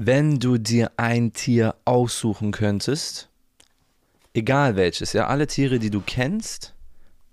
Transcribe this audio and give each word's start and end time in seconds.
Wenn 0.00 0.38
du 0.38 0.58
dir 0.58 0.92
ein 0.96 1.32
Tier 1.32 1.74
aussuchen 1.84 2.52
könntest, 2.52 3.28
egal 4.32 4.76
welches, 4.76 5.12
ja, 5.12 5.26
alle 5.26 5.48
Tiere, 5.48 5.80
die 5.80 5.90
du 5.90 6.00
kennst, 6.00 6.72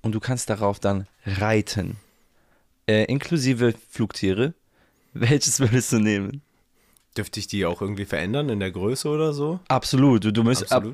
und 0.01 0.13
du 0.13 0.19
kannst 0.19 0.49
darauf 0.49 0.79
dann 0.79 1.05
reiten, 1.28 1.97
äh, 2.88 3.04
inklusive 3.04 3.75
Flugtiere, 3.91 4.55
welches 5.13 5.59
würdest 5.59 5.91
du 5.91 5.99
nehmen? 5.99 6.41
Dürfte 7.15 7.39
ich 7.39 7.46
die 7.46 7.67
auch 7.67 7.83
irgendwie 7.83 8.05
verändern 8.05 8.49
in 8.49 8.60
der 8.60 8.72
Größe 8.72 9.10
oder 9.10 9.32
so? 9.32 9.60
Absolut, 9.68 10.24
du, 10.24 10.34
du 10.34 10.42
musst. 10.42 10.72
Ab. 10.72 10.86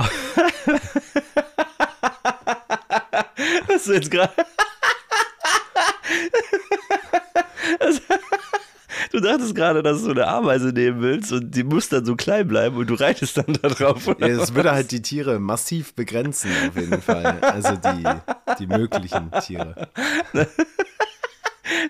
Hast 3.69 3.87
du 3.87 3.93
jetzt 3.93 4.11
gerade. 4.11 4.33
Du 9.11 9.19
dachtest 9.19 9.55
gerade, 9.55 9.83
dass 9.83 10.03
du 10.03 10.11
eine 10.11 10.27
Ameise 10.27 10.69
nehmen 10.69 11.01
willst 11.01 11.31
und 11.33 11.51
die 11.55 11.63
muss 11.63 11.89
dann 11.89 12.05
so 12.05 12.15
klein 12.15 12.47
bleiben 12.47 12.77
und 12.77 12.87
du 12.89 12.93
reitest 12.95 13.37
dann 13.37 13.57
da 13.61 13.69
drauf. 13.69 14.07
Ja, 14.19 14.27
das 14.29 14.53
würde 14.55 14.71
halt 14.71 14.91
die 14.91 15.01
Tiere 15.01 15.39
massiv 15.39 15.93
begrenzen, 15.93 16.51
auf 16.69 16.75
jeden 16.75 17.01
Fall. 17.01 17.39
Also 17.41 17.75
die, 17.75 18.03
die 18.59 18.67
möglichen 18.67 19.31
Tiere. 19.43 19.89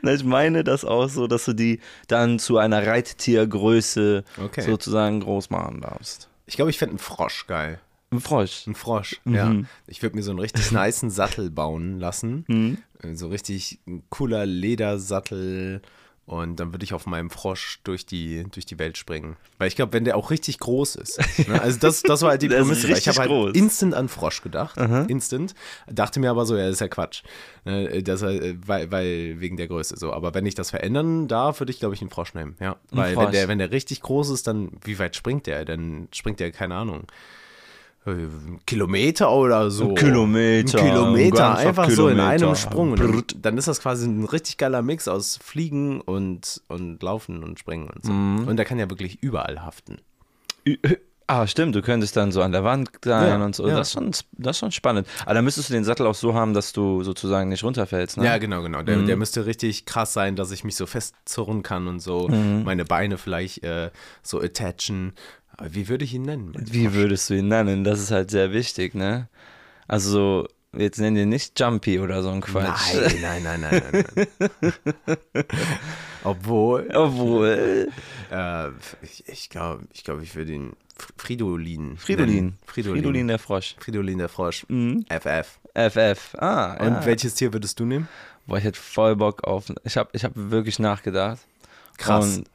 Na, 0.01 0.13
ich 0.13 0.23
meine 0.23 0.63
das 0.63 0.85
auch 0.85 1.07
so, 1.09 1.27
dass 1.27 1.45
du 1.45 1.53
die 1.53 1.79
dann 2.07 2.39
zu 2.39 2.57
einer 2.57 2.85
Reittiergröße 2.85 4.23
Okay. 4.37 4.61
sozusagen 4.61 5.19
groß 5.21 5.49
machen 5.49 5.81
darfst. 5.81 6.29
Ich 6.45 6.55
glaube, 6.55 6.71
ich 6.71 6.77
fände 6.77 6.91
einen 6.93 6.99
Frosch 6.99 7.47
geil. 7.47 7.79
Ein 8.11 8.19
Frosch. 8.19 8.67
Ein 8.67 8.75
Frosch, 8.75 9.21
ja. 9.25 9.55
Ich 9.87 10.01
würde 10.03 10.17
mir 10.17 10.23
so 10.23 10.31
einen 10.31 10.39
richtig 10.39 10.71
niceen 10.71 11.09
Sattel 11.09 11.49
bauen 11.49 11.99
lassen. 11.99 12.77
Äh, 13.01 13.15
So 13.15 13.27
richtig 13.29 13.79
ein 13.87 14.03
cooler 14.09 14.45
Ledersattel. 14.45 15.81
Und 16.27 16.59
dann 16.59 16.71
würde 16.71 16.83
ich 16.83 16.93
auf 16.93 17.07
meinem 17.07 17.29
Frosch 17.29 17.79
durch 17.83 18.05
die, 18.05 18.45
durch 18.51 18.65
die 18.65 18.79
Welt 18.79 18.97
springen. 18.97 19.35
Weil 19.57 19.67
ich 19.67 19.75
glaube, 19.75 19.91
wenn 19.93 20.05
der 20.05 20.15
auch 20.15 20.29
richtig 20.31 20.59
groß 20.59 20.95
ist. 20.95 21.19
Ne? 21.49 21.61
Also 21.61 21.79
das, 21.79 22.03
das 22.03 22.21
war 22.21 22.29
halt 22.29 22.41
die 22.41 22.47
Prämisse. 22.49 22.89
Ich 22.91 23.07
habe 23.07 23.17
halt 23.19 23.29
groß. 23.29 23.53
instant 23.53 23.93
an 23.93 24.07
Frosch 24.07 24.41
gedacht. 24.41 24.77
Instant. 24.77 25.55
Dachte 25.91 26.19
mir 26.19 26.29
aber 26.29 26.45
so, 26.45 26.55
ja, 26.55 26.63
das 26.65 26.73
ist 26.73 26.79
ja 26.79 26.87
Quatsch. 26.87 27.23
Ne, 27.65 28.01
Das, 28.03 28.21
äh, 28.21 28.55
weil, 28.65 28.91
weil 28.91 29.41
wegen 29.41 29.57
der 29.57 29.67
Größe 29.67 29.97
so. 29.97 30.13
Aber 30.13 30.33
wenn 30.33 30.45
ich 30.45 30.55
das 30.55 30.69
verändern 30.69 31.27
darf, 31.27 31.59
würde 31.59 31.71
ich, 31.71 31.79
glaube 31.79 31.95
ich, 31.95 32.01
einen 32.01 32.11
Frosch 32.11 32.33
nehmen. 32.33 32.55
Ja. 32.59 32.77
Weil 32.91 33.17
wenn 33.17 33.31
der, 33.31 33.47
wenn 33.47 33.57
der 33.59 33.71
richtig 33.71 34.01
groß 34.01 34.29
ist, 34.29 34.47
dann, 34.47 34.71
wie 34.83 34.99
weit 34.99 35.15
springt 35.15 35.47
der? 35.47 35.65
Dann 35.65 36.07
springt 36.13 36.39
der, 36.39 36.51
keine 36.51 36.75
Ahnung. 36.75 37.07
Kilometer 38.65 39.31
oder 39.31 39.69
so. 39.69 39.89
Ein 39.89 39.95
Kilometer, 39.95 40.79
Ein 40.79 40.85
ein 40.85 40.91
Kilometer, 40.91 41.37
ganzer 41.37 41.67
einfach 41.67 41.89
so 41.89 42.07
in 42.07 42.19
einem 42.19 42.37
Kilometer. 42.39 42.55
Sprung. 42.59 42.91
Und 42.93 43.45
dann, 43.45 43.57
ist 43.57 43.67
das 43.67 43.79
quasi 43.79 44.07
ein 44.07 44.25
richtig 44.25 44.57
geiler 44.57 44.81
Mix 44.81 45.07
aus 45.07 45.37
Fliegen 45.43 46.01
und, 46.01 46.61
und 46.67 47.03
Laufen 47.03 47.43
und 47.43 47.59
Springen 47.59 47.89
und 47.89 48.03
so. 48.03 48.11
Mhm. 48.11 48.47
Und 48.47 48.57
der 48.57 48.65
kann 48.65 48.79
ja 48.79 48.89
wirklich 48.89 49.21
überall 49.21 49.63
haften. 49.63 49.97
Ah, 51.27 51.47
stimmt, 51.47 51.75
du 51.75 51.81
könntest 51.81 52.17
dann 52.17 52.33
so 52.33 52.41
an 52.41 52.51
der 52.51 52.65
Wand 52.65 52.89
sein 53.05 53.39
Ja, 53.39 53.45
und 53.45 53.55
so. 53.55 53.65
ja. 53.65 53.77
Das, 53.77 53.87
ist 53.87 53.93
schon, 53.93 54.11
das 54.33 54.55
ist 54.55 54.59
schon 54.59 54.71
spannend. 54.71 55.07
Aber 55.23 55.33
dann 55.35 55.45
müsstest 55.45 55.69
du 55.69 55.73
den 55.73 55.85
Sattel 55.85 56.05
auch 56.05 56.15
so 56.15 56.33
haben, 56.33 56.53
dass 56.53 56.73
du 56.73 57.03
sozusagen 57.03 57.49
nicht 57.49 57.63
runterfällst. 57.63 58.17
Ne? 58.17 58.25
Ja, 58.25 58.37
genau, 58.37 58.61
genau. 58.61 58.81
Der, 58.83 58.97
der 58.97 59.15
müsste 59.15 59.45
richtig 59.45 59.85
krass 59.85 60.11
sein, 60.11 60.35
dass 60.35 60.51
ich 60.51 60.65
mich 60.65 60.75
so 60.75 60.85
festzurren 60.85 61.63
kann 61.63 61.87
und 61.87 62.01
so. 62.01 62.27
Mhm. 62.27 62.63
Meine 62.65 62.83
Beine 62.83 63.17
vielleicht 63.17 63.63
äh, 63.63 63.91
so 64.21 64.41
attachen. 64.41 65.13
Aber 65.61 65.75
wie 65.75 65.87
würde 65.89 66.03
ich 66.05 66.13
ihn 66.15 66.23
nennen? 66.23 66.53
Wie 66.57 66.93
würdest 66.95 67.29
du 67.29 67.35
ihn 67.35 67.47
nennen? 67.47 67.83
Das 67.83 67.99
ist 67.99 68.09
halt 68.09 68.31
sehr 68.31 68.51
wichtig, 68.51 68.95
ne? 68.95 69.27
Also, 69.87 70.09
so, 70.09 70.47
jetzt 70.75 70.99
nennen 70.99 71.15
wir 71.17 71.25
nicht 71.27 71.59
Jumpy 71.59 71.99
oder 71.99 72.23
so 72.23 72.31
ein 72.31 72.41
Quatsch. 72.41 72.95
Nein, 73.21 73.43
nein, 73.43 73.59
nein, 73.61 73.61
nein, 73.61 73.83
nein. 73.91 74.35
nein. 74.61 75.13
Obwohl, 76.23 76.89
Obwohl. 76.95 77.89
äh, 78.31 78.69
ich, 79.03 79.23
ich 79.27 79.49
glaube, 79.49 79.83
ich, 79.93 80.03
glaub, 80.03 80.21
ich 80.23 80.35
würde 80.35 80.51
ihn 80.53 80.73
Fridolin. 81.17 81.97
Fridolin. 81.97 82.35
nennen. 82.35 82.57
Fridolin. 82.65 82.95
Fridolin 83.03 83.27
der 83.27 83.39
Frosch. 83.39 83.75
Fridolin 83.79 84.17
der 84.17 84.29
Frosch. 84.29 84.65
Mhm. 84.67 85.05
FF. 85.09 85.59
FF. 85.75 86.35
Ah, 86.39 86.73
Und 86.79 86.93
ja. 86.93 87.05
welches 87.05 87.35
Tier 87.35 87.53
würdest 87.53 87.79
du 87.79 87.85
nehmen? 87.85 88.07
Boah, 88.47 88.57
ich 88.57 88.63
hätte 88.63 88.79
voll 88.79 89.15
Bock 89.15 89.43
auf. 89.43 89.71
Ich 89.83 89.95
habe 89.97 90.09
ich 90.13 90.23
hab 90.23 90.31
wirklich 90.35 90.79
nachgedacht. 90.79 91.39
Krass. 92.01 92.37
Und, 92.37 92.49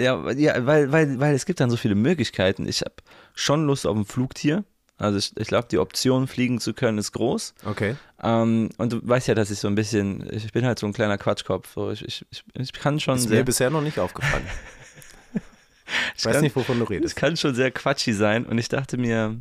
ja, 0.00 0.30
ja 0.32 0.66
weil, 0.66 0.92
weil, 0.92 1.18
weil 1.20 1.34
es 1.34 1.46
gibt 1.46 1.60
dann 1.60 1.70
so 1.70 1.76
viele 1.76 1.94
Möglichkeiten. 1.94 2.66
Ich 2.68 2.80
habe 2.82 2.94
schon 3.34 3.66
Lust 3.66 3.86
auf 3.86 3.96
ein 3.96 4.04
Flugtier. 4.04 4.64
Also 4.98 5.16
ich, 5.18 5.34
ich 5.38 5.48
glaube, 5.48 5.66
die 5.70 5.78
Option, 5.78 6.26
fliegen 6.28 6.60
zu 6.60 6.74
können, 6.74 6.98
ist 6.98 7.12
groß. 7.12 7.54
Okay. 7.64 7.96
Ähm, 8.22 8.68
und 8.76 8.92
du 8.92 9.00
weißt 9.02 9.28
ja, 9.28 9.34
dass 9.34 9.50
ich 9.50 9.58
so 9.58 9.66
ein 9.68 9.74
bisschen, 9.74 10.28
ich 10.30 10.52
bin 10.52 10.66
halt 10.66 10.78
so 10.78 10.86
ein 10.86 10.92
kleiner 10.92 11.16
Quatschkopf. 11.16 11.72
So. 11.74 11.90
Ich, 11.90 12.04
ich, 12.04 12.26
ich, 12.30 12.44
ich 12.52 12.72
kann 12.72 13.00
schon 13.00 13.16
Ist 13.16 13.28
sehr, 13.28 13.38
mir 13.38 13.44
bisher 13.44 13.70
noch 13.70 13.82
nicht 13.82 13.98
aufgefallen. 13.98 14.44
Ich 16.16 16.24
weiß 16.24 16.34
kann- 16.34 16.42
nicht, 16.42 16.54
wovon 16.54 16.78
du 16.78 16.84
es 16.84 16.90
redest. 16.90 17.16
kann 17.16 17.36
schon 17.36 17.54
sehr 17.54 17.70
quatschig 17.72 18.16
sein. 18.16 18.46
Und 18.46 18.58
ich 18.58 18.68
dachte 18.68 18.96
mir, 18.96 19.40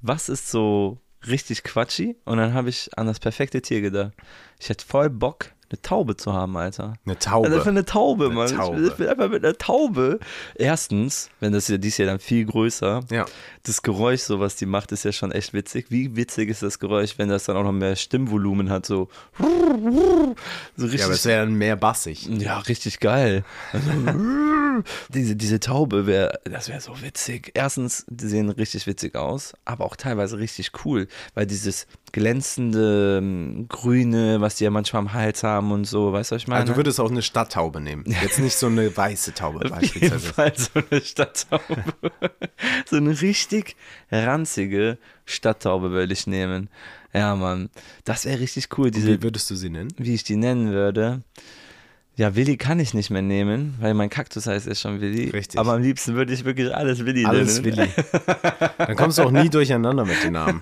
was 0.00 0.28
ist 0.28 0.48
so 0.48 1.00
richtig 1.26 1.64
quatschig? 1.64 2.16
Und 2.24 2.38
dann 2.38 2.54
habe 2.54 2.68
ich 2.68 2.96
an 2.96 3.06
das 3.08 3.18
perfekte 3.18 3.60
Tier 3.62 3.80
gedacht. 3.80 4.12
Ich 4.60 4.68
hätte 4.68 4.86
voll 4.86 5.10
Bock, 5.10 5.46
eine 5.70 5.82
Taube 5.82 6.16
zu 6.16 6.32
haben, 6.32 6.56
Alter. 6.56 6.94
Eine 7.04 7.18
Taube. 7.18 7.48
Also 7.48 7.60
für 7.60 7.68
eine 7.68 7.84
Taube, 7.84 8.26
Eine 8.26 8.34
Mann. 8.34 8.48
Taube. 8.56 8.86
Ich 8.86 8.98
will 8.98 9.08
einfach 9.08 9.28
mit 9.28 9.44
einer 9.44 9.56
Taube. 9.58 10.18
Erstens, 10.54 11.28
wenn 11.40 11.52
das 11.52 11.68
ja 11.68 11.76
dies 11.76 11.98
Jahr 11.98 12.06
dann 12.08 12.18
viel 12.20 12.44
größer, 12.46 13.00
Ja. 13.10 13.26
das 13.64 13.82
Geräusch, 13.82 14.22
so 14.22 14.40
was 14.40 14.56
die 14.56 14.66
macht, 14.66 14.92
ist 14.92 15.04
ja 15.04 15.12
schon 15.12 15.30
echt 15.32 15.52
witzig. 15.52 15.86
Wie 15.90 16.16
witzig 16.16 16.48
ist 16.48 16.62
das 16.62 16.78
Geräusch, 16.78 17.18
wenn 17.18 17.28
das 17.28 17.44
dann 17.44 17.56
auch 17.56 17.64
noch 17.64 17.72
mehr 17.72 17.96
Stimmvolumen 17.96 18.70
hat, 18.70 18.86
so, 18.86 19.08
so 19.38 20.84
richtig. 20.84 21.00
ja, 21.00 21.06
aber 21.06 21.14
es 21.14 21.24
wäre 21.26 21.44
dann 21.44 21.54
mehr 21.54 21.76
bassig. 21.76 22.26
Ja, 22.28 22.58
richtig 22.60 23.00
geil. 23.00 23.44
Also, 23.72 23.90
diese, 25.08 25.36
diese 25.36 25.60
Taube 25.60 26.06
wäre, 26.06 26.38
das 26.44 26.68
wäre 26.68 26.80
so 26.80 27.00
witzig. 27.02 27.50
Erstens, 27.54 28.04
die 28.08 28.26
sehen 28.26 28.48
richtig 28.50 28.86
witzig 28.86 29.16
aus, 29.16 29.54
aber 29.64 29.84
auch 29.84 29.96
teilweise 29.96 30.38
richtig 30.38 30.70
cool, 30.84 31.08
weil 31.34 31.46
dieses 31.46 31.86
glänzende 32.12 33.18
ähm, 33.20 33.66
Grüne, 33.68 34.40
was 34.40 34.56
die 34.56 34.64
ja 34.64 34.70
manchmal 34.70 35.00
am 35.00 35.12
Hals 35.12 35.42
haben 35.42 35.57
und 35.58 35.84
so, 35.84 36.12
weißt 36.12 36.30
du, 36.30 36.34
was 36.36 36.42
ich 36.42 36.48
meine? 36.48 36.60
Also 36.62 36.72
du 36.72 36.76
würdest 36.78 37.00
auch 37.00 37.10
eine 37.10 37.22
Stadttaube 37.22 37.80
nehmen. 37.80 38.04
Jetzt 38.06 38.38
nicht 38.38 38.56
so 38.56 38.66
eine 38.66 38.94
weiße 38.96 39.34
Taube 39.34 39.58
Auf 39.72 39.82
jeden 39.82 40.10
beispielsweise. 40.10 40.32
Fall 40.32 40.52
so 40.56 40.80
eine 40.90 41.00
Stadttaube. 41.00 41.84
so 42.86 42.96
eine 42.96 43.20
richtig 43.20 43.76
ranzige 44.10 44.98
Stadttaube 45.24 45.90
würde 45.90 46.12
ich 46.12 46.26
nehmen. 46.26 46.68
Ja, 47.12 47.34
Mann. 47.36 47.70
Das 48.04 48.24
wäre 48.24 48.40
richtig 48.40 48.68
cool, 48.78 48.90
diese, 48.90 49.08
Wie 49.08 49.22
würdest 49.22 49.50
du 49.50 49.54
sie 49.56 49.70
nennen? 49.70 49.92
wie 49.96 50.14
ich 50.14 50.24
die 50.24 50.36
nennen 50.36 50.70
würde. 50.72 51.22
Ja, 52.16 52.34
Willi 52.34 52.56
kann 52.56 52.80
ich 52.80 52.94
nicht 52.94 53.10
mehr 53.10 53.22
nehmen, 53.22 53.76
weil 53.78 53.94
mein 53.94 54.10
Kaktus 54.10 54.48
heißt 54.48 54.66
ja 54.66 54.74
schon 54.74 55.00
Willi. 55.00 55.30
Richtig. 55.30 55.60
Aber 55.60 55.74
am 55.74 55.82
liebsten 55.82 56.16
würde 56.16 56.32
ich 56.32 56.44
wirklich 56.44 56.74
alles 56.74 57.04
Willi 57.04 57.24
Alles 57.24 57.60
nennen. 57.62 57.76
Willi. 57.76 57.88
Dann 58.78 58.96
kommst 58.96 59.18
du 59.18 59.22
auch 59.22 59.30
nie 59.30 59.48
durcheinander 59.48 60.04
mit 60.04 60.22
den 60.24 60.32
Namen. 60.32 60.60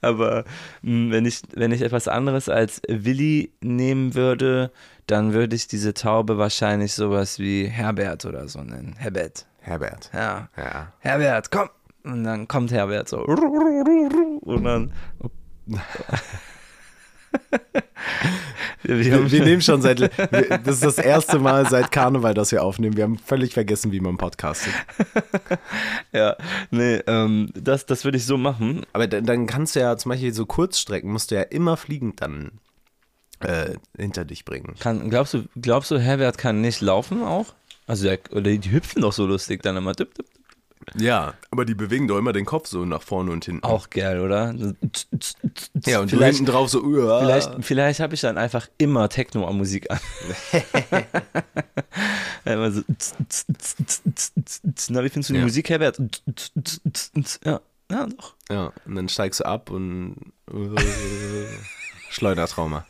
Aber 0.00 0.44
mh, 0.82 1.12
wenn, 1.12 1.26
ich, 1.26 1.42
wenn 1.54 1.72
ich 1.72 1.82
etwas 1.82 2.08
anderes 2.08 2.48
als 2.48 2.80
Willi 2.88 3.52
nehmen 3.60 4.14
würde, 4.14 4.70
dann 5.06 5.32
würde 5.32 5.56
ich 5.56 5.66
diese 5.66 5.94
Taube 5.94 6.38
wahrscheinlich 6.38 6.94
sowas 6.94 7.38
wie 7.38 7.66
Herbert 7.66 8.24
oder 8.24 8.48
so 8.48 8.62
nennen. 8.62 8.94
Herbert. 8.96 9.46
Herbert. 9.60 10.10
Ja. 10.14 10.48
Ja. 10.56 10.92
Herbert, 11.00 11.50
komm. 11.50 11.68
Und 12.04 12.24
dann 12.24 12.48
kommt 12.48 12.72
Herbert 12.72 13.08
so. 13.08 13.18
Und 13.24 14.64
dann. 14.64 14.92
Wir, 18.82 19.30
wir 19.30 19.44
nehmen 19.44 19.62
schon 19.62 19.82
seit, 19.82 20.00
das 20.00 20.74
ist 20.74 20.84
das 20.84 20.98
erste 20.98 21.38
Mal 21.38 21.68
seit 21.68 21.92
Karneval, 21.92 22.34
dass 22.34 22.52
wir 22.52 22.62
aufnehmen. 22.62 22.96
Wir 22.96 23.04
haben 23.04 23.18
völlig 23.18 23.52
vergessen, 23.54 23.92
wie 23.92 24.00
man 24.00 24.16
podcastet. 24.16 24.72
ja, 26.12 26.36
nee, 26.70 26.96
ähm, 27.06 27.50
das, 27.54 27.86
das 27.86 28.04
würde 28.04 28.18
ich 28.18 28.26
so 28.26 28.36
machen. 28.36 28.86
Aber 28.92 29.06
dann, 29.06 29.24
dann 29.24 29.46
kannst 29.46 29.76
du 29.76 29.80
ja 29.80 29.96
zum 29.96 30.10
Beispiel 30.10 30.32
so 30.32 30.46
Kurzstrecken, 30.46 31.10
musst 31.10 31.30
du 31.30 31.36
ja 31.36 31.42
immer 31.42 31.76
fliegend 31.76 32.20
dann 32.20 32.52
äh, 33.40 33.74
hinter 33.96 34.24
dich 34.24 34.44
bringen. 34.44 34.74
Kann, 34.78 35.10
glaubst, 35.10 35.34
du, 35.34 35.44
glaubst 35.60 35.90
du, 35.90 35.98
Herbert 35.98 36.38
kann 36.38 36.60
nicht 36.60 36.80
laufen 36.80 37.22
auch? 37.22 37.54
Also, 37.86 38.04
der, 38.04 38.18
oder 38.30 38.42
die 38.56 38.70
hüpfen 38.70 39.02
doch 39.02 39.12
so 39.12 39.26
lustig 39.26 39.62
dann 39.62 39.76
immer. 39.76 39.94
Tipp, 39.94 40.14
tipp. 40.14 40.26
Ja, 40.96 41.34
aber 41.50 41.64
die 41.64 41.74
bewegen 41.74 42.08
doch 42.08 42.18
immer 42.18 42.32
den 42.32 42.44
Kopf 42.44 42.66
so 42.68 42.84
nach 42.84 43.02
vorne 43.02 43.30
und 43.30 43.44
hinten. 43.44 43.62
Auch 43.64 43.90
geil, 43.90 44.20
oder? 44.20 44.54
Ja, 45.86 46.00
und 46.00 46.08
vielleicht, 46.10 46.38
hinten 46.38 46.50
drauf 46.50 46.70
so, 46.70 46.82
uah. 46.82 47.20
vielleicht, 47.20 47.64
vielleicht 47.64 48.00
habe 48.00 48.14
ich 48.14 48.20
dann 48.20 48.38
einfach 48.38 48.68
immer 48.78 49.08
Techno-Musik 49.08 49.90
an. 49.90 50.00
immer 52.44 52.72
so. 52.72 52.82
Na, 54.88 55.04
wie 55.04 55.08
findest 55.10 55.30
du 55.30 55.34
die 55.34 55.38
Ja. 55.40 55.44
Musik, 55.44 55.68
Herbert? 55.70 56.00
Ja, 57.44 57.60
ja, 57.90 58.06
doch. 58.06 58.34
Ja, 58.50 58.72
und 58.86 58.94
dann 58.94 59.08
steigst 59.08 59.40
du 59.40 59.44
ab 59.44 59.70
und 59.70 60.16
äh, 60.50 61.46
Schleudertrauma. 62.10 62.84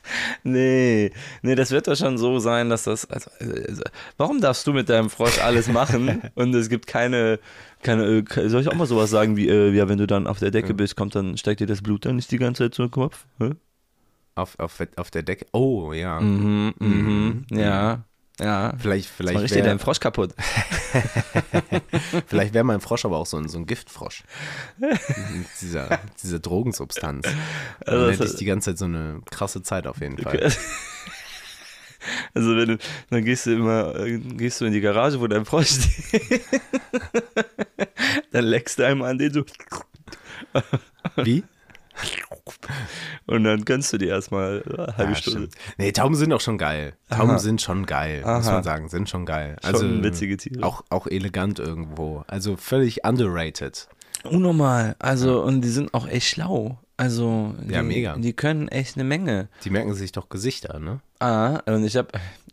Nee, 0.44 1.12
nee, 1.42 1.54
das 1.54 1.70
wird 1.70 1.86
doch 1.86 1.96
schon 1.96 2.16
so 2.16 2.38
sein, 2.38 2.70
dass 2.70 2.84
das. 2.84 3.04
Also, 3.10 3.30
also, 3.38 3.82
warum 4.16 4.40
darfst 4.40 4.66
du 4.66 4.72
mit 4.72 4.88
deinem 4.88 5.10
Frosch 5.10 5.38
alles 5.38 5.68
machen 5.68 6.22
und 6.34 6.54
es 6.54 6.70
gibt 6.70 6.86
keine. 6.86 7.38
keine 7.82 8.04
äh, 8.04 8.48
soll 8.48 8.62
ich 8.62 8.68
auch 8.68 8.74
mal 8.74 8.86
sowas 8.86 9.10
sagen 9.10 9.36
wie, 9.36 9.48
äh, 9.48 9.70
ja, 9.72 9.88
wenn 9.88 9.98
du 9.98 10.06
dann 10.06 10.26
auf 10.26 10.38
der 10.38 10.50
Decke 10.50 10.72
bist, 10.72 10.96
kommt 10.96 11.14
dann, 11.14 11.36
steigt 11.36 11.60
dir 11.60 11.66
das 11.66 11.82
Blut 11.82 12.06
dann 12.06 12.16
nicht 12.16 12.30
die 12.30 12.38
ganze 12.38 12.70
Zeit 12.70 12.78
im 12.78 12.90
Kopf? 12.90 13.26
Hä? 13.38 13.50
Auf, 14.36 14.58
auf, 14.58 14.78
auf 14.96 15.10
der 15.10 15.22
Decke. 15.22 15.46
Oh, 15.52 15.92
ja. 15.92 16.18
Mhm, 16.18 16.74
mhm, 16.78 17.46
ja. 17.50 18.04
Ja. 18.40 18.72
Vielleicht, 18.78 19.08
vielleicht 19.08 19.34
mach 19.34 19.44
ich 19.44 19.50
dir 19.50 19.56
wäre 19.56 19.68
deinen 19.68 19.78
Frosch 19.78 20.00
kaputt. 20.00 20.34
vielleicht 22.26 22.54
wär 22.54 22.64
mein 22.64 22.80
Frosch 22.80 23.04
aber 23.04 23.18
auch 23.18 23.26
so 23.26 23.36
ein, 23.36 23.48
so 23.48 23.58
ein 23.58 23.66
Giftfrosch. 23.66 24.24
Dieser, 25.60 26.00
dieser 26.22 26.38
Drogensubstanz. 26.38 27.26
Also 27.84 28.06
Dann 28.06 28.10
hätte 28.10 28.24
ich 28.24 28.36
die 28.36 28.44
ganze 28.44 28.70
Zeit 28.70 28.78
so 28.78 28.86
eine 28.86 29.20
krasse 29.30 29.62
Zeit 29.62 29.86
auf 29.86 30.00
jeden 30.00 30.18
Fall. 30.18 30.52
Also 32.32 32.56
wenn 32.56 32.66
du, 32.66 32.78
dann 33.10 33.24
gehst 33.26 33.44
du 33.44 33.52
immer, 33.52 33.92
gehst 34.18 34.58
du 34.58 34.64
in 34.64 34.72
die 34.72 34.80
Garage, 34.80 35.20
wo 35.20 35.26
dein 35.26 35.44
Frosch 35.44 35.68
steht. 35.68 36.40
dann 38.32 38.44
leckst 38.44 38.78
du 38.78 38.86
einmal 38.86 39.10
an 39.10 39.18
den 39.18 39.34
so 39.34 39.44
Wie? 41.16 41.44
und 43.26 43.44
dann 43.44 43.64
gönnst 43.64 43.92
du 43.92 43.98
dir 43.98 44.08
erstmal 44.08 44.62
eine 44.66 44.96
halbe 44.96 45.12
Ja, 45.12 45.16
Stunde. 45.16 45.48
stimmt. 45.50 45.54
Nee, 45.78 45.92
Tauben 45.92 46.14
sind 46.14 46.32
auch 46.32 46.40
schon 46.40 46.58
geil. 46.58 46.94
Tauben 47.10 47.30
Aha. 47.30 47.38
sind 47.38 47.60
schon 47.62 47.86
geil, 47.86 48.20
muss 48.20 48.46
Aha. 48.46 48.52
man 48.52 48.62
sagen. 48.64 48.88
Sind 48.88 49.08
schon 49.08 49.26
geil. 49.26 49.56
Schon 49.64 49.74
Also 49.74 50.02
witzige 50.02 50.36
Tiere. 50.36 50.62
Auch, 50.64 50.82
auch 50.90 51.06
elegant 51.06 51.58
irgendwo. 51.58 52.24
Also 52.26 52.56
völlig 52.56 53.04
underrated. 53.04 53.88
Unnormal. 54.24 54.96
Also, 54.98 55.42
und 55.42 55.62
die 55.62 55.68
sind 55.70 55.94
auch 55.94 56.06
echt 56.06 56.28
schlau. 56.28 56.78
Also, 56.96 57.54
die, 57.62 57.72
Ja, 57.72 57.82
mega. 57.82 58.16
Die 58.16 58.34
können 58.34 58.68
echt 58.68 58.96
eine 58.96 59.04
Menge. 59.04 59.48
Die 59.64 59.70
merken 59.70 59.94
sich 59.94 60.12
doch 60.12 60.28
Gesichter, 60.28 60.78
ne? 60.78 61.00
Ah, 61.18 61.60
und 61.66 61.84
ich 61.84 61.96
habe 61.96 62.08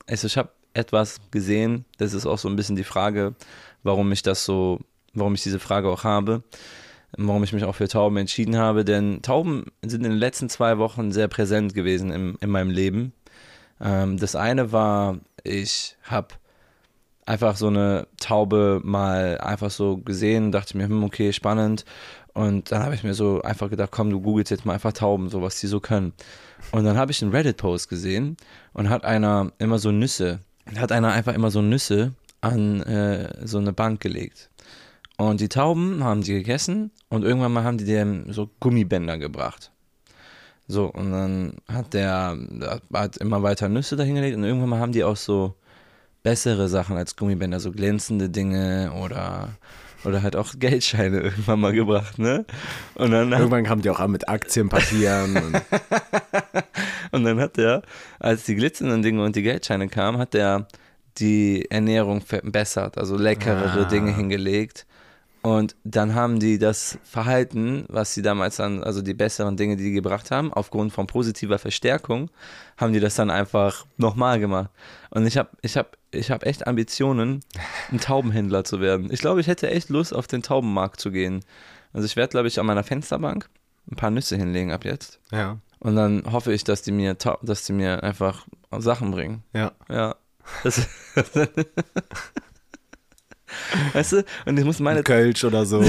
also 0.09 0.27
ich 0.27 0.37
habe 0.37 0.49
etwas 0.73 1.19
gesehen, 1.31 1.83
das 1.97 2.13
ist 2.13 2.25
auch 2.25 2.37
so 2.37 2.47
ein 2.47 2.55
bisschen 2.55 2.77
die 2.77 2.85
Frage, 2.85 3.35
warum 3.83 4.09
ich 4.13 4.21
das 4.21 4.45
so, 4.45 4.79
warum 5.13 5.33
ich 5.33 5.43
diese 5.43 5.59
Frage 5.59 5.89
auch 5.89 6.05
habe, 6.05 6.43
warum 7.15 7.43
ich 7.43 7.53
mich 7.53 7.63
auch 7.63 7.75
für 7.75 7.87
Tauben 7.87 8.17
entschieden 8.17 8.57
habe, 8.57 8.83
denn 8.83 9.21
Tauben 9.21 9.65
sind 9.81 10.03
in 10.03 10.11
den 10.11 10.19
letzten 10.19 10.49
zwei 10.49 10.77
Wochen 10.77 11.11
sehr 11.11 11.27
präsent 11.27 11.73
gewesen 11.73 12.11
im, 12.11 12.37
in 12.41 12.49
meinem 12.49 12.69
Leben. 12.69 13.13
Ähm, 13.79 14.17
das 14.17 14.35
eine 14.35 14.71
war, 14.71 15.19
ich 15.43 15.95
habe 16.03 16.35
einfach 17.25 17.55
so 17.55 17.67
eine 17.67 18.07
Taube 18.19 18.81
mal 18.83 19.37
einfach 19.39 19.71
so 19.71 19.97
gesehen, 19.97 20.51
dachte 20.51 20.77
mir, 20.77 20.85
hm, 20.85 21.03
okay, 21.03 21.33
spannend. 21.33 21.85
Und 22.33 22.71
dann 22.71 22.83
habe 22.83 22.95
ich 22.95 23.03
mir 23.03 23.13
so 23.13 23.41
einfach 23.41 23.69
gedacht, 23.69 23.89
komm, 23.91 24.09
du 24.09 24.21
googelst 24.21 24.51
jetzt 24.51 24.65
mal 24.65 24.73
einfach 24.73 24.93
Tauben, 24.93 25.29
so 25.29 25.41
was 25.41 25.59
die 25.59 25.67
so 25.67 25.79
können. 25.79 26.13
Und 26.71 26.85
dann 26.85 26.97
habe 26.97 27.11
ich 27.11 27.21
einen 27.21 27.31
Reddit-Post 27.31 27.89
gesehen 27.89 28.37
und 28.73 28.89
hat 28.89 29.05
einer 29.05 29.51
immer 29.57 29.79
so 29.79 29.91
Nüsse, 29.91 30.39
hat 30.77 30.91
einer 30.91 31.11
einfach 31.11 31.33
immer 31.33 31.51
so 31.51 31.61
Nüsse 31.61 32.13
an 32.41 32.81
äh, 32.83 33.45
so 33.45 33.57
eine 33.57 33.73
Bank 33.73 34.01
gelegt. 34.01 34.49
Und 35.17 35.41
die 35.41 35.49
Tauben 35.49 36.03
haben 36.03 36.21
die 36.21 36.33
gegessen 36.33 36.91
und 37.09 37.23
irgendwann 37.23 37.51
mal 37.51 37.63
haben 37.63 37.77
die 37.79 37.85
dem 37.85 38.31
so 38.31 38.49
Gummibänder 38.59 39.17
gebracht. 39.17 39.71
So, 40.67 40.85
und 40.85 41.11
dann 41.11 41.53
hat 41.67 41.93
der 41.93 42.37
hat 42.93 43.17
immer 43.17 43.41
weiter 43.41 43.67
Nüsse 43.69 43.95
dahingelegt 43.95 44.37
und 44.37 44.43
irgendwann 44.43 44.69
mal 44.69 44.79
haben 44.79 44.91
die 44.91 45.03
auch 45.03 45.15
so 45.15 45.55
bessere 46.23 46.67
Sachen 46.67 46.97
als 46.97 47.15
Gummibänder, 47.15 47.59
so 47.59 47.71
glänzende 47.71 48.29
Dinge 48.29 48.91
oder, 49.01 49.49
oder 50.03 50.21
halt 50.21 50.35
auch 50.35 50.53
Geldscheine 50.59 51.19
irgendwann 51.21 51.61
mal 51.61 51.71
gebracht, 51.73 52.19
ne? 52.19 52.45
Und 52.95 53.11
dann 53.11 53.31
Irgendwann 53.31 53.63
kamen 53.63 53.81
die 53.81 53.89
auch 53.89 53.99
an 54.01 54.11
mit 54.11 54.27
Aktienpapieren. 54.27 55.37
und, 55.37 55.61
und 57.11 57.23
dann 57.23 57.39
hat 57.39 57.55
der, 57.57 57.81
als 58.19 58.43
die 58.43 58.55
glitzernden 58.55 59.01
Dinge 59.01 59.23
und 59.23 59.35
die 59.35 59.41
Geldscheine 59.41 59.87
kamen, 59.87 60.19
hat 60.19 60.33
der 60.33 60.67
die 61.17 61.65
Ernährung 61.71 62.21
verbessert, 62.21 62.97
also 62.97 63.17
leckerere 63.17 63.85
Ah. 63.85 63.89
Dinge 63.89 64.13
hingelegt. 64.13 64.85
Und 65.47 65.77
dann 65.85 66.13
haben 66.13 66.41
die 66.41 66.59
das 66.59 66.99
Verhalten, 67.03 67.85
was 67.87 68.13
sie 68.13 68.21
damals 68.21 68.57
dann, 68.57 68.83
also 68.83 69.01
die 69.01 69.13
besseren 69.13 69.55
Dinge, 69.55 69.77
die 69.77 69.85
die 69.85 69.91
gebracht 69.93 70.29
haben, 70.29 70.51
aufgrund 70.51 70.91
von 70.91 71.07
positiver 71.07 71.57
Verstärkung, 71.57 72.29
haben 72.75 72.91
die 72.91 72.99
das 72.99 73.15
dann 73.15 73.29
einfach 73.29 73.85
nochmal 73.95 74.41
gemacht. 74.41 74.69
Und 75.09 75.25
ich 75.25 75.37
habe 75.37 75.47
ich 75.61 75.77
hab, 75.77 75.97
ich 76.11 76.31
hab 76.31 76.45
echt 76.45 76.67
Ambitionen, 76.67 77.45
ein 77.93 78.01
Taubenhändler 78.01 78.65
zu 78.65 78.81
werden. 78.81 79.07
Ich 79.09 79.21
glaube, 79.21 79.39
ich 79.39 79.47
hätte 79.47 79.69
echt 79.69 79.87
Lust, 79.87 80.13
auf 80.13 80.27
den 80.27 80.43
Taubenmarkt 80.43 80.99
zu 80.99 81.11
gehen. 81.11 81.45
Also 81.93 82.05
ich 82.05 82.17
werde, 82.17 82.31
glaube 82.31 82.49
ich, 82.49 82.59
an 82.59 82.65
meiner 82.65 82.83
Fensterbank 82.83 83.49
ein 83.89 83.95
paar 83.95 84.11
Nüsse 84.11 84.35
hinlegen 84.35 84.73
ab 84.73 84.83
jetzt. 84.83 85.21
ja, 85.31 85.59
Und 85.79 85.95
dann 85.95 86.23
hoffe 86.29 86.51
ich, 86.51 86.65
dass 86.65 86.81
die 86.81 86.91
mir, 86.91 87.15
dass 87.41 87.63
die 87.63 87.71
mir 87.71 88.03
einfach 88.03 88.45
Sachen 88.79 89.11
bringen. 89.11 89.45
ja. 89.53 89.71
Ja. 89.87 90.15
Das, 90.63 90.87
weißt 93.93 94.13
du? 94.13 94.25
Und 94.45 94.57
ich 94.59 94.65
muss 94.65 94.79
meine 94.79 95.03
Kölsch 95.03 95.43
oder 95.43 95.65
so. 95.65 95.83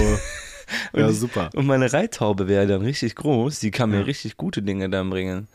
ja, 0.94 1.10
super. 1.12 1.50
und 1.54 1.66
meine 1.66 1.92
Reittaube 1.92 2.48
wäre 2.48 2.66
dann 2.66 2.82
richtig 2.82 3.14
groß. 3.16 3.60
Die 3.60 3.70
kann 3.70 3.90
mir 3.90 3.98
Ja. 4.00 4.04
richtig 4.04 4.36
gute 4.36 4.62
Dinge 4.62 4.88
dann 4.90 5.10
bringen. 5.10 5.48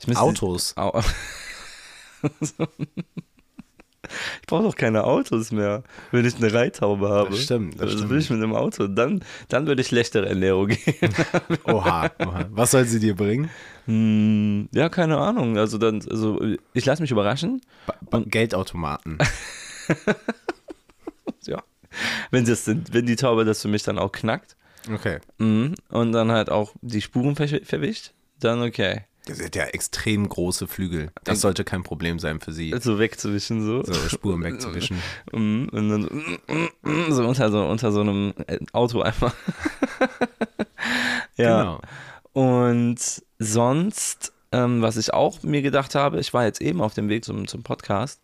Ich 0.00 0.06
müsste- 0.06 0.22
Autos. 0.22 0.74
Au 0.76 1.00
ich 2.40 2.54
brauche 4.46 4.62
doch 4.62 4.76
keine 4.76 5.04
Autos 5.04 5.50
mehr, 5.50 5.82
wenn 6.12 6.24
ich 6.24 6.36
eine 6.36 6.52
Reittaube 6.52 7.08
habe. 7.08 7.30
Das 7.30 7.42
stimmt, 7.42 7.74
das 7.74 7.82
also 7.82 7.96
stimmt. 7.96 8.10
will 8.10 8.18
ich 8.18 8.30
mit 8.30 8.42
einem 8.42 8.54
Auto. 8.54 8.86
Dann, 8.86 9.24
dann 9.48 9.66
würde 9.66 9.82
ich 9.82 9.88
schlechtere 9.88 10.28
Ernährung 10.28 10.68
gehen. 10.68 11.14
Oha, 11.64 12.10
oha. 12.24 12.44
Was 12.50 12.70
soll 12.70 12.84
sie 12.84 13.00
dir 13.00 13.16
bringen? 13.16 13.50
Hm, 13.86 14.68
ja, 14.72 14.88
keine 14.88 15.18
Ahnung. 15.18 15.58
Also 15.58 15.78
dann, 15.78 16.02
also 16.08 16.40
ich 16.72 16.84
lasse 16.84 17.02
mich 17.02 17.10
überraschen. 17.10 17.60
Ba 17.86 17.94
ba 18.10 18.22
Geldautomaten. 18.24 19.18
Ja. 21.46 21.62
Wenn, 22.30 22.44
das, 22.44 22.64
sind- 22.64 22.92
wenn 22.92 23.06
die 23.06 23.16
Taube 23.16 23.44
das 23.44 23.62
für 23.62 23.68
mich 23.68 23.82
dann 23.84 23.98
auch 23.98 24.12
knackt 24.12 24.56
Okay. 24.92 25.18
mhm, 25.38 25.74
und 25.88 26.12
dann 26.12 26.30
halt 26.30 26.50
auch 26.50 26.72
die 26.82 27.00
Spuren 27.02 27.34
ver 27.36 27.48
verwischt, 27.64 28.12
dann 28.40 28.62
okay. 28.62 29.02
Das 29.26 29.42
hat 29.42 29.56
ja 29.56 29.64
extrem 29.64 30.28
große 30.28 30.68
Flügel. 30.68 31.10
Das 31.24 31.40
sollte 31.40 31.64
kein 31.64 31.82
Problem 31.82 32.20
sein 32.20 32.38
für 32.38 32.52
sie, 32.52 32.72
So 32.80 33.00
wegzuwischen 33.00 33.60
so. 33.66 33.82
so 33.82 33.92
Spuren 34.08 34.44
wegzuwischen. 34.44 35.02
Mhm, 35.32 35.68
und 35.72 35.88
dann 35.88 36.38
so, 37.08 37.14
so 37.14 37.26
unter 37.26 37.50
so 37.50 37.66
unter 37.66 37.90
so 37.90 38.00
einem 38.02 38.34
äh, 38.46 38.58
Auto 38.72 39.00
einfach. 39.02 39.34
ja. 41.36 41.60
Genau. 41.62 41.80
Und 42.32 42.98
sonst, 43.38 44.32
ähm, 44.52 44.82
was 44.82 44.96
ich 44.96 45.12
auch 45.12 45.42
mir 45.42 45.62
gedacht 45.62 45.94
habe, 45.94 46.20
ich 46.20 46.32
war 46.34 46.44
jetzt 46.44 46.60
eben 46.60 46.80
auf 46.80 46.94
dem 46.94 47.08
Weg 47.08 47.24
zum, 47.24 47.48
zum 47.48 47.62
Podcast, 47.62 48.20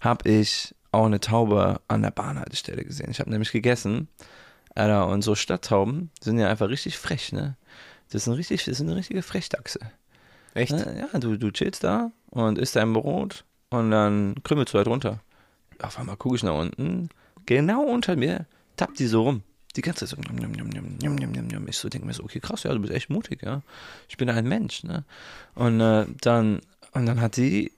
habe 0.00 0.28
ich 0.28 0.74
auch 0.92 1.06
eine 1.06 1.20
Taube 1.20 1.80
an 1.88 2.02
der 2.02 2.10
Bahnhaltestelle 2.10 2.84
gesehen. 2.84 3.10
Ich 3.10 3.20
habe 3.20 3.30
nämlich 3.30 3.50
gegessen. 3.50 4.08
Alter, 4.74 5.06
und 5.08 5.22
so 5.22 5.34
Stadttauben 5.34 6.10
sind 6.20 6.38
ja 6.38 6.48
einfach 6.48 6.68
richtig 6.68 6.96
frech, 6.96 7.32
ne? 7.32 7.56
Das 8.10 8.24
sind 8.24 8.34
richtig, 8.34 8.64
das 8.64 8.78
sind 8.78 8.88
eine 8.88 8.96
richtige 8.96 9.22
Frechdachse. 9.22 9.80
Echt? 10.54 10.72
Ne? 10.72 11.08
Ja, 11.12 11.18
du, 11.18 11.36
du 11.36 11.50
chillst 11.50 11.82
da 11.82 12.12
und 12.30 12.58
isst 12.58 12.76
dein 12.76 12.92
Brot 12.92 13.44
und 13.70 13.90
dann 13.90 14.34
krümmelst 14.44 14.72
du 14.72 14.78
halt 14.78 14.86
runter. 14.86 15.20
Auf 15.80 15.98
einmal 15.98 16.16
gucke 16.16 16.36
ich 16.36 16.42
nach 16.42 16.54
unten, 16.54 17.08
genau 17.46 17.82
unter 17.82 18.16
mir 18.16 18.46
tappt 18.76 18.98
die 18.98 19.06
so 19.06 19.22
rum. 19.22 19.42
Die 19.76 19.80
ganze 19.80 20.06
Zeit 20.06 20.18
so, 20.18 20.32
njum, 20.32 20.52
njum, 20.52 20.68
njum. 20.68 21.68
ich 21.68 21.78
so 21.78 21.88
denke 21.88 22.06
mir 22.06 22.12
so, 22.12 22.24
okay, 22.24 22.40
krass, 22.40 22.64
ja, 22.64 22.72
du 22.74 22.80
bist 22.80 22.92
echt 22.92 23.08
mutig, 23.08 23.42
ja. 23.42 23.62
Ich 24.08 24.18
bin 24.18 24.28
ein 24.28 24.46
Mensch, 24.46 24.84
ne? 24.84 25.04
Und 25.54 25.80
äh, 25.80 26.06
dann, 26.20 26.60
und 26.92 27.06
dann 27.06 27.20
hat 27.22 27.38
die 27.38 27.72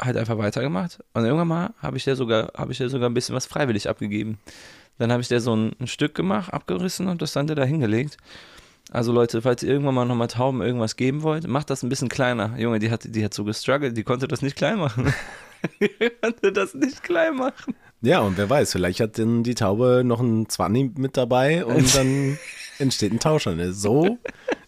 halt 0.00 0.16
einfach 0.16 0.38
weitergemacht. 0.38 1.02
Und 1.14 1.24
irgendwann 1.24 1.48
mal 1.48 1.74
habe 1.78 1.96
ich 1.96 2.04
der 2.04 2.16
sogar, 2.16 2.52
habe 2.56 2.72
ich 2.72 2.78
der 2.78 2.88
sogar 2.88 3.08
ein 3.08 3.14
bisschen 3.14 3.34
was 3.34 3.46
freiwillig 3.46 3.88
abgegeben. 3.88 4.38
Dann 4.98 5.12
habe 5.12 5.22
ich 5.22 5.28
der 5.28 5.40
so 5.40 5.54
ein, 5.54 5.72
ein 5.78 5.86
Stück 5.86 6.14
gemacht, 6.14 6.52
abgerissen 6.52 7.08
und 7.08 7.22
das 7.22 7.32
dann 7.32 7.46
da 7.46 7.64
hingelegt. 7.64 8.16
Also 8.92 9.12
Leute, 9.12 9.42
falls 9.42 9.62
ihr 9.62 9.70
irgendwann 9.70 9.94
mal 9.94 10.04
nochmal 10.04 10.28
Tauben 10.28 10.62
irgendwas 10.62 10.96
geben 10.96 11.22
wollt, 11.22 11.46
macht 11.48 11.70
das 11.70 11.82
ein 11.82 11.88
bisschen 11.88 12.08
kleiner. 12.08 12.56
Junge, 12.56 12.78
die 12.78 12.90
hat, 12.90 13.02
die 13.04 13.24
hat 13.24 13.34
so 13.34 13.44
gestruggelt, 13.44 13.96
die 13.96 14.04
konnte 14.04 14.28
das 14.28 14.42
nicht 14.42 14.56
klein 14.56 14.78
machen. 14.78 15.12
die 15.80 15.90
konnte 16.22 16.52
das 16.52 16.74
nicht 16.74 17.02
klein 17.02 17.36
machen. 17.36 17.74
Ja, 18.00 18.20
und 18.20 18.36
wer 18.36 18.48
weiß, 18.48 18.72
vielleicht 18.72 19.00
hat 19.00 19.18
denn 19.18 19.42
die 19.42 19.54
Taube 19.54 20.02
noch 20.04 20.20
ein 20.20 20.48
Zwanni 20.48 20.92
mit 20.96 21.16
dabei 21.16 21.64
und 21.64 21.94
dann 21.96 22.38
entsteht 22.78 23.12
ein 23.12 23.20
Tauschhandel. 23.20 23.72
So 23.72 24.18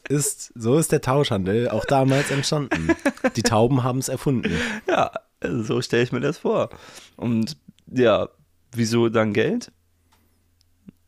ist, 0.09 0.53
so 0.55 0.77
ist 0.79 0.93
der 0.93 1.01
Tauschhandel 1.01 1.69
auch 1.69 1.85
damals 1.85 2.31
entstanden. 2.31 2.89
Die 3.37 3.43
Tauben 3.43 3.83
haben 3.85 3.99
es 3.99 4.09
erfunden. 4.09 4.53
Ja, 4.89 5.13
also 5.41 5.63
so 5.63 5.83
stelle 5.83 6.03
ich 6.03 6.13
mir 6.13 6.21
das 6.21 6.39
vor. 6.39 6.71
Und 7.17 7.57
ja, 7.93 8.29
wieso 8.73 9.09
dann 9.09 9.33
Geld? 9.33 9.71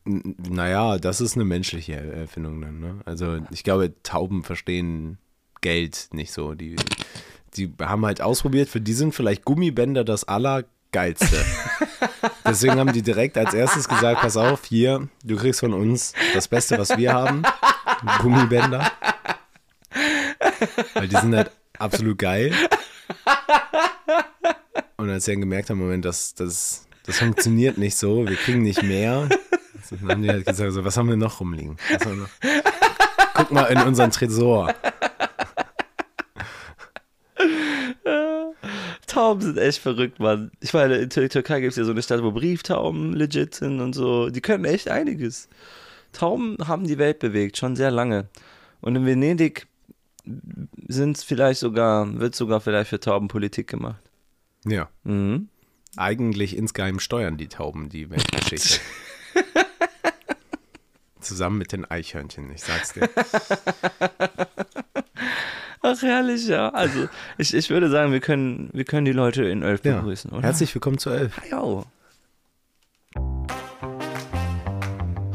N- 0.05 0.35
Naja, 0.49 0.97
das 0.97 1.21
ist 1.21 1.35
eine 1.35 1.45
menschliche 1.45 1.93
Erfindung 1.93 2.61
dann. 2.61 2.79
Ne? 2.79 2.99
Also 3.05 3.39
ich 3.51 3.63
glaube, 3.63 3.93
Tauben 4.03 4.43
verstehen 4.43 5.17
Geld 5.61 6.09
nicht 6.11 6.31
so. 6.33 6.53
Die, 6.55 6.75
die 7.55 7.71
haben 7.81 8.05
halt 8.05 8.21
ausprobiert, 8.21 8.69
für 8.69 8.81
die 8.81 8.93
sind 8.93 9.13
vielleicht 9.13 9.45
Gummibänder 9.45 10.03
das 10.03 10.27
Allergeilste. 10.91 11.45
Deswegen 12.45 12.79
haben 12.79 12.93
die 12.93 13.01
direkt 13.01 13.37
als 13.37 13.53
erstes 13.53 13.87
gesagt, 13.87 14.21
pass 14.21 14.37
auf, 14.37 14.65
hier, 14.65 15.07
du 15.23 15.37
kriegst 15.37 15.61
von 15.61 15.73
uns 15.73 16.13
das 16.33 16.47
Beste, 16.47 16.77
was 16.77 16.95
wir 16.97 17.13
haben. 17.13 17.43
Gummibänder. 18.19 18.91
Weil 20.93 21.07
die 21.07 21.15
sind 21.15 21.35
halt 21.35 21.51
absolut 21.77 22.17
geil. 22.17 22.53
Und 24.97 25.09
als 25.09 25.25
sie 25.25 25.31
dann 25.31 25.41
gemerkt 25.41 25.69
haben, 25.69 25.79
Moment, 25.79 26.05
das, 26.05 26.35
das, 26.35 26.87
das 27.05 27.19
funktioniert 27.19 27.77
nicht 27.77 27.97
so, 27.97 28.27
wir 28.27 28.35
kriegen 28.35 28.61
nicht 28.61 28.83
mehr. 28.83 29.29
Dann 29.89 30.09
haben 30.09 30.23
die 30.23 30.29
halt 30.29 30.45
gesagt, 30.45 30.71
so, 30.73 30.85
was 30.85 30.97
haben 30.97 31.09
wir 31.09 31.17
noch 31.17 31.39
rumliegen? 31.39 31.77
Wir 31.87 32.13
noch? 32.13 32.29
Guck 33.33 33.51
mal 33.51 33.65
in 33.65 33.81
unseren 33.81 34.11
Tresor. 34.11 34.73
Tauben 39.11 39.41
sind 39.41 39.57
echt 39.57 39.79
verrückt, 39.79 40.19
Mann. 40.19 40.51
Ich 40.61 40.73
meine, 40.73 40.95
in 40.95 41.09
der 41.09 41.29
Türkei 41.29 41.59
gibt 41.59 41.71
es 41.71 41.77
ja 41.77 41.83
so 41.83 41.91
eine 41.91 42.01
Stadt, 42.01 42.23
wo 42.23 42.31
Brieftauben 42.31 43.13
legit 43.13 43.55
sind 43.55 43.81
und 43.81 43.93
so. 43.93 44.29
Die 44.29 44.39
können 44.39 44.63
echt 44.63 44.87
einiges. 44.87 45.49
Tauben 46.13 46.55
haben 46.65 46.87
die 46.87 46.97
Welt 46.97 47.19
bewegt, 47.19 47.57
schon 47.57 47.75
sehr 47.75 47.91
lange. 47.91 48.29
Und 48.79 48.95
in 48.95 49.05
Venedig 49.05 49.67
sind 50.87 51.17
vielleicht 51.17 51.59
sogar, 51.59 52.19
wird 52.19 52.35
sogar 52.35 52.61
vielleicht 52.61 52.89
für 52.89 53.01
Tauben 53.01 53.27
Politik 53.27 53.67
gemacht. 53.67 54.01
Ja. 54.65 54.89
Mhm. 55.03 55.49
Eigentlich 55.97 56.55
insgeheim 56.55 56.99
steuern 57.01 57.35
die 57.35 57.49
Tauben 57.49 57.89
die 57.89 58.09
Weltgeschichte. 58.09 58.79
Zusammen 61.19 61.57
mit 61.57 61.73
den 61.73 61.83
Eichhörnchen, 61.83 62.49
ich 62.51 62.61
sag's 62.61 62.93
dir. 62.93 63.09
Ach, 65.93 66.01
herrlich, 66.03 66.47
ja. 66.47 66.69
Also, 66.69 67.07
ich, 67.37 67.53
ich 67.53 67.69
würde 67.69 67.89
sagen, 67.89 68.11
wir 68.13 68.21
können, 68.21 68.69
wir 68.71 68.85
können 68.85 69.05
die 69.05 69.11
Leute 69.11 69.43
in 69.43 69.61
Elf 69.61 69.83
Ja. 69.83 69.97
begrüßen, 69.97 70.31
oder? 70.31 70.43
Herzlich 70.43 70.73
willkommen 70.73 70.97
zu 70.97 71.09
Elf. 71.09 71.33
Jo. 71.51 71.83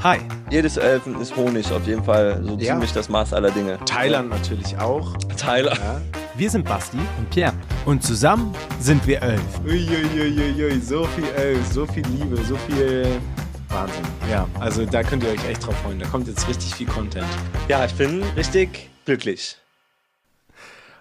Hi. 0.02 0.18
Jedes 0.50 0.76
Elfen 0.76 1.20
ist 1.20 1.36
Honig, 1.36 1.70
auf 1.72 1.86
jeden 1.86 2.04
Fall 2.04 2.40
so 2.42 2.56
Ja. 2.58 2.72
ziemlich 2.75 2.92
das 2.92 3.08
Maß 3.08 3.34
aller 3.34 3.50
Dinge. 3.50 3.78
Thailand 3.84 4.30
natürlich 4.30 4.78
auch. 4.78 5.16
Tyler. 5.36 5.75
Ja. 5.75 6.00
Wir 6.36 6.48
sind 6.50 6.64
Basti 6.64 6.98
Und 7.18 7.28
Pierre. 7.30 7.52
und 7.84 8.02
zusammen 8.02 8.54
sind 8.80 9.06
wir 9.06 9.20
Elf. 9.20 9.42
Uiuiuiui, 9.64 10.80
so 10.80 11.04
viel 11.04 11.25
Elf, 11.36 11.66
so 11.72 11.84
viel 11.86 12.04
Liebe, 12.06 12.36
so 12.44 12.56
viel 12.56 13.06
Wahnsinn. 13.68 14.04
Ja, 14.30 14.46
also 14.60 14.86
da 14.86 15.02
könnt 15.02 15.22
ihr 15.25 15.30
euch 15.30 15.48
echt 15.48 15.66
drauf 15.66 15.76
freuen. 15.82 15.98
Da 15.98 16.06
kommt 16.06 16.28
jetzt 16.28 16.46
richtig 16.48 16.75
viel 16.75 16.86
Content. 16.86 17.26
Ja, 17.68 17.84
ich 17.84 17.94
bin 17.94 18.22
richtig 18.36 18.88
glücklich. 19.04 19.56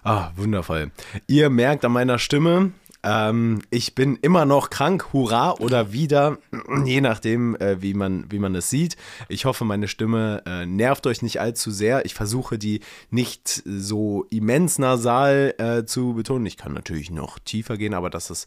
Ah, 0.06 0.30
wundervoll. 0.36 0.92
Ihr 1.26 1.50
merkt 1.50 1.84
an 1.84 1.90
meiner 1.90 2.20
Stimme, 2.20 2.70
ähm, 3.02 3.62
ich 3.70 3.96
bin 3.96 4.14
immer 4.14 4.44
noch 4.44 4.70
krank, 4.70 5.12
hurra 5.12 5.54
oder 5.54 5.92
wieder, 5.92 6.38
je 6.84 7.00
nachdem, 7.00 7.56
äh, 7.56 7.82
wie, 7.82 7.92
man, 7.92 8.30
wie 8.30 8.38
man 8.38 8.54
es 8.54 8.70
sieht. 8.70 8.96
Ich 9.28 9.46
hoffe, 9.46 9.64
meine 9.64 9.88
Stimme 9.88 10.44
äh, 10.46 10.64
nervt 10.64 11.08
euch 11.08 11.22
nicht 11.22 11.40
allzu 11.40 11.72
sehr. 11.72 12.04
Ich 12.04 12.14
versuche 12.14 12.56
die 12.56 12.82
nicht 13.10 13.64
so 13.64 14.26
immens 14.30 14.78
nasal 14.78 15.54
äh, 15.58 15.84
zu 15.86 16.14
betonen. 16.14 16.46
Ich 16.46 16.56
kann 16.56 16.72
natürlich 16.72 17.10
noch 17.10 17.40
tiefer 17.40 17.76
gehen, 17.76 17.92
aber 17.92 18.08
das 18.08 18.30
ist 18.30 18.46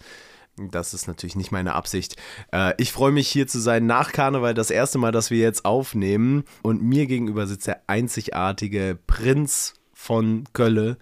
das 0.72 0.94
ist 0.94 1.08
natürlich 1.08 1.36
nicht 1.36 1.51
meine 1.51 1.74
Absicht. 1.74 2.16
Äh, 2.54 2.74
ich 2.78 2.94
freue 2.94 3.12
mich 3.12 3.28
hier 3.28 3.48
zu 3.48 3.60
sein 3.60 3.86
nach 3.86 4.13
Karneval, 4.13 4.54
das 4.54 4.72
erste 4.72 4.98
Mal, 4.98 5.12
dass 5.12 5.30
wir 5.30 5.39
jetzt 5.39 5.66
aufnehmen. 5.66 6.46
Und 6.62 6.82
mir 6.82 7.06
gegenüber 7.06 7.48
sitzt 7.48 7.68
der 7.68 7.82
einzigartige 7.88 8.98
Prinz 9.08 9.79
von 10.01 10.46
Kölle, 10.53 10.98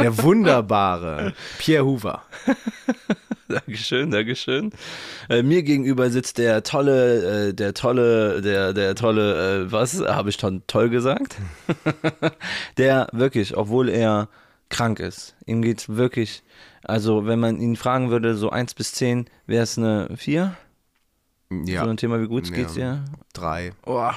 der 0.00 0.18
wunderbare 0.24 1.34
Pierre 1.58 1.84
Hoover. 1.86 2.22
Dankeschön, 3.48 4.10
Dankeschön. 4.10 4.72
Äh, 5.28 5.42
mir 5.44 5.62
gegenüber 5.62 6.10
sitzt 6.10 6.38
der 6.38 6.64
tolle, 6.64 7.48
äh, 7.48 7.54
der 7.54 7.74
tolle, 7.74 8.42
der, 8.42 8.72
der 8.72 8.96
tolle, 8.96 9.62
äh, 9.66 9.72
was 9.72 10.00
habe 10.00 10.30
ich 10.30 10.36
schon 10.36 10.62
toll 10.66 10.90
gesagt? 10.90 11.36
der 12.76 13.06
wirklich, 13.12 13.56
obwohl 13.56 13.88
er 13.88 14.28
krank 14.68 14.98
ist, 15.00 15.36
ihm 15.46 15.62
geht's 15.62 15.88
wirklich, 15.88 16.42
also 16.82 17.26
wenn 17.26 17.38
man 17.40 17.60
ihn 17.60 17.76
fragen 17.76 18.10
würde, 18.10 18.34
so 18.34 18.50
1 18.50 18.74
bis 18.74 18.92
10, 18.94 19.26
wäre 19.46 19.62
es 19.62 19.78
eine 19.78 20.08
4? 20.16 20.56
Ja, 21.64 21.84
So 21.84 21.90
ein 21.90 21.96
Thema, 21.96 22.20
wie 22.20 22.28
gut 22.28 22.48
Ja. 22.48 22.54
geht's 22.56 22.74
dir? 22.74 23.04
drei. 23.32 23.72
Oh, 23.86 24.10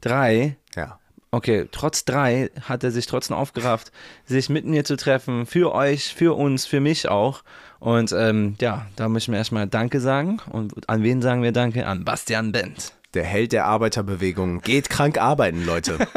drei. 0.00 0.56
Ja. 0.74 0.98
Okay, 1.30 1.68
trotz 1.70 2.06
drei 2.06 2.50
hat 2.62 2.82
er 2.84 2.90
sich 2.90 3.06
trotzdem 3.06 3.36
aufgerafft, 3.36 3.92
sich 4.24 4.48
mit 4.48 4.64
mir 4.64 4.84
zu 4.84 4.96
treffen, 4.96 5.44
für 5.44 5.74
euch, 5.74 6.14
für 6.14 6.34
uns, 6.34 6.64
für 6.64 6.80
mich 6.80 7.08
auch. 7.08 7.42
Und 7.80 8.12
ähm, 8.12 8.56
ja, 8.60 8.86
da 8.96 9.10
möchten 9.10 9.32
wir 9.32 9.38
erstmal 9.38 9.66
Danke 9.66 10.00
sagen. 10.00 10.40
Und 10.50 10.88
an 10.88 11.02
wen 11.02 11.20
sagen 11.20 11.42
wir 11.42 11.52
Danke? 11.52 11.86
An 11.86 12.04
Bastian 12.04 12.52
Bent. 12.52 12.94
Der 13.14 13.24
Held 13.24 13.52
der 13.52 13.66
Arbeiterbewegung. 13.66 14.62
Geht 14.62 14.88
krank 14.88 15.18
arbeiten, 15.18 15.64
Leute. 15.66 15.98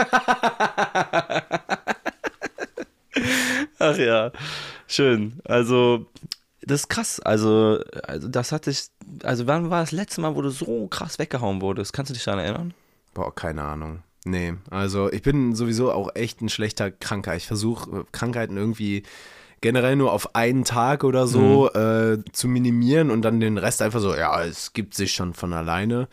Ach 3.80 3.98
ja, 3.98 4.32
schön. 4.88 5.42
Also, 5.44 6.06
das 6.62 6.82
ist 6.82 6.90
krass. 6.90 7.20
Also, 7.20 7.80
also 8.04 8.28
das 8.28 8.52
hatte 8.52 8.72
ich. 8.72 8.88
Also, 9.24 9.48
wann 9.48 9.70
war 9.70 9.82
das 9.82 9.92
letzte 9.92 10.22
Mal, 10.22 10.36
wo 10.36 10.42
du 10.42 10.50
so 10.50 10.88
krass 10.88 11.20
weggehauen 11.20 11.62
wurdest? 11.62 11.94
Kannst 11.94 12.10
du 12.12 12.14
dich 12.14 12.24
daran 12.24 12.40
erinnern? 12.40 12.74
Boah, 13.14 13.34
keine 13.34 13.64
Ahnung. 13.64 14.04
Nee, 14.24 14.54
also 14.70 15.12
ich 15.12 15.24
bin 15.24 15.56
sowieso 15.56 15.92
auch 15.92 16.16
echt 16.16 16.42
ein 16.42 16.50
schlechter 16.50 16.92
Kranker. 16.92 17.36
Ich 17.36 17.48
versuche 17.48 18.06
Krankheiten 18.12 18.56
irgendwie 18.56 19.04
generell 19.62 19.96
nur 19.96 20.12
auf 20.12 20.36
einen 20.36 20.64
Tag 20.64 21.04
oder 21.04 21.28
so 21.28 21.72
äh, 21.74 22.18
zu 22.32 22.48
minimieren 22.48 23.12
und 23.12 23.22
dann 23.22 23.40
den 23.40 23.58
Rest 23.58 23.82
einfach 23.82 24.00
so, 24.00 24.16
ja, 24.16 24.44
es 24.44 24.74
gibt 24.74 24.96
sich 24.96 25.14
schon 25.14 25.34
von 25.34 25.54
alleine. 25.54 26.08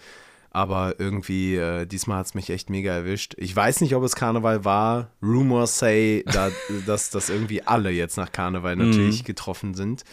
Aber 0.50 0.98
irgendwie, 0.98 1.56
äh, 1.56 1.86
diesmal 1.86 2.18
hat 2.18 2.26
es 2.26 2.34
mich 2.34 2.50
echt 2.50 2.70
mega 2.70 2.92
erwischt. 2.92 3.34
Ich 3.36 3.54
weiß 3.54 3.80
nicht, 3.82 3.94
ob 3.94 4.02
es 4.02 4.16
Karneval 4.16 4.64
war. 4.64 5.10
Rumors 5.22 5.78
say, 5.78 6.24
da, 6.26 6.50
dass, 6.86 7.10
dass 7.10 7.28
irgendwie 7.28 7.62
alle 7.62 7.90
jetzt 7.90 8.16
nach 8.16 8.32
Karneval 8.32 8.76
natürlich 8.76 9.24
getroffen 9.24 9.74
sind. 9.74 10.04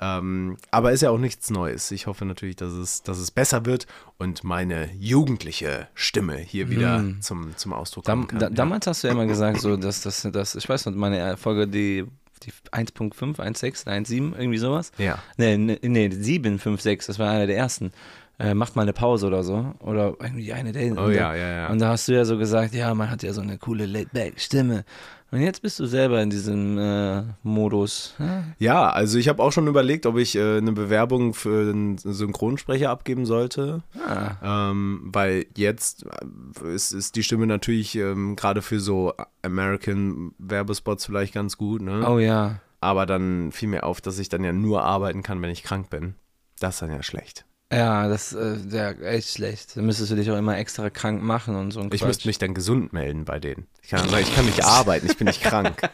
Ähm, 0.00 0.56
aber 0.70 0.92
ist 0.92 1.02
ja 1.02 1.10
auch 1.10 1.18
nichts 1.18 1.50
Neues. 1.50 1.90
Ich 1.90 2.06
hoffe 2.06 2.24
natürlich, 2.24 2.56
dass 2.56 2.72
es, 2.72 3.02
dass 3.02 3.18
es 3.18 3.30
besser 3.30 3.66
wird 3.66 3.86
und 4.18 4.44
meine 4.44 4.88
jugendliche 4.98 5.88
Stimme 5.94 6.38
hier 6.38 6.70
wieder 6.70 7.04
zum, 7.20 7.54
zum 7.56 7.74
Ausdruck 7.74 8.04
Dam, 8.04 8.26
kommen 8.26 8.28
kann. 8.28 8.40
ja. 8.40 8.50
damals 8.50 8.86
hast 8.86 9.04
du 9.04 9.08
ja 9.08 9.12
immer 9.12 9.26
gesagt, 9.26 9.60
so, 9.60 9.76
dass 9.76 10.00
das, 10.00 10.26
das, 10.32 10.54
ich 10.54 10.68
weiß 10.68 10.86
noch, 10.86 10.94
meine 10.94 11.36
Folge, 11.36 11.68
die, 11.68 12.06
die 12.42 12.52
1.5, 12.72 13.14
1.6, 13.36 13.86
1.7, 13.86 14.38
irgendwie 14.38 14.58
sowas. 14.58 14.90
Ja. 14.96 15.18
Nee, 15.36 15.58
nee, 15.58 15.78
nee 15.82 16.10
7, 16.10 16.58
5, 16.58 16.80
6, 16.80 17.06
das 17.06 17.18
war 17.18 17.30
einer 17.30 17.46
der 17.46 17.58
ersten. 17.58 17.92
Äh, 18.38 18.54
macht 18.54 18.74
mal 18.74 18.82
eine 18.82 18.94
Pause 18.94 19.26
oder 19.26 19.44
so. 19.44 19.74
Oder 19.80 20.14
irgendwie 20.18 20.50
eine 20.54 20.72
der. 20.72 20.92
Oh 20.96 21.04
und 21.04 21.12
ja, 21.12 21.28
da, 21.28 21.36
ja, 21.36 21.48
ja. 21.50 21.68
Und 21.68 21.78
da 21.78 21.90
hast 21.90 22.08
du 22.08 22.12
ja 22.12 22.24
so 22.24 22.38
gesagt, 22.38 22.72
ja, 22.72 22.94
man 22.94 23.10
hat 23.10 23.22
ja 23.22 23.34
so 23.34 23.42
eine 23.42 23.58
coole 23.58 23.84
Laid-Back-Stimme. 23.84 24.84
Und 25.32 25.40
jetzt 25.40 25.62
bist 25.62 25.78
du 25.78 25.86
selber 25.86 26.20
in 26.22 26.30
diesem 26.30 26.76
äh, 26.76 27.22
Modus. 27.42 28.14
Ja? 28.18 28.44
Ja, 28.58 28.90
also 28.90 29.16
ich 29.16 29.28
habe 29.28 29.42
auch 29.42 29.52
schon 29.52 29.68
überlegt, 29.68 30.06
ob 30.06 30.16
ich 30.16 30.34
äh, 30.36 30.58
eine 30.58 30.72
Bewerbung 30.72 31.34
für 31.34 31.70
einen 31.70 31.98
Synchronsprecher 31.98 32.90
abgeben 32.90 33.26
sollte. 33.26 33.82
Ah, 34.04 34.70
Ähm, 34.70 35.02
weil 35.12 35.46
jetzt 35.56 36.04
äh, 36.04 36.74
ist, 36.74 36.92
ist 36.92 37.14
die 37.14 37.22
Stimme 37.22 37.46
natürlich 37.46 37.94
ähm, 37.94 38.34
gerade 38.34 38.60
für 38.60 38.80
so 38.80 39.12
American 39.42 40.32
Werbespots 40.38 41.06
vielleicht 41.06 41.34
ganz 41.34 41.56
gut, 41.56 41.82
ne? 41.82 42.04
oh 42.08 42.18
ja. 42.18 42.60
Aber 42.80 43.06
dann 43.06 43.52
fiel 43.52 43.68
mir 43.68 43.84
auf, 43.84 44.00
dass 44.00 44.18
ich 44.18 44.30
dann 44.30 44.42
ja 44.42 44.52
nur 44.52 44.82
arbeiten 44.82 45.22
kann, 45.22 45.42
wenn 45.42 45.50
ich 45.50 45.62
krank 45.62 45.90
bin. 45.90 46.14
Das 46.58 46.76
ist 46.76 46.82
dann 46.82 46.90
ja 46.90 47.02
schlecht. 47.02 47.44
Ja, 47.72 48.08
das 48.08 48.32
ist 48.32 48.72
äh, 48.72 48.76
ja, 48.76 48.90
echt 48.90 49.30
schlecht. 49.30 49.76
Da 49.76 49.82
müsstest 49.82 50.10
du 50.10 50.16
dich 50.16 50.30
auch 50.30 50.36
immer 50.36 50.58
extra 50.58 50.90
krank 50.90 51.22
machen 51.22 51.54
und 51.54 51.70
so 51.70 51.80
ein 51.80 51.90
Ich 51.92 52.04
müsste 52.04 52.26
mich 52.26 52.38
dann 52.38 52.52
gesund 52.52 52.92
melden 52.92 53.24
bei 53.24 53.38
denen. 53.38 53.66
Ich 53.82 53.90
kann 53.90 54.08
sagen, 54.08 54.22
ich 54.22 54.34
kann 54.34 54.44
nicht 54.46 54.64
arbeiten, 54.64 55.06
ich 55.06 55.16
bin 55.16 55.26
nicht 55.26 55.42
krank. 55.42 55.80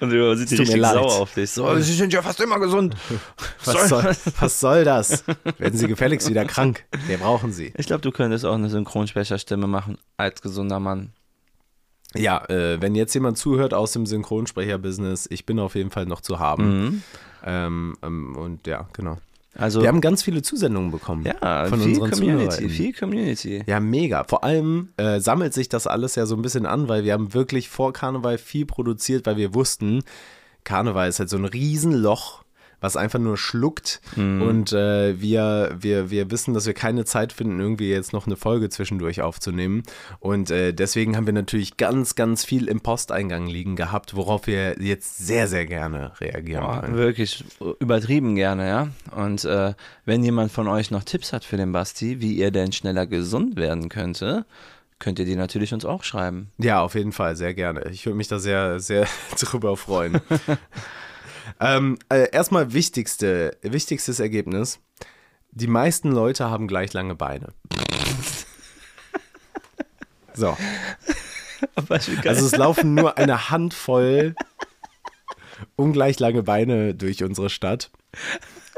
Und 0.00 0.10
die 0.10 0.36
sind 0.46 0.60
richtig 0.60 0.76
leid. 0.76 0.94
sauer 0.94 1.20
auf 1.20 1.34
dich. 1.34 1.50
So, 1.50 1.74
sie 1.78 1.94
sind 1.94 2.12
ja 2.12 2.22
fast 2.22 2.40
immer 2.40 2.58
gesund. 2.58 2.94
Was 3.64 3.88
soll, 3.88 4.16
was 4.38 4.60
soll 4.60 4.84
das? 4.84 5.24
Werden 5.58 5.78
Sie 5.78 5.88
gefälligst 5.88 6.28
wieder 6.28 6.44
krank? 6.44 6.84
Wir 7.06 7.18
brauchen 7.18 7.52
Sie. 7.52 7.72
Ich 7.76 7.86
glaube, 7.86 8.02
du 8.02 8.10
könntest 8.10 8.44
auch 8.44 8.54
eine 8.54 8.68
Synchronsprecherstimme 8.68 9.66
machen 9.66 9.98
als 10.16 10.42
gesunder 10.42 10.80
Mann. 10.80 11.12
Ja, 12.14 12.44
äh, 12.48 12.80
wenn 12.80 12.94
jetzt 12.94 13.14
jemand 13.14 13.38
zuhört 13.38 13.74
aus 13.74 13.92
dem 13.92 14.06
Synchronsprecher-Business, 14.06 15.26
ich 15.30 15.46
bin 15.46 15.58
auf 15.58 15.74
jeden 15.74 15.90
Fall 15.90 16.06
noch 16.06 16.20
zu 16.20 16.38
haben. 16.38 17.02
Ähm, 17.44 17.96
ähm, 18.02 18.36
und 18.36 18.66
ja, 18.66 18.88
genau. 18.92 19.18
Also, 19.56 19.82
Wir 19.82 19.88
haben 19.88 20.00
ganz 20.00 20.22
viele 20.22 20.42
Zusendungen 20.42 20.90
bekommen 20.90 21.24
ja, 21.24 21.66
von 21.66 21.80
viel 21.80 22.00
unseren 22.00 22.10
Community, 22.10 22.68
viel 22.68 22.92
Community. 22.92 23.62
Ja, 23.66 23.80
mega. 23.80 24.24
Vor 24.24 24.44
allem 24.44 24.90
äh, 24.96 25.20
sammelt 25.20 25.54
sich 25.54 25.68
das 25.68 25.86
alles 25.86 26.14
ja 26.16 26.26
so 26.26 26.34
ein 26.36 26.42
bisschen 26.42 26.66
an, 26.66 26.88
weil 26.88 27.04
wir 27.04 27.12
haben 27.12 27.34
wirklich 27.34 27.68
vor 27.68 27.92
Karneval 27.92 28.38
viel 28.38 28.66
produziert, 28.66 29.26
weil 29.26 29.36
wir 29.36 29.54
wussten, 29.54 30.02
Karneval 30.64 31.08
ist 31.08 31.18
halt 31.18 31.30
so 31.30 31.36
ein 31.36 31.44
Riesenloch, 31.44 32.43
was 32.84 32.96
einfach 32.98 33.18
nur 33.18 33.38
schluckt. 33.38 34.02
Und 34.14 34.72
äh, 34.74 35.18
wir, 35.18 35.74
wir, 35.80 36.10
wir 36.10 36.30
wissen, 36.30 36.52
dass 36.52 36.66
wir 36.66 36.74
keine 36.74 37.06
Zeit 37.06 37.32
finden, 37.32 37.58
irgendwie 37.58 37.88
jetzt 37.88 38.12
noch 38.12 38.26
eine 38.26 38.36
Folge 38.36 38.68
zwischendurch 38.68 39.22
aufzunehmen. 39.22 39.84
Und 40.20 40.50
äh, 40.50 40.74
deswegen 40.74 41.16
haben 41.16 41.24
wir 41.24 41.32
natürlich 41.32 41.78
ganz, 41.78 42.14
ganz 42.14 42.44
viel 42.44 42.68
im 42.68 42.82
Posteingang 42.82 43.46
liegen 43.46 43.74
gehabt, 43.74 44.14
worauf 44.14 44.46
wir 44.46 44.78
jetzt 44.82 45.16
sehr, 45.16 45.48
sehr 45.48 45.64
gerne 45.64 46.12
reagieren 46.20 46.62
Boah, 46.62 46.82
wollen. 46.82 46.94
wirklich 46.94 47.42
übertrieben 47.80 48.34
gerne, 48.34 48.68
ja. 48.68 48.88
Und 49.16 49.46
äh, 49.46 49.72
wenn 50.04 50.22
jemand 50.22 50.52
von 50.52 50.68
euch 50.68 50.90
noch 50.90 51.04
Tipps 51.04 51.32
hat 51.32 51.44
für 51.44 51.56
den 51.56 51.72
Basti, 51.72 52.20
wie 52.20 52.34
ihr 52.34 52.50
denn 52.50 52.72
schneller 52.72 53.06
gesund 53.06 53.56
werden 53.56 53.88
könnte, 53.88 54.44
könnt 54.98 55.18
ihr 55.18 55.24
die 55.24 55.36
natürlich 55.36 55.72
uns 55.72 55.86
auch 55.86 56.04
schreiben. 56.04 56.50
Ja, 56.58 56.82
auf 56.82 56.94
jeden 56.94 57.12
Fall, 57.12 57.34
sehr 57.34 57.54
gerne. 57.54 57.88
Ich 57.90 58.04
würde 58.04 58.18
mich 58.18 58.28
da 58.28 58.38
sehr, 58.38 58.78
sehr 58.78 59.06
drüber 59.40 59.78
freuen. 59.78 60.20
ähm, 61.60 61.98
äh, 62.08 62.30
erstmal 62.30 62.72
wichtigste, 62.72 63.56
wichtigstes 63.62 64.20
Ergebnis. 64.20 64.80
Die 65.50 65.68
meisten 65.68 66.10
Leute 66.10 66.50
haben 66.50 66.66
gleich 66.66 66.92
lange 66.92 67.14
Beine. 67.14 67.48
So, 70.36 70.56
also 71.86 72.46
es 72.46 72.56
laufen 72.56 72.94
nur 72.94 73.18
eine 73.18 73.50
Handvoll 73.50 74.34
ungleich 75.76 76.18
lange 76.18 76.42
Beine 76.42 76.94
durch 76.94 77.22
unsere 77.22 77.50
Stadt 77.50 77.90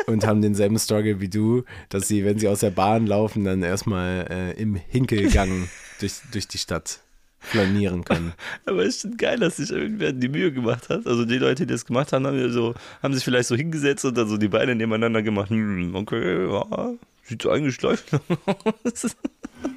und 0.06 0.26
haben 0.26 0.42
denselben 0.42 0.78
Struggle 0.78 1.20
wie 1.20 1.28
du, 1.28 1.64
dass 1.88 2.08
sie, 2.08 2.24
wenn 2.24 2.38
sie 2.38 2.48
aus 2.48 2.60
der 2.60 2.70
Bahn 2.70 3.06
laufen, 3.06 3.44
dann 3.44 3.62
erstmal 3.62 4.26
äh, 4.30 4.52
im 4.60 4.74
Hinkelgang 4.74 5.68
durch, 6.00 6.20
durch 6.32 6.48
die 6.48 6.58
Stadt 6.58 7.00
flanieren 7.46 8.04
können. 8.04 8.32
Aber 8.66 8.82
es 8.82 8.96
ist 8.96 9.02
schon 9.02 9.16
geil, 9.16 9.38
dass 9.38 9.56
sich 9.56 9.70
irgendwer 9.70 10.12
die 10.12 10.28
Mühe 10.28 10.52
gemacht 10.52 10.88
hat. 10.88 11.06
Also 11.06 11.24
die 11.24 11.38
Leute, 11.38 11.66
die 11.66 11.72
das 11.72 11.86
gemacht 11.86 12.12
haben, 12.12 12.26
haben, 12.26 12.52
so, 12.52 12.74
haben 13.02 13.14
sich 13.14 13.24
vielleicht 13.24 13.48
so 13.48 13.56
hingesetzt 13.56 14.04
und 14.04 14.16
dann 14.16 14.28
so 14.28 14.36
die 14.36 14.48
Beine 14.48 14.74
nebeneinander 14.74 15.22
gemacht. 15.22 15.50
Hm, 15.50 15.94
okay, 15.94 16.50
ja, 16.50 16.92
sieht 17.24 17.42
so 17.42 17.50
eigentlich 17.50 17.80
leicht 17.82 18.04
aus. 18.84 19.16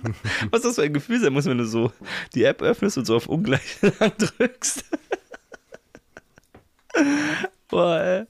Was 0.52 0.62
das 0.62 0.76
für 0.76 0.84
ein 0.84 0.94
Gefühl 0.94 1.20
sein 1.20 1.34
muss, 1.34 1.46
wenn 1.46 1.58
du 1.58 1.66
so 1.66 1.92
die 2.36 2.44
App 2.44 2.62
öffnest 2.62 2.98
und 2.98 3.06
so 3.06 3.16
auf 3.16 3.28
ungleich 3.28 3.82
lang 3.82 4.12
drückst. 4.18 4.86
Boah, 7.70 8.00
ey. 8.00 8.26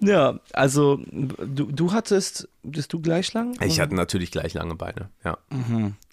Ja, 0.00 0.40
also 0.52 0.98
du, 1.06 1.70
du 1.70 1.92
hattest, 1.92 2.48
bist 2.62 2.92
du 2.92 3.00
gleich 3.00 3.32
lang? 3.34 3.54
Ich 3.62 3.80
hatte 3.80 3.94
natürlich 3.94 4.30
gleich 4.30 4.54
lange 4.54 4.74
Beine, 4.74 5.10
ja. 5.24 5.36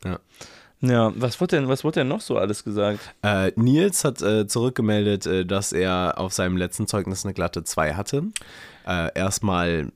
ja. 0.03 0.19
Ja, 0.81 1.11
was 1.15 1.41
wurde 1.41 1.55
denn, 1.55 1.67
was 1.67 1.83
wurde 1.83 2.01
denn 2.01 2.07
noch 2.07 2.21
so 2.21 2.37
alles 2.37 2.63
gesagt? 2.63 2.99
Äh, 3.23 3.51
Nils 3.55 4.03
hat 4.03 4.21
äh, 4.21 4.47
zurückgemeldet, 4.47 5.25
äh, 5.25 5.45
dass 5.45 5.73
er 5.73 6.15
auf 6.17 6.33
seinem 6.33 6.55
letzten 6.55 6.85
Zeugnis 6.85 7.25
eine 7.25 7.33
glatte 7.33 7.63
2 7.63 7.95
hatte. 7.95 8.23
Äh, 8.85 9.09
erstmal 9.15 9.91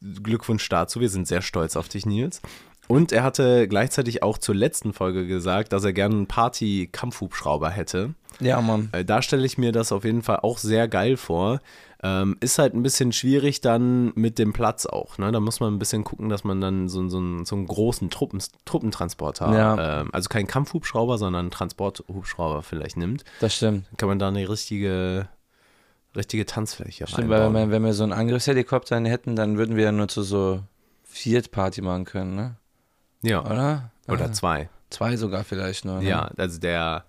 Glückwunsch 0.00 0.68
dazu, 0.68 1.00
wir 1.00 1.10
sind 1.10 1.28
sehr 1.28 1.42
stolz 1.42 1.76
auf 1.76 1.88
dich, 1.88 2.06
Nils. 2.06 2.40
Und 2.88 3.12
er 3.12 3.22
hatte 3.22 3.68
gleichzeitig 3.68 4.24
auch 4.24 4.36
zur 4.36 4.56
letzten 4.56 4.92
Folge 4.92 5.28
gesagt, 5.28 5.72
dass 5.72 5.84
er 5.84 5.92
gerne 5.92 6.16
einen 6.16 6.26
Party-Kampfhubschrauber 6.26 7.70
hätte. 7.70 8.14
Ja, 8.40 8.60
Mann. 8.60 8.88
Äh, 8.92 9.04
da 9.04 9.22
stelle 9.22 9.44
ich 9.46 9.58
mir 9.58 9.72
das 9.72 9.92
auf 9.92 10.04
jeden 10.04 10.22
Fall 10.22 10.38
auch 10.42 10.58
sehr 10.58 10.88
geil 10.88 11.16
vor. 11.16 11.60
Ähm, 12.02 12.38
ist 12.40 12.58
halt 12.58 12.72
ein 12.74 12.82
bisschen 12.82 13.12
schwierig 13.12 13.60
dann 13.60 14.12
mit 14.14 14.38
dem 14.38 14.54
Platz 14.54 14.86
auch. 14.86 15.18
Ne? 15.18 15.30
Da 15.32 15.40
muss 15.40 15.60
man 15.60 15.74
ein 15.74 15.78
bisschen 15.78 16.02
gucken, 16.02 16.30
dass 16.30 16.44
man 16.44 16.58
dann 16.60 16.88
so, 16.88 17.06
so, 17.10 17.18
einen, 17.18 17.44
so 17.44 17.54
einen 17.56 17.66
großen 17.66 18.08
Truppen, 18.08 18.40
Truppentransporter, 18.64 19.52
Ja. 19.54 20.00
ähm, 20.00 20.08
also 20.12 20.28
keinen 20.30 20.46
Kampfhubschrauber, 20.46 21.18
sondern 21.18 21.40
einen 21.40 21.50
Transporthubschrauber 21.50 22.62
vielleicht 22.62 22.96
nimmt. 22.96 23.24
Das 23.40 23.54
stimmt. 23.54 23.86
Dann 23.90 23.96
kann 23.98 24.08
man 24.08 24.18
da 24.18 24.28
eine 24.28 24.48
richtige, 24.48 25.28
richtige 26.16 26.46
Tanzfläche 26.46 27.06
Stimmt, 27.06 27.28
weil 27.28 27.42
reinbauen. 27.42 27.54
wenn 27.64 27.68
wir, 27.70 27.76
wenn 27.76 27.84
wir 27.84 27.92
so 27.92 28.02
einen 28.04 28.12
Angriffshelikopter 28.14 28.98
hätten, 29.00 29.36
dann 29.36 29.58
würden 29.58 29.76
wir 29.76 29.84
ja 29.84 29.92
nur 29.92 30.08
zu 30.08 30.22
so 30.22 30.60
viert 31.04 31.50
Party 31.50 31.82
machen 31.82 32.06
können, 32.06 32.34
ne? 32.34 32.56
ja, 33.22 33.40
Oder? 33.44 33.90
oder 34.08 34.24
Ah, 34.24 34.32
zwei. 34.32 34.70
Zwei 34.88 35.16
sogar 35.16 35.44
vielleicht 35.44 35.84
nur. 35.84 36.00
Ne? 36.00 36.08
Ja, 36.08 36.30
also 36.38 36.58
der, 36.58 37.04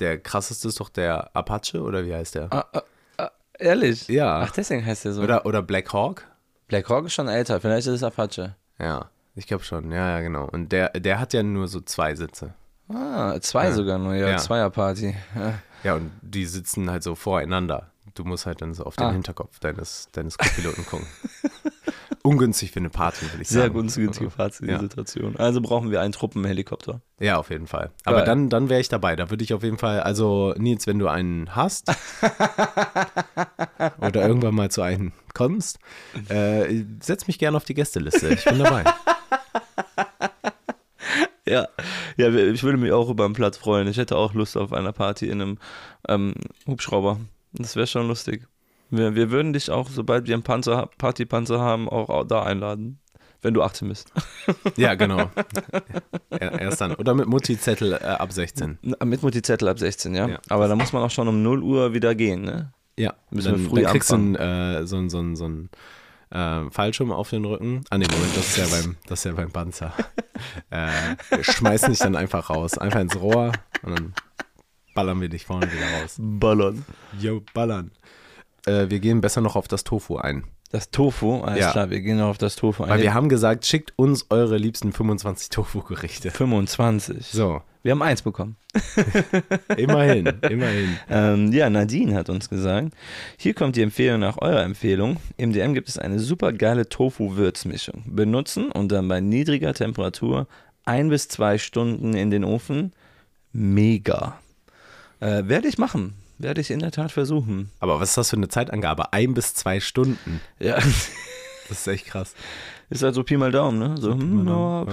der 0.00 0.18
krasseste 0.18 0.68
ist 0.68 0.80
doch 0.80 0.88
der 0.88 1.34
Apache, 1.36 1.80
oder 1.82 2.04
wie 2.04 2.14
heißt 2.14 2.34
der? 2.36 2.52
Ah, 2.52 2.64
ah, 2.72 2.82
ah, 3.18 3.30
ehrlich? 3.58 4.08
Ja. 4.08 4.40
Ach, 4.40 4.50
deswegen 4.52 4.84
heißt 4.84 5.04
der 5.04 5.12
so. 5.12 5.22
Oder, 5.22 5.44
oder 5.46 5.62
Black 5.62 5.92
Hawk? 5.92 6.24
Black 6.68 6.88
Hawk 6.88 7.06
ist 7.06 7.14
schon 7.14 7.28
älter, 7.28 7.60
vielleicht 7.60 7.86
ist 7.86 7.94
es 7.94 8.02
Apache. 8.02 8.54
Ja, 8.78 9.10
ich 9.34 9.46
glaube 9.46 9.64
schon. 9.64 9.90
Ja, 9.90 10.10
ja, 10.16 10.20
genau. 10.20 10.46
Und 10.48 10.70
der, 10.72 10.90
der 10.90 11.18
hat 11.20 11.32
ja 11.32 11.42
nur 11.42 11.66
so 11.68 11.80
zwei 11.80 12.14
Sitze. 12.14 12.54
Ah, 12.88 13.38
zwei 13.40 13.66
Ja. 13.66 13.72
sogar 13.72 13.98
nur, 13.98 14.14
ja, 14.14 14.30
Ja. 14.30 14.36
Zweierparty. 14.38 15.14
Ja. 15.34 15.54
Ja, 15.84 15.94
und 15.94 16.10
die 16.22 16.44
sitzen 16.46 16.90
halt 16.90 17.02
so 17.02 17.14
voreinander. 17.14 17.90
Du 18.14 18.24
musst 18.24 18.46
halt 18.46 18.62
dann 18.62 18.74
so 18.74 18.84
auf 18.84 18.96
den 18.96 19.06
Ah. 19.06 19.12
Hinterkopf 19.12 19.58
deines, 19.60 20.08
deines 20.12 20.36
Co-Piloten 20.38 20.84
gucken. 20.86 21.06
Ungünstig 22.22 22.72
für 22.72 22.80
eine 22.80 22.90
Party, 22.90 23.26
würde 23.30 23.42
ich 23.42 23.48
Sehr 23.48 23.62
sagen. 23.62 23.74
günstige 23.74 24.28
Party, 24.30 24.66
die 24.66 24.72
Ja. 24.72 24.80
Situation. 24.80 25.36
Also 25.36 25.60
brauchen 25.60 25.90
wir 25.90 26.00
einen 26.00 26.12
Truppenhelikopter. 26.12 27.00
Ja, 27.20 27.36
auf 27.38 27.50
jeden 27.50 27.66
Fall. 27.66 27.90
Aber 28.04 28.18
Geil. 28.18 28.26
dann, 28.26 28.50
dann 28.50 28.68
wäre 28.68 28.80
ich 28.80 28.88
dabei. 28.88 29.16
Da 29.16 29.30
würde 29.30 29.42
ich 29.44 29.54
auf 29.54 29.62
jeden 29.62 29.78
Fall, 29.78 30.00
also 30.00 30.54
Nils, 30.58 30.86
wenn 30.86 30.98
du 30.98 31.08
einen 31.08 31.54
hast 31.56 31.88
oder 34.00 34.26
irgendwann 34.26 34.54
mal 34.54 34.70
zu 34.70 34.82
einem 34.82 35.12
kommst, 35.34 35.78
äh, 36.28 36.84
setz 37.00 37.26
mich 37.26 37.38
gerne 37.38 37.56
auf 37.56 37.64
die 37.64 37.74
Gästeliste. 37.74 38.28
Ich 38.28 38.44
bin 38.44 38.58
dabei. 38.58 38.84
Ja. 41.46 41.66
ja, 42.18 42.28
ich 42.28 42.62
würde 42.62 42.76
mich 42.76 42.92
auch 42.92 43.08
über 43.08 43.24
einen 43.24 43.32
Platz 43.32 43.56
freuen. 43.56 43.88
Ich 43.88 43.96
hätte 43.96 44.18
auch 44.18 44.34
Lust 44.34 44.54
auf 44.58 44.70
einer 44.74 44.92
Party 44.92 45.30
in 45.30 45.40
einem 45.40 45.58
ähm, 46.06 46.34
Hubschrauber. 46.66 47.18
Das 47.54 47.74
wäre 47.74 47.86
schon 47.86 48.06
lustig. 48.06 48.46
Wir, 48.90 49.14
wir 49.14 49.30
würden 49.30 49.52
dich 49.52 49.70
auch, 49.70 49.88
sobald 49.88 50.26
wir 50.26 50.34
einen 50.34 50.42
Panzer, 50.42 50.88
Partypanzer 50.98 51.60
haben, 51.60 51.88
auch, 51.88 52.24
da 52.24 52.42
einladen. 52.42 52.98
Wenn 53.40 53.54
du 53.54 53.62
18 53.62 53.88
bist. 53.88 54.12
Ja, 54.76 54.94
genau. 54.96 55.30
Er- 56.30 56.60
Erst 56.60 56.80
dann. 56.80 56.94
Oder 56.96 57.14
mit 57.14 57.26
Mutti-Zettel 57.28 57.92
äh, 57.92 57.96
ab 57.98 58.32
16. 58.32 58.78
Mit 59.04 59.22
Multizettel 59.22 59.68
ab 59.68 59.78
16, 59.78 60.14
ja. 60.14 60.26
Ja. 60.28 60.38
Aber 60.48 60.66
da 60.66 60.74
muss 60.74 60.92
man 60.92 61.02
auch 61.04 61.10
schon 61.10 61.28
um 61.28 61.42
0 61.42 61.62
Uhr 61.62 61.94
wieder 61.94 62.14
gehen, 62.16 62.42
ne? 62.42 62.72
Ja, 62.98 63.14
Müssen 63.30 63.52
wir 63.52 63.58
dann, 63.58 63.68
früh 63.68 63.82
dann 63.82 63.92
kriegst 63.92 64.10
du 64.10 64.16
äh, 64.16 64.84
so 64.86 64.96
einen 64.96 65.08
so 65.08 65.34
so 65.36 65.44
einen, 65.44 65.70
äh, 66.30 66.68
Fallschirm 66.72 67.12
auf 67.12 67.30
den 67.30 67.44
Rücken. 67.44 67.84
Ah, 67.90 67.98
nee, 67.98 68.06
Moment, 68.10 68.36
das 68.36 68.48
ist 68.48 68.56
ja 68.56 68.66
beim, 68.66 68.96
das 69.06 69.20
ist 69.20 69.24
ja 69.24 69.32
beim 69.32 69.52
Panzer. 69.52 69.92
äh, 70.70 70.88
wir 71.30 71.44
schmeißen 71.44 71.90
dich 71.90 72.00
dann 72.00 72.16
einfach 72.16 72.50
raus. 72.50 72.76
Einfach 72.76 72.98
ins 73.00 73.14
Rohr 73.20 73.52
und 73.82 73.96
dann 73.98 74.14
ballern 74.96 75.20
wir 75.20 75.28
dich 75.28 75.46
vorne 75.46 75.70
wieder 75.70 76.02
raus. 76.02 76.16
Ballern. 76.18 76.84
Yo, 77.20 77.40
ballern. 77.54 77.92
Äh, 78.68 78.90
wir 78.90 79.00
gehen 79.00 79.20
besser 79.20 79.40
noch 79.40 79.56
auf 79.56 79.66
das 79.68 79.84
Tofu 79.84 80.16
ein. 80.16 80.44
Das 80.70 80.90
Tofu, 80.90 81.40
alles 81.40 81.60
Ja. 81.60 81.72
klar, 81.72 81.88
wir 81.88 82.00
gehen 82.00 82.20
auf 82.20 82.36
das 82.36 82.54
Tofu 82.56 82.82
ein. 82.84 82.90
Weil 82.90 83.00
wir 83.02 83.14
haben 83.14 83.30
gesagt, 83.30 83.64
schickt 83.64 83.94
uns 83.96 84.26
eure 84.28 84.58
liebsten 84.58 84.92
25 84.92 85.48
Tofu-Gerichte. 85.48 86.30
25. 86.30 87.26
So, 87.28 87.62
Wir 87.82 87.92
haben 87.92 88.02
eins 88.02 88.20
bekommen. 88.20 88.56
immerhin, 89.78 90.26
immerhin. 90.42 90.98
Ähm, 91.08 91.52
ja, 91.52 91.70
Nadine 91.70 92.14
hat 92.14 92.28
uns 92.28 92.50
gesagt, 92.50 92.92
hier 93.38 93.54
kommt 93.54 93.76
die 93.76 93.82
Empfehlung 93.82 94.20
nach 94.20 94.36
eurer 94.42 94.62
Empfehlung. 94.62 95.16
Im 95.38 95.52
DM 95.54 95.72
gibt 95.72 95.88
es 95.88 95.96
eine 95.96 96.18
super 96.18 96.52
geile 96.52 96.88
Tofu-Würzmischung. 96.88 98.02
Benutzen 98.06 98.70
und 98.70 98.92
dann 98.92 99.08
bei 99.08 99.20
niedriger 99.20 99.72
Temperatur 99.72 100.48
ein 100.84 101.08
bis 101.08 101.28
zwei 101.28 101.56
Stunden 101.56 102.12
in 102.14 102.30
den 102.30 102.44
Ofen. 102.44 102.92
Mega. 103.52 104.38
Äh, 105.20 105.44
werde 105.46 105.68
ich 105.68 105.78
machen. 105.78 106.14
Werde 106.38 106.60
ich 106.60 106.70
in 106.70 106.78
der 106.78 106.92
Tat 106.92 107.10
versuchen. 107.12 107.70
Aber 107.80 108.00
was 108.00 108.10
ist 108.10 108.16
das 108.18 108.30
für 108.30 108.36
eine 108.36 108.48
Zeitangabe? 108.48 109.12
Ein 109.12 109.34
bis 109.34 109.54
zwei 109.54 109.80
Stunden. 109.80 110.40
Ja, 110.60 110.78
Das 111.68 111.80
ist 111.80 111.86
echt 111.88 112.06
krass. 112.06 112.34
ist 112.88 113.02
halt 113.02 113.14
so 113.14 113.22
Pi 113.24 113.36
mal 113.36 113.52
Daumen, 113.52 113.78
ne? 113.78 113.96
So, 113.98 114.12
hm, 114.14 114.48
ja, 114.48 114.86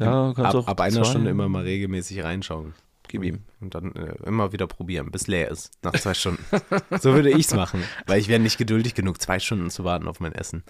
ja, 0.00 0.32
kannst 0.34 0.38
Ab, 0.38 0.54
auch 0.56 0.66
ab 0.66 0.80
einer 0.80 1.04
Stunde 1.04 1.30
immer 1.30 1.48
mal 1.48 1.62
regelmäßig 1.62 2.24
reinschauen. 2.24 2.74
Gib 3.14 3.24
ihm. 3.24 3.40
Und 3.60 3.74
dann 3.74 3.94
äh, 3.94 4.14
immer 4.26 4.52
wieder 4.52 4.66
probieren, 4.66 5.10
bis 5.10 5.26
leer 5.26 5.50
ist, 5.50 5.72
nach 5.82 5.92
zwei 5.94 6.12
Stunden. 6.14 6.44
so 7.00 7.14
würde 7.14 7.30
ich 7.30 7.46
es 7.46 7.54
machen, 7.54 7.82
weil 8.06 8.20
ich 8.20 8.28
wäre 8.28 8.40
nicht 8.40 8.58
geduldig 8.58 8.94
genug, 8.94 9.20
zwei 9.20 9.38
Stunden 9.38 9.70
zu 9.70 9.84
warten 9.84 10.06
auf 10.08 10.20
mein 10.20 10.32
Essen. 10.32 10.64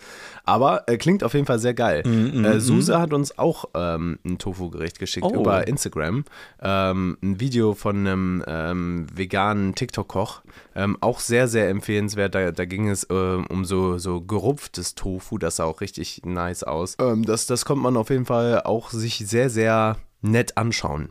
Aber 0.45 0.89
äh, 0.89 0.97
klingt 0.97 1.25
auf 1.25 1.35
jeden 1.35 1.47
Fall 1.47 1.59
sehr 1.59 1.75
geil. 1.75 2.03
Mm, 2.07 2.45
äh, 2.45 2.61
Suse 2.61 3.01
hat 3.01 3.13
uns 3.13 3.39
auch 3.39 3.65
ähm, 3.75 4.19
ein 4.25 4.39
Tofu-Gericht 4.39 4.99
geschickt 4.99 5.27
Oh. 5.27 5.41
über 5.41 5.67
Instagram. 5.67 6.25
Ähm, 6.63 7.19
ein 7.23 7.41
Video 7.41 7.75
von 7.75 7.97
einem 7.97 8.45
ähm, 8.47 9.07
veganen 9.13 9.75
TikTok-Koch. 9.75 10.43
Ähm, 10.77 10.99
auch 11.01 11.21
sehr, 11.21 11.49
sehr 11.49 11.69
empfehlenswert. 11.71 12.35
Da, 12.35 12.53
da 12.53 12.65
ging 12.65 12.89
es 12.91 13.07
ähm, 13.11 13.47
um 13.49 13.65
so, 13.65 13.99
so 13.99 14.21
gerupftes 14.21 14.95
Tofu. 14.95 15.39
Das 15.39 15.57
sah 15.57 15.65
auch 15.65 15.81
richtig 15.81 16.23
nice 16.25 16.63
aus. 16.63 16.97
Ähm, 17.01 17.25
das, 17.25 17.47
das 17.47 17.65
kommt 17.65 17.83
man 17.83 17.97
auf 17.97 18.11
jeden 18.11 18.27
Fall 18.27 18.63
auch 18.63 18.91
sich 18.91 19.17
sehr, 19.27 19.51
sehr 19.51 19.97
nett 20.23 20.57
anschauen. 20.57 21.09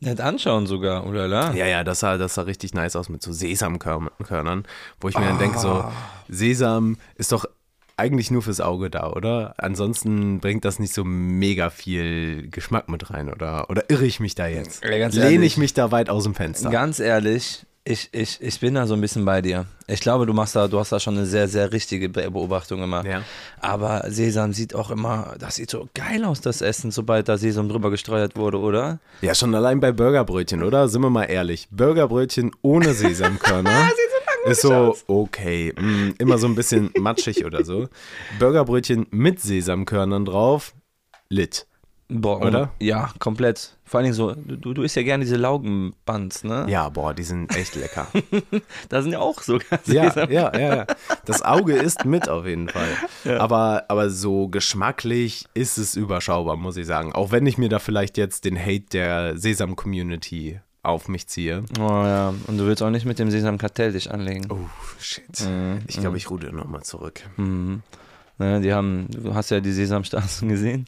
Nett 0.00 0.20
anschauen 0.20 0.66
sogar, 0.66 1.06
oder 1.06 1.26
la? 1.26 1.54
Ja, 1.54 1.66
ja, 1.66 1.82
das 1.82 2.00
sah, 2.00 2.18
das 2.18 2.34
sah 2.34 2.42
richtig 2.42 2.74
nice 2.74 2.96
aus 2.96 3.08
mit 3.08 3.22
so 3.22 3.32
Sesamkörnern, 3.32 4.64
wo 5.00 5.08
ich 5.08 5.18
mir 5.18 5.26
dann 5.26 5.38
denke, 5.38 5.58
so, 5.58 5.84
Sesam 6.28 6.98
ist 7.16 7.32
doch 7.32 7.46
eigentlich 7.96 8.30
nur 8.30 8.42
fürs 8.42 8.60
Auge 8.60 8.90
da, 8.90 9.10
oder? 9.10 9.54
Ansonsten 9.56 10.40
bringt 10.40 10.64
das 10.66 10.78
nicht 10.78 10.92
so 10.92 11.02
mega 11.04 11.70
viel 11.70 12.48
Geschmack 12.50 12.90
mit 12.90 13.10
rein, 13.10 13.32
oder? 13.32 13.70
Oder 13.70 13.88
irre 13.88 14.04
ich 14.04 14.20
mich 14.20 14.34
da 14.34 14.46
jetzt? 14.46 14.84
Ja, 14.84 15.08
Lehne 15.08 15.46
ich 15.46 15.56
mich 15.56 15.72
da 15.72 15.90
weit 15.90 16.10
aus 16.10 16.24
dem 16.24 16.34
Fenster? 16.34 16.68
Ganz 16.70 16.98
ehrlich, 16.98 17.64
ich, 17.86 18.08
ich, 18.12 18.40
ich 18.42 18.60
bin 18.60 18.74
da 18.74 18.86
so 18.86 18.94
ein 18.94 19.00
bisschen 19.00 19.24
bei 19.24 19.40
dir. 19.40 19.64
Ich 19.86 20.00
glaube, 20.00 20.26
du 20.26 20.32
machst 20.32 20.56
da, 20.56 20.66
du 20.66 20.78
hast 20.78 20.90
da 20.90 20.98
schon 20.98 21.16
eine 21.16 21.24
sehr, 21.26 21.46
sehr 21.46 21.72
richtige 21.72 22.08
Be- 22.08 22.30
Beobachtung 22.30 22.80
gemacht. 22.80 23.06
Ja. 23.06 23.22
Aber 23.60 24.04
Sesam 24.08 24.52
sieht 24.52 24.74
auch 24.74 24.90
immer, 24.90 25.36
das 25.38 25.54
sieht 25.54 25.70
so 25.70 25.88
geil 25.94 26.24
aus, 26.24 26.40
das 26.40 26.60
Essen, 26.60 26.90
sobald 26.90 27.28
da 27.28 27.38
Sesam 27.38 27.68
drüber 27.68 27.90
gestreut 27.90 28.34
wurde, 28.36 28.58
oder? 28.58 28.98
Ja, 29.22 29.34
schon 29.34 29.54
allein 29.54 29.78
bei 29.80 29.92
Burgerbrötchen, 29.92 30.62
oder? 30.64 30.88
Sind 30.88 31.02
wir 31.02 31.10
mal 31.10 31.24
ehrlich. 31.24 31.68
Burgerbrötchen 31.70 32.50
ohne 32.62 32.92
Sesamkörner. 32.92 33.88
Ist 34.46 34.62
so, 34.62 34.96
okay, 35.08 35.72
mm, 35.76 36.14
immer 36.18 36.38
so 36.38 36.46
ein 36.46 36.54
bisschen 36.54 36.90
matschig 36.98 37.44
oder 37.44 37.64
so. 37.64 37.88
Burgerbrötchen 38.38 39.06
mit 39.10 39.40
Sesamkörnern 39.40 40.24
drauf, 40.24 40.74
lit. 41.28 41.66
Boah, 42.08 42.40
Oder? 42.40 42.72
Ja, 42.78 43.10
komplett. 43.18 43.72
Vor 43.84 43.98
allen 43.98 44.04
Dingen 44.04 44.14
so, 44.14 44.32
du, 44.34 44.74
du 44.74 44.82
isst 44.82 44.94
ja 44.94 45.02
gerne 45.02 45.24
diese 45.24 45.36
Laugenbuns, 45.36 46.44
ne? 46.44 46.64
Ja, 46.68 46.88
boah, 46.88 47.12
die 47.14 47.24
sind 47.24 47.54
echt 47.56 47.74
lecker. 47.74 48.06
Da 48.88 49.02
sind 49.02 49.10
ja 49.12 49.18
auch 49.18 49.42
sogar 49.42 49.80
Ja, 49.86 50.04
Sesam. 50.10 50.30
ja, 50.30 50.52
ja, 50.56 50.76
ja. 50.76 50.86
Das 51.24 51.42
Auge 51.42 51.74
ist 51.74 52.04
mit 52.04 52.28
auf 52.28 52.46
jeden 52.46 52.68
Fall. 52.68 53.38
Aber, 53.38 53.84
aber 53.88 54.10
so 54.10 54.46
geschmacklich 54.48 55.46
ist 55.54 55.78
es 55.78 55.96
überschaubar, 55.96 56.56
muss 56.56 56.76
ich 56.76 56.86
sagen. 56.86 57.12
Auch 57.12 57.32
wenn 57.32 57.44
ich 57.46 57.58
mir 57.58 57.68
da 57.68 57.80
vielleicht 57.80 58.16
jetzt 58.18 58.44
den 58.44 58.56
Hate 58.58 58.86
der 58.92 59.36
Sesam-Community 59.36 60.60
auf 60.84 61.08
mich 61.08 61.26
ziehe. 61.26 61.64
Oh 61.80 61.82
ja, 61.82 62.32
und 62.46 62.58
du 62.58 62.66
willst 62.66 62.82
auch 62.84 62.90
nicht 62.90 63.04
mit 63.06 63.18
dem 63.18 63.30
Sesamkartell 63.32 63.90
dich 63.92 64.12
anlegen. 64.12 64.46
Oh, 64.50 64.58
shit. 65.00 65.40
Mhm. 65.40 65.80
Ich 65.88 65.98
glaube, 65.98 66.16
ich 66.16 66.30
rude 66.30 66.54
nochmal 66.54 66.82
zurück. 66.84 67.22
Mhm. 67.36 67.82
Ne, 68.38 68.60
die 68.60 68.72
haben, 68.72 69.08
du 69.10 69.34
hast 69.34 69.50
ja 69.50 69.58
die 69.60 69.72
Sesamstraßen 69.72 70.48
gesehen. 70.50 70.86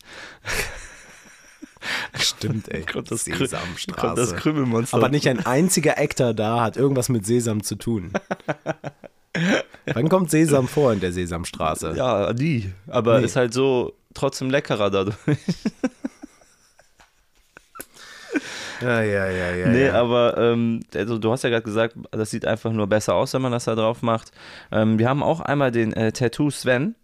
Stimmt, 2.19 2.69
ey. 2.69 2.83
Kommt 2.83 3.11
das, 3.11 3.25
Sesamstraße. 3.25 4.01
kommt 4.01 4.19
das 4.19 4.35
Krümelmonster. 4.37 4.97
Aber 4.97 5.09
nicht 5.09 5.29
ein 5.29 5.45
einziger 5.47 5.99
Actor 5.99 6.35
da 6.35 6.61
hat 6.62 6.77
irgendwas 6.77 7.09
mit 7.09 7.25
Sesam 7.27 7.62
zu 7.62 7.77
tun. 7.77 8.12
Wann 9.95 10.09
kommt 10.09 10.31
Sesam 10.31 10.67
vor 10.69 10.93
in 10.93 11.01
der 11.01 11.12
Sesamstraße? 11.12 11.95
Ja, 11.97 12.33
die. 12.33 12.73
Aber 12.88 13.19
Nee. 13.21 13.27
ist 13.27 13.37
halt 13.37 13.53
so 13.55 13.95
trotzdem 14.14 14.51
leckerer 14.51 14.91
dadurch. 14.91 15.17
ja, 18.81 19.03
ja, 19.03 19.29
ja. 19.29 19.55
ja, 19.55 19.69
nee, 19.69 19.87
ja. 19.87 19.95
aber 19.95 20.37
ähm, 20.38 20.81
also 20.95 21.19
du 21.19 21.33
hast 21.33 21.43
ja 21.45 21.51
gerade 21.51 21.62
gesagt, 21.64 21.97
das 22.11 22.31
sieht 22.31 22.47
einfach 22.47 22.73
nur 22.73 22.87
besser 22.87 23.14
aus, 23.14 23.35
wenn 23.35 23.43
man 23.43 23.53
das 23.53 23.64
da 23.64 23.75
drauf 23.75 24.03
macht. 24.03 24.31
Ähm, 24.71 24.99
wir 24.99 25.09
haben 25.09 25.23
auch 25.23 25.41
einmal 25.41 25.71
den 25.73 25.93
äh, 25.93 26.12
Tattoo 26.12 26.51
Sven. 26.51 26.95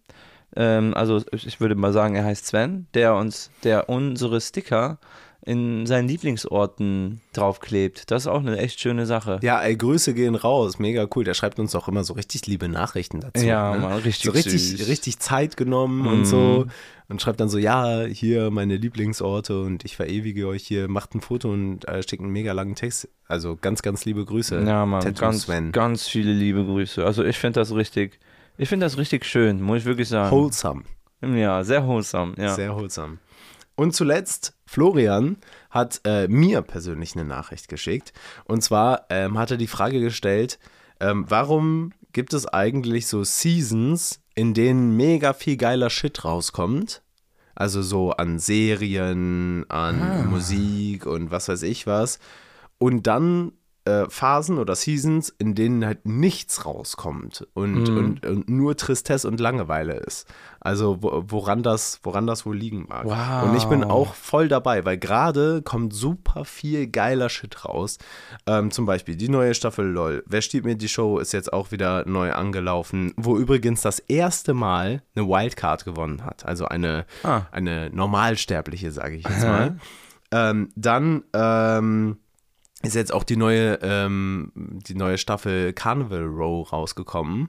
Ähm, 0.56 0.94
also 0.94 1.22
ich 1.32 1.60
würde 1.60 1.74
mal 1.74 1.92
sagen, 1.92 2.14
er 2.14 2.24
heißt 2.24 2.46
Sven, 2.46 2.86
der 2.94 3.14
uns, 3.14 3.50
der 3.64 3.88
unsere 3.88 4.40
Sticker 4.40 4.98
in 5.46 5.84
seinen 5.84 6.08
Lieblingsorten 6.08 7.20
draufklebt. 7.34 8.10
Das 8.10 8.22
ist 8.22 8.26
auch 8.28 8.40
eine 8.40 8.56
echt 8.56 8.80
schöne 8.80 9.04
Sache. 9.04 9.40
Ja, 9.42 9.60
ey, 9.60 9.76
Grüße 9.76 10.14
gehen 10.14 10.36
raus. 10.36 10.78
Mega 10.78 11.06
cool. 11.14 11.24
Der 11.24 11.34
schreibt 11.34 11.58
uns 11.58 11.74
auch 11.74 11.86
immer 11.86 12.02
so 12.02 12.14
richtig 12.14 12.46
liebe 12.46 12.66
Nachrichten 12.68 13.20
dazu. 13.20 13.44
Ja, 13.44 13.74
ne? 13.74 13.80
Mann, 13.80 13.92
richtig 13.94 14.24
so 14.24 14.30
richtig, 14.30 14.70
süß. 14.70 14.88
richtig 14.88 15.18
Zeit 15.18 15.58
genommen 15.58 16.06
und 16.06 16.20
Mhm. 16.20 16.24
so. 16.24 16.66
Und 17.10 17.20
schreibt 17.20 17.40
dann 17.40 17.50
so, 17.50 17.58
ja, 17.58 18.04
hier 18.04 18.50
meine 18.50 18.76
Lieblingsorte 18.78 19.60
und 19.60 19.84
ich 19.84 19.96
verewige 19.96 20.46
euch 20.46 20.66
hier, 20.66 20.88
macht 20.88 21.14
ein 21.14 21.20
Foto 21.20 21.52
und 21.52 21.86
äh, 21.86 22.02
schickt 22.02 22.22
einen 22.22 22.32
mega 22.32 22.52
langen 22.52 22.74
Text. 22.74 23.08
Also 23.28 23.56
ganz, 23.60 23.82
ganz 23.82 24.06
liebe 24.06 24.24
Grüße. 24.24 24.62
Ja, 24.66 24.86
Mann, 24.86 25.02
Tattoo 25.02 25.20
ganz, 25.20 25.42
Sven. 25.42 25.72
ganz 25.72 26.08
viele 26.08 26.32
liebe 26.32 26.64
Grüße. 26.64 27.04
Also 27.04 27.22
ich 27.22 27.36
finde 27.36 27.60
das 27.60 27.74
richtig, 27.74 28.18
ich 28.56 28.68
finde 28.68 28.86
das 28.86 28.98
richtig 28.98 29.24
schön, 29.24 29.60
muss 29.60 29.78
ich 29.78 29.84
wirklich 29.84 30.08
sagen. 30.08 30.30
Wholesome. 30.30 30.82
Ja, 31.22 31.64
sehr 31.64 31.86
wholesome, 31.86 32.34
ja. 32.36 32.54
Sehr 32.54 32.74
wholesome. 32.76 33.18
Und 33.76 33.94
zuletzt, 33.94 34.54
Florian 34.66 35.36
hat 35.70 36.00
äh, 36.04 36.28
mir 36.28 36.62
persönlich 36.62 37.14
eine 37.16 37.24
Nachricht 37.24 37.68
geschickt. 37.68 38.12
Und 38.44 38.62
zwar 38.62 39.06
ähm, 39.08 39.38
hat 39.38 39.50
er 39.50 39.56
die 39.56 39.66
Frage 39.66 40.00
gestellt, 40.00 40.58
ähm, 41.00 41.24
warum 41.28 41.92
gibt 42.12 42.34
es 42.34 42.46
eigentlich 42.46 43.06
so 43.08 43.24
Seasons, 43.24 44.20
in 44.34 44.54
denen 44.54 44.96
mega 44.96 45.32
viel 45.32 45.56
geiler 45.56 45.90
Shit 45.90 46.24
rauskommt? 46.24 47.02
Also 47.56 47.82
so 47.82 48.12
an 48.12 48.38
Serien, 48.38 49.64
an 49.68 50.02
Ah. 50.02 50.22
Musik 50.24 51.06
und 51.06 51.30
was 51.30 51.48
weiß 51.48 51.62
ich 51.62 51.86
was. 51.86 52.18
Und 52.78 53.06
dann 53.06 53.52
äh, 53.86 54.06
Phasen 54.08 54.58
oder 54.58 54.74
Seasons, 54.74 55.28
in 55.38 55.54
denen 55.54 55.84
halt 55.84 56.06
nichts 56.06 56.64
rauskommt 56.64 57.46
und, 57.52 57.74
Mhm. 57.88 57.96
und, 57.98 58.26
und 58.26 58.48
nur 58.48 58.76
Tristesse 58.76 59.28
und 59.28 59.40
Langeweile 59.40 59.94
ist. 59.94 60.26
Also 60.60 61.02
wo, 61.02 61.22
woran, 61.28 61.62
das, 61.62 62.00
woran 62.02 62.26
das 62.26 62.46
wohl 62.46 62.56
liegen 62.56 62.86
mag. 62.88 63.04
Wow. 63.04 63.50
Und 63.50 63.56
ich 63.56 63.64
bin 63.66 63.84
auch 63.84 64.14
voll 64.14 64.48
dabei, 64.48 64.86
weil 64.86 64.96
gerade 64.96 65.60
kommt 65.60 65.92
super 65.92 66.46
viel 66.46 66.86
geiler 66.86 67.28
Shit 67.28 67.66
raus. 67.66 67.98
Ähm, 68.46 68.70
zum 68.70 68.86
Beispiel 68.86 69.16
die 69.16 69.28
neue 69.28 69.52
Staffel 69.54 69.86
LOL. 69.86 70.24
Wer 70.26 70.40
stiehlt 70.40 70.64
mir 70.64 70.76
die 70.76 70.88
Show 70.88 71.18
ist 71.18 71.32
jetzt 71.32 71.52
auch 71.52 71.70
wieder 71.70 72.08
neu 72.08 72.32
angelaufen, 72.32 73.12
wo 73.18 73.36
übrigens 73.36 73.82
das 73.82 73.98
erste 73.98 74.54
Mal 74.54 75.02
eine 75.14 75.26
Wildcard 75.28 75.84
gewonnen 75.84 76.24
hat. 76.24 76.46
Also 76.46 76.64
eine, 76.64 77.04
Ah. 77.22 77.42
eine 77.52 77.90
normalsterbliche, 77.90 78.90
sage 78.92 79.16
ich 79.16 79.28
jetzt 79.28 79.42
mal. 79.42 79.76
ähm, 80.32 80.70
dann 80.74 81.24
ähm, 81.34 82.16
ist 82.84 82.94
jetzt 82.94 83.12
auch 83.12 83.24
die 83.24 83.36
neue, 83.36 83.78
ähm, 83.82 84.52
die 84.54 84.94
neue 84.94 85.18
Staffel 85.18 85.72
Carnival 85.72 86.24
Row 86.24 86.72
rausgekommen. 86.72 87.48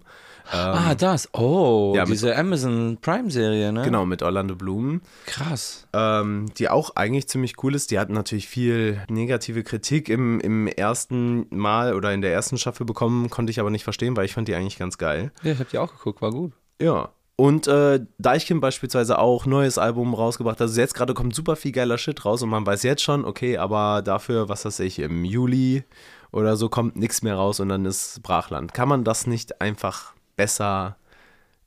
ah, 0.52 0.94
das. 0.96 1.28
Oh, 1.34 1.94
ja, 1.96 2.04
mit- 2.04 2.14
diese 2.14 2.36
Amazon 2.38 2.98
Prime-Serie, 3.02 3.72
ne? 3.74 3.82
Genau, 3.84 4.06
mit 4.06 4.22
Orlando 4.22 4.56
Bloom. 4.56 5.02
Krass. 5.26 5.88
ähm, 5.94 6.46
die 6.58 6.70
auch 6.70 6.96
eigentlich 6.96 7.28
ziemlich 7.28 7.62
cool 7.64 7.74
ist. 7.76 7.90
Die 7.92 7.98
hat 8.00 8.10
natürlich 8.10 8.48
viel 8.48 9.02
negative 9.10 9.64
Kritik 9.64 10.08
im, 10.10 10.40
im 10.40 10.68
ersten 10.68 11.48
Mal 11.50 11.96
oder 11.96 12.14
in 12.14 12.22
der 12.22 12.32
ersten 12.34 12.58
Staffel 12.58 12.86
bekommen, 12.86 13.30
konnte 13.30 13.50
ich 13.52 13.60
aber 13.60 13.70
nicht 13.72 13.84
verstehen, 13.84 14.16
weil 14.16 14.26
ich 14.26 14.34
fand 14.34 14.48
die 14.48 14.56
eigentlich 14.56 14.78
ganz 14.78 14.98
geil. 14.98 15.32
Ja, 15.42 15.54
ich 15.54 15.60
habe 15.60 15.70
die 15.72 15.78
auch 15.80 15.92
geguckt, 15.92 16.22
war 16.22 16.32
gut. 16.32 16.52
Ja. 16.82 17.10
Und 17.38 17.68
äh, 17.68 18.00
Deichkind 18.18 18.62
beispielsweise 18.62 19.20
auch 19.20 19.46
neues 19.46 19.78
Album 19.78 20.14
rausgebracht. 20.14 20.62
Also 20.62 20.80
jetzt 20.80 20.94
gerade 20.94 21.14
kommt 21.14 21.36
super 21.36 21.58
viel 21.58 21.74
geiler 21.74 21.98
Shit 21.98 22.24
raus 22.24 22.42
und 22.42 22.50
man 22.50 22.66
weiß 22.66 22.84
jetzt 22.84 23.04
schon, 23.04 23.26
okay, 23.26 23.58
aber 23.58 24.02
dafür, 24.02 24.48
was 24.48 24.64
weiß 24.64 24.80
ich, 24.80 25.00
im 25.00 25.26
Juli 25.26 25.84
oder 26.32 26.56
so 26.56 26.70
kommt 26.70 26.96
nichts 26.96 27.24
mehr 27.24 27.36
raus 27.36 27.60
und 27.60 27.70
dann 27.70 27.86
ist 27.86 28.24
Brachland. 28.24 28.74
Kann 28.74 28.88
man 28.88 29.04
das 29.04 29.28
nicht 29.28 29.62
einfach 29.62 30.14
besser, 30.38 30.96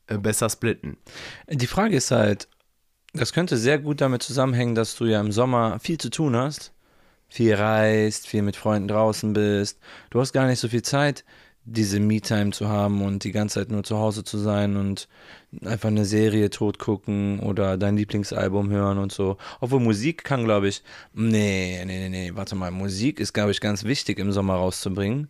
äh, 0.06 0.16
besser 0.16 0.48
splitten? 0.48 0.96
Die 1.48 1.66
Frage 1.66 1.96
ist 1.96 2.10
halt, 2.12 2.48
das 3.12 3.34
könnte 3.34 3.58
sehr 3.58 3.78
gut 3.78 4.00
damit 4.00 4.22
zusammenhängen, 4.22 4.74
dass 4.74 4.96
du 4.96 5.04
ja 5.04 5.20
im 5.20 5.32
Sommer 5.32 5.78
viel 5.80 5.98
zu 5.98 6.10
tun 6.10 6.34
hast. 6.34 6.72
Viel 7.30 7.54
reist, 7.54 8.26
viel 8.26 8.40
mit 8.40 8.56
Freunden 8.56 8.88
draußen 8.88 9.34
bist. 9.34 9.78
Du 10.08 10.18
hast 10.18 10.32
gar 10.32 10.46
nicht 10.46 10.60
so 10.60 10.68
viel 10.68 10.80
Zeit, 10.80 11.24
diese 11.70 12.00
Me-Time 12.00 12.50
zu 12.50 12.68
haben 12.68 13.02
und 13.02 13.24
die 13.24 13.32
ganze 13.32 13.60
Zeit 13.60 13.70
nur 13.70 13.84
zu 13.84 13.98
Hause 13.98 14.24
zu 14.24 14.38
sein 14.38 14.76
und 14.76 15.08
einfach 15.64 15.88
eine 15.88 16.04
Serie 16.04 16.50
tot 16.50 16.78
gucken 16.78 17.40
oder 17.40 17.76
dein 17.76 17.96
Lieblingsalbum 17.96 18.70
hören 18.70 18.98
und 18.98 19.12
so. 19.12 19.36
Obwohl 19.60 19.80
Musik 19.80 20.24
kann, 20.24 20.44
glaube 20.44 20.68
ich, 20.68 20.82
nee, 21.12 21.82
nee, 21.84 21.98
nee, 21.98 22.08
nee, 22.08 22.32
warte 22.34 22.54
mal, 22.54 22.70
Musik 22.70 23.20
ist, 23.20 23.32
glaube 23.32 23.50
ich, 23.50 23.60
ganz 23.60 23.84
wichtig 23.84 24.18
im 24.18 24.32
Sommer 24.32 24.54
rauszubringen. 24.54 25.28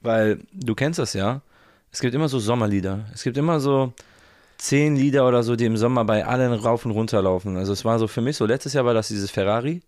Weil 0.00 0.40
du 0.52 0.74
kennst 0.74 0.98
das 0.98 1.12
ja. 1.12 1.42
Es 1.90 2.00
gibt 2.00 2.14
immer 2.14 2.28
so 2.28 2.38
Sommerlieder. 2.38 3.06
Es 3.14 3.22
gibt 3.22 3.36
immer 3.36 3.60
so 3.60 3.92
zehn 4.58 4.96
Lieder 4.96 5.26
oder 5.26 5.42
so, 5.42 5.56
die 5.56 5.64
im 5.64 5.76
Sommer 5.76 6.04
bei 6.04 6.26
allen 6.26 6.52
rauf 6.52 6.84
und 6.84 6.90
runter 6.90 7.22
laufen. 7.22 7.56
Also 7.56 7.72
es 7.72 7.84
war 7.84 7.98
so 7.98 8.08
für 8.08 8.20
mich 8.20 8.36
so, 8.36 8.46
letztes 8.46 8.72
Jahr 8.72 8.84
war 8.84 8.94
das 8.94 9.08
dieses 9.08 9.30
Ferrari. 9.30 9.82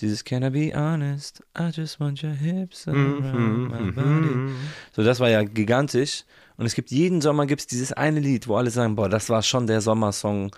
Dieses 0.00 0.24
Can 0.24 0.44
I 0.44 0.50
be 0.50 0.72
honest? 0.74 1.42
I 1.58 1.70
just 1.70 1.98
want 1.98 2.22
your 2.22 2.32
hips 2.32 2.86
around 2.86 3.68
my 3.68 3.90
body. 3.90 4.54
So, 4.94 5.02
das 5.02 5.18
war 5.18 5.28
ja 5.28 5.42
gigantisch. 5.42 6.24
Und 6.56 6.66
es 6.66 6.74
gibt 6.74 6.90
jeden 6.90 7.20
Sommer 7.20 7.46
gibt 7.46 7.62
es 7.62 7.66
dieses 7.66 7.92
eine 7.92 8.20
Lied, 8.20 8.48
wo 8.48 8.56
alle 8.56 8.70
sagen, 8.70 8.96
boah, 8.96 9.08
das 9.08 9.28
war 9.28 9.42
schon 9.42 9.66
der 9.66 9.80
Sommersong 9.80 10.54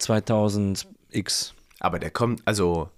2000x. 0.00 1.52
Aber 1.80 1.98
der 1.98 2.10
kommt, 2.10 2.42
also, 2.44 2.88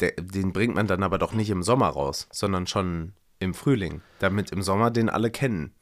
der, 0.00 0.12
den 0.12 0.52
bringt 0.52 0.74
man 0.74 0.86
dann 0.86 1.02
aber 1.02 1.18
doch 1.18 1.32
nicht 1.32 1.50
im 1.50 1.62
Sommer 1.62 1.88
raus, 1.88 2.28
sondern 2.32 2.66
schon 2.66 3.12
im 3.38 3.54
Frühling, 3.54 4.02
damit 4.18 4.50
im 4.50 4.62
Sommer 4.62 4.90
den 4.90 5.08
alle 5.08 5.30
kennen. 5.30 5.72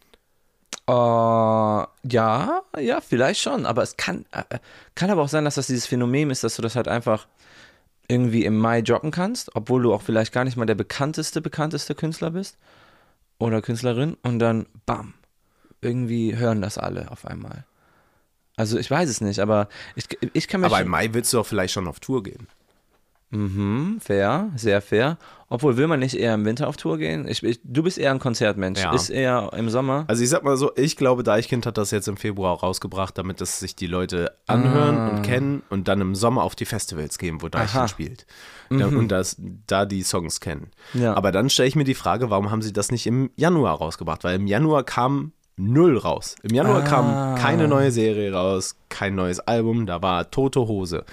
Äh, 0.87 0.93
ja, 0.93 2.63
ja, 2.79 3.01
vielleicht 3.01 3.41
schon. 3.41 3.67
Aber 3.67 3.83
es 3.83 3.97
kann, 3.97 4.25
äh, 4.33 4.59
kann 4.95 5.11
aber 5.11 5.23
auch 5.23 5.29
sein, 5.29 5.45
dass 5.45 5.57
das 5.57 5.67
dieses 5.67 5.87
Phänomen 5.87 6.31
ist, 6.31 6.45
dass 6.45 6.57
du 6.57 6.63
das 6.63 6.77
halt 6.77 6.89
einfach 6.89 7.27
irgendwie 8.09 8.45
im 8.45 8.57
Mai 8.57 8.83
droppen 8.83 9.11
kannst, 9.11 9.55
obwohl 9.55 9.83
du 9.83 9.93
auch 9.93 10.03
vielleicht 10.03 10.33
gar 10.33 10.45
nicht 10.45 10.57
mal 10.57 10.67
der 10.67 10.75
bekannteste, 10.75 11.41
bekannteste 11.41 11.95
Künstler 11.95 12.31
bist 12.31 12.57
oder 13.39 13.63
Künstlerin 13.63 14.17
und 14.23 14.39
dann 14.39 14.67
bam, 14.87 15.15
irgendwie 15.81 16.37
hören 16.37 16.63
das 16.63 16.79
alle 16.79 17.11
auf 17.11 17.27
einmal. 17.27 17.65
Also 18.57 18.79
ich 18.79 18.91
weiß 18.91 19.09
es 19.09 19.21
nicht, 19.21 19.39
aber 19.39 19.69
ich, 19.95 20.07
ich 20.33 20.49
kann 20.49 20.63
mir 20.63 20.67
Aber 20.67 20.81
im 20.81 20.89
Mai 20.89 21.11
willst 21.13 21.33
du 21.33 21.37
doch 21.37 21.47
vielleicht 21.47 21.75
schon 21.75 21.87
auf 21.87 22.01
Tour 22.01 22.25
gehen. 22.25 22.49
Mhm, 23.31 23.99
fair, 24.01 24.51
sehr 24.57 24.81
fair. 24.81 25.19
Obwohl, 25.51 25.77
will 25.79 25.87
man 25.87 26.01
nicht 26.01 26.15
eher 26.15 26.35
im 26.35 26.45
Winter 26.45 26.69
auf 26.69 26.77
Tour 26.77 26.99
gehen? 26.99 27.27
Ich, 27.27 27.43
ich, 27.43 27.61
du 27.65 27.83
bist 27.83 27.97
eher 27.99 28.11
ein 28.11 28.19
Konzertmensch. 28.19 28.81
Ja. 28.81 28.93
Ist 28.95 29.09
eher 29.11 29.51
im 29.57 29.69
Sommer? 29.71 30.05
Also 30.09 30.23
ich 30.23 30.29
sag 30.29 30.45
mal 30.45 30.57
so, 30.59 30.73
ich 30.77 30.97
glaube, 30.97 31.23
Deichkind 31.23 31.65
hat 31.67 31.79
das 31.79 31.91
jetzt 31.91 32.07
im 32.09 32.17
Februar 32.19 32.59
rausgebracht, 32.59 33.17
damit 33.17 33.41
es 33.41 33.59
sich 33.59 33.75
die 33.77 33.87
Leute 33.87 34.33
anhören 34.47 34.97
Ah. 34.97 35.09
und 35.09 35.23
kennen 35.23 35.63
und 35.71 35.89
dann 35.89 36.01
im 36.03 36.15
Sommer 36.15 36.43
auf 36.43 36.55
die 36.55 36.67
Festivals 36.67 37.19
gehen, 37.19 37.41
wo 37.43 37.49
Deichkind 37.49 37.75
Aha. 37.77 37.83
Mhm. 37.85 37.89
spielt. 37.89 38.27
Ja, 38.71 38.87
und 38.87 39.09
das, 39.09 39.37
da 39.67 39.87
die 39.87 40.03
Songs 40.03 40.41
kennen. 40.41 40.71
Ja. 40.93 41.15
Aber 41.15 41.33
dann 41.33 41.49
stelle 41.49 41.69
ich 41.69 41.77
mir 41.77 41.85
die 41.85 41.95
Frage, 41.95 42.29
warum 42.29 42.51
haben 42.51 42.61
sie 42.61 42.73
das 42.75 42.91
nicht 42.91 43.07
im 43.07 43.31
Januar 43.37 43.77
rausgebracht? 43.79 44.25
Weil 44.25 44.37
im 44.37 44.47
Januar 44.47 44.85
kam 44.85 45.33
null 45.59 45.99
raus. 45.99 46.37
Im 46.43 46.55
Januar 46.55 46.83
Ah. 46.85 46.87
kam 46.89 47.35
keine 47.37 47.69
neue 47.69 47.91
Serie 47.91 48.33
raus, 48.33 48.77
kein 48.89 49.15
neues 49.15 49.41
Album, 49.41 49.87
da 49.87 50.01
war 50.01 50.31
tote 50.31 50.61
Hose. 50.61 51.05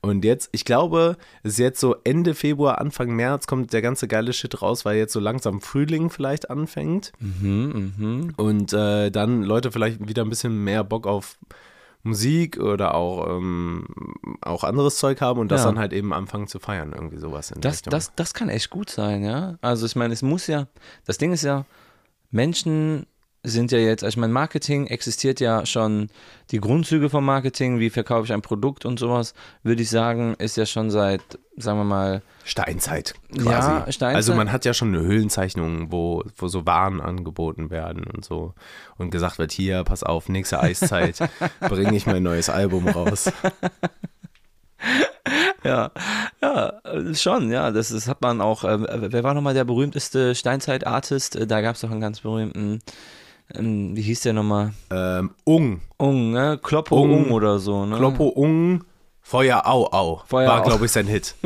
Und 0.00 0.24
jetzt, 0.24 0.48
ich 0.52 0.64
glaube, 0.64 1.16
es 1.42 1.52
ist 1.52 1.58
jetzt 1.58 1.80
so 1.80 1.96
Ende 2.04 2.34
Februar, 2.34 2.80
Anfang 2.80 3.10
März 3.14 3.46
kommt 3.46 3.72
der 3.72 3.82
ganze 3.82 4.08
geile 4.08 4.32
Shit 4.32 4.62
raus, 4.62 4.84
weil 4.84 4.96
jetzt 4.96 5.12
so 5.12 5.20
langsam 5.20 5.60
Frühling 5.60 6.10
vielleicht 6.10 6.50
anfängt. 6.50 7.12
Mhm, 7.20 7.92
mhm. 7.98 8.34
Und 8.36 8.72
äh, 8.72 9.10
dann 9.10 9.42
Leute 9.42 9.70
vielleicht 9.70 10.08
wieder 10.08 10.22
ein 10.24 10.30
bisschen 10.30 10.64
mehr 10.64 10.82
Bock 10.82 11.06
auf 11.06 11.36
Musik 12.02 12.58
oder 12.58 12.94
auch, 12.94 13.28
ähm, 13.36 13.86
auch 14.40 14.64
anderes 14.64 14.96
Zeug 14.96 15.20
haben 15.20 15.38
und 15.38 15.50
das 15.52 15.60
Ja. 15.60 15.66
dann 15.66 15.78
halt 15.78 15.92
eben 15.92 16.14
anfangen 16.14 16.46
zu 16.46 16.58
feiern, 16.58 16.92
irgendwie 16.94 17.18
sowas 17.18 17.50
in 17.50 17.60
Das, 17.60 17.74
Richtung. 17.74 17.90
das, 17.90 18.12
das 18.16 18.32
kann 18.32 18.48
echt 18.48 18.70
gut 18.70 18.88
sein, 18.88 19.22
ja. 19.22 19.58
Also 19.60 19.84
ich 19.84 19.96
meine, 19.96 20.14
es 20.14 20.22
muss 20.22 20.46
ja, 20.46 20.66
das 21.04 21.18
Ding 21.18 21.30
ist 21.32 21.42
ja, 21.44 21.66
Menschen 22.30 23.06
sind 23.42 23.72
ja 23.72 23.78
jetzt, 23.78 24.04
also 24.04 24.14
ich 24.14 24.18
meine, 24.18 24.32
Marketing 24.32 24.86
existiert 24.86 25.40
ja 25.40 25.64
schon, 25.64 26.08
die 26.50 26.60
Grundzüge 26.60 27.08
vom 27.08 27.24
Marketing, 27.24 27.78
wie 27.78 27.88
verkaufe 27.88 28.26
ich 28.26 28.32
ein 28.32 28.42
Produkt 28.42 28.84
und 28.84 28.98
sowas, 28.98 29.32
würde 29.62 29.82
ich 29.82 29.88
sagen, 29.88 30.34
ist 30.34 30.56
ja 30.56 30.66
schon 30.66 30.90
seit, 30.90 31.22
sagen 31.56 31.78
wir 31.78 31.84
mal, 31.84 32.22
Steinzeit 32.44 33.14
quasi. 33.32 33.50
Ja, 33.50 33.86
Steinzeit. 33.90 34.16
Also 34.16 34.34
man 34.34 34.52
hat 34.52 34.64
ja 34.64 34.74
schon 34.74 34.94
eine 34.94 35.02
Höhlenzeichnung, 35.02 35.90
wo, 35.90 36.22
wo 36.36 36.48
so 36.48 36.66
Waren 36.66 37.00
angeboten 37.00 37.70
werden 37.70 38.04
und 38.04 38.24
so. 38.24 38.54
Und 38.98 39.10
gesagt 39.10 39.38
wird, 39.38 39.52
hier, 39.52 39.84
pass 39.84 40.02
auf, 40.02 40.28
nächste 40.28 40.60
Eiszeit 40.60 41.18
bringe 41.60 41.96
ich 41.96 42.06
mein 42.06 42.22
neues 42.22 42.50
Album 42.50 42.88
raus. 42.88 43.32
ja, 45.64 45.90
ja, 46.42 46.72
schon, 47.14 47.50
ja, 47.50 47.70
das, 47.70 47.90
das 47.90 48.08
hat 48.08 48.22
man 48.22 48.40
auch, 48.40 48.64
äh, 48.64 49.12
wer 49.12 49.22
war 49.22 49.34
nochmal 49.34 49.54
der 49.54 49.64
berühmteste 49.64 50.34
Steinzeit-Artist? 50.34 51.36
Äh, 51.36 51.46
Da 51.46 51.60
gab 51.60 51.76
es 51.76 51.82
doch 51.82 51.90
einen 51.90 52.00
ganz 52.00 52.20
berühmten, 52.20 52.80
ähm, 53.54 53.96
wie 53.96 54.02
hieß 54.02 54.20
der 54.22 54.32
nochmal? 54.32 54.72
Ähm, 54.90 55.30
Ung, 55.44 55.80
Ung, 55.96 56.30
ne? 56.32 56.58
Kloppo 56.62 57.00
Ung. 57.02 57.26
Ung 57.26 57.30
oder 57.32 57.58
so, 57.58 57.86
ne? 57.86 57.96
Kloppo 57.96 58.28
Ung, 58.28 58.84
Feuer 59.20 59.62
Au 59.66 59.86
Au. 59.92 60.22
Feuer 60.26 60.48
war, 60.48 60.60
Au. 60.60 60.64
glaube 60.64 60.86
ich, 60.86 60.92
sein 60.92 61.06
Hit. 61.06 61.34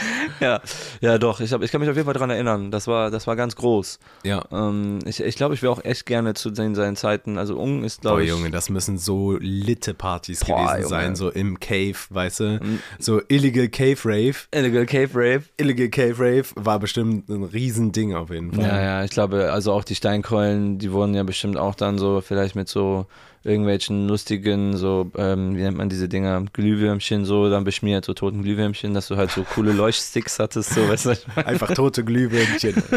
Ja, 0.40 0.60
ja 1.00 1.18
doch, 1.18 1.40
ich, 1.40 1.52
hab, 1.52 1.62
ich 1.62 1.70
kann 1.70 1.80
mich 1.80 1.90
auf 1.90 1.96
jeden 1.96 2.06
Fall 2.06 2.14
dran 2.14 2.30
erinnern, 2.30 2.70
das 2.70 2.86
war, 2.86 3.10
das 3.10 3.26
war 3.26 3.36
ganz 3.36 3.56
groß. 3.56 3.98
Ja. 4.24 4.42
Ähm, 4.50 5.00
ich 5.04 5.20
ich 5.22 5.36
glaube, 5.36 5.54
ich 5.54 5.62
wäre 5.62 5.72
auch 5.72 5.84
echt 5.84 6.06
gerne 6.06 6.34
zu 6.34 6.50
den, 6.50 6.74
seinen 6.74 6.96
Zeiten, 6.96 7.36
also 7.36 7.58
Ung 7.58 7.84
ist, 7.84 8.00
glaube 8.00 8.24
ich, 8.24 8.30
Junge, 8.30 8.50
das 8.50 8.70
müssen 8.70 8.96
so 8.96 9.36
litte 9.38 9.92
Partys 9.92 10.40
Boah, 10.40 10.56
gewesen 10.56 10.76
Junge. 10.76 10.88
sein, 10.88 11.16
so 11.16 11.30
im 11.30 11.60
Cave, 11.60 11.96
weißt 12.08 12.40
du? 12.40 12.60
So 12.98 13.20
Illegal 13.28 13.68
Cave 13.68 13.98
Rave. 14.04 14.36
Illegal 14.52 14.86
Cave 14.86 15.10
Rave. 15.14 15.42
Illegal 15.56 15.88
Cave 15.88 16.18
Rave 16.18 16.46
war 16.54 16.78
bestimmt 16.78 17.28
ein 17.28 17.44
Riesending 17.44 18.14
auf 18.14 18.30
jeden 18.30 18.52
Fall. 18.52 18.64
Ja, 18.64 18.80
ja, 18.80 19.04
ich 19.04 19.10
glaube, 19.10 19.52
also 19.52 19.72
auch 19.72 19.84
die 19.84 19.94
Steinkeulen, 19.94 20.78
die 20.78 20.92
wurden 20.92 21.14
ja 21.14 21.22
bestimmt 21.22 21.56
auch 21.56 21.74
dann 21.74 21.98
so, 21.98 22.20
vielleicht 22.20 22.54
mit 22.54 22.68
so 22.68 23.06
irgendwelchen 23.42 24.06
lustigen, 24.06 24.76
so, 24.76 25.10
ähm, 25.16 25.56
wie 25.56 25.62
nennt 25.62 25.76
man 25.76 25.88
diese 25.88 26.08
Dinger, 26.08 26.44
Glühwürmchen 26.52 27.24
so, 27.24 27.48
dann 27.48 27.64
beschmiert, 27.64 28.04
so 28.04 28.12
toten 28.12 28.42
Glühwürmchen, 28.42 28.92
dass 28.92 29.08
du 29.08 29.16
halt 29.16 29.30
so 29.30 29.44
coole 29.44 29.72
Leuchtsticks 29.72 30.38
hattest, 30.38 30.74
so, 30.74 30.88
weißt 30.88 31.06
du? 31.06 31.16
Einfach 31.36 31.72
tote 31.74 32.04
Glühwürmchen. 32.04 32.82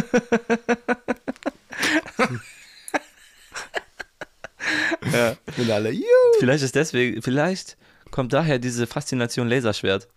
Ja. 5.12 5.36
Und 5.58 5.70
alle, 5.70 5.92
juhu. 5.92 6.06
Vielleicht 6.40 6.64
ist 6.64 6.76
deswegen, 6.76 7.22
vielleicht 7.22 7.78
kommt 8.12 8.34
daher 8.34 8.60
diese 8.60 8.88
Faszination 8.88 9.48
Laserschwert. 9.48 10.08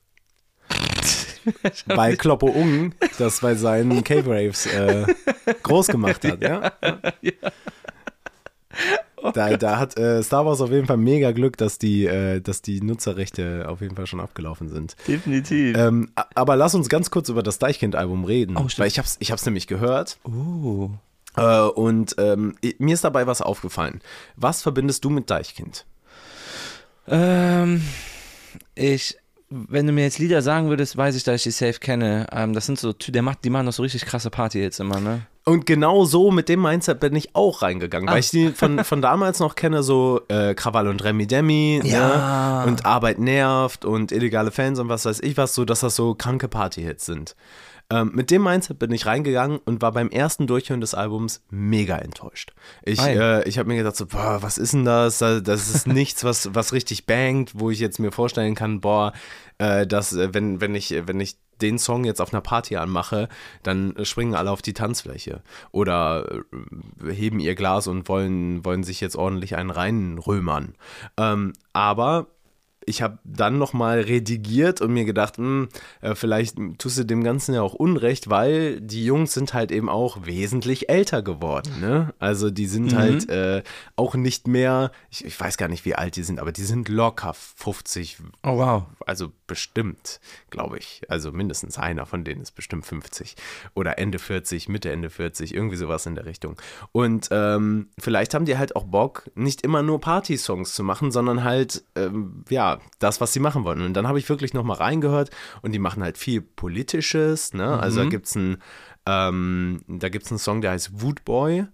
bei 1.86 2.16
Kloppo 2.16 2.46
Ung, 2.46 2.94
das 3.18 3.40
bei 3.40 3.54
seinen 3.54 4.02
Cave 4.02 4.30
Raves 4.30 4.66
äh, 4.66 5.04
groß 5.62 5.88
gemacht 5.88 6.24
hat, 6.24 6.42
ja? 6.42 6.72
Da, 9.32 9.56
da 9.56 9.78
hat 9.78 9.98
äh, 9.98 10.22
Star 10.22 10.46
Wars 10.46 10.60
auf 10.60 10.70
jeden 10.70 10.86
Fall 10.86 10.96
mega 10.96 11.32
Glück, 11.32 11.56
dass 11.56 11.78
die, 11.78 12.06
äh, 12.06 12.40
dass 12.40 12.62
die 12.62 12.80
Nutzerrechte 12.80 13.66
auf 13.68 13.80
jeden 13.80 13.96
Fall 13.96 14.06
schon 14.06 14.20
abgelaufen 14.20 14.68
sind. 14.68 14.96
Definitiv. 15.06 15.76
Ähm, 15.76 16.10
aber 16.34 16.56
lass 16.56 16.74
uns 16.74 16.88
ganz 16.88 17.10
kurz 17.10 17.28
über 17.28 17.42
das 17.42 17.58
Deichkind-Album 17.58 18.24
reden. 18.24 18.56
Oh, 18.56 18.68
stimmt. 18.68 18.78
weil 18.80 18.88
ich 18.88 18.98
hab's, 18.98 19.16
ich 19.20 19.32
hab's 19.32 19.44
nämlich 19.44 19.66
gehört 19.66 20.18
uh. 20.26 20.90
äh, 21.36 21.60
und 21.60 22.14
ähm, 22.18 22.56
mir 22.78 22.94
ist 22.94 23.04
dabei 23.04 23.26
was 23.26 23.42
aufgefallen. 23.42 24.00
Was 24.36 24.62
verbindest 24.62 25.04
du 25.04 25.10
mit 25.10 25.30
Deichkind? 25.30 25.86
Ähm, 27.08 27.82
ich, 28.74 29.16
wenn 29.48 29.86
du 29.86 29.92
mir 29.92 30.04
jetzt 30.04 30.18
Lieder 30.18 30.42
sagen 30.42 30.68
würdest, 30.68 30.96
weiß 30.96 31.14
ich, 31.14 31.24
dass 31.24 31.36
ich 31.36 31.42
die 31.44 31.50
safe 31.50 31.78
kenne. 31.78 32.26
Ähm, 32.32 32.52
das 32.52 32.66
sind 32.66 32.78
so, 32.78 32.92
der 32.92 33.22
macht, 33.22 33.44
die 33.44 33.50
machen 33.50 33.66
doch 33.66 33.72
so 33.72 33.82
richtig 33.82 34.04
krasse 34.04 34.30
Party 34.30 34.60
jetzt 34.60 34.80
immer, 34.80 35.00
ne? 35.00 35.26
Und 35.48 35.64
genau 35.64 36.04
so 36.04 36.32
mit 36.32 36.48
dem 36.48 36.60
Mindset 36.60 36.98
bin 36.98 37.14
ich 37.14 37.36
auch 37.36 37.62
reingegangen, 37.62 38.08
weil 38.08 38.16
Ah. 38.16 38.18
ich 38.18 38.30
die 38.30 38.48
von, 38.50 38.82
von 38.84 39.00
damals 39.00 39.38
noch 39.38 39.54
kenne, 39.54 39.84
so 39.84 40.20
äh, 40.28 40.54
Krawall 40.54 40.88
und 40.88 41.04
Remi 41.04 41.26
Demi 41.28 41.80
Ja. 41.84 42.64
ne? 42.64 42.68
und 42.70 42.84
Arbeit 42.84 43.20
nervt 43.20 43.84
und 43.84 44.10
illegale 44.10 44.50
Fans 44.50 44.80
und 44.80 44.88
was 44.88 45.04
weiß 45.04 45.20
ich 45.20 45.36
was, 45.36 45.54
so 45.54 45.64
dass 45.64 45.80
das 45.80 45.94
so 45.94 46.14
kranke 46.16 46.48
Party-Hits 46.48 47.06
sind. 47.06 47.36
Ähm, 47.88 48.10
mit 48.12 48.32
dem 48.32 48.42
Mindset 48.42 48.80
bin 48.80 48.90
ich 48.90 49.06
reingegangen 49.06 49.58
und 49.64 49.80
war 49.80 49.92
beim 49.92 50.08
ersten 50.08 50.48
Durchhören 50.48 50.80
des 50.80 50.94
Albums 50.94 51.42
mega 51.50 51.96
enttäuscht. 51.98 52.50
Ich, 52.82 53.00
äh, 53.00 53.48
ich 53.48 53.58
habe 53.60 53.68
mir 53.68 53.76
gedacht, 53.76 53.94
so, 53.94 54.06
boah, 54.06 54.38
was 54.42 54.58
ist 54.58 54.72
denn 54.72 54.84
das? 54.84 55.18
Da- 55.18 55.38
Das 55.38 55.72
ist 55.72 55.86
nichts, 55.86 56.24
was, 56.24 56.52
was 56.56 56.72
richtig 56.72 57.06
bangt, 57.06 57.52
wo 57.54 57.70
ich 57.70 57.78
jetzt 57.78 58.00
mir 58.00 58.10
vorstellen 58.10 58.56
kann, 58.56 58.80
boah, 58.80 59.12
äh, 59.58 59.86
dass, 59.86 60.12
äh, 60.12 60.34
wenn, 60.34 60.60
wenn, 60.60 60.74
ich, 60.74 60.92
wenn 61.06 61.20
ich 61.20 61.36
den 61.60 61.78
Song 61.78 62.04
jetzt 62.04 62.20
auf 62.20 62.32
einer 62.32 62.40
Party 62.40 62.76
anmache, 62.76 63.28
dann 63.62 63.94
springen 64.02 64.34
alle 64.34 64.50
auf 64.50 64.62
die 64.62 64.74
Tanzfläche 64.74 65.42
oder 65.72 66.42
äh, 67.02 67.12
heben 67.12 67.40
ihr 67.40 67.54
Glas 67.54 67.86
und 67.86 68.08
wollen, 68.08 68.64
wollen 68.64 68.84
sich 68.84 69.00
jetzt 69.00 69.16
ordentlich 69.16 69.56
einen 69.56 69.70
reinrömern. 69.70 70.74
Ähm, 71.16 71.52
aber 71.72 72.28
ich 72.86 73.02
habe 73.02 73.18
dann 73.24 73.58
nochmal 73.58 74.00
redigiert 74.00 74.80
und 74.80 74.92
mir 74.92 75.04
gedacht, 75.04 75.36
hm, 75.38 75.68
äh, 76.00 76.14
vielleicht 76.14 76.56
tust 76.78 76.98
du 76.98 77.04
dem 77.04 77.22
Ganzen 77.24 77.54
ja 77.54 77.62
auch 77.62 77.74
Unrecht, 77.74 78.30
weil 78.30 78.80
die 78.80 79.04
Jungs 79.04 79.34
sind 79.34 79.54
halt 79.54 79.72
eben 79.72 79.88
auch 79.88 80.24
wesentlich 80.24 80.88
älter 80.88 81.22
geworden. 81.22 81.80
Ne? 81.80 82.14
Also 82.18 82.50
die 82.50 82.66
sind 82.66 82.94
halt 82.96 83.28
äh, 83.28 83.62
auch 83.96 84.14
nicht 84.14 84.46
mehr, 84.46 84.92
ich, 85.10 85.24
ich 85.24 85.38
weiß 85.38 85.56
gar 85.56 85.68
nicht, 85.68 85.84
wie 85.84 85.94
alt 85.96 86.16
die 86.16 86.22
sind, 86.22 86.38
aber 86.40 86.52
die 86.52 86.62
sind 86.62 86.88
locker 86.88 87.34
50, 87.34 88.18
Oh, 88.44 88.56
wow. 88.58 88.84
also 89.04 89.32
bestimmt, 89.46 90.20
glaube 90.50 90.78
ich. 90.78 91.02
Also 91.08 91.32
mindestens 91.32 91.78
einer 91.78 92.06
von 92.06 92.22
denen 92.24 92.40
ist 92.42 92.52
bestimmt 92.52 92.86
50 92.86 93.34
oder 93.74 93.98
Ende 93.98 94.18
40, 94.18 94.68
Mitte 94.68 94.90
Ende 94.90 95.10
40, 95.10 95.54
irgendwie 95.54 95.76
sowas 95.76 96.06
in 96.06 96.14
der 96.14 96.26
Richtung. 96.26 96.56
Und 96.92 97.28
ähm, 97.30 97.88
vielleicht 97.98 98.34
haben 98.34 98.44
die 98.44 98.58
halt 98.58 98.76
auch 98.76 98.84
Bock, 98.84 99.30
nicht 99.34 99.62
immer 99.62 99.82
nur 99.82 100.00
Party-Songs 100.00 100.72
zu 100.74 100.84
machen, 100.84 101.10
sondern 101.10 101.42
halt, 101.44 101.82
ähm, 101.96 102.44
ja, 102.48 102.75
das, 102.98 103.20
was 103.20 103.32
sie 103.32 103.40
machen 103.40 103.64
wollen. 103.64 103.82
Und 103.82 103.94
dann 103.94 104.06
habe 104.06 104.18
ich 104.18 104.28
wirklich 104.28 104.54
nochmal 104.54 104.78
reingehört 104.78 105.30
und 105.62 105.72
die 105.72 105.78
machen 105.78 106.02
halt 106.02 106.18
viel 106.18 106.40
Politisches, 106.40 107.54
ne? 107.54 107.78
Also 107.78 108.02
da 108.02 108.08
gibt 108.08 108.26
es 108.26 108.36
einen, 108.36 108.58
ähm, 109.06 109.82
da 109.86 110.08
gibt's 110.08 110.30
einen 110.30 110.38
Song, 110.38 110.60
der 110.60 110.72
heißt 110.72 111.02
Woodboy. 111.02 111.66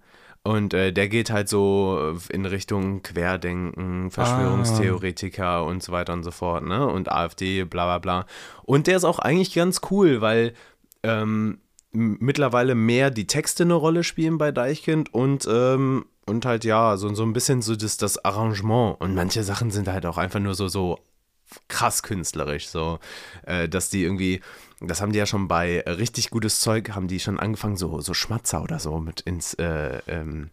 Und 0.45 0.75
äh, 0.75 0.93
der 0.93 1.09
geht 1.09 1.31
halt 1.31 1.49
so 1.49 2.17
in 2.29 2.47
Richtung 2.47 3.03
Querdenken, 3.03 4.11
Verschwörungstheoretiker 4.11 5.65
und 5.65 5.85
so 5.85 5.93
weiter 5.93 6.13
und 6.15 6.25
so 6.25 6.33
fort, 6.33 6.65
ne? 6.65 6.85
Und 6.87 7.13
AfD, 7.13 7.63
bla 7.63 7.85
bla 7.85 7.99
bla. 7.99 8.27
Und 8.65 8.89
der 8.89 8.97
ist 8.97 9.05
auch 9.05 9.21
eigentlich 9.21 9.55
ganz 9.55 9.81
cool, 9.93 10.21
weil 10.21 10.55
ähm, 11.05 11.61
mittlerweile 11.93 12.75
mehr 12.75 13.11
die 13.11 13.29
Texte 13.29 13.63
eine 13.63 13.75
Rolle 13.75 14.03
spielen 14.03 14.37
bei 14.37 14.51
Deichkind 14.51 15.15
und, 15.15 15.47
ähm, 15.49 16.07
und 16.27 16.45
halt 16.45 16.65
ja, 16.65 16.97
so, 16.97 17.13
so 17.15 17.23
ein 17.25 17.33
bisschen 17.33 17.63
so 17.63 17.77
das, 17.77 17.97
das 17.97 18.25
Arrangement. 18.25 19.01
Und 19.01 19.15
manche 19.15 19.43
Sachen 19.43 19.71
sind 19.71 19.89
halt 19.89 20.07
auch 20.07 20.19
einfach 20.19 20.41
nur 20.41 20.55
so, 20.55 20.69
so 20.69 20.99
krass 21.69 22.03
künstlerisch, 22.03 22.69
so, 22.69 22.99
äh, 23.45 23.69
dass 23.69 23.91
die 23.91 24.05
irgendwie, 24.05 24.41
das 24.81 25.01
haben 25.01 25.13
die 25.13 25.19
ja 25.19 25.27
schon 25.27 25.49
bei 25.49 25.81
richtig 25.81 26.31
gutes 26.31 26.61
Zeug, 26.61 26.91
haben 26.95 27.09
die 27.09 27.21
schon 27.21 27.39
angefangen, 27.39 27.77
so, 27.77 28.01
so 28.01 28.15
Schmatzer 28.15 28.63
oder 28.63 28.79
so 28.79 28.99
mit 28.99 29.21
ins, 29.23 29.55
äh, 29.55 30.01
ähm, 30.07 30.51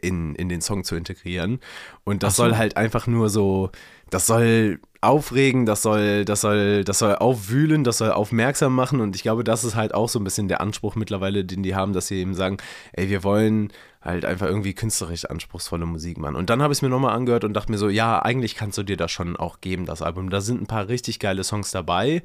in, 0.00 0.34
in 0.34 0.48
den 0.48 0.60
Song 0.60 0.84
zu 0.84 0.96
integrieren. 0.96 1.60
Und 2.04 2.22
das 2.22 2.36
so. 2.36 2.44
soll 2.44 2.56
halt 2.56 2.76
einfach 2.76 3.06
nur 3.06 3.28
so, 3.28 3.70
das 4.10 4.26
soll 4.26 4.80
aufregen, 5.00 5.66
das 5.66 5.82
soll, 5.82 6.24
das 6.24 6.40
soll, 6.40 6.84
das 6.84 6.98
soll 6.98 7.16
aufwühlen, 7.16 7.84
das 7.84 7.98
soll 7.98 8.10
aufmerksam 8.10 8.74
machen. 8.74 9.00
Und 9.00 9.16
ich 9.16 9.22
glaube, 9.22 9.44
das 9.44 9.64
ist 9.64 9.74
halt 9.74 9.94
auch 9.94 10.08
so 10.08 10.18
ein 10.18 10.24
bisschen 10.24 10.48
der 10.48 10.60
Anspruch 10.60 10.94
mittlerweile, 10.94 11.44
den 11.44 11.62
die 11.62 11.74
haben, 11.74 11.92
dass 11.92 12.08
sie 12.08 12.16
eben 12.16 12.34
sagen, 12.34 12.56
ey, 12.92 13.08
wir 13.10 13.22
wollen 13.24 13.72
halt 14.04 14.24
einfach 14.24 14.46
irgendwie 14.46 14.74
künstlerisch 14.74 15.24
anspruchsvolle 15.24 15.86
Musik 15.86 16.18
machen. 16.18 16.36
Und 16.36 16.50
dann 16.50 16.60
habe 16.62 16.72
ich 16.72 16.78
es 16.78 16.82
mir 16.82 16.90
nochmal 16.90 17.16
angehört 17.16 17.44
und 17.44 17.54
dachte 17.54 17.72
mir 17.72 17.78
so, 17.78 17.88
ja, 17.88 18.20
eigentlich 18.22 18.54
kannst 18.54 18.76
du 18.76 18.82
dir 18.82 18.96
das 18.96 19.10
schon 19.10 19.36
auch 19.36 19.60
geben, 19.60 19.86
das 19.86 20.02
Album. 20.02 20.28
Da 20.30 20.40
sind 20.40 20.60
ein 20.62 20.66
paar 20.66 20.88
richtig 20.88 21.18
geile 21.18 21.42
Songs 21.42 21.70
dabei. 21.70 22.22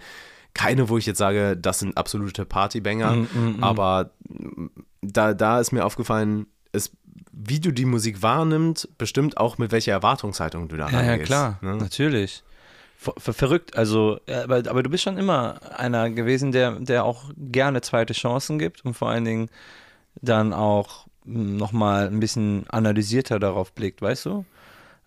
Keine, 0.53 0.89
wo 0.89 0.97
ich 0.97 1.05
jetzt 1.05 1.19
sage, 1.19 1.55
das 1.55 1.79
sind 1.79 1.95
absolute 1.97 2.45
Partybanger, 2.45 3.13
Mm, 3.15 3.63
aber 3.63 4.11
mm, 4.27 4.65
da, 5.01 5.33
da 5.33 5.59
ist 5.59 5.71
mir 5.71 5.85
aufgefallen, 5.85 6.47
es, 6.71 6.91
wie 7.31 7.59
du 7.59 7.71
die 7.71 7.85
Musik 7.85 8.21
wahrnimmst, 8.21 8.97
bestimmt 8.97 9.37
auch 9.37 9.57
mit 9.57 9.71
welcher 9.71 9.93
Erwartungshaltung 9.93 10.67
du 10.67 10.75
da 10.75 10.89
Ja, 10.89 11.01
ja, 11.01 11.09
rangehst, 11.11 11.27
klar, 11.27 11.59
Ne? 11.61 11.75
natürlich. 11.77 12.43
Ver 12.97 13.13
ver 13.17 13.31
verrückt, 13.33 13.77
also, 13.77 14.19
ja, 14.27 14.43
aber, 14.43 14.57
aber 14.57 14.83
du 14.83 14.89
bist 14.89 15.03
schon 15.03 15.17
immer 15.17 15.59
einer 15.77 16.09
gewesen, 16.09 16.51
der, 16.51 16.71
der 16.79 17.05
auch 17.05 17.25
gerne 17.37 17.79
zweite 17.81 18.13
Chancen 18.13 18.59
gibt 18.59 18.83
und 18.83 18.95
vor 18.95 19.09
allen 19.09 19.23
Dingen 19.23 19.49
dann 20.21 20.51
auch 20.51 21.07
nochmal 21.29 22.07
ein 22.07 22.19
bisschen 22.19 22.65
analysierter 22.69 23.39
darauf 23.39 23.73
blickt, 23.73 24.01
weißt 24.01 24.25
du? 24.25 24.45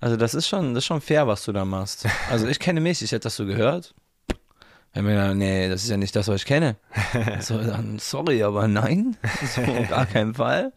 Also 0.01 0.17
das 0.17 0.35
ist 0.35 0.49
schon, 0.49 0.75
das 0.75 0.83
ist 0.83 0.87
schon 0.87 1.01
fair, 1.01 1.27
was 1.27 1.45
du 1.45 1.53
da 1.53 1.65
machst. 1.65 2.07
Also 2.31 2.47
ich 2.49 2.59
kenne 2.59 2.81
mich, 2.81 3.03
ich 3.03 3.13
hätte 3.13 3.25
das 3.25 3.37
so 3.37 3.47
gehört. 3.47 3.95
Wenn 4.93 5.05
mir 5.05 5.13
gedacht, 5.13 5.37
nee, 5.37 5.69
das 5.69 5.85
ist 5.85 5.91
ja 5.91 5.97
nicht 5.97 6.15
das, 6.15 6.29
was 6.29 6.43
ich 6.43 6.47
kenne. 6.47 6.77
So, 7.41 7.59
dann, 7.59 7.99
sorry, 7.99 8.43
aber 8.43 8.69
nein, 8.69 9.17
so, 9.55 9.63
gar 9.89 10.07
keinen 10.07 10.35
Fall. 10.35 10.73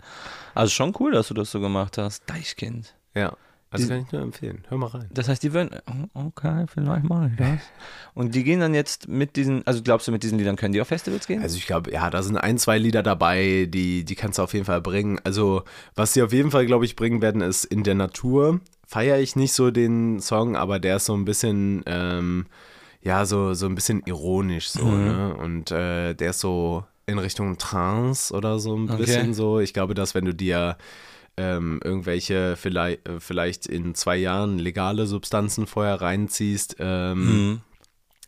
Also 0.53 0.71
schon 0.71 0.93
cool, 0.99 1.11
dass 1.11 1.27
du 1.27 1.33
das 1.33 1.51
so 1.51 1.59
gemacht 1.59 1.97
hast. 1.97 2.23
Deichkind. 2.29 2.95
Ja. 3.13 3.35
Also 3.75 3.87
kann 3.89 4.03
ich 4.05 4.11
nur 4.11 4.21
empfehlen. 4.21 4.63
Hör 4.69 4.77
mal 4.77 4.87
rein. 4.87 5.07
Das 5.13 5.27
heißt, 5.29 5.43
die 5.43 5.53
würden, 5.53 5.71
oh, 6.13 6.27
okay, 6.27 6.65
vielleicht 6.67 7.03
mache 7.07 7.29
ich 7.31 7.37
das. 7.37 7.59
Und 8.13 8.33
die 8.35 8.43
gehen 8.43 8.59
dann 8.59 8.73
jetzt 8.73 9.07
mit 9.07 9.35
diesen, 9.35 9.65
also 9.67 9.81
glaubst 9.83 10.07
du, 10.07 10.11
mit 10.11 10.23
diesen 10.23 10.37
Liedern 10.37 10.55
können 10.55 10.73
die 10.73 10.81
auf 10.81 10.87
Festivals 10.87 11.27
gehen? 11.27 11.41
Also 11.41 11.57
ich 11.57 11.67
glaube, 11.67 11.91
ja, 11.91 12.09
da 12.09 12.23
sind 12.23 12.37
ein, 12.37 12.57
zwei 12.57 12.77
Lieder 12.77 13.03
dabei, 13.03 13.67
die, 13.69 14.03
die 14.05 14.15
kannst 14.15 14.39
du 14.39 14.43
auf 14.43 14.53
jeden 14.53 14.65
Fall 14.65 14.81
bringen. 14.81 15.19
Also 15.23 15.63
was 15.95 16.13
sie 16.13 16.23
auf 16.23 16.31
jeden 16.33 16.51
Fall, 16.51 16.65
glaube 16.65 16.85
ich, 16.85 16.95
bringen 16.95 17.21
werden, 17.21 17.41
ist 17.41 17.65
In 17.65 17.83
der 17.83 17.95
Natur. 17.95 18.61
Feiere 18.87 19.19
ich 19.19 19.35
nicht 19.35 19.53
so 19.53 19.71
den 19.71 20.19
Song, 20.19 20.55
aber 20.55 20.79
der 20.79 20.97
ist 20.97 21.05
so 21.05 21.13
ein 21.15 21.25
bisschen, 21.25 21.83
ähm, 21.87 22.45
ja, 23.01 23.25
so, 23.25 23.53
so 23.53 23.65
ein 23.65 23.75
bisschen 23.75 24.01
ironisch 24.05 24.69
so, 24.69 24.85
Mhm. 24.85 25.03
ne? 25.03 25.35
Und 25.35 25.71
äh, 25.71 26.13
der 26.13 26.29
ist 26.31 26.39
so 26.39 26.83
in 27.07 27.19
Richtung 27.19 27.57
Trance 27.57 28.33
oder 28.33 28.57
so 28.59 28.75
ein 28.75 28.85
Okay. 28.85 28.97
bisschen 28.97 29.33
so. 29.33 29.59
Ich 29.59 29.73
glaube, 29.73 29.93
dass 29.93 30.15
wenn 30.15 30.25
du 30.25 30.33
dir 30.33 30.77
ähm, 31.37 31.79
irgendwelche 31.83 32.55
vielleicht, 32.55 33.07
äh, 33.07 33.19
vielleicht 33.19 33.65
in 33.65 33.93
zwei 33.95 34.15
Jahren 34.17 34.57
legale 34.57 35.05
Substanzen 35.07 35.67
vorher 35.67 35.99
reinziehst 36.01 36.77
ähm, 36.79 37.25
Mhm. 37.25 37.61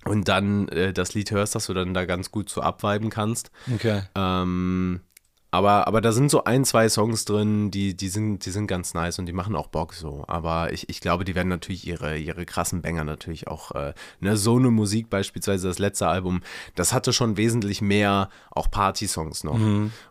und 0.05 0.27
dann 0.27 0.67
äh, 0.69 0.93
das 0.93 1.13
Lied 1.13 1.31
hörst, 1.31 1.55
dass 1.55 1.67
du 1.67 1.73
dann 1.73 1.93
da 1.93 2.05
ganz 2.05 2.31
gut 2.31 2.49
so 2.49 2.61
abviben 2.61 3.09
kannst. 3.09 3.51
Okay. 3.73 4.01
Ähm, 4.15 5.01
aber, 5.49 5.87
aber 5.87 6.01
da 6.01 6.11
sind 6.11 6.29
so 6.29 6.43
ein, 6.43 6.65
zwei 6.65 6.89
Songs 6.89 7.23
drin, 7.23 7.71
die, 7.71 7.95
die, 7.95 8.09
sind, 8.09 8.45
die 8.45 8.49
sind 8.49 8.67
ganz 8.67 8.93
nice 8.93 9.17
und 9.17 9.27
die 9.27 9.33
machen 9.33 9.55
auch 9.55 9.67
Bock 9.67 9.93
so. 9.93 10.25
Aber 10.27 10.73
ich, 10.73 10.89
ich 10.89 10.99
glaube, 10.99 11.23
die 11.23 11.35
werden 11.35 11.47
natürlich 11.47 11.87
ihre, 11.87 12.17
ihre 12.17 12.45
krassen 12.45 12.81
Banger 12.81 13.05
natürlich 13.05 13.47
auch, 13.47 13.71
äh, 13.71 13.93
ne, 14.19 14.35
so 14.35 14.57
eine 14.57 14.71
Musik 14.71 15.09
beispielsweise, 15.09 15.67
das 15.69 15.79
letzte 15.79 16.07
Album, 16.07 16.41
das 16.75 16.91
hatte 16.91 17.13
schon 17.13 17.37
wesentlich 17.37 17.81
mehr 17.81 18.29
auch 18.51 18.69
Party-Songs 18.69 19.45
noch. 19.45 19.59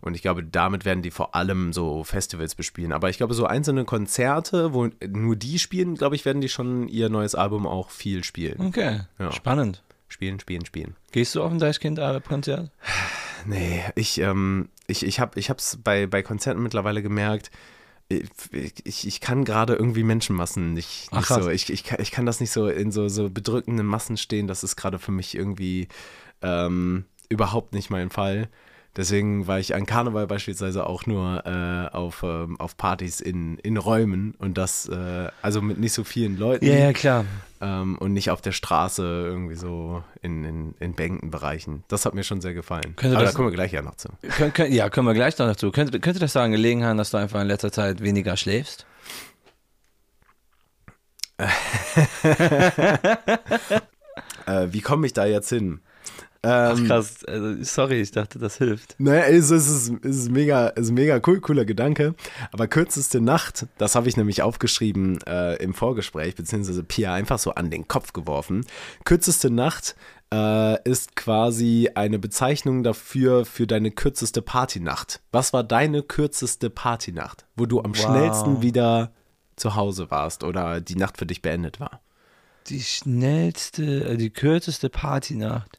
Und 0.01 0.15
ich 0.15 0.23
glaube, 0.23 0.43
damit 0.43 0.85
werden 0.85 1.03
die 1.03 1.11
vor 1.11 1.35
allem 1.35 1.73
so 1.73 2.03
Festivals 2.05 2.55
bespielen. 2.55 2.93
Aber 2.93 3.11
ich 3.11 3.19
glaube, 3.19 3.35
so 3.35 3.47
einzelne 3.47 3.85
Konzerte, 3.85 4.73
wo 4.73 4.89
nur 5.07 5.37
die 5.37 5.59
spielen, 5.59 5.97
glaube 5.97 6.17
ich, 6.17 6.25
werden 6.25 6.41
die 6.41 6.49
schon 6.49 6.89
ihr 6.89 7.09
neues 7.09 7.35
Album 7.35 7.67
auch 7.67 7.91
viel 7.91 8.25
spielen. 8.25 8.61
Okay. 8.61 9.01
Ja. 9.19 9.33
Spannend. 9.33 9.83
Spielen, 10.09 10.41
spielen, 10.41 10.65
spielen. 10.65 10.97
Gehst 11.13 11.35
du 11.35 11.43
auf 11.43 11.51
ein 11.51 11.59
Deichkind-Konzert? 11.59 12.71
Nee, 13.45 13.83
ich, 13.95 14.19
ähm, 14.19 14.69
ich, 14.87 15.05
ich 15.05 15.21
habe 15.21 15.39
ich 15.39 15.51
hab's 15.51 15.79
bei, 15.83 16.07
bei 16.07 16.23
Konzerten 16.23 16.63
mittlerweile 16.63 17.03
gemerkt, 17.03 17.51
ich, 18.09 18.31
ich, 18.85 19.07
ich 19.07 19.21
kann 19.21 19.45
gerade 19.45 19.75
irgendwie 19.75 20.05
Menschenmassen 20.05 20.73
nicht, 20.75 21.09
Ach, 21.11 21.19
nicht 21.19 21.27
krass. 21.27 21.45
so. 21.45 21.51
Ich, 21.51 21.71
ich, 21.71 21.85
kann, 21.85 22.01
ich 22.01 22.13
kann 22.13 22.25
das 22.27 22.41
nicht 22.41 22.53
so 22.53 22.69
in 22.69 22.93
so, 22.93 23.09
so 23.09 23.29
bedrückenden 23.29 23.87
Massen 23.87 24.17
stehen. 24.17 24.47
Das 24.47 24.63
ist 24.63 24.77
gerade 24.77 24.99
für 24.99 25.13
mich 25.13 25.35
irgendwie 25.35 25.89
ähm, 26.43 27.05
überhaupt 27.29 27.73
nicht 27.73 27.91
mein 27.91 28.11
Fall. 28.11 28.49
Deswegen 28.97 29.47
war 29.47 29.59
ich 29.61 29.75
an 29.75 29.85
Karneval 29.85 30.27
beispielsweise 30.27 30.87
auch 30.87 31.05
nur 31.07 31.45
äh, 31.45 31.95
auf, 31.95 32.23
ähm, 32.23 32.59
auf 32.59 32.77
Partys 32.79 33.21
in, 33.21 33.59
in 33.59 33.77
Räumen 33.77 34.35
und 34.39 34.57
das, 34.57 34.89
äh, 34.89 35.29
also 35.43 35.61
mit 35.61 35.79
nicht 35.79 35.93
so 35.93 36.03
vielen 36.03 36.39
Leuten 36.39 36.65
Ja, 36.65 36.75
ja, 36.75 36.93
klar. 36.95 37.27
ähm, 37.61 37.99
und 37.99 38.15
nicht 38.15 38.31
auf 38.31 38.41
der 38.41 38.53
Straße 38.53 39.03
irgendwie 39.03 39.55
so 39.57 40.03
in, 40.23 40.45
in, 40.45 40.75
in 40.81 40.95
Bänkenbereichen. 40.95 41.85
Das 41.89 42.07
hat 42.07 42.15
mir 42.15 42.25
schon 42.25 42.41
sehr 42.41 42.55
gefallen. 42.55 42.97
Könnte 42.97 43.17
Aber 43.17 43.25
das- 43.25 43.35
da 43.35 43.37
kommen 43.37 43.49
wir 43.51 43.55
gleich 43.55 43.73
ja 43.73 43.83
noch 43.83 43.97
zu. 43.97 44.09
Kön 44.37 44.53
kön 44.55 44.73
ja, 44.73 44.89
können 44.89 45.07
wir 45.07 45.15
gleich 45.15 45.37
noch 45.39 45.47
dazu. 45.47 45.71
Könnte, 45.71 46.01
könnte 46.01 46.19
das 46.21 46.33
daran 46.33 46.53
gelegen 46.53 46.83
haben, 46.85 46.97
dass 46.97 47.11
du 47.11 47.19
einfach 47.19 47.41
in 47.43 47.49
letzter 47.49 47.71
Zeit 47.73 48.01
weniger 48.03 48.37
schläfst? 48.37 48.87
Äh, 54.47 54.69
wie 54.73 54.81
komme 54.81 55.07
ich 55.07 55.13
da 55.13 55.27
jetzt 55.27 55.49
hin? 55.49 55.81
Ach 56.47 56.79
Ähm, 56.79 56.87
krass, 56.87 57.25
also, 57.25 57.63
sorry, 57.63 58.01
ich 58.01 58.11
dachte, 58.13 58.39
das 58.39 58.59
hilft. 58.59 58.95
Es 58.99 59.51
ist, 59.51 59.51
es 59.51 59.69
ist, 59.89 60.05
es 60.05 60.17
ist 60.17 60.31
mega, 60.31 60.73
es 60.77 60.87
ist 60.87 60.93
mega 60.93 61.21
cool, 61.27 61.41
cooler 61.41 61.65
Gedanke. 61.65 62.15
Aber 62.53 62.69
kürzeste 62.69 63.21
Nacht, 63.21 63.67
das 63.79 63.95
habe 63.95 64.09
ich 64.09 64.17
nämlich 64.17 64.43
aufgeschrieben 64.43 65.19
äh, 65.27 65.57
im 65.57 65.75
Vorgespräch, 65.75 66.35
beziehungsweise 66.35 66.83
Pia 66.85 67.13
einfach 67.15 67.39
so 67.39 67.53
an 67.55 67.71
den 67.71 67.89
Kopf 67.89 68.13
geworfen. 68.13 68.65
Kürzeste 69.05 69.51
Nacht 69.51 69.97
äh, 70.33 70.83
ist 70.89 71.17
quasi 71.17 71.91
eine 71.95 72.19
Bezeichnung 72.19 72.83
dafür 72.83 73.45
für 73.45 73.67
deine 73.67 73.91
kürzeste 73.91 74.43
Partynacht. 74.43 75.21
Was 75.33 75.53
war 75.53 75.65
deine 75.65 76.03
kürzeste 76.03 76.71
Partynacht, 76.71 77.47
wo 77.57 77.67
du 77.67 77.81
am 77.83 77.95
Wow. 77.97 78.05
schnellsten 78.05 78.63
wieder 78.63 79.13
zu 79.57 79.75
Hause 79.75 80.11
warst 80.11 80.45
oder 80.45 80.81
die 80.81 80.97
Nacht 80.97 81.17
für 81.19 81.27
dich 81.27 81.43
beendet 81.43 81.81
war? 81.81 82.01
Die 82.69 82.83
schnellste, 82.83 84.05
äh, 84.05 84.17
die 84.17 84.31
kürzeste 84.31 84.89
Partynacht. 84.89 85.79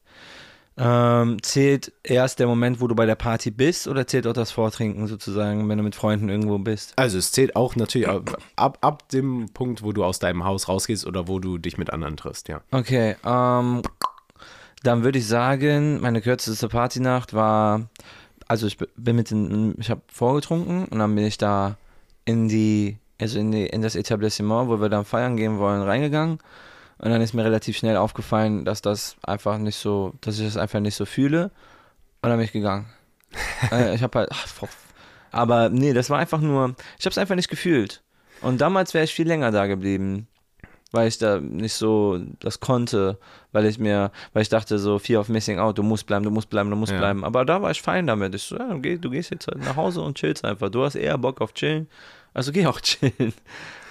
Ähm, 0.80 1.42
zählt 1.42 1.92
erst 2.04 2.40
der 2.40 2.46
Moment, 2.46 2.80
wo 2.80 2.88
du 2.88 2.94
bei 2.94 3.08
der 3.08 3.16
Party 3.16 3.50
bist, 3.50 3.88
oder 3.88 4.06
zählt 4.06 4.28
auch 4.28 4.34
das 4.34 4.52
Vortrinken 4.52 5.08
sozusagen, 5.08 5.68
wenn 5.68 5.78
du 5.78 5.84
mit 5.84 5.96
Freunden 5.96 6.30
irgendwo 6.30 6.60
bist? 6.60 6.94
Also 6.98 7.18
es 7.18 7.32
zählt 7.32 7.56
auch 7.56 7.76
natürlich 7.76 8.08
ab, 8.08 8.38
ab, 8.56 8.78
ab 8.82 9.10
dem 9.10 9.50
Punkt, 9.54 9.82
wo 9.82 9.92
du 9.92 10.04
aus 10.04 10.20
deinem 10.20 10.44
Haus 10.44 10.68
rausgehst 10.68 11.08
oder 11.08 11.28
wo 11.28 11.40
du 11.40 11.58
dich 11.58 11.80
mit 11.80 11.90
anderen 11.92 12.16
triffst, 12.16 12.48
ja. 12.48 12.62
Okay, 12.72 13.16
ähm, 13.26 13.82
dann 14.84 15.04
würde 15.04 15.18
ich 15.18 15.28
sagen, 15.28 16.00
meine 16.00 16.22
kürzeste 16.22 16.70
Partynacht 16.70 17.34
war, 17.34 17.90
also 18.48 18.68
ich 18.68 18.78
bin 18.78 19.16
mit 19.16 19.32
den, 19.32 19.74
ich 19.80 19.90
habe 19.90 20.02
vorgetrunken 20.08 20.86
und 20.86 21.00
dann 21.00 21.16
bin 21.16 21.26
ich 21.26 21.40
da 21.40 21.76
in 22.26 22.48
die, 22.48 22.98
also 23.20 23.40
in 23.40 23.52
die, 23.52 23.66
in 23.66 23.82
das 23.82 23.96
Etablissement, 23.96 24.70
wo 24.70 24.80
wir 24.80 24.90
dann 24.90 25.06
feiern 25.06 25.38
gehen 25.38 25.58
wollen, 25.58 25.82
reingegangen. 25.82 26.38
Und 27.00 27.12
dann 27.12 27.22
ist 27.22 27.34
mir 27.34 27.44
relativ 27.46 27.78
schnell 27.78 27.98
aufgefallen, 27.98 28.66
dass 28.66 28.82
das 28.82 29.16
einfach 29.24 29.58
nicht 29.60 29.78
so, 29.78 30.14
dass 30.22 30.40
ich 30.40 30.46
das 30.46 30.58
einfach 30.58 30.80
nicht 30.80 30.96
so 30.96 31.06
fühle. 31.06 31.52
Und 32.22 32.30
dann 32.30 32.38
bin 32.38 32.46
ich 32.46 32.52
gegangen. 32.52 32.88
äh, 33.72 33.94
ich 33.96 34.02
habe 34.04 34.20
halt, 34.20 34.30
ach, 34.32 34.48
aber 35.32 35.70
nee, 35.70 35.94
das 35.94 36.10
war 36.10 36.18
einfach 36.20 36.40
nur, 36.40 36.76
ich 36.98 37.06
habe 37.06 37.12
es 37.12 37.18
einfach 37.18 37.36
nicht 37.36 37.50
gefühlt. 37.50 38.02
Und 38.42 38.62
damals 38.62 38.94
wäre 38.94 39.04
ich 39.04 39.14
viel 39.14 39.28
länger 39.28 39.52
da 39.52 39.68
geblieben, 39.68 40.28
weil 40.92 41.08
ich 41.08 41.18
da 41.18 41.40
nicht 41.40 41.74
so 41.74 42.20
das 42.40 42.60
konnte, 42.60 43.20
weil 43.52 43.66
ich 43.66 43.78
mir, 43.78 44.12
weil 44.34 44.42
ich 44.42 44.50
dachte 44.50 44.80
so, 44.80 44.98
Fear 45.00 45.22
of 45.22 45.30
Missing 45.30 45.60
Out, 45.60 45.78
du 45.78 45.84
musst 45.84 46.08
bleiben, 46.08 46.24
du 46.24 46.32
musst 46.32 46.50
bleiben, 46.50 46.70
du 46.70 46.76
musst 46.76 46.94
Ja. 46.94 46.98
bleiben. 47.00 47.24
Aber 47.24 47.46
da 47.46 47.62
war 47.62 47.72
ich 47.72 47.82
fein 47.82 48.08
damit. 48.08 48.34
Ich 48.36 48.44
so, 48.44 48.58
ja, 48.58 48.68
du 48.70 48.80
geh- 48.80 48.98
du 48.98 49.10
gehst 49.10 49.30
jetzt 49.32 49.48
halt 49.48 49.60
nach 49.60 49.76
Hause 49.76 50.02
und 50.02 50.18
chillst 50.18 50.46
einfach. 50.46 50.70
Du 50.70 50.84
hast 50.84 50.96
eher 50.96 51.18
Bock 51.18 51.42
auf 51.42 51.54
chillen, 51.54 51.88
also 52.34 52.52
geh 52.52 52.66
auch 52.66 52.80
chillen. 52.82 53.34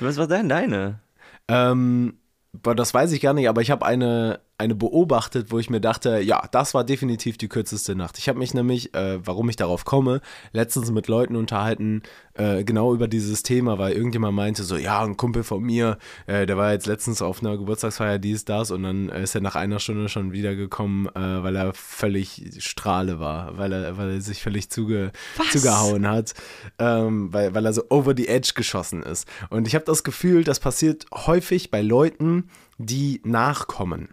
Was 0.00 0.16
war 0.16 0.26
denn 0.26 0.48
deine? 0.48 1.00
Ähm, 1.48 2.16
das 2.62 2.94
weiß 2.94 3.12
ich 3.12 3.20
gar 3.20 3.34
nicht, 3.34 3.48
aber 3.48 3.62
ich 3.62 3.70
habe 3.70 3.84
eine, 3.84 4.40
eine 4.58 4.74
beobachtet, 4.74 5.50
wo 5.50 5.58
ich 5.58 5.68
mir 5.68 5.80
dachte, 5.80 6.20
ja, 6.20 6.48
das 6.50 6.72
war 6.72 6.84
definitiv 6.84 7.36
die 7.36 7.48
kürzeste 7.48 7.94
Nacht. 7.94 8.18
Ich 8.18 8.28
habe 8.28 8.38
mich 8.38 8.54
nämlich, 8.54 8.94
äh, 8.94 9.24
warum 9.24 9.48
ich 9.48 9.56
darauf 9.56 9.84
komme, 9.84 10.20
letztens 10.52 10.90
mit 10.90 11.08
Leuten 11.08 11.36
unterhalten, 11.36 12.02
äh, 12.34 12.64
genau 12.64 12.94
über 12.94 13.06
dieses 13.06 13.42
Thema, 13.42 13.78
weil 13.78 13.92
irgendjemand 13.92 14.34
meinte 14.34 14.64
so, 14.64 14.76
ja, 14.76 15.02
ein 15.02 15.16
Kumpel 15.16 15.42
von 15.42 15.62
mir, 15.62 15.98
äh, 16.26 16.46
der 16.46 16.56
war 16.56 16.72
jetzt 16.72 16.86
letztens 16.86 17.20
auf 17.20 17.42
einer 17.42 17.56
Geburtstagsfeier, 17.58 18.18
dies, 18.18 18.44
das, 18.44 18.70
und 18.70 18.82
dann 18.82 19.08
äh, 19.10 19.22
ist 19.22 19.34
er 19.34 19.42
nach 19.42 19.56
einer 19.56 19.78
Stunde 19.78 20.08
schon 20.08 20.32
wiedergekommen, 20.32 21.06
äh, 21.08 21.42
weil 21.42 21.56
er 21.56 21.74
völlig 21.74 22.54
strahle 22.58 23.20
war, 23.20 23.58
weil 23.58 23.72
er, 23.72 23.98
weil 23.98 24.10
er 24.10 24.20
sich 24.20 24.42
völlig 24.42 24.70
zuge, 24.70 25.12
zugehauen 25.50 26.08
hat, 26.08 26.34
ähm, 26.78 27.32
weil, 27.32 27.54
weil 27.54 27.66
er 27.66 27.72
so 27.72 27.82
over 27.90 28.14
the 28.16 28.28
edge 28.28 28.52
geschossen 28.54 29.02
ist. 29.02 29.28
Und 29.50 29.66
ich 29.66 29.74
habe 29.74 29.84
das 29.84 30.02
Gefühl, 30.02 30.44
das 30.44 30.60
passiert 30.60 31.04
häufig 31.12 31.70
bei 31.70 31.82
Leuten, 31.82 32.48
die 32.78 33.20
nachkommen. 33.24 34.08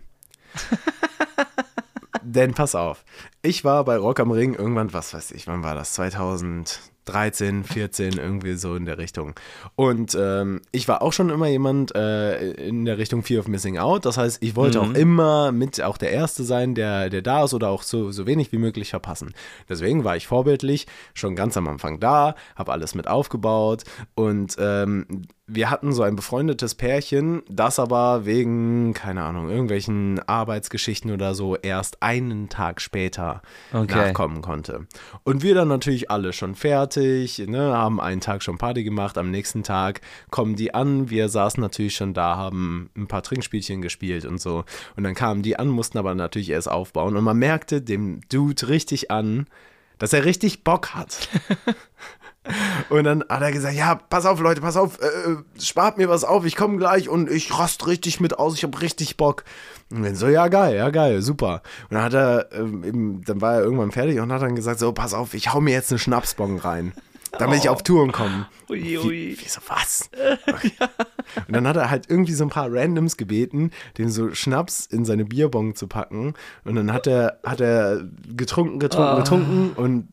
Denn 2.21 2.53
pass 2.53 2.75
auf, 2.75 3.03
ich 3.43 3.65
war 3.65 3.83
bei 3.83 3.97
Rock 3.97 4.21
am 4.21 4.31
Ring 4.31 4.55
irgendwann, 4.55 4.93
was 4.93 5.13
weiß 5.13 5.31
ich, 5.31 5.47
wann 5.47 5.63
war 5.63 5.75
das? 5.75 5.93
2013, 5.93 7.65
14, 7.65 8.13
irgendwie 8.13 8.53
so 8.53 8.75
in 8.75 8.85
der 8.85 8.97
Richtung. 8.97 9.35
Und 9.75 10.17
ähm, 10.17 10.61
ich 10.71 10.87
war 10.87 11.01
auch 11.01 11.11
schon 11.11 11.29
immer 11.29 11.47
jemand 11.47 11.93
äh, 11.93 12.51
in 12.53 12.85
der 12.85 12.97
Richtung 12.97 13.21
Fear 13.21 13.41
of 13.41 13.49
Missing 13.49 13.77
Out. 13.77 14.05
Das 14.05 14.17
heißt, 14.17 14.41
ich 14.41 14.55
wollte 14.55 14.79
auch 14.79 14.93
immer 14.93 15.51
mit 15.51 15.81
auch 15.81 15.97
der 15.97 16.11
Erste 16.11 16.45
sein, 16.45 16.73
der, 16.73 17.09
der 17.09 17.21
da 17.21 17.43
ist 17.43 17.53
oder 17.53 17.67
auch 17.67 17.83
so, 17.83 18.11
so 18.11 18.25
wenig 18.25 18.53
wie 18.53 18.57
möglich 18.57 18.91
verpassen. 18.91 19.33
Deswegen 19.67 20.05
war 20.05 20.15
ich 20.15 20.25
vorbildlich, 20.25 20.87
schon 21.13 21.35
ganz 21.35 21.57
am 21.57 21.67
Anfang 21.67 21.99
da, 21.99 22.35
habe 22.55 22.71
alles 22.71 22.95
mit 22.95 23.09
aufgebaut 23.09 23.83
und 24.15 24.55
ähm, 24.57 25.27
wir 25.45 25.69
hatten 25.69 25.91
so 25.91 26.03
ein 26.03 26.15
befreundetes 26.15 26.75
Pärchen, 26.75 27.43
das 27.49 27.77
aber 27.77 28.25
wegen, 28.25 28.93
keine 28.93 29.23
Ahnung, 29.23 29.49
irgendwelchen 29.49 30.19
Arbeitsgeschichten 30.19 31.11
oder 31.11 31.35
so 31.35 31.57
erst 31.57 32.01
einen 32.01 32.47
Tag 32.47 32.79
später 32.79 33.32
Okay. 33.71 33.95
nachkommen 33.95 34.41
konnte. 34.41 34.87
Und 35.23 35.43
wir 35.43 35.55
dann 35.55 35.67
natürlich 35.67 36.11
alle 36.11 36.33
schon 36.33 36.55
fertig, 36.55 37.39
ne, 37.39 37.75
haben 37.75 37.99
einen 37.99 38.21
Tag 38.21 38.43
schon 38.43 38.57
Party 38.57 38.83
gemacht, 38.83 39.17
am 39.17 39.31
nächsten 39.31 39.63
Tag 39.63 40.01
kommen 40.29 40.55
die 40.55 40.73
an, 40.73 41.09
wir 41.09 41.29
saßen 41.29 41.61
natürlich 41.61 41.95
schon 41.95 42.13
da, 42.13 42.35
haben 42.37 42.89
ein 42.95 43.07
paar 43.07 43.23
Trinkspielchen 43.23 43.81
gespielt 43.81 44.25
und 44.25 44.39
so. 44.39 44.63
Und 44.95 45.03
dann 45.03 45.15
kamen 45.15 45.41
die 45.41 45.57
an, 45.57 45.69
mussten 45.69 45.97
aber 45.97 46.15
natürlich 46.15 46.49
erst 46.49 46.69
aufbauen 46.69 47.15
und 47.15 47.23
man 47.23 47.37
merkte 47.37 47.81
dem 47.81 48.21
Dude 48.29 48.67
richtig 48.67 49.11
an, 49.11 49.47
dass 49.97 50.13
er 50.13 50.25
richtig 50.25 50.63
Bock 50.63 50.89
hat. 50.89 51.29
Und 52.89 53.05
dann 53.05 53.23
hat 53.29 53.41
er 53.41 53.51
gesagt, 53.51 53.75
ja, 53.75 53.95
pass 53.95 54.25
auf, 54.25 54.39
Leute, 54.41 54.59
pass 54.61 54.75
auf, 54.75 54.99
äh, 54.99 55.37
spart 55.61 55.97
mir 55.97 56.09
was 56.09 56.23
auf, 56.25 56.45
ich 56.45 56.55
komme 56.55 56.77
gleich 56.77 57.07
und 57.07 57.31
ich 57.31 57.57
rast 57.57 57.87
richtig 57.87 58.19
mit 58.19 58.37
aus, 58.37 58.55
ich 58.55 58.63
habe 58.63 58.81
richtig 58.81 59.15
Bock. 59.17 59.45
Und 59.89 60.03
dann 60.03 60.15
so, 60.15 60.27
ja, 60.27 60.47
geil, 60.49 60.75
ja, 60.75 60.89
geil, 60.89 61.21
super. 61.21 61.61
Und 61.89 61.95
dann 61.95 62.03
hat 62.03 62.13
er, 62.13 62.51
ähm, 62.51 62.83
eben, 62.83 63.23
dann 63.23 63.39
war 63.41 63.53
er 63.55 63.61
irgendwann 63.63 63.91
fertig 63.91 64.19
und 64.19 64.31
hat 64.31 64.41
dann 64.41 64.55
gesagt, 64.55 64.79
so, 64.79 64.91
pass 64.91 65.13
auf, 65.13 65.33
ich 65.33 65.53
hau 65.53 65.61
mir 65.61 65.71
jetzt 65.71 65.91
eine 65.91 65.99
Schnapsbon 65.99 66.57
rein. 66.57 66.91
damit 67.39 67.59
ich 67.59 67.69
auf 67.69 67.81
Touren 67.81 68.11
komme. 68.11 68.45
Ui, 68.69 68.97
ui. 68.99 69.09
Wie, 69.09 69.37
wieso 69.41 69.59
was? 69.67 70.07
Und 71.47 71.55
dann 71.55 71.67
hat 71.67 71.77
er 71.77 71.89
halt 71.89 72.07
irgendwie 72.07 72.33
so 72.33 72.43
ein 72.43 72.49
paar 72.51 72.71
Randoms 72.71 73.17
gebeten, 73.17 73.71
dem 73.97 74.09
so 74.09 74.33
Schnaps 74.35 74.85
in 74.85 75.03
seine 75.03 75.25
Bierbong 75.25 75.75
zu 75.75 75.87
packen. 75.87 76.35
Und 76.63 76.75
dann 76.75 76.93
hat 76.93 77.07
er, 77.07 77.39
hat 77.43 77.59
er 77.61 78.03
getrunken, 78.35 78.77
getrunken, 78.79 79.09
Ah. 79.13 79.17
getrunken 79.17 79.71
und 79.75 80.09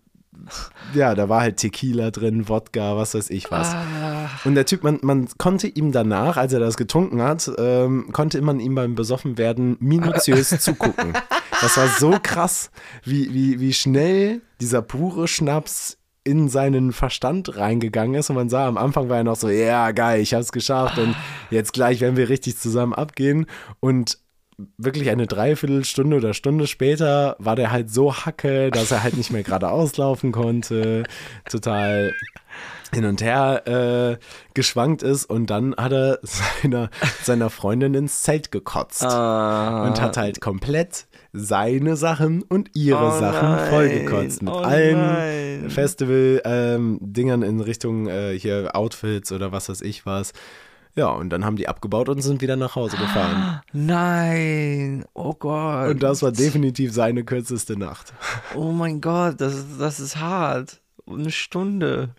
ja, 0.94 1.14
da 1.14 1.28
war 1.28 1.40
halt 1.40 1.56
Tequila 1.58 2.10
drin, 2.10 2.48
Wodka, 2.48 2.96
was 2.96 3.14
weiß 3.14 3.30
ich 3.30 3.50
was. 3.50 3.74
Ah. 3.74 4.28
Und 4.44 4.54
der 4.54 4.66
Typ, 4.66 4.82
man, 4.82 4.98
man 5.02 5.28
konnte 5.38 5.66
ihm 5.68 5.92
danach, 5.92 6.36
als 6.36 6.52
er 6.52 6.60
das 6.60 6.76
getrunken 6.76 7.22
hat, 7.22 7.50
ähm, 7.58 8.10
konnte 8.12 8.40
man 8.42 8.60
ihm 8.60 8.74
beim 8.74 8.94
Besoffenwerden 8.94 9.76
minutiös 9.80 10.50
zugucken. 10.60 11.12
Das 11.60 11.76
war 11.76 11.88
so 11.88 12.18
krass, 12.22 12.70
wie, 13.04 13.32
wie, 13.34 13.60
wie 13.60 13.72
schnell 13.72 14.42
dieser 14.60 14.82
pure 14.82 15.28
Schnaps 15.28 15.98
in 16.22 16.48
seinen 16.48 16.92
Verstand 16.92 17.56
reingegangen 17.56 18.14
ist 18.14 18.30
und 18.30 18.36
man 18.36 18.48
sah, 18.50 18.66
am 18.66 18.76
Anfang 18.76 19.08
war 19.08 19.18
er 19.18 19.24
noch 19.24 19.36
so, 19.36 19.48
ja 19.48 19.90
geil, 19.92 20.20
ich 20.20 20.34
hab's 20.34 20.52
geschafft 20.52 20.98
und 20.98 21.16
jetzt 21.50 21.72
gleich 21.72 22.00
werden 22.00 22.16
wir 22.16 22.28
richtig 22.28 22.58
zusammen 22.58 22.92
abgehen 22.92 23.46
und 23.80 24.18
wirklich 24.78 25.10
eine 25.10 25.26
Dreiviertelstunde 25.26 26.16
oder 26.16 26.34
Stunde 26.34 26.66
später 26.66 27.36
war 27.38 27.56
der 27.56 27.70
halt 27.72 27.90
so 27.90 28.14
hacke, 28.14 28.70
dass 28.70 28.90
er 28.90 29.02
halt 29.02 29.16
nicht 29.16 29.30
mehr 29.30 29.42
geradeaus 29.42 29.96
laufen 29.98 30.32
konnte, 30.32 31.04
total 31.50 32.12
hin 32.92 33.04
und 33.04 33.22
her 33.22 33.66
äh, 33.68 34.18
geschwankt 34.54 35.02
ist 35.04 35.24
und 35.26 35.48
dann 35.48 35.76
hat 35.76 35.92
er 35.92 36.18
seiner, 36.22 36.90
seiner 37.22 37.48
Freundin 37.48 37.94
ins 37.94 38.22
Zelt 38.22 38.50
gekotzt 38.50 39.04
Ah. 39.04 39.84
und 39.86 40.00
hat 40.00 40.16
halt 40.16 40.40
komplett 40.40 41.06
seine 41.32 41.94
Sachen 41.94 42.42
und 42.42 42.70
ihre 42.74 43.06
Oh 43.06 43.20
Sachen 43.20 43.48
nein. 43.50 43.70
vollgekotzt 43.70 44.42
mit 44.42 44.52
Oh 44.52 44.56
allen. 44.58 45.70
Festival-Dingern 45.70 47.42
in 47.42 47.60
Richtung 47.60 48.08
äh, 48.08 48.38
hier 48.38 48.70
Outfits 48.74 49.30
oder 49.32 49.52
was 49.52 49.68
weiß 49.68 49.82
ich 49.82 50.06
was. 50.06 50.32
Ja, 50.96 51.08
und 51.08 51.30
dann 51.30 51.44
haben 51.44 51.56
die 51.56 51.68
abgebaut 51.68 52.08
und 52.08 52.20
sind 52.20 52.40
wieder 52.42 52.56
nach 52.56 52.74
Hause 52.74 52.96
gefahren. 52.96 53.60
Nein, 53.72 55.04
oh 55.14 55.34
Gott. 55.34 55.88
Und 55.90 56.02
das 56.02 56.22
war 56.22 56.32
definitiv 56.32 56.92
seine 56.92 57.24
kürzeste 57.24 57.76
Nacht. 57.78 58.12
Oh 58.54 58.72
mein 58.72 59.00
Gott, 59.00 59.40
das, 59.40 59.54
ist- 59.54 59.80
das 59.80 60.00
ist 60.00 60.16
hart. 60.16 60.80
Eine 61.06 61.30
Stunde. 61.32 62.14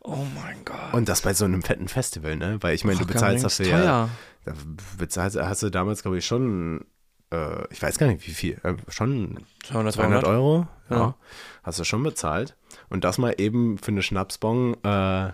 Oh 0.00 0.24
mein 0.34 0.64
Gott. 0.64 0.92
Und 0.92 1.08
das 1.08 1.22
bei 1.22 1.32
so 1.34 1.44
einem 1.44 1.62
fetten 1.62 1.88
Festival, 1.88 2.36
ne? 2.36 2.58
Weil 2.60 2.74
ich 2.74 2.84
meine, 2.84 2.98
du 2.98 3.06
bezahlst 3.06 3.44
dafür 3.44 3.66
ja. 3.66 4.08
Da 4.44 4.52
bezahlst, 4.98 5.38
hast 5.40 5.62
du 5.62 5.70
damals, 5.70 6.02
glaube 6.02 6.18
ich, 6.18 6.26
schon, 6.26 6.84
äh, 7.32 7.64
ich 7.70 7.80
weiß 7.82 7.96
gar 7.98 8.06
nicht 8.08 8.26
wie 8.26 8.32
viel, 8.32 8.60
äh, 8.62 8.74
schon 8.88 9.38
200, 9.64 9.94
200 9.94 10.24
Euro. 10.24 10.66
Ja. 10.90 10.96
Ja. 10.96 11.14
Hast 11.62 11.78
du 11.78 11.84
schon 11.84 12.02
bezahlt. 12.02 12.54
Und 12.90 13.04
das 13.04 13.16
mal 13.16 13.34
eben 13.38 13.78
für 13.78 13.92
eine 13.92 14.02
Schnapsbon 14.02 14.74
äh, 14.84 15.30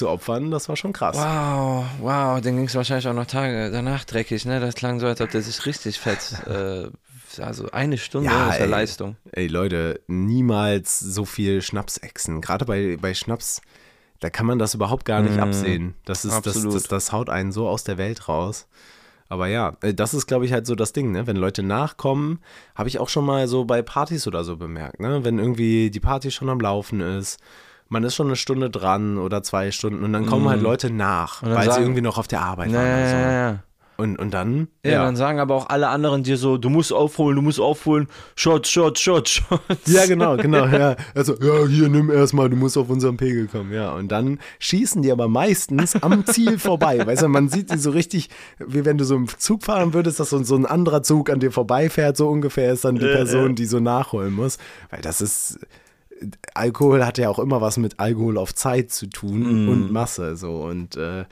zu 0.00 0.08
opfern, 0.08 0.50
das 0.50 0.68
war 0.68 0.76
schon 0.76 0.92
krass. 0.92 1.16
Wow, 1.16 1.84
wow, 2.00 2.40
dann 2.40 2.56
ging 2.56 2.64
es 2.66 2.74
wahrscheinlich 2.74 3.06
auch 3.06 3.14
noch 3.14 3.26
Tage 3.26 3.70
danach 3.70 4.04
dreckig, 4.04 4.44
ne? 4.46 4.60
Das 4.60 4.74
klang 4.74 4.98
so, 5.00 5.06
als 5.06 5.20
ob 5.20 5.30
der 5.30 5.42
sich 5.42 5.64
richtig 5.66 5.98
fett, 6.00 6.42
äh, 6.46 6.88
also 7.40 7.70
eine 7.70 7.98
Stunde 7.98 8.28
Ja, 8.28 8.48
ist 8.50 8.58
ja. 8.58 8.66
Leistung. 8.66 9.16
Ey 9.32 9.46
Leute, 9.46 10.00
niemals 10.08 10.98
so 10.98 11.24
viel 11.24 11.62
Schnaps 11.62 11.96
exen. 11.98 12.40
Gerade 12.40 12.64
bei, 12.64 12.96
bei 13.00 13.14
Schnaps, 13.14 13.60
da 14.20 14.30
kann 14.30 14.46
man 14.46 14.58
das 14.58 14.74
überhaupt 14.74 15.04
gar 15.04 15.22
nicht 15.22 15.38
Mm, 15.38 15.42
absehen. 15.42 15.94
Das 16.04 16.24
ist 16.24 16.44
das, 16.46 16.62
das, 16.62 16.82
das 16.84 17.12
haut 17.12 17.28
einen 17.30 17.52
so 17.52 17.68
aus 17.68 17.84
der 17.84 17.98
Welt 17.98 18.28
raus. 18.28 18.66
Aber 19.28 19.46
ja, 19.46 19.76
äh, 19.82 19.94
das 19.94 20.12
ist, 20.14 20.26
glaube 20.26 20.44
ich, 20.46 20.52
halt 20.52 20.66
so 20.66 20.74
das 20.74 20.92
Ding, 20.92 21.12
ne? 21.12 21.26
Wenn 21.26 21.36
Leute 21.36 21.62
nachkommen, 21.62 22.40
habe 22.74 22.88
ich 22.88 22.98
auch 22.98 23.08
schon 23.08 23.24
mal 23.24 23.46
so 23.48 23.64
bei 23.64 23.80
Partys 23.82 24.26
oder 24.26 24.42
so 24.44 24.56
bemerkt, 24.56 24.98
ne? 25.00 25.24
Wenn 25.24 25.38
irgendwie 25.38 25.90
die 25.90 26.00
Party 26.00 26.30
schon 26.32 26.48
am 26.48 26.58
Laufen 26.60 27.00
ist, 27.00 27.38
man 27.90 28.02
ist 28.04 28.14
schon 28.14 28.28
eine 28.28 28.36
Stunde 28.36 28.70
dran 28.70 29.18
oder 29.18 29.42
zwei 29.42 29.70
Stunden 29.70 30.02
und 30.04 30.12
dann 30.14 30.24
kommen 30.24 30.48
halt 30.48 30.62
Leute 30.62 30.90
nach, 30.90 31.42
Mm. 31.42 31.46
dann 31.46 31.54
weil 31.56 31.62
sie 31.64 31.70
sagen- 31.72 31.82
irgendwie 31.84 32.00
noch 32.00 32.16
auf 32.18 32.28
der 32.28 32.40
Arbeit 32.40 32.70
Ja, 32.70 32.78
waren 32.78 32.86
ja, 32.88 33.06
so. 33.10 33.16
ja, 33.16 33.32
ja. 33.50 33.58
Und, 33.96 34.18
und 34.18 34.32
dann, 34.32 34.68
Ja, 34.82 35.04
dann 35.04 35.14
sagen 35.14 35.40
aber 35.40 35.54
auch 35.54 35.68
alle 35.68 35.88
anderen 35.88 36.22
dir 36.22 36.38
so, 36.38 36.56
du 36.56 36.70
musst 36.70 36.90
aufholen, 36.90 37.36
du 37.36 37.42
musst 37.42 37.60
aufholen, 37.60 38.08
Shots, 38.34 38.70
Shots, 38.70 38.98
Shots, 38.98 39.30
Shots. 39.30 39.80
Ja, 39.84 40.06
genau, 40.06 40.38
genau, 40.38 40.64
ja. 40.78 40.96
Also, 41.14 41.34
ja, 41.34 41.66
hier, 41.66 41.90
nimm 41.90 42.10
erstmal, 42.10 42.48
du 42.48 42.56
musst 42.56 42.78
auf 42.78 42.88
unseren 42.88 43.18
Pegel 43.18 43.46
kommen, 43.46 43.74
ja. 43.74 43.92
Und 43.92 44.08
dann 44.10 44.38
schießen 44.58 45.02
die 45.02 45.12
aber 45.12 45.28
meistens 45.28 46.02
am 46.02 46.24
Ziel 46.24 46.58
vorbei. 46.58 46.98
Weißt 47.06 47.20
du, 47.20 47.28
man 47.28 47.50
sieht 47.50 47.70
die 47.74 47.76
so 47.76 47.90
richtig, 47.90 48.30
wie 48.58 48.86
wenn 48.86 48.96
du 48.96 49.04
so 49.04 49.16
im 49.16 49.28
Zug 49.36 49.64
fahren 49.64 49.92
würdest, 49.92 50.18
dass 50.18 50.30
so, 50.30 50.42
so 50.44 50.54
ein 50.56 50.64
anderer 50.64 51.02
Zug 51.02 51.28
an 51.28 51.40
dir 51.40 51.52
vorbeifährt, 51.52 52.16
so 52.16 52.26
ungefähr 52.30 52.72
ist 52.72 52.86
dann 52.86 52.94
die 52.94 53.04
Person, 53.04 53.54
die 53.54 53.66
so 53.66 53.80
nachholen 53.80 54.32
muss. 54.32 54.56
Weil 54.88 55.02
das 55.02 55.20
ist, 55.20 55.58
Alkohol 56.54 57.04
hat 57.04 57.18
ja 57.18 57.28
auch 57.28 57.38
immer 57.38 57.60
was 57.60 57.76
mit 57.76 57.98
Alkohol 57.98 58.36
auf 58.36 58.54
Zeit 58.54 58.90
zu 58.90 59.06
tun 59.06 59.68
und 59.68 59.92
Masse, 59.92 60.36
so. 60.36 60.62
Und 60.62 60.96
äh, 60.96 61.24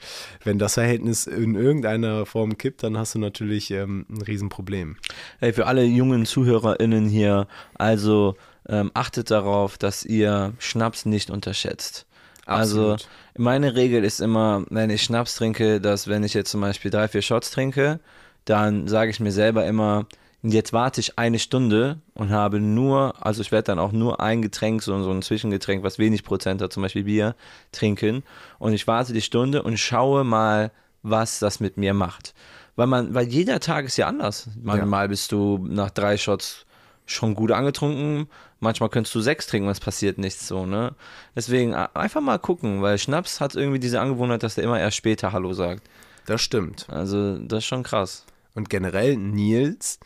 wenn 0.43 0.59
das 0.59 0.75
Verhältnis 0.75 1.27
in 1.27 1.55
irgendeiner 1.55 2.25
Form 2.25 2.57
kippt, 2.57 2.83
dann 2.83 2.97
hast 2.97 3.15
du 3.15 3.19
natürlich 3.19 3.71
ähm, 3.71 4.05
ein 4.09 4.21
Riesenproblem. 4.21 4.97
Hey, 5.39 5.53
für 5.53 5.67
alle 5.67 5.83
jungen 5.83 6.25
ZuhörerInnen 6.25 7.07
hier, 7.07 7.47
also 7.75 8.35
ähm, 8.67 8.91
achtet 8.93 9.31
darauf, 9.31 9.77
dass 9.77 10.05
ihr 10.05 10.53
Schnaps 10.59 11.05
nicht 11.05 11.29
unterschätzt. 11.29 12.05
Also 12.45 12.93
Absolut. 12.93 13.07
meine 13.37 13.75
Regel 13.75 14.03
ist 14.03 14.21
immer, 14.21 14.65
wenn 14.69 14.89
ich 14.89 15.03
Schnaps 15.03 15.35
trinke, 15.35 15.79
dass 15.79 16.07
wenn 16.07 16.23
ich 16.23 16.33
jetzt 16.33 16.49
zum 16.49 16.61
Beispiel 16.61 16.89
drei, 16.89 17.07
vier 17.07 17.21
Shots 17.21 17.51
trinke, 17.51 17.99
dann 18.45 18.87
sage 18.87 19.11
ich 19.11 19.19
mir 19.19 19.31
selber 19.31 19.65
immer, 19.67 20.07
jetzt 20.43 20.73
warte 20.73 21.01
ich 21.01 21.17
eine 21.19 21.39
Stunde 21.39 21.99
und 22.13 22.31
habe 22.31 22.59
nur, 22.59 23.13
also 23.25 23.41
ich 23.41 23.51
werde 23.51 23.65
dann 23.65 23.79
auch 23.79 23.91
nur 23.91 24.19
ein 24.19 24.41
Getränk, 24.41 24.81
so, 24.81 25.01
so 25.03 25.11
ein 25.11 25.21
Zwischengetränk, 25.21 25.83
was 25.83 25.99
wenig 25.99 26.23
Prozent 26.23 26.61
hat, 26.61 26.71
zum 26.71 26.83
Beispiel 26.83 27.03
Bier, 27.03 27.35
trinken. 27.71 28.23
Und 28.57 28.73
ich 28.73 28.87
warte 28.87 29.13
die 29.13 29.21
Stunde 29.21 29.63
und 29.63 29.77
schaue 29.77 30.23
mal, 30.23 30.71
was 31.03 31.39
das 31.39 31.59
mit 31.59 31.77
mir 31.77 31.93
macht. 31.93 32.33
Weil 32.75 32.87
man, 32.87 33.13
weil 33.13 33.27
jeder 33.27 33.59
Tag 33.59 33.85
ist 33.85 33.97
ja 33.97 34.07
anders. 34.07 34.49
Manchmal 34.61 35.09
bist 35.09 35.31
du 35.31 35.59
nach 35.69 35.89
drei 35.89 36.17
Shots 36.17 36.65
schon 37.05 37.35
gut 37.35 37.51
angetrunken, 37.51 38.27
manchmal 38.59 38.89
könntest 38.89 39.15
du 39.15 39.21
sechs 39.21 39.47
trinken, 39.47 39.69
es 39.69 39.79
passiert 39.79 40.17
nichts 40.17 40.47
so, 40.47 40.65
ne? 40.65 40.93
Deswegen 41.35 41.73
einfach 41.73 42.21
mal 42.21 42.37
gucken, 42.37 42.81
weil 42.81 42.97
Schnaps 42.97 43.41
hat 43.41 43.55
irgendwie 43.55 43.79
diese 43.79 43.99
Angewohnheit, 43.99 44.43
dass 44.43 44.55
der 44.55 44.63
immer 44.63 44.79
erst 44.79 44.97
später 44.97 45.31
Hallo 45.31 45.53
sagt. 45.53 45.83
Das 46.27 46.41
stimmt. 46.41 46.85
Also, 46.89 47.39
das 47.39 47.59
ist 47.59 47.65
schon 47.65 47.83
krass. 47.83 48.25
Und 48.55 48.69
generell 48.69 49.15
Nils, 49.15 49.99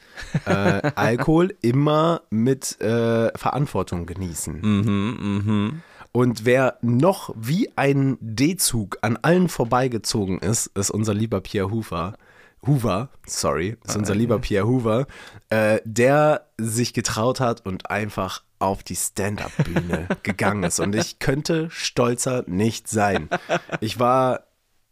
äh, 0.46 0.52
Alkohol 0.96 1.56
immer 1.62 2.22
mit 2.30 2.80
äh, 2.82 3.36
Verantwortung 3.38 4.06
genießen. 4.06 4.60
Mhm, 4.62 5.18
mhm. 5.20 5.82
Und 6.12 6.46
wer 6.46 6.78
noch 6.82 7.34
wie 7.36 7.72
ein 7.76 8.18
D-Zug 8.22 9.00
an 9.02 9.18
allen 9.22 9.50
vorbeigezogen 9.50 10.38
ist, 10.40 10.68
ist 10.68 10.92
unser 10.92 11.14
lieber 11.16 11.42
Pierre 11.42 11.72
Hoover. 11.72 12.14
Hoover, 12.66 13.10
sorry, 13.26 13.78
ist 13.84 13.98
unser 13.98 14.16
lieber 14.16 14.40
Pierre 14.40 14.68
Hoover, 14.68 15.08
äh, 15.50 15.82
der 15.84 16.48
sich 16.58 16.94
getraut 16.94 17.40
hat 17.40 17.66
und 17.66 17.90
einfach 17.90 18.44
auf 18.60 18.84
die 18.84 18.96
Stand-up-Bühne 18.96 20.08
gegangen 20.24 20.64
ist. 20.64 20.80
Und 20.80 20.96
ich 20.96 21.20
könnte 21.20 21.70
stolzer 21.72 22.44
nicht 22.48 22.88
sein. 22.88 23.28
Ich 23.82 24.00
war 24.00 24.44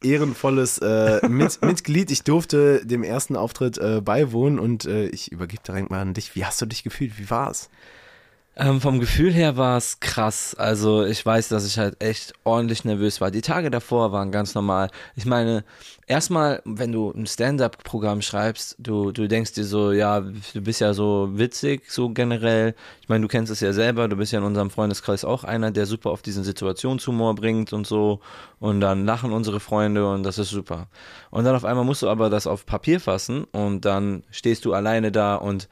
ehrenvolles 0.04 0.78
äh, 0.80 1.28
Mit 1.28 1.62
Mitglied. 1.66 2.12
Ich 2.12 2.24
durfte 2.24 2.86
dem 2.86 3.04
ersten 3.04 3.36
Auftritt 3.36 3.78
äh, 3.78 4.02
beiwohnen 4.02 4.60
und 4.60 4.86
äh, 4.86 5.08
ich 5.08 5.32
übergebe 5.32 5.64
direkt 5.66 5.90
mal 5.90 6.02
an 6.02 6.14
dich. 6.14 6.36
Wie 6.36 6.46
hast 6.46 6.62
du 6.62 6.66
dich 6.66 6.84
gefühlt? 6.84 7.18
Wie 7.18 7.30
war's? 7.30 7.70
Ähm, 8.64 8.80
vom 8.80 9.00
Gefühl 9.00 9.34
her 9.34 9.58
war 9.58 9.78
es 9.78 10.00
krass. 10.02 10.54
Also 10.54 11.04
ich 11.04 11.26
weiß, 11.26 11.48
dass 11.48 11.66
ich 11.66 11.80
halt 11.80 12.00
echt 12.04 12.34
ordentlich 12.44 12.86
nervös 12.86 13.20
war. 13.20 13.32
Die 13.32 13.42
Tage 13.42 13.72
davor 13.72 14.12
waren 14.12 14.32
ganz 14.32 14.54
normal. 14.54 14.92
Ich 15.16 15.26
meine, 15.26 15.64
erstmal, 16.06 16.62
wenn 16.64 16.92
du 16.92 17.10
ein 17.10 17.26
Stand-up-Programm 17.26 18.22
schreibst, 18.22 18.76
du, 18.78 19.12
du 19.12 19.28
denkst 19.28 19.54
dir 19.54 19.64
so, 19.64 19.92
ja, 19.92 20.20
du 20.20 20.62
bist 20.62 20.80
ja 20.80 20.94
so 20.94 21.30
witzig, 21.34 21.90
so 21.90 22.10
generell. 22.10 22.76
Ich 23.02 23.10
meine, 23.10 23.24
du 23.24 23.28
kennst 23.28 23.52
es 23.52 23.62
ja 23.62 23.74
selber, 23.74 24.08
du 24.08 24.16
bist 24.16 24.32
ja 24.32 24.38
in 24.38 24.46
unserem 24.46 24.70
Freundeskreis 24.70 25.26
auch 25.26 25.44
einer, 25.44 25.72
der 25.72 25.88
super 25.88 26.12
auf 26.12 26.22
diesen 26.22 26.44
Situationshumor 26.44 27.34
bringt 27.34 27.74
und 27.74 27.88
so. 27.88 28.20
Und 28.60 28.80
dann 28.80 29.08
lachen 29.08 29.34
unsere 29.34 29.60
Freunde 29.60 30.08
und 30.08 30.22
das 30.22 30.38
ist 30.38 30.52
super. 30.52 30.88
Und 31.32 31.46
dann 31.46 31.56
auf 31.56 31.66
einmal 31.66 31.84
musst 31.84 32.04
du 32.04 32.10
aber 32.10 32.30
das 32.30 32.46
auf 32.46 32.68
Papier 32.68 33.00
fassen 33.00 33.44
und 33.46 33.86
dann 33.86 34.24
stehst 34.30 34.66
du 34.66 34.74
alleine 34.74 35.12
da 35.12 35.34
und 35.34 35.68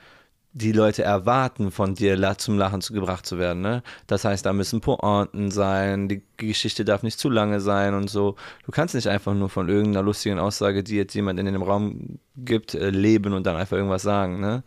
die 0.52 0.72
Leute 0.72 1.04
erwarten 1.04 1.70
von 1.70 1.94
dir 1.94 2.38
zum 2.38 2.58
Lachen 2.58 2.82
zu 2.82 2.94
gebracht 2.94 3.26
zu 3.26 3.38
werden. 3.38 3.62
Ne? 3.62 3.84
Das 4.08 4.26
heißt, 4.26 4.46
da 4.46 4.54
müssen 4.54 4.82
Pointen 4.82 5.52
sein, 5.52 6.10
die 6.10 6.24
Geschichte 6.38 6.84
darf 6.84 7.04
nicht 7.04 7.20
zu 7.20 7.30
lange 7.30 7.62
sein 7.62 7.94
und 7.94 8.10
so. 8.10 8.36
Du 8.66 8.72
kannst 8.72 8.96
nicht 8.96 9.08
einfach 9.08 9.36
nur 9.36 9.50
von 9.50 9.70
irgendeiner 9.70 10.04
lustigen 10.04 10.40
Aussage, 10.40 10.84
die 10.84 10.96
jetzt 10.96 11.14
jemand 11.14 11.40
in 11.40 11.46
den 11.46 11.62
Raum 11.62 12.20
gibt, 12.36 12.74
äh, 12.74 12.90
leben 12.90 13.34
und 13.34 13.46
dann 13.46 13.58
einfach 13.58 13.78
irgendwas 13.78 14.02
sagen. 14.02 14.40
Ne? 14.40 14.64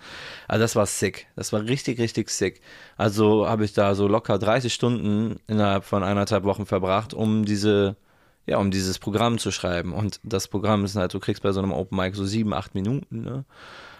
Also 0.46 0.62
das 0.62 0.76
war 0.76 0.86
sick. 0.86 1.26
Das 1.34 1.52
war 1.52 1.62
richtig, 1.62 1.98
richtig 1.98 2.30
sick. 2.30 2.60
Also 2.96 3.48
habe 3.48 3.64
ich 3.64 3.72
da 3.72 3.96
so 3.96 4.06
locker 4.06 4.38
30 4.38 4.72
Stunden 4.72 5.40
innerhalb 5.48 5.84
von 5.84 6.04
eineinhalb 6.04 6.44
Wochen 6.44 6.64
verbracht, 6.64 7.12
um 7.12 7.44
diese 7.44 7.96
ja, 8.46 8.58
um 8.58 8.72
dieses 8.72 8.98
Programm 8.98 9.38
zu 9.38 9.52
schreiben. 9.52 9.92
Und 9.92 10.18
das 10.24 10.48
Programm 10.48 10.84
ist 10.84 10.96
halt, 10.96 11.14
du 11.14 11.20
kriegst 11.20 11.44
bei 11.44 11.52
so 11.52 11.60
einem 11.60 11.72
Open 11.72 11.96
Mic 11.96 12.16
so 12.16 12.24
sieben, 12.24 12.52
acht 12.52 12.74
Minuten, 12.74 13.22
ne? 13.22 13.44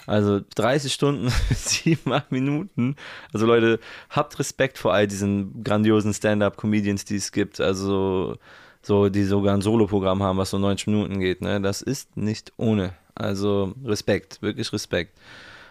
Also 0.06 0.40
30 0.54 0.92
Stunden, 0.92 1.32
7, 1.54 2.12
8 2.12 2.32
Minuten. 2.32 2.96
Also 3.32 3.46
Leute, 3.46 3.78
habt 4.10 4.38
Respekt 4.38 4.78
vor 4.78 4.92
all 4.92 5.06
diesen 5.06 5.62
grandiosen 5.62 6.12
Stand-up-Comedians, 6.12 7.04
die 7.04 7.16
es 7.16 7.32
gibt. 7.32 7.60
Also 7.60 8.36
so, 8.82 9.08
die 9.08 9.24
sogar 9.24 9.54
ein 9.54 9.62
Solo-Programm 9.62 10.22
haben, 10.22 10.38
was 10.38 10.50
so 10.50 10.58
90 10.58 10.88
Minuten 10.88 11.20
geht. 11.20 11.40
Ne? 11.40 11.60
Das 11.60 11.82
ist 11.82 12.16
nicht 12.16 12.52
ohne. 12.56 12.94
Also 13.14 13.74
Respekt, 13.84 14.42
wirklich 14.42 14.72
Respekt. 14.72 15.16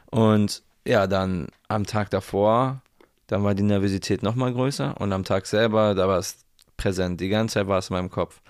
Und 0.09 0.63
ja, 0.85 1.07
dann 1.07 1.47
am 1.67 1.85
Tag 1.85 2.09
davor, 2.09 2.81
dann 3.27 3.43
war 3.43 3.53
die 3.53 3.63
Nervosität 3.63 4.23
nochmal 4.23 4.53
größer. 4.53 4.99
Und 4.99 5.11
am 5.11 5.23
Tag 5.25 5.45
selber, 5.45 5.93
da 5.93 6.07
war 6.07 6.19
es 6.19 6.45
präsent. 6.77 7.19
Die 7.19 7.29
ganze 7.29 7.55
Zeit 7.55 7.67
war 7.67 7.79
es 7.79 7.89
in 7.89 7.95
meinem 7.95 8.09
Kopf. 8.09 8.41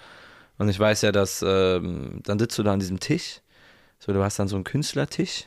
Und 0.57 0.69
ich 0.69 0.79
weiß 0.79 1.01
ja, 1.01 1.11
dass 1.11 1.43
ähm, 1.45 2.21
dann 2.23 2.37
sitzt 2.37 2.57
du 2.59 2.63
da 2.63 2.73
an 2.73 2.79
diesem 2.79 2.99
Tisch. 2.99 3.41
So, 3.99 4.13
du 4.13 4.23
hast 4.23 4.37
dann 4.37 4.47
so 4.47 4.55
einen 4.55 4.63
Künstlertisch 4.63 5.45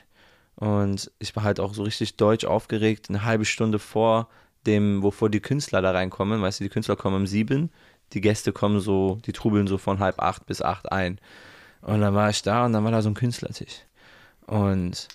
und 0.56 1.10
ich 1.18 1.34
war 1.34 1.42
halt 1.42 1.60
auch 1.60 1.74
so 1.74 1.82
richtig 1.82 2.16
deutsch 2.16 2.44
aufgeregt, 2.44 3.06
eine 3.08 3.24
halbe 3.24 3.44
Stunde 3.44 3.78
vor 3.78 4.28
dem, 4.66 5.02
wovor 5.02 5.30
die 5.30 5.40
Künstler 5.40 5.82
da 5.82 5.90
reinkommen. 5.90 6.40
Weißt 6.40 6.60
du, 6.60 6.64
die 6.64 6.70
Künstler 6.70 6.96
kommen 6.96 7.16
um 7.16 7.26
sieben, 7.26 7.70
die 8.12 8.20
Gäste 8.20 8.52
kommen 8.52 8.80
so, 8.80 9.18
die 9.26 9.32
trubeln 9.32 9.66
so 9.66 9.78
von 9.78 9.98
halb 9.98 10.20
acht 10.20 10.46
bis 10.46 10.62
acht 10.62 10.90
ein. 10.92 11.18
Und 11.82 12.00
dann 12.00 12.14
war 12.14 12.30
ich 12.30 12.42
da 12.42 12.64
und 12.64 12.72
dann 12.72 12.84
war 12.84 12.92
da 12.92 13.02
so 13.02 13.10
ein 13.10 13.14
Künstlertisch. 13.14 13.82
Und 14.46 15.08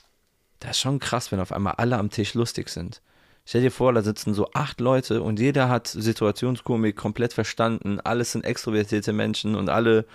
das 0.60 0.72
ist 0.72 0.80
schon 0.80 1.00
krass, 1.00 1.32
wenn 1.32 1.40
auf 1.40 1.52
einmal 1.52 1.74
alle 1.78 1.98
am 1.98 2.10
Tisch 2.10 2.34
lustig 2.34 2.70
sind. 2.70 3.02
Stell 3.46 3.62
dir 3.62 3.72
vor, 3.72 3.94
da 3.94 4.04
sitzen 4.04 4.34
so 4.34 4.52
acht 4.54 4.80
Leute 4.80 5.24
und 5.24 5.40
jeder 5.40 5.70
hat 5.70 5.88
Situationskomik 5.88 6.96
komplett 6.96 7.34
verstanden. 7.34 8.00
Alles 8.00 8.34
sind 8.34 8.46
extrovertierte 8.46 9.14
Menschen 9.14 9.56
und 9.56 9.70
alle 9.70 10.06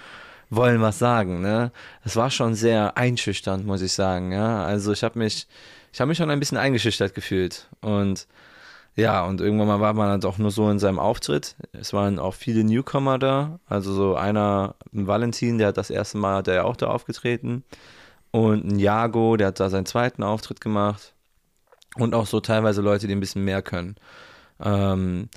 wollen 0.51 0.80
was 0.80 0.99
sagen. 0.99 1.40
Ne? 1.40 1.72
Das 2.03 2.16
war 2.16 2.30
schon 2.30 2.55
sehr 2.55 2.97
einschüchternd, 2.97 3.66
muss 3.66 3.82
ich 3.82 3.92
sagen. 3.92 4.32
Ja? 4.32 4.64
Also 4.64 4.92
ich 4.92 5.03
habe 5.03 5.18
mich, 5.18 5.47
ich 5.92 6.01
habe 6.01 6.09
mich 6.09 6.18
schon 6.18 6.30
ein 6.30 6.40
bisschen 6.40 6.59
eingeschüchtert 6.59 7.14
gefühlt 7.14 7.68
und 7.80 8.26
ja, 8.97 9.24
und 9.24 9.40
irgendwann 9.40 9.66
mal 9.66 9.80
war 9.80 9.92
man 9.92 10.09
dann 10.09 10.20
doch 10.20 10.38
nur 10.38 10.53
so 10.53 10.70
in 10.70 10.78
seinem 10.78 11.01
Auftritt. 11.01 11.57
Es 11.72 11.92
waren 11.92 12.20
auch 12.20 12.34
viele 12.34 12.62
Newcomer 12.62 13.18
da. 13.18 13.59
Also 13.66 13.92
so 13.92 14.14
einer, 14.14 14.76
ein 14.92 15.09
Valentin, 15.09 15.59
der 15.59 15.68
hat 15.68 15.76
das 15.76 15.90
erste 15.90 16.16
Mal, 16.18 16.36
hat 16.36 16.49
er 16.49 16.55
ja 16.55 16.64
auch 16.64 16.76
da 16.76 16.86
aufgetreten. 16.86 17.64
Und 18.30 18.64
ein 18.64 18.78
Jago, 18.78 19.36
der 19.36 19.49
hat 19.49 19.59
da 19.59 19.68
seinen 19.68 19.86
zweiten 19.86 20.22
Auftritt 20.22 20.61
gemacht. 20.61 21.12
Und 21.97 22.14
auch 22.14 22.26
so 22.26 22.40
teilweise 22.40 22.82
Leute, 22.82 23.09
die 23.09 23.14
ein 23.14 23.20
bisschen 23.20 23.45
mehr 23.45 23.62
können. 23.62 23.97
Ähm, 24.61 25.28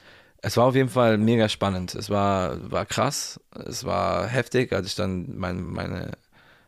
es 0.47 0.57
war 0.57 0.65
auf 0.65 0.75
jeden 0.75 0.89
Fall 0.89 1.17
mega 1.17 1.49
spannend. 1.49 1.93
Es 1.95 2.09
war, 2.09 2.71
war 2.71 2.85
krass. 2.85 3.39
Es 3.65 3.85
war 3.85 4.27
heftig, 4.27 4.73
als 4.73 4.87
ich 4.87 4.95
dann 4.95 5.37
mein, 5.37 5.63
meine, 5.63 6.11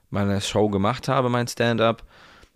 meine 0.09 0.41
Show 0.41 0.69
gemacht 0.69 1.07
habe, 1.07 1.29
mein 1.29 1.47
Stand-up. 1.47 2.03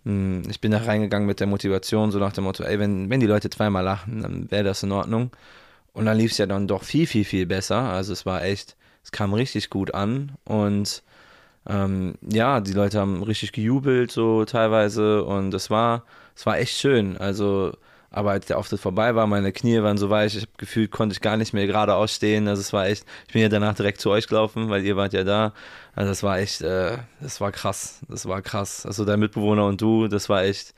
Hm, 0.04 0.42
ich 0.50 0.60
bin 0.60 0.70
da 0.72 0.78
reingegangen 0.78 1.26
mit 1.26 1.40
der 1.40 1.46
Motivation, 1.46 2.10
so 2.12 2.18
nach 2.18 2.32
dem 2.32 2.44
Motto, 2.44 2.62
ey, 2.64 2.78
wenn, 2.78 3.08
wenn 3.10 3.20
die 3.20 3.26
Leute 3.26 3.50
zweimal 3.50 3.84
lachen, 3.84 4.22
dann 4.22 4.50
wäre 4.50 4.64
das 4.64 4.82
in 4.82 4.92
Ordnung. 4.92 5.30
Und 5.94 6.06
dann 6.06 6.18
lief 6.18 6.32
es 6.32 6.38
ja 6.38 6.46
dann 6.46 6.68
doch 6.68 6.84
viel, 6.84 7.06
viel, 7.06 7.24
viel 7.24 7.46
besser. 7.46 7.78
Also 7.78 8.12
es 8.12 8.26
war 8.26 8.42
echt, 8.44 8.76
es 9.02 9.12
kam 9.12 9.32
richtig 9.34 9.70
gut 9.70 9.94
an. 9.94 10.32
Und 10.44 11.02
ähm, 11.66 12.14
ja, 12.20 12.60
die 12.60 12.72
Leute 12.72 13.00
haben 13.00 13.22
richtig 13.22 13.52
gejubelt, 13.52 14.10
so 14.10 14.44
teilweise. 14.44 15.24
Und 15.24 15.54
es 15.54 15.70
war, 15.70 16.04
es 16.36 16.46
war 16.46 16.58
echt 16.58 16.76
schön. 16.78 17.16
Also 17.16 17.72
aber 18.14 18.30
als 18.30 18.46
der 18.46 18.58
Auftritt 18.58 18.78
vorbei 18.78 19.16
war, 19.16 19.26
meine 19.26 19.50
Knie 19.50 19.82
waren 19.82 19.98
so 19.98 20.08
weich, 20.08 20.36
ich 20.36 20.42
habe 20.42 20.52
gefühlt, 20.56 20.92
konnte 20.92 21.14
ich 21.14 21.20
gar 21.20 21.36
nicht 21.36 21.52
mehr 21.52 21.66
geradeaus 21.66 22.14
stehen. 22.14 22.46
Also 22.46 22.60
es 22.60 22.72
war 22.72 22.86
echt, 22.86 23.04
ich 23.26 23.32
bin 23.32 23.42
ja 23.42 23.48
danach 23.48 23.74
direkt 23.74 24.00
zu 24.00 24.10
euch 24.10 24.28
gelaufen, 24.28 24.70
weil 24.70 24.84
ihr 24.84 24.96
wart 24.96 25.12
ja 25.12 25.24
da. 25.24 25.52
Also 25.96 26.10
das 26.10 26.22
war 26.22 26.38
echt, 26.38 26.62
äh, 26.62 26.98
das 27.20 27.40
war 27.40 27.50
krass, 27.50 28.00
das 28.08 28.26
war 28.26 28.40
krass. 28.40 28.86
Also 28.86 29.04
dein 29.04 29.18
Mitbewohner 29.18 29.66
und 29.66 29.80
du, 29.80 30.06
das 30.06 30.28
war 30.28 30.44
echt 30.44 30.74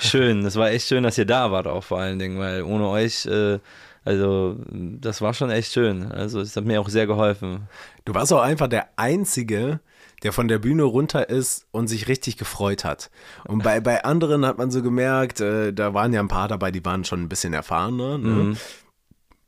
schön. 0.00 0.42
Das 0.42 0.56
war 0.56 0.70
echt 0.70 0.88
schön, 0.88 1.04
dass 1.04 1.16
ihr 1.18 1.24
da 1.24 1.52
wart 1.52 1.68
auch 1.68 1.84
vor 1.84 2.00
allen 2.00 2.18
Dingen, 2.18 2.40
weil 2.40 2.62
ohne 2.62 2.88
euch, 2.88 3.26
äh, 3.26 3.60
also 4.04 4.56
das 4.72 5.22
war 5.22 5.34
schon 5.34 5.50
echt 5.50 5.72
schön. 5.72 6.10
Also 6.10 6.40
es 6.40 6.56
hat 6.56 6.64
mir 6.64 6.80
auch 6.80 6.88
sehr 6.88 7.06
geholfen. 7.06 7.68
Du 8.04 8.12
warst 8.12 8.32
auch 8.32 8.42
einfach 8.42 8.66
der 8.66 8.88
Einzige, 8.96 9.78
der 10.22 10.32
von 10.32 10.48
der 10.48 10.58
Bühne 10.58 10.84
runter 10.84 11.28
ist 11.28 11.66
und 11.70 11.88
sich 11.88 12.08
richtig 12.08 12.36
gefreut 12.36 12.84
hat. 12.84 13.10
Und 13.46 13.62
bei, 13.62 13.80
bei 13.80 14.04
anderen 14.04 14.46
hat 14.46 14.58
man 14.58 14.70
so 14.70 14.82
gemerkt, 14.82 15.40
äh, 15.40 15.72
da 15.72 15.94
waren 15.94 16.12
ja 16.12 16.20
ein 16.20 16.28
paar 16.28 16.48
dabei, 16.48 16.70
die 16.70 16.84
waren 16.84 17.04
schon 17.04 17.22
ein 17.22 17.28
bisschen 17.28 17.52
erfahrener. 17.52 18.18
Ne? 18.18 18.28
Mhm. 18.28 18.56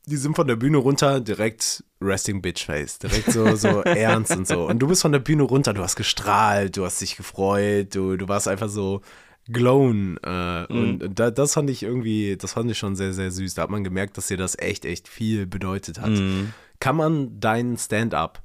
Die 0.07 0.17
sind 0.17 0.35
von 0.35 0.47
der 0.47 0.55
Bühne 0.55 0.77
runter 0.77 1.19
direkt 1.19 1.83
Resting 2.01 2.41
Bitch 2.41 2.65
Face, 2.65 2.99
direkt 2.99 3.31
so, 3.31 3.55
so 3.55 3.81
ernst 3.83 4.35
und 4.35 4.47
so. 4.47 4.67
Und 4.67 4.79
du 4.79 4.87
bist 4.87 5.01
von 5.01 5.11
der 5.11 5.19
Bühne 5.19 5.43
runter, 5.43 5.73
du 5.73 5.81
hast 5.81 5.95
gestrahlt, 5.95 6.77
du 6.77 6.85
hast 6.85 7.01
dich 7.01 7.17
gefreut, 7.17 7.95
du, 7.95 8.17
du 8.17 8.27
warst 8.27 8.47
einfach 8.47 8.69
so 8.69 9.01
glown. 9.47 10.17
Äh, 10.23 10.71
mhm. 10.71 11.01
Und 11.01 11.19
da, 11.19 11.31
das 11.31 11.53
fand 11.53 11.69
ich 11.69 11.83
irgendwie, 11.83 12.37
das 12.37 12.53
fand 12.53 12.69
ich 12.69 12.77
schon 12.77 12.95
sehr, 12.95 13.13
sehr 13.13 13.31
süß. 13.31 13.55
Da 13.55 13.63
hat 13.63 13.69
man 13.69 13.83
gemerkt, 13.83 14.17
dass 14.17 14.27
dir 14.27 14.37
das 14.37 14.57
echt, 14.59 14.85
echt 14.85 15.07
viel 15.07 15.47
bedeutet 15.47 15.99
hat. 16.01 16.09
Mhm. 16.09 16.53
Kann 16.79 16.97
man 16.97 17.39
deinen 17.39 17.77
Stand-up 17.77 18.44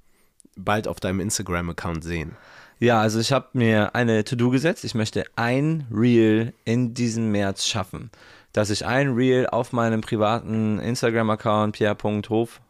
bald 0.57 0.89
auf 0.89 1.01
deinem 1.01 1.21
Instagram-Account 1.21 2.05
sehen? 2.05 2.37
Ja, 2.79 3.01
also 3.01 3.21
ich 3.21 3.31
habe 3.31 3.49
mir 3.53 3.95
eine 3.95 4.25
To-Do 4.25 4.51
gesetzt. 4.51 4.85
Ich 4.85 4.95
möchte 4.95 5.25
ein 5.37 5.87
Reel 5.93 6.55
in 6.65 6.95
diesem 6.95 7.31
März 7.31 7.67
schaffen. 7.67 8.11
Dass 8.53 8.71
ich 8.71 8.87
ein 8.87 9.13
Reel 9.13 9.47
auf 9.47 9.73
meinem 9.73 10.01
privaten 10.01 10.81
Instagram-Account 10.81 11.77
pierre.hof, 11.77 12.61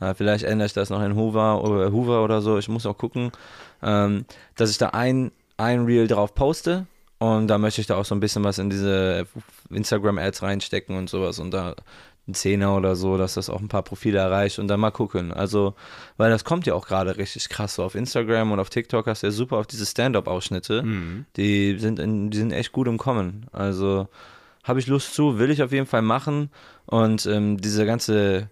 äh, 0.00 0.14
vielleicht 0.14 0.44
ändere 0.44 0.66
ich 0.66 0.72
das 0.72 0.90
noch 0.90 1.02
in 1.02 1.14
Hoover 1.14 1.62
oder 1.62 1.92
Hoover 1.92 2.24
oder 2.24 2.42
so, 2.42 2.58
ich 2.58 2.68
muss 2.68 2.84
auch 2.84 2.98
gucken, 2.98 3.30
ähm, 3.82 4.26
dass 4.56 4.70
ich 4.70 4.78
da 4.78 4.88
ein, 4.88 5.30
ein 5.56 5.84
Reel 5.84 6.08
drauf 6.08 6.34
poste 6.34 6.86
und 7.18 7.48
da 7.48 7.56
möchte 7.58 7.80
ich 7.80 7.86
da 7.86 7.96
auch 7.96 8.04
so 8.04 8.14
ein 8.14 8.20
bisschen 8.20 8.44
was 8.44 8.58
in 8.58 8.70
diese 8.70 9.26
Instagram-Ads 9.70 10.42
reinstecken 10.42 10.96
und 10.96 11.08
sowas 11.08 11.38
und 11.38 11.52
da 11.52 11.74
ein 12.26 12.34
Zehner 12.34 12.74
oder 12.76 12.96
so, 12.96 13.18
dass 13.18 13.34
das 13.34 13.50
auch 13.50 13.60
ein 13.60 13.68
paar 13.68 13.82
Profile 13.82 14.18
erreicht 14.18 14.58
und 14.58 14.68
dann 14.68 14.80
mal 14.80 14.90
gucken. 14.90 15.32
Also, 15.32 15.74
weil 16.16 16.30
das 16.30 16.44
kommt 16.44 16.66
ja 16.66 16.74
auch 16.74 16.86
gerade 16.86 17.16
richtig 17.18 17.48
krass. 17.48 17.74
So 17.74 17.84
auf 17.84 17.94
Instagram 17.94 18.52
und 18.52 18.60
auf 18.60 18.70
TikTok 18.70 19.06
hast 19.06 19.22
du 19.22 19.26
ja 19.26 19.30
super 19.30 19.58
auf 19.58 19.66
diese 19.66 19.84
Stand-up-Ausschnitte. 19.84 20.82
Mhm. 20.82 21.26
Die, 21.36 21.78
sind 21.78 21.98
in, 21.98 22.30
die 22.30 22.38
sind 22.38 22.52
echt 22.52 22.72
gut 22.72 22.88
im 22.88 22.96
Kommen. 22.96 23.46
Also, 23.52 24.08
habe 24.62 24.80
ich 24.80 24.86
Lust 24.86 25.14
zu, 25.14 25.38
will 25.38 25.50
ich 25.50 25.62
auf 25.62 25.72
jeden 25.72 25.86
Fall 25.86 26.02
machen. 26.02 26.50
Und 26.86 27.26
ähm, 27.26 27.60
diese 27.60 27.84
ganze 27.84 28.48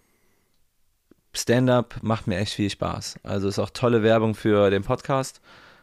Stand-up 1.32 1.96
macht 2.02 2.26
mir 2.26 2.36
echt 2.36 2.52
viel 2.52 2.68
Spaß. 2.68 3.20
Also, 3.22 3.48
ist 3.48 3.58
auch 3.58 3.70
tolle 3.70 4.02
Werbung 4.02 4.34
für 4.34 4.68
den 4.68 4.82
Podcast 4.82 5.40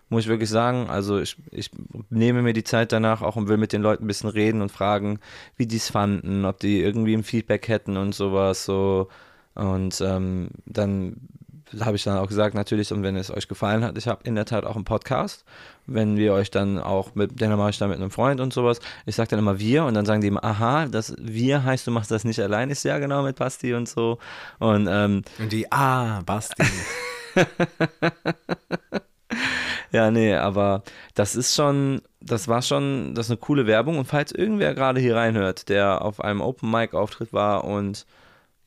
muss 0.10 0.24
ich 0.24 0.30
wirklich 0.30 0.49
sagen. 0.49 0.89
Also 0.89 1.20
ich, 1.20 1.38
ich 1.51 1.72
nehme 2.10 2.41
mir 2.41 2.53
die 2.53 2.64
Zeit 2.64 2.91
danach 2.91 3.22
auch 3.22 3.36
und 3.36 3.47
will 3.47 3.57
mit 3.57 3.74
den 3.74 3.82
Leuten 3.82 4.03
ein 4.03 4.07
bisschen 4.07 4.30
reden 4.30 4.62
und 4.62 4.72
fragen, 4.72 5.20
wie 5.55 5.68
die 5.68 5.78
es 5.78 5.89
fanden, 5.89 6.45
ob 6.45 6.60
die 6.60 6.82
irgendwie 6.82 7.14
ein 7.14 7.24
Feedback 7.24 7.68
hätten 7.68 7.97
und 7.97 8.14
sowas. 8.14 8.66
So. 8.66 9.07
Und 9.55 10.01
ähm, 10.01 10.49
dann 10.66 11.16
habe 11.80 11.95
ich 11.95 12.03
dann 12.03 12.18
auch 12.18 12.28
gesagt, 12.28 12.55
natürlich, 12.55 12.91
und 12.91 13.03
wenn 13.03 13.16
es 13.16 13.30
euch 13.32 13.47
gefallen 13.47 13.84
hat, 13.84 13.97
ich 13.97 14.07
habe 14.07 14.22
in 14.24 14.36
der 14.36 14.45
Tat 14.45 14.66
auch 14.66 14.76
einen 14.76 14.86
Podcast. 14.86 15.45
Wenn 15.86 16.18
wir 16.18 16.34
euch 16.34 16.51
dann 16.51 16.80
auch 16.80 17.16
mit, 17.16 17.39
den 17.39 17.55
mache 17.55 17.70
ich 17.72 17.78
dann 17.78 17.89
mit 17.89 17.99
einem 17.99 18.12
Freund 18.12 18.39
und 18.41 18.53
sowas. 18.53 18.80
Ich 19.05 19.16
sage 19.16 19.30
dann 19.30 19.39
immer 19.39 19.60
wir 19.60 19.86
und 19.86 19.93
dann 19.93 20.05
sagen 20.05 20.22
die 20.22 20.28
immer, 20.28 20.43
aha, 20.43 20.88
das 20.88 21.16
wir 21.20 21.64
heißt, 21.64 21.86
du 21.88 21.91
machst 21.91 22.12
das 22.12 22.24
nicht 22.24 22.39
allein, 22.39 22.70
ist 22.70 22.84
ja 22.84 22.97
genau 22.99 23.24
mit 23.24 23.38
Basti 23.38 23.74
und 23.74 23.88
so. 23.88 24.18
Und, 24.60 24.88
ähm, 24.89 25.24
und 25.38 25.51
die, 25.51 25.72
ah, 25.72 26.22
Basti. 26.26 26.64
Ja, 29.92 30.12
nee, 30.12 30.36
aber 30.36 30.84
das 31.16 31.36
ist 31.36 31.56
schon, 31.56 32.02
das 32.22 32.48
war 32.48 32.62
schon, 32.62 33.16
das 33.16 33.28
ist 33.28 33.32
eine 33.32 33.38
coole 33.38 33.66
Werbung. 33.66 33.98
Und 33.98 34.06
falls 34.06 34.32
irgendwer 34.32 34.74
gerade 34.76 35.00
hier 35.00 35.16
reinhört, 35.16 35.70
der 35.70 36.04
auf 36.04 36.22
einem 36.22 36.42
Open 36.42 36.70
Mic 36.70 36.96
Auftritt 36.96 37.34
war 37.34 37.64
und 37.64 38.06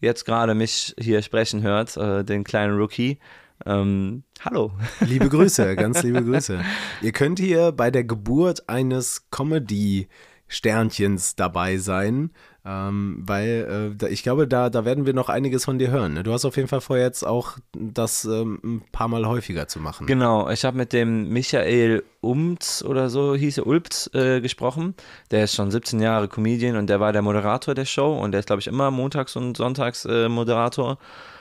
jetzt 0.00 0.24
gerade 0.24 0.54
mich 0.54 0.94
hier 0.98 1.22
sprechen 1.22 1.62
hört, 1.62 1.96
äh, 1.96 2.24
den 2.24 2.44
kleinen 2.44 2.76
Rookie, 2.76 3.18
ähm, 3.64 4.24
hallo. 4.40 4.72
Liebe 5.00 5.28
Grüße, 5.28 5.76
ganz 5.76 6.02
liebe 6.02 6.24
Grüße. 6.24 6.60
Ihr 7.00 7.12
könnt 7.12 7.38
hier 7.38 7.72
bei 7.72 7.90
der 7.90 8.04
Geburt 8.04 8.68
eines 8.68 9.30
Comedy 9.30 10.08
Sternchens 10.48 11.36
dabei 11.36 11.76
sein. 11.78 12.30
Ähm, 12.64 13.24
weil 13.26 13.96
äh, 14.00 14.08
ich 14.08 14.22
glaube, 14.22 14.46
da, 14.46 14.70
da 14.70 14.84
werden 14.84 15.04
wir 15.04 15.14
noch 15.14 15.28
einiges 15.28 15.64
von 15.64 15.80
dir 15.80 15.90
hören. 15.90 16.14
Ne? 16.14 16.22
Du 16.22 16.32
hast 16.32 16.44
auf 16.44 16.56
jeden 16.56 16.68
Fall 16.68 16.80
vor, 16.80 16.96
jetzt 16.96 17.26
auch 17.26 17.58
das 17.72 18.24
ähm, 18.24 18.60
ein 18.62 18.82
paar 18.92 19.08
Mal 19.08 19.26
häufiger 19.26 19.66
zu 19.66 19.80
machen. 19.80 20.06
Genau, 20.06 20.48
ich 20.48 20.64
habe 20.64 20.76
mit 20.76 20.92
dem 20.92 21.28
Michael 21.30 22.04
Umts 22.20 22.84
oder 22.84 23.10
so 23.10 23.34
hieß 23.34 23.58
er, 23.58 23.66
Ulpt, 23.66 24.10
äh, 24.14 24.40
gesprochen. 24.40 24.94
Der 25.32 25.42
ist 25.44 25.56
schon 25.56 25.72
17 25.72 26.00
Jahre 26.00 26.28
Comedian 26.28 26.76
und 26.76 26.86
der 26.86 27.00
war 27.00 27.12
der 27.12 27.22
Moderator 27.22 27.74
der 27.74 27.84
Show 27.84 28.16
und 28.16 28.30
der 28.30 28.40
ist, 28.40 28.46
glaube 28.46 28.60
ich, 28.60 28.68
immer 28.68 28.92
montags 28.92 29.34
und 29.34 29.56
sonntags 29.56 30.04
äh, 30.04 30.28
Moderator. 30.28 30.98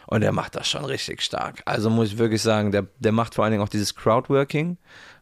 Und 0.07 0.21
der 0.21 0.31
macht 0.31 0.55
das 0.55 0.67
schon 0.67 0.83
richtig 0.83 1.21
stark. 1.21 1.61
Also 1.65 1.89
muss 1.89 2.07
ich 2.07 2.17
wirklich 2.17 2.41
sagen, 2.41 2.71
der, 2.71 2.87
der 2.99 3.11
macht 3.11 3.35
vor 3.35 3.45
allen 3.45 3.51
Dingen 3.51 3.63
auch 3.63 3.69
dieses 3.69 3.95
Crowdworking. 3.95 4.77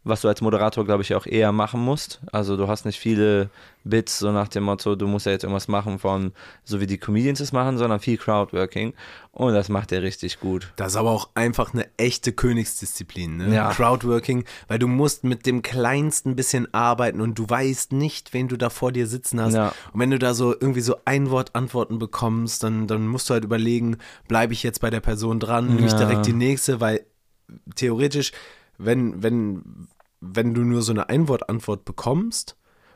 Was 0.05 0.21
du 0.21 0.27
als 0.29 0.41
Moderator, 0.41 0.85
glaube 0.85 1.03
ich, 1.03 1.13
auch 1.13 1.25
eher 1.25 1.51
machen 1.51 1.81
musst. 1.81 2.21
Also 2.31 2.55
du 2.57 2.67
hast 2.67 2.85
nicht 2.85 2.99
viele 2.99 3.49
Bits, 3.83 4.19
so 4.19 4.31
nach 4.31 4.47
dem 4.47 4.63
Motto, 4.63 4.95
du 4.95 5.07
musst 5.07 5.25
ja 5.25 5.33
jetzt 5.33 5.43
irgendwas 5.43 5.67
machen 5.67 5.99
von, 5.99 6.31
so 6.63 6.79
wie 6.79 6.87
die 6.87 6.97
Comedians 6.97 7.39
es 7.41 7.51
machen, 7.51 7.77
sondern 7.77 7.99
viel 7.99 8.17
Crowdworking. 8.17 8.93
Und 9.31 9.53
das 9.53 9.69
macht 9.69 9.91
er 9.91 10.01
richtig 10.01 10.39
gut. 10.39 10.71
Das 10.77 10.93
ist 10.93 10.95
aber 10.95 11.11
auch 11.11 11.29
einfach 11.35 11.73
eine 11.73 11.85
echte 11.97 12.31
Königsdisziplin, 12.31 13.37
ne? 13.37 13.53
Ja. 13.55 13.71
Crowdworking, 13.71 14.45
weil 14.67 14.79
du 14.79 14.87
musst 14.87 15.23
mit 15.23 15.45
dem 15.45 15.61
kleinsten 15.61 16.35
bisschen 16.35 16.73
arbeiten 16.73 17.19
und 17.21 17.37
du 17.37 17.49
weißt 17.49 17.91
nicht, 17.91 18.33
wen 18.33 18.47
du 18.47 18.57
da 18.57 18.69
vor 18.69 18.91
dir 18.91 19.05
sitzen 19.05 19.41
hast. 19.41 19.53
Ja. 19.53 19.73
Und 19.93 19.99
wenn 19.99 20.11
du 20.11 20.19
da 20.19 20.33
so 20.33 20.53
irgendwie 20.53 20.81
so 20.81 20.95
Einwortantworten 21.05 21.99
bekommst, 21.99 22.63
dann, 22.63 22.87
dann 22.87 23.05
musst 23.07 23.29
du 23.29 23.33
halt 23.33 23.43
überlegen, 23.43 23.97
bleibe 24.27 24.53
ich 24.53 24.63
jetzt 24.63 24.81
bei 24.81 24.89
der 24.89 25.01
Person 25.01 25.39
dran, 25.39 25.67
nehme 25.75 25.87
ich 25.87 25.93
Ja. 25.93 25.99
direkt 25.99 26.25
die 26.25 26.33
nächste, 26.33 26.79
weil 26.79 27.05
theoretisch, 27.75 28.31
wenn, 28.79 29.21
wenn, 29.21 29.87
wenn 30.21 30.53
du 30.55 30.61
nur 30.61 30.81
so 30.81 30.91
eine 30.91 31.07
Einwortantwort 31.09 31.85
bekommst 31.85 32.55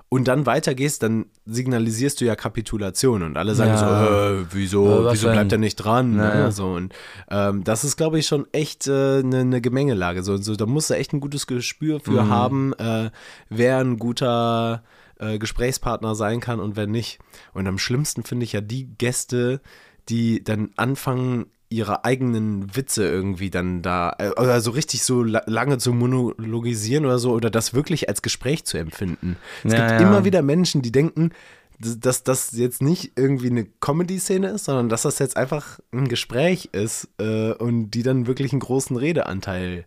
und 0.10 0.28
dann 0.28 0.46
weitergehst, 0.46 1.02
dann 1.04 1.26
signalisierst 1.46 2.22
du 2.22 2.26
ja 2.26 2.36
Kapitulation 2.36 3.24
und 3.24 3.36
alle 3.38 3.56
sagen 3.56 3.72
Ja. 3.72 3.78
so, 3.78 3.86
äh, 3.86 4.46
wieso, 4.52 5.08
wieso 5.12 5.28
denn? 5.28 5.34
bleibt 5.36 5.52
er 5.52 5.58
nicht 5.58 5.76
dran? 5.76 6.16
Ja, 6.16 6.34
ne? 6.36 6.40
ja. 6.42 6.52
So, 6.52 6.74
und 6.74 6.94
ähm, 7.30 7.64
das 7.64 7.84
ist, 7.84 7.98
glaube 7.98 8.20
ich, 8.20 8.28
schon 8.28 8.46
echt 8.52 8.88
eine 8.88 9.20
äh, 9.20 9.24
ne- 9.24 9.46
ne 9.46 9.62
Gemengelage. 9.62 10.24
So, 10.24 10.38
so, 10.38 10.56
da 10.56 10.66
musst 10.66 10.90
du 10.90 10.94
echt 10.96 11.14
ein 11.14 11.20
gutes 11.20 11.48
Gespür 11.48 12.00
für 12.00 12.24
Mhm. 12.24 12.30
haben, 12.30 12.74
äh, 12.74 13.10
wer 13.50 13.80
ein 13.80 13.98
guter 13.98 14.84
äh, 15.20 15.38
Gesprächspartner 15.40 16.16
sein 16.16 16.40
kann 16.40 16.60
und 16.60 16.76
wer 16.76 16.88
nicht. 16.88 17.20
Und 17.54 17.66
am 17.68 17.78
schlimmsten 17.78 18.24
finde 18.24 18.44
ich 18.46 18.54
ja 18.54 18.62
die 18.62 18.96
Gäste, 18.98 19.62
die 20.10 20.44
dann 20.44 20.72
anfangen, 20.76 21.46
ihre 21.76 22.06
eigenen 22.06 22.76
Witze 22.76 23.08
irgendwie 23.08 23.50
dann 23.50 23.82
da, 23.82 24.16
äh, 24.20 24.30
oder 24.32 24.62
so 24.62 24.72
richtig 24.72 25.04
so 25.04 25.24
la 25.24 25.42
lange 25.46 25.78
zu 25.78 25.94
monologisieren 25.94 27.06
oder 27.06 27.20
so, 27.20 27.32
oder 27.32 27.50
das 27.50 27.74
wirklich 27.74 28.10
als 28.10 28.22
Gespräch 28.22 28.66
zu 28.66 28.78
empfinden. 28.78 29.38
Es 29.64 29.74
Ja, 29.74 29.80
gibt 29.88 30.02
ja. 30.02 30.08
immer 30.08 30.26
wieder 30.26 30.42
Menschen, 30.42 30.82
die 30.82 30.92
denken, 30.92 31.32
dass- 31.80 32.24
das 32.24 32.52
jetzt 32.54 32.82
nicht 32.82 33.14
irgendwie 33.16 33.50
eine 33.50 33.66
Comedy-Szene 33.82 34.50
ist, 34.50 34.66
sondern 34.66 34.90
dass 34.90 35.02
das 35.02 35.20
jetzt 35.20 35.36
einfach 35.36 35.80
ein 35.92 36.08
Gespräch 36.08 36.70
ist 36.72 37.10
äh, 37.20 37.52
und 37.54 37.92
die 37.92 38.04
dann 38.04 38.28
wirklich 38.28 38.52
einen 38.54 38.62
großen 38.62 38.96
Redeanteil 38.96 39.86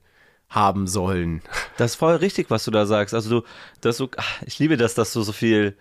haben 0.48 0.86
sollen. 0.86 1.42
Das 1.76 1.92
ist 1.92 1.96
voll 1.96 2.16
richtig, 2.16 2.50
was 2.50 2.64
du 2.64 2.70
da 2.70 2.86
sagst. 2.86 3.14
Also 3.14 3.40
du, 3.40 3.46
dass 3.80 3.96
du, 3.96 4.08
ach, 4.16 4.42
ich 4.46 4.58
liebe 4.58 4.76
das, 4.76 4.94
dass 4.94 5.12
du 5.12 5.22
so 5.22 5.32
viel 5.32 5.76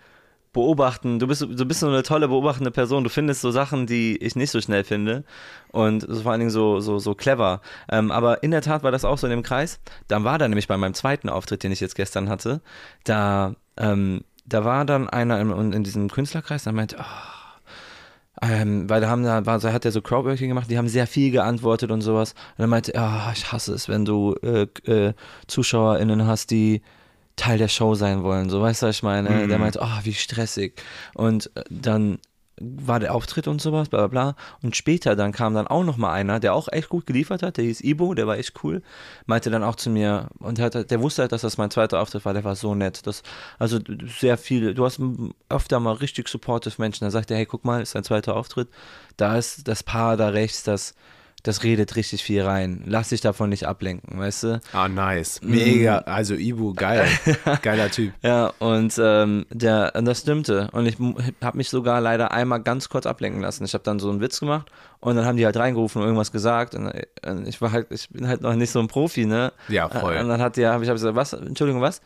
beobachten, 0.56 1.18
du 1.18 1.26
bist, 1.26 1.42
du 1.42 1.64
bist 1.66 1.80
so 1.80 1.86
eine 1.86 2.02
tolle 2.02 2.28
beobachtende 2.28 2.70
Person, 2.70 3.04
du 3.04 3.10
findest 3.10 3.42
so 3.42 3.50
Sachen, 3.50 3.86
die 3.86 4.16
ich 4.16 4.34
nicht 4.36 4.50
so 4.50 4.60
schnell 4.60 4.84
finde 4.84 5.22
und 5.70 6.04
vor 6.22 6.32
allen 6.32 6.40
Dingen 6.40 6.50
so, 6.50 6.80
so, 6.80 6.98
so 6.98 7.14
clever. 7.14 7.60
Ähm, 7.90 8.10
aber 8.10 8.42
in 8.42 8.50
der 8.50 8.62
Tat 8.62 8.82
war 8.82 8.90
das 8.90 9.04
auch 9.04 9.18
so 9.18 9.26
in 9.26 9.30
dem 9.30 9.42
Kreis. 9.42 9.78
Dann 10.08 10.24
war 10.24 10.38
da 10.38 10.48
nämlich 10.48 10.66
bei 10.66 10.78
meinem 10.78 10.94
zweiten 10.94 11.28
Auftritt, 11.28 11.62
den 11.62 11.72
ich 11.72 11.80
jetzt 11.80 11.94
gestern 11.94 12.28
hatte, 12.30 12.62
da, 13.04 13.54
ähm, 13.76 14.22
da 14.46 14.64
war 14.64 14.84
dann 14.86 15.08
einer 15.08 15.40
in, 15.40 15.72
in 15.72 15.84
diesem 15.84 16.10
Künstlerkreis, 16.10 16.64
der 16.64 16.72
meinte, 16.72 16.96
oh, 16.98 17.36
ähm, 18.42 18.88
weil 18.88 19.02
da 19.02 19.08
haben 19.08 19.24
da 19.24 19.44
war, 19.44 19.60
so 19.60 19.70
hat 19.70 19.84
er 19.84 19.92
so 19.92 20.00
Crowdworking 20.00 20.48
gemacht, 20.48 20.70
die 20.70 20.78
haben 20.78 20.88
sehr 20.88 21.06
viel 21.06 21.30
geantwortet 21.32 21.90
und 21.90 22.00
sowas. 22.00 22.34
Und 22.56 22.64
er 22.64 22.66
meinte, 22.66 22.92
ja, 22.94 23.30
ich 23.34 23.52
hasse 23.52 23.74
es, 23.74 23.88
wenn 23.88 24.06
du 24.06 24.34
äh, 24.42 24.66
äh, 24.90 25.12
ZuschauerInnen 25.46 26.26
hast, 26.26 26.50
die 26.50 26.80
Teil 27.36 27.58
der 27.58 27.68
Show 27.68 27.94
sein 27.94 28.22
wollen. 28.22 28.50
So, 28.50 28.60
weißt 28.60 28.82
du, 28.82 28.86
was 28.86 28.96
ich 28.96 29.02
meine? 29.02 29.46
Der 29.46 29.58
meinte, 29.58 29.80
oh, 29.82 29.98
wie 30.04 30.14
stressig. 30.14 30.82
Und 31.14 31.50
äh, 31.54 31.62
dann 31.70 32.18
war 32.58 33.00
der 33.00 33.14
Auftritt 33.14 33.48
und 33.48 33.60
sowas, 33.60 33.88
bla 33.88 34.06
bla 34.06 34.32
bla. 34.32 34.36
Und 34.62 34.76
später 34.76 35.14
dann 35.14 35.32
kam 35.32 35.54
dann 35.54 35.66
auch 35.66 35.84
noch 35.84 35.98
mal 35.98 36.12
einer, 36.12 36.40
der 36.40 36.54
auch 36.54 36.68
echt 36.72 36.88
gut 36.88 37.06
geliefert 37.06 37.42
hat, 37.42 37.58
der 37.58 37.64
hieß 37.64 37.82
Ibo, 37.82 38.14
der 38.14 38.26
war 38.26 38.38
echt 38.38 38.54
cool, 38.64 38.82
meinte 39.26 39.50
dann 39.50 39.62
auch 39.62 39.74
zu 39.74 39.90
mir, 39.90 40.28
und 40.38 40.58
hat, 40.58 40.90
der 40.90 41.00
wusste 41.02 41.22
halt, 41.22 41.32
dass 41.32 41.42
das 41.42 41.58
mein 41.58 41.70
zweiter 41.70 42.00
Auftritt 42.00 42.24
war, 42.24 42.32
der 42.32 42.44
war 42.44 42.56
so 42.56 42.74
nett. 42.74 43.06
Das, 43.06 43.22
also 43.58 43.78
sehr 44.06 44.38
viel, 44.38 44.72
du 44.72 44.84
hast 44.84 45.00
öfter 45.50 45.80
mal 45.80 45.92
richtig 45.92 46.28
supportive 46.28 46.74
Menschen, 46.78 47.04
da 47.04 47.10
sagt 47.10 47.30
er, 47.30 47.36
hey, 47.36 47.46
guck 47.46 47.64
mal, 47.64 47.82
ist 47.82 47.94
dein 47.94 48.04
zweiter 48.04 48.36
Auftritt, 48.36 48.68
da 49.18 49.36
ist 49.36 49.68
das 49.68 49.82
Paar 49.82 50.16
da 50.16 50.28
rechts, 50.28 50.62
das, 50.62 50.94
das 51.46 51.62
redet 51.62 51.94
richtig 51.94 52.24
viel 52.24 52.42
rein. 52.42 52.82
Lass 52.86 53.10
dich 53.10 53.20
davon 53.20 53.50
nicht 53.50 53.68
ablenken, 53.68 54.18
weißt 54.18 54.42
du? 54.42 54.60
Ah, 54.72 54.88
nice. 54.88 55.40
Mega. 55.44 55.98
Also 55.98 56.34
Ibu, 56.34 56.74
geil. 56.74 57.06
Geiler 57.62 57.88
Typ. 57.88 58.12
Ja, 58.22 58.52
und 58.58 58.92
ähm, 59.00 59.46
der, 59.50 59.92
das 59.92 60.22
stimmte. 60.22 60.68
Und 60.72 60.86
ich 60.86 60.96
habe 61.40 61.56
mich 61.56 61.70
sogar 61.70 62.00
leider 62.00 62.32
einmal 62.32 62.60
ganz 62.60 62.88
kurz 62.88 63.06
ablenken 63.06 63.42
lassen. 63.42 63.64
Ich 63.64 63.74
habe 63.74 63.84
dann 63.84 64.00
so 64.00 64.10
einen 64.10 64.20
Witz 64.20 64.40
gemacht 64.40 64.72
und 64.98 65.14
dann 65.14 65.24
haben 65.24 65.36
die 65.36 65.44
halt 65.44 65.56
reingerufen 65.56 66.02
und 66.02 66.08
irgendwas 66.08 66.32
gesagt. 66.32 66.74
Und 66.74 66.88
äh, 66.88 67.06
und 67.24 67.46
ich 67.46 67.60
war 67.60 67.70
halt, 67.70 67.86
ich 67.90 68.08
bin 68.08 68.26
halt 68.26 68.40
noch 68.40 68.54
nicht 68.54 68.70
so 68.70 68.80
ein 68.80 68.88
Profi, 68.88 69.24
ne? 69.24 69.52
Ja, 69.68 69.88
voll. 69.88 70.16
Und 70.16 70.28
dann 70.28 70.40
hat 70.40 70.56
der, 70.56 70.72
habe 70.72 70.82
ich 70.82 70.90
hab 70.90 70.96
gesagt, 70.96 71.14
was? 71.14 71.32
Entschuldigung, 71.32 71.80
was? 71.80 72.00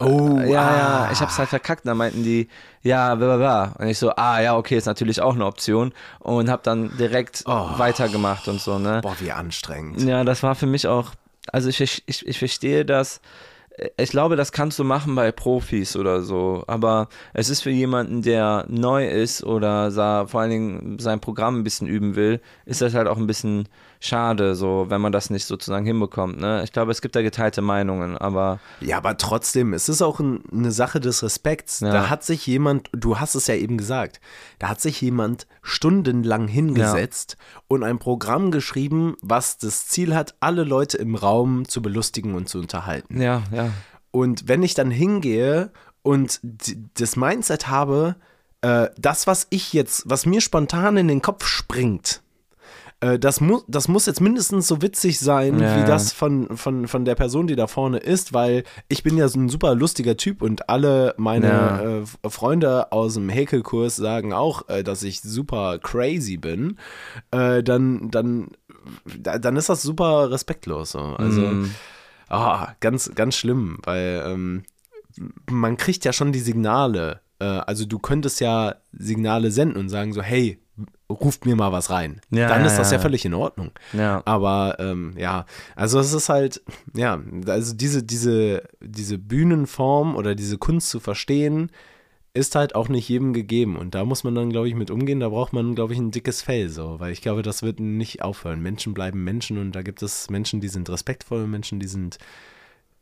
Oh, 0.00 0.38
ja, 0.40 0.46
ja, 0.46 1.06
ah. 1.06 1.08
ich 1.12 1.20
hab's 1.20 1.38
halt 1.38 1.48
verkackt. 1.48 1.86
Da 1.86 1.94
meinten 1.94 2.22
die, 2.22 2.48
ja, 2.82 3.14
bla, 3.14 3.36
bla, 3.36 3.36
bla. 3.36 3.74
Und 3.78 3.88
ich 3.88 3.98
so, 3.98 4.10
ah, 4.16 4.40
ja, 4.40 4.56
okay, 4.56 4.76
ist 4.76 4.86
natürlich 4.86 5.20
auch 5.20 5.34
eine 5.34 5.46
Option. 5.46 5.92
Und 6.20 6.50
hab 6.50 6.62
dann 6.62 6.96
direkt 6.98 7.42
Oh. 7.46 7.68
weitergemacht 7.78 8.48
und 8.48 8.60
so, 8.60 8.78
ne? 8.78 9.00
Boah, 9.02 9.16
wie 9.20 9.32
anstrengend. 9.32 10.02
Ja, 10.02 10.24
das 10.24 10.42
war 10.42 10.54
für 10.54 10.66
mich 10.66 10.86
auch, 10.86 11.10
also 11.52 11.68
ich, 11.68 11.80
ich, 11.80 12.26
ich 12.26 12.38
verstehe 12.38 12.84
das. 12.84 13.20
Ich 13.96 14.10
glaube, 14.10 14.36
das 14.36 14.52
kannst 14.52 14.78
du 14.78 14.84
machen 14.84 15.16
bei 15.16 15.32
Profis 15.32 15.96
oder 15.96 16.22
so, 16.22 16.62
aber 16.68 17.08
es 17.32 17.48
ist 17.50 17.62
für 17.62 17.70
jemanden, 17.70 18.22
der 18.22 18.66
neu 18.68 19.04
ist 19.08 19.42
oder 19.42 19.90
sa, 19.90 20.26
vor 20.28 20.42
allen 20.42 20.50
Dingen 20.50 20.98
sein 21.00 21.18
Programm 21.18 21.56
ein 21.58 21.64
bisschen 21.64 21.88
üben 21.88 22.14
will, 22.14 22.40
ist 22.66 22.82
das 22.82 22.94
halt 22.94 23.08
auch 23.08 23.16
ein 23.16 23.26
bisschen 23.26 23.68
schade, 24.00 24.54
so, 24.54 24.86
wenn 24.88 25.00
man 25.00 25.12
das 25.12 25.30
nicht 25.30 25.46
sozusagen 25.46 25.86
hinbekommt. 25.86 26.38
Ne? 26.38 26.62
Ich 26.64 26.72
glaube, 26.72 26.92
es 26.92 27.00
gibt 27.00 27.16
da 27.16 27.22
geteilte 27.22 27.62
Meinungen, 27.62 28.18
aber 28.18 28.60
Ja, 28.80 28.98
aber 28.98 29.16
trotzdem, 29.16 29.72
es 29.72 29.88
ist 29.88 30.02
auch 30.02 30.20
ein, 30.20 30.42
eine 30.52 30.72
Sache 30.72 31.00
des 31.00 31.22
Respekts. 31.22 31.80
Ja. 31.80 31.92
Da 31.92 32.10
hat 32.10 32.24
sich 32.24 32.46
jemand, 32.46 32.88
du 32.92 33.18
hast 33.18 33.34
es 33.34 33.46
ja 33.46 33.54
eben 33.54 33.78
gesagt, 33.78 34.20
da 34.58 34.68
hat 34.68 34.80
sich 34.80 35.00
jemand 35.00 35.46
stundenlang 35.62 36.48
hingesetzt 36.48 37.36
und 37.68 37.82
ein 37.82 37.98
Programm 37.98 38.50
geschrieben, 38.50 39.16
was 39.20 39.58
das 39.58 39.86
Ziel 39.86 40.14
hat, 40.14 40.34
alle 40.40 40.64
Leute 40.64 40.98
im 40.98 41.14
Raum 41.14 41.66
zu 41.68 41.82
belustigen 41.82 42.34
und 42.34 42.48
zu 42.48 42.58
unterhalten. 42.58 43.20
ja, 43.20 43.42
ja. 43.52 43.70
Und 44.10 44.46
wenn 44.46 44.62
ich 44.62 44.74
dann 44.74 44.92
hingehe 44.92 45.72
und 46.02 46.38
das 46.94 47.16
Mindset 47.16 47.66
habe, 47.66 48.14
äh, 48.64 48.88
das, 48.96 49.26
was 49.26 49.46
ich 49.50 49.72
jetzt, 49.72 50.04
was 50.06 50.24
mir 50.24 50.40
spontan 50.40 50.96
in 50.96 51.08
den 51.08 51.20
Kopf 51.20 51.46
springt, 51.46 52.22
äh, 53.04 53.18
das, 53.18 53.40
mu 53.40 53.60
das 53.68 53.88
muss 53.88 54.06
jetzt 54.06 54.20
mindestens 54.20 54.66
so 54.66 54.80
witzig 54.82 55.18
sein, 55.20 55.58
Ja, 55.60 55.76
wie 55.82 55.84
das 55.86 56.12
von, 56.12 56.56
von, 56.56 56.86
von 56.88 57.04
der 57.04 57.14
Person, 57.14 57.46
die 57.46 57.56
da 57.56 57.66
vorne 57.66 57.98
ist, 57.98 58.32
weil 58.32 58.64
ich 58.88 59.02
bin 59.02 59.16
ja 59.16 59.28
so 59.28 59.38
ein 59.38 59.48
super 59.48 59.74
lustiger 59.74 60.16
Typ 60.16 60.42
und 60.42 60.68
alle 60.68 61.14
meine 61.16 61.46
Ja. 61.46 61.80
äh, 61.82 62.30
Freunde 62.30 62.92
aus 62.92 63.14
dem 63.14 63.28
Häkelkurs 63.28 63.96
sagen 63.96 64.32
auch, 64.32 64.68
äh, 64.68 64.82
dass 64.82 65.02
ich 65.02 65.20
super 65.20 65.78
crazy 65.78 66.36
bin. 66.36 66.78
Äh, 67.30 67.62
dann, 67.62 68.10
dann, 68.10 68.48
da- 69.18 69.38
dann 69.38 69.56
ist 69.56 69.68
das 69.68 69.82
super 69.82 70.30
respektlos. 70.30 70.92
So. 70.92 71.00
Also, 71.00 71.40
Mm. 71.42 71.70
Ah, 72.28 72.74
ganz, 72.80 73.10
ganz 73.14 73.36
schlimm, 73.36 73.78
weil 73.84 74.22
ähm, 74.26 74.62
man 75.50 75.76
kriegt 75.76 76.04
ja 76.04 76.12
schon 76.12 76.32
die 76.32 76.40
Signale. 76.40 77.20
Äh, 77.38 77.44
also 77.44 77.84
du 77.84 77.98
könntest 77.98 78.40
ja 78.40 78.76
Signale 78.92 79.50
senden 79.50 79.76
und 79.78 79.88
sagen 79.90 80.12
so, 80.12 80.22
hey, 80.22 80.58
ruft 81.10 81.44
mir 81.44 81.56
mal 81.56 81.72
was 81.72 81.90
rein. 81.90 82.20
Ja, 82.30 82.48
Dann 82.48 82.64
ist 82.64 82.76
das 82.76 82.90
ja 82.90 82.96
ja. 82.96 83.02
völlig 83.02 83.24
in 83.24 83.34
Ordnung. 83.34 83.70
Ja. 83.92 84.22
Aber 84.24 84.76
ähm, 84.78 85.14
ja, 85.16 85.46
also 85.76 85.98
es 85.98 86.12
ist 86.12 86.28
halt, 86.28 86.62
ja, 86.94 87.20
also 87.46 87.74
diese, 87.74 88.02
diese, 88.02 88.62
diese 88.80 89.18
Bühnenform 89.18 90.16
oder 90.16 90.34
diese 90.34 90.58
Kunst 90.58 90.90
zu 90.90 91.00
verstehen, 91.00 91.70
ist 92.32 92.56
halt 92.56 92.74
auch 92.74 92.88
nicht 92.88 93.08
jedem 93.08 93.32
gegeben. 93.32 93.76
Und 93.76 93.94
da 93.94 94.04
muss 94.04 94.24
man 94.24 94.34
dann, 94.34 94.50
glaube 94.50 94.68
ich, 94.68 94.74
mit 94.74 94.90
umgehen. 94.90 95.20
Da 95.20 95.28
braucht 95.28 95.52
man, 95.52 95.76
glaube 95.76 95.92
ich, 95.92 96.00
ein 96.00 96.10
dickes 96.10 96.42
Fell 96.42 96.68
so, 96.68 96.98
weil 96.98 97.12
ich 97.12 97.22
glaube, 97.22 97.42
das 97.42 97.62
wird 97.62 97.78
nicht 97.78 98.22
aufhören. 98.22 98.60
Menschen 98.60 98.92
bleiben 98.92 99.22
Menschen 99.22 99.56
und 99.58 99.72
da 99.72 99.82
gibt 99.82 100.02
es 100.02 100.30
Menschen, 100.30 100.60
die 100.60 100.68
sind 100.68 100.90
respektvoll, 100.90 101.46
Menschen, 101.46 101.78
die 101.78 101.86
sind 101.86 102.18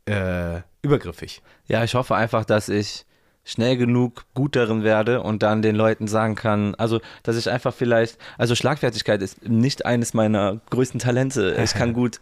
äh, 0.05 0.61
übergriffig. 0.83 1.41
Ja, 1.67 1.83
ich 1.83 1.95
hoffe 1.95 2.15
einfach, 2.15 2.45
dass 2.45 2.69
ich 2.69 3.05
schnell 3.45 3.77
genug 3.77 4.25
gut 4.33 4.55
darin 4.55 4.83
werde 4.83 5.21
und 5.21 5.43
dann 5.43 5.61
den 5.61 5.75
Leuten 5.75 6.07
sagen 6.07 6.35
kann, 6.35 6.75
also 6.75 7.01
dass 7.23 7.37
ich 7.37 7.49
einfach 7.49 7.73
vielleicht, 7.73 8.17
also 8.37 8.55
Schlagfertigkeit 8.55 9.21
ist 9.21 9.47
nicht 9.47 9.85
eines 9.85 10.13
meiner 10.13 10.61
größten 10.69 10.99
Talente. 10.99 11.55
Ich 11.63 11.73
kann 11.73 11.93
gut 11.93 12.19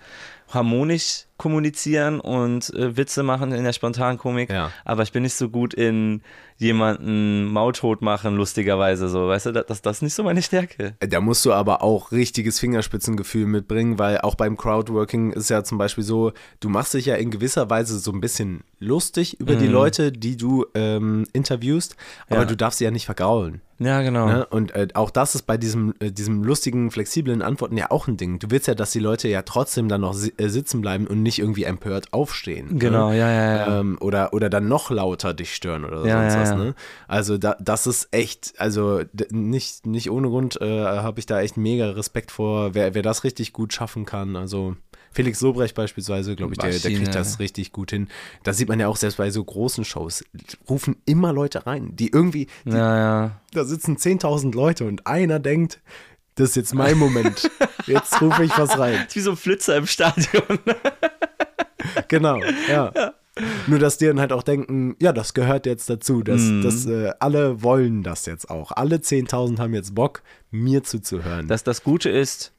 harmonisch 0.53 1.25
kommunizieren 1.37 2.19
und 2.19 2.71
äh, 2.75 2.95
Witze 2.97 3.23
machen 3.23 3.51
in 3.51 3.63
der 3.63 3.73
spontanen 3.73 4.17
Komik, 4.19 4.51
Ja. 4.51 4.71
aber 4.85 5.01
ich 5.03 5.11
bin 5.11 5.23
nicht 5.23 5.33
so 5.33 5.49
gut 5.49 5.73
in 5.73 6.21
jemanden 6.57 7.45
maultot 7.45 8.03
machen, 8.03 8.35
lustigerweise 8.35 9.09
so, 9.09 9.27
weißt 9.27 9.47
du, 9.47 9.51
das, 9.51 9.81
das 9.81 9.97
ist 9.97 10.01
nicht 10.03 10.13
so 10.13 10.23
meine 10.23 10.41
Stärke. 10.43 10.95
Da 10.99 11.19
musst 11.19 11.43
du 11.45 11.53
aber 11.53 11.81
auch 11.81 12.11
richtiges 12.11 12.59
Fingerspitzengefühl 12.59 13.47
mitbringen, 13.47 13.97
weil 13.97 14.19
auch 14.21 14.35
beim 14.35 14.55
Crowdworking 14.57 15.31
ist 15.33 15.49
ja 15.49 15.63
zum 15.63 15.79
Beispiel 15.79 16.03
so, 16.03 16.31
du 16.59 16.69
machst 16.69 16.93
dich 16.93 17.07
ja 17.07 17.15
in 17.15 17.31
gewisser 17.31 17.69
Weise 17.71 17.97
so 17.97 18.11
ein 18.11 18.21
bisschen 18.21 18.63
lustig 18.79 19.39
über 19.39 19.55
die 19.55 19.67
Leute, 19.67 20.11
die 20.11 20.37
du 20.37 20.65
ähm, 20.75 21.25
interviewst, 21.33 21.95
aber 22.29 22.41
Ja. 22.41 22.45
du 22.45 22.55
darfst 22.55 22.77
sie 22.77 22.85
ja 22.85 22.91
nicht 22.91 23.05
vergraulen. 23.05 23.61
Ja, 23.81 24.03
genau. 24.03 24.27
Ne? 24.27 24.45
Und 24.45 24.75
äh, 24.75 24.89
auch 24.93 25.09
das 25.09 25.33
ist 25.33 25.43
bei 25.43 25.57
diesem, 25.57 25.95
äh, 25.99 26.11
diesem 26.11 26.43
lustigen, 26.43 26.91
flexiblen 26.91 27.41
Antworten 27.41 27.77
ja 27.77 27.89
auch 27.89 28.07
ein 28.07 28.15
Ding. 28.15 28.37
Du 28.37 28.51
willst 28.51 28.67
ja, 28.67 28.75
dass 28.75 28.91
die 28.91 28.99
Leute 28.99 29.27
ja 29.27 29.41
trotzdem 29.41 29.89
dann 29.89 30.01
noch 30.01 30.13
si 30.13 30.31
äh, 30.37 30.49
sitzen 30.49 30.81
bleiben 30.81 31.07
und 31.07 31.23
nicht 31.23 31.39
irgendwie 31.39 31.63
empört 31.63 32.13
aufstehen. 32.13 32.77
Genau, 32.77 33.09
ne? 33.09 33.17
ja, 33.17 33.31
ja, 33.31 33.55
ja. 33.55 33.79
Ähm, 33.79 33.97
oder, 33.99 34.33
oder 34.33 34.51
dann 34.51 34.67
noch 34.67 34.91
lauter 34.91 35.33
dich 35.33 35.55
stören 35.55 35.83
oder 35.83 36.05
Ja, 36.05 36.21
sonst 36.21 36.33
ja, 36.35 36.41
was. 36.41 36.49
ja. 36.51 36.55
Ne? 36.57 36.75
Also 37.07 37.37
da, 37.39 37.55
das 37.59 37.87
ist 37.87 38.09
echt, 38.11 38.53
also 38.59 39.01
nicht, 39.31 39.87
nicht 39.87 40.11
ohne 40.11 40.29
Grund 40.29 40.61
äh, 40.61 40.85
habe 40.85 41.19
ich 41.19 41.25
da 41.25 41.41
echt 41.41 41.57
mega 41.57 41.89
Respekt 41.89 42.29
vor, 42.29 42.75
wer, 42.75 42.93
wer 42.93 43.01
das 43.01 43.23
richtig 43.23 43.51
gut 43.51 43.73
schaffen 43.73 44.05
kann. 44.05 44.35
Also 44.35 44.75
Felix 45.11 45.41
Lobrecht 45.41 45.75
beispielsweise, 45.75 46.35
glaube 46.35 46.53
ich, 46.53 46.57
der, 46.59 46.71
der 46.71 46.91
kriegt 46.91 47.13
das 47.15 47.39
richtig 47.39 47.71
gut 47.71 47.91
hin. 47.91 48.07
Da 48.43 48.53
sieht 48.53 48.69
man 48.69 48.79
ja 48.79 48.87
auch 48.87 48.95
selbst 48.97 49.17
bei 49.17 49.29
so 49.29 49.43
großen 49.43 49.83
Shows, 49.85 50.23
rufen 50.69 50.95
immer 51.05 51.33
Leute 51.33 51.65
rein, 51.67 51.95
die 51.95 52.09
irgendwie, 52.09 52.47
die, 52.65 52.71
Ja, 52.71 52.97
ja. 52.97 53.41
da 53.53 53.65
sitzen 53.65 53.97
10.000 53.97 54.53
Leute 54.55 54.85
und 54.85 55.05
einer 55.07 55.39
denkt, 55.39 55.81
das 56.35 56.49
ist 56.51 56.55
jetzt 56.55 56.73
mein 56.73 56.97
Moment. 56.97 57.51
Jetzt 57.87 58.21
rufe 58.21 58.43
ich 58.45 58.57
was 58.57 58.79
rein. 58.79 59.05
Wie 59.13 59.19
so 59.19 59.31
ein 59.31 59.37
Flitzer 59.37 59.75
im 59.75 59.85
Stadion. 59.87 60.43
Genau, 62.07 62.39
ja. 62.69 63.13
Nur, 63.67 63.79
dass 63.79 63.97
die 63.97 64.05
dann 64.05 64.19
halt 64.19 64.31
auch 64.33 64.43
denken, 64.43 64.95
ja, 65.01 65.13
das 65.13 65.33
gehört 65.33 65.65
jetzt 65.65 65.89
dazu. 65.89 66.21
Dass, 66.21 66.41
Mhm. 66.41 66.61
dass 66.61 66.85
äh, 66.85 67.11
alle 67.19 67.63
wollen 67.63 68.03
das 68.03 68.25
jetzt 68.25 68.49
auch. 68.49 68.71
Alle 68.71 68.97
10.000 68.97 69.57
haben 69.57 69.73
jetzt 69.73 69.95
Bock, 69.95 70.21
mir 70.51 70.83
zuzuhören. 70.83 71.47
Das, 71.47 71.63
das 71.63 71.83
Gute 71.83 72.09
ist, 72.09 72.51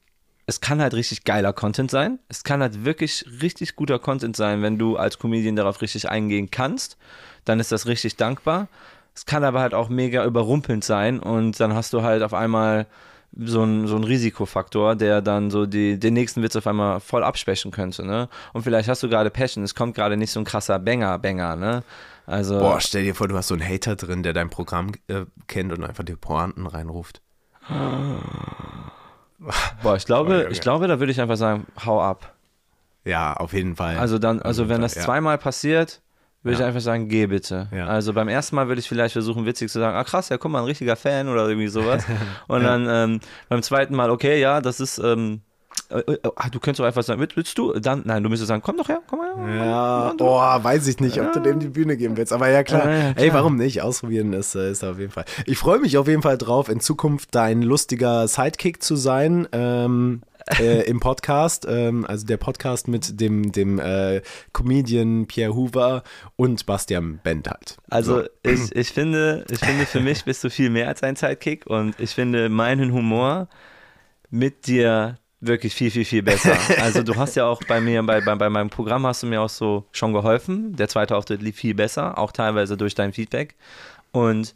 es 0.47 0.61
kann 0.61 0.81
halt 0.81 0.95
richtig 0.95 1.25
geiler 1.25 1.53
Content 1.53 1.91
sein. 1.91 2.19
Es 2.29 2.45
kann 2.45 2.61
halt 2.61 2.85
wirklich 2.85 3.25
richtig 3.41 3.77
guter 3.77 3.99
Content 3.99 4.37
sein, 4.37 4.63
wenn 4.63 4.79
du 4.79 4.97
als 4.97 5.19
Comedian 5.19 5.57
darauf 5.57 5.81
richtig 5.83 6.09
eingehen 6.09 6.51
kannst. 6.51 6.97
Dann 7.45 7.61
ist 7.61 7.73
das 7.73 7.87
richtig 7.87 8.17
dankbar. 8.17 8.69
Es 9.15 9.27
kann 9.27 9.45
aber 9.45 9.61
halt 9.61 9.75
auch 9.75 9.89
mega 9.89 10.25
überrumpelnd 10.25 10.85
sein 10.85 11.21
und 11.21 11.61
dann 11.61 11.75
hast 11.75 11.93
du 11.93 12.03
halt 12.03 12.23
auf 12.23 12.35
einmal 12.35 12.87
so 13.37 13.63
ein, 13.63 13.87
so 13.87 13.97
ein 13.97 14.05
Risikofaktor, 14.05 14.95
der 14.95 15.23
dann 15.23 15.51
so 15.51 15.67
die, 15.67 15.99
den 15.99 16.15
nächsten 16.15 16.43
Witz 16.43 16.57
auf 16.57 16.67
einmal 16.67 17.01
voll 17.01 17.25
abschwächen 17.25 17.71
könnte, 17.71 18.05
ne? 18.05 18.29
Und 18.53 18.63
vielleicht 18.63 18.89
hast 18.89 19.03
du 19.03 19.09
gerade 19.09 19.31
Passion, 19.31 19.65
es 19.65 19.75
kommt 19.75 19.95
gerade 19.95 20.17
nicht 20.17 20.31
so 20.31 20.41
ein 20.41 20.45
krasser 20.45 20.79
Banger-Banger, 20.79 21.57
ne? 21.57 21.83
Also, 22.27 22.59
Boah, 22.59 22.81
stell 22.81 23.05
dir 23.05 23.15
vor, 23.15 23.29
du 23.29 23.37
hast 23.37 23.49
so 23.49 23.55
einen 23.55 23.67
Hater 23.67 23.97
drin, 23.97 24.23
der 24.23 24.33
dein 24.33 24.51
Programm 24.51 24.93
äh, 25.09 25.25
kennt 25.47 25.73
und 25.73 25.85
einfach 25.85 26.05
die 26.05 26.15
Pointen 26.15 26.67
reinruft. 26.67 27.23
boah, 29.83 29.97
ich 29.97 30.07
glaube, 30.07 30.49
ich 30.51 30.61
glaube, 30.61 30.89
da 30.89 30.99
würde 31.01 31.13
ich 31.13 31.21
einfach 31.21 31.37
sagen, 31.37 31.67
hau 31.85 32.01
ab. 32.01 32.35
Ja, 33.05 33.35
auf 33.35 33.53
jeden 33.53 33.77
Fall. 33.77 33.99
Also 33.99 34.19
dann, 34.19 34.41
also 34.43 34.69
wenn 34.69 34.81
das 34.81 34.95
ja. 34.95 35.03
zweimal 35.03 35.39
passiert, 35.39 36.01
würde 36.43 36.55
ich 36.55 36.61
Ja. 36.61 36.67
einfach 36.67 36.81
sagen, 36.81 37.09
geh 37.09 37.27
bitte. 37.27 37.69
Ja. 37.73 37.87
Also 37.87 38.13
beim 38.13 38.29
ersten 38.29 38.57
Mal 38.57 38.69
würde 38.69 38.81
ich 38.81 38.89
vielleicht 38.89 39.13
versuchen, 39.13 39.45
witzig 39.47 39.71
zu 39.71 39.79
sagen, 39.81 39.97
ah 39.97 40.05
krass, 40.05 40.29
ja, 40.29 40.39
guck 40.39 40.51
mal, 40.51 40.59
ein 40.61 40.65
richtiger 40.67 40.97
Fan 40.97 41.29
oder 41.29 41.49
irgendwie 41.49 41.69
sowas. 41.69 42.05
Und 42.49 42.63
dann 42.63 42.87
ähm, 42.89 43.21
beim 43.49 43.63
zweiten 43.63 43.95
Mal, 43.95 44.11
okay, 44.11 44.41
ja, 44.41 44.61
das 44.61 44.81
ist, 44.81 44.99
ähm, 44.99 45.43
du 45.89 46.61
könntest 46.61 46.81
doch 46.81 46.85
einfach 46.87 47.03
sagen, 47.03 47.21
willst, 47.35 47.59
du? 47.59 47.73
Dann, 47.75 48.03
nein, 48.05 48.23
du 48.23 48.29
müsstest 48.29 48.49
sagen, 48.49 48.63
komm 48.65 48.77
doch 48.77 48.89
her, 48.89 49.01
komm 49.07 49.21
her. 49.21 49.55
Ja, 49.65 50.15
oh, 50.19 50.39
weiß 50.65 50.87
ich 50.87 51.01
nicht, 51.01 51.21
ob 51.21 51.33
du 51.33 51.41
dem 51.41 51.61
die 51.61 51.69
Bühne 51.69 51.97
geben 51.97 52.17
willst. 52.17 52.33
Aber 52.33 52.49
ja, 52.49 52.63
klar. 52.63 52.89
Ja, 52.89 52.97
ja, 52.97 53.09
Ey, 53.11 53.29
klar. 53.29 53.41
warum 53.41 53.57
nicht? 53.57 53.83
Ausprobieren 53.83 54.33
ist, 54.33 54.55
äh, 54.55 54.71
ist 54.71 54.85
auf 54.85 54.99
jeden 54.99 55.13
Fall. 55.13 55.25
Ich 55.47 55.59
freue 55.59 55.79
mich 55.79 55.99
auf 55.99 56.09
jeden 56.09 56.23
Fall 56.23 56.39
drauf, 56.39 56.69
in 56.69 56.81
Zukunft 56.81 57.35
dein 57.35 57.63
lustiger 57.63 58.27
Sidekick 58.29 58.83
zu 58.83 58.97
sein. 58.97 59.49
Ähm, 59.53 60.23
äh, 60.59 60.83
im 60.89 61.01
Podcast, 61.01 61.67
ähm, 61.69 62.05
also 62.07 62.27
der 62.27 62.37
Podcast 62.37 62.89
mit 62.89 63.21
dem, 63.21 63.53
dem 63.53 63.79
äh, 63.79 64.23
Comedian 64.53 65.27
Pierre 65.27 65.55
Hoover 65.55 66.03
und 66.37 66.67
Bastian 66.67 67.21
Bent 67.23 67.49
halt. 67.49 67.77
Also 67.91 68.23
So. 68.23 68.29
ich, 68.43 68.75
ich 68.75 68.89
finde, 68.91 69.45
ich 69.51 69.61
finde, 69.61 69.87
für 69.87 70.01
mich 70.01 70.25
bist 70.25 70.43
du 70.45 70.51
viel 70.51 70.71
mehr 70.71 70.89
als 70.89 71.03
ein 71.03 71.17
Sidekick 71.17 71.67
und 71.67 71.99
ich 72.01 72.11
finde 72.11 72.49
meinen 72.49 72.93
Humor 72.93 73.49
mit 74.31 74.67
dir 74.67 75.19
wirklich 75.43 75.75
viel, 75.75 75.91
viel, 75.91 76.05
viel 76.05 76.23
besser. 76.23 76.57
Also 76.81 77.03
du 77.03 77.17
hast 77.17 77.35
ja 77.35 77.45
auch 77.47 77.61
bei 77.69 77.81
mir, 77.81 78.03
bei, 78.03 78.21
bei, 78.21 78.35
bei 78.35 78.49
meinem 78.49 78.71
Programm 78.71 79.07
hast 79.07 79.23
du 79.23 79.27
mir 79.27 79.41
auch 79.43 79.49
so 79.51 79.85
schon 79.93 80.13
geholfen. 80.13 80.75
Der 80.77 80.89
zweite 80.89 81.17
Auftritt 81.17 81.43
lief 81.43 81.57
viel 81.57 81.75
besser, 81.75 82.17
auch 82.19 82.33
teilweise 82.33 82.77
durch 82.77 82.95
dein 82.95 83.13
Feedback. 83.13 83.55
Und 84.13 84.55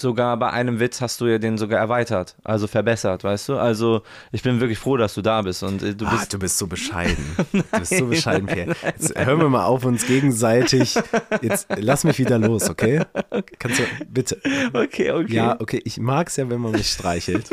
sogar 0.00 0.36
bei 0.36 0.50
einem 0.50 0.80
Witz 0.80 1.00
hast 1.00 1.20
du 1.20 1.26
ja 1.26 1.38
den 1.38 1.56
sogar 1.56 1.78
erweitert, 1.78 2.34
also 2.42 2.66
verbessert, 2.66 3.22
weißt 3.22 3.48
du? 3.48 3.56
Also 3.56 4.02
ich 4.32 4.42
bin 4.42 4.60
wirklich 4.60 4.78
froh, 4.78 4.96
dass 4.96 5.14
du 5.14 5.22
da 5.22 5.40
bist 5.42 5.62
und 5.62 5.82
äh, 5.84 5.94
du 5.94 6.04
Ah, 6.06 6.16
bist 6.16 6.32
du 6.32 6.38
bist 6.38 6.58
so 6.58 6.66
bescheiden. 6.66 7.24
Du 7.52 7.62
bist 7.78 7.96
so 7.96 8.06
bescheiden, 8.06 8.46
Pierre. 8.46 8.74
Jetzt 8.84 9.16
hören 9.16 9.38
wir 9.38 9.48
mal 9.48 9.64
auf, 9.64 9.84
uns 9.84 10.06
gegenseitig. 10.06 10.96
Jetzt 11.42 11.68
lass 11.76 12.02
mich 12.04 12.18
wieder 12.18 12.38
los, 12.38 12.68
okay? 12.68 13.02
Kannst 13.58 13.78
du, 13.78 13.84
bitte. 14.08 14.40
okay, 14.72 15.12
okay. 15.12 15.32
Ja, 15.34 15.60
okay, 15.60 15.80
ich 15.84 15.98
mag 15.98 16.28
es 16.28 16.36
ja, 16.36 16.48
wenn 16.50 16.60
man 16.60 16.72
mich 16.72 16.90
streichelt. 16.90 17.50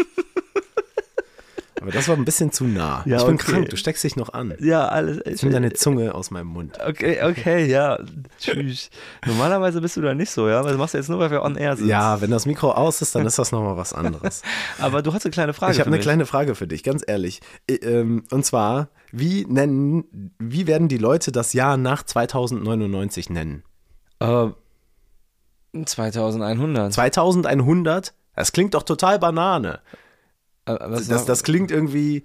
Aber 1.82 1.90
das 1.90 2.08
war 2.08 2.16
ein 2.16 2.26
bisschen 2.26 2.52
zu 2.52 2.66
nah. 2.66 3.02
Ja, 3.08 3.18
ich 3.18 3.26
bin 3.26 3.34
okay. 3.34 3.52
krank, 3.52 3.70
du 3.70 3.76
steckst 3.76 4.04
dich 4.04 4.16
noch 4.16 4.34
an. 4.34 4.54
ja, 4.60 4.88
alles. 4.88 5.20
Jetzt 5.26 5.42
nimm 5.42 5.52
deine 5.52 5.74
Zunge 5.74 6.14
aus 6.14 6.30
meinem 6.30 6.46
Mund. 6.46 6.78
Okay, 6.80 7.24
okay, 7.24 7.66
ja. 7.66 7.98
Tschüss. 8.40 8.92
Normalerweise 9.26 9.82
bist 9.82 9.98
du 9.98 10.02
da 10.02 10.14
nicht 10.14 10.30
so, 10.30 10.48
ja? 10.48 10.64
Was 10.64 10.78
machst 10.78 10.94
du 10.94 11.00
jetzt 11.00 11.10
nur, 11.10 11.18
weil 11.18 11.32
wir 11.32 11.42
on 11.42 11.56
air 11.56 11.76
sind? 11.76 11.88
Ja, 11.88 12.22
wenn 12.22 12.30
das 12.30 12.46
Mikro 12.46 12.72
aus 12.72 13.02
ist, 13.02 13.16
dann 13.16 13.26
ist 13.26 13.40
das 13.40 13.52
nochmal 13.52 13.78
was 13.78 13.94
anderes. 13.94 14.44
Aber 14.80 15.02
du 15.02 15.12
hast 15.12 15.26
eine 15.26 15.32
kleine 15.32 15.54
Frage. 15.54 15.74
Ich 15.74 15.80
habe 15.80 15.88
eine 15.88 15.98
mich. 15.98 16.06
kleine 16.06 16.28
Frage 16.28 16.54
für 16.54 16.68
dich, 16.68 16.84
ganz 16.84 17.04
ehrlich. 17.06 17.42
Ähm, 17.68 18.26
Und 18.30 18.46
zwar, 18.46 18.90
wie 19.12 19.48
nennen, 19.48 20.32
wie 20.38 20.68
werden 20.68 20.88
die 20.88 21.00
Leute 21.00 21.32
das 21.32 21.54
Jahr 21.54 21.78
nach 21.78 22.04
2099 22.04 23.32
nennen? 23.32 23.64
Äh, 24.20 24.50
2100. 25.84 26.94
2100? 26.94 28.14
Das 28.36 28.52
klingt 28.52 28.76
doch 28.76 28.84
total 28.84 29.18
Banane. 29.18 29.80
Äh, 30.66 30.78
was 30.82 31.08
Das, 31.08 31.26
das 31.26 31.44
klingt 31.44 31.72
irgendwie, 31.72 32.24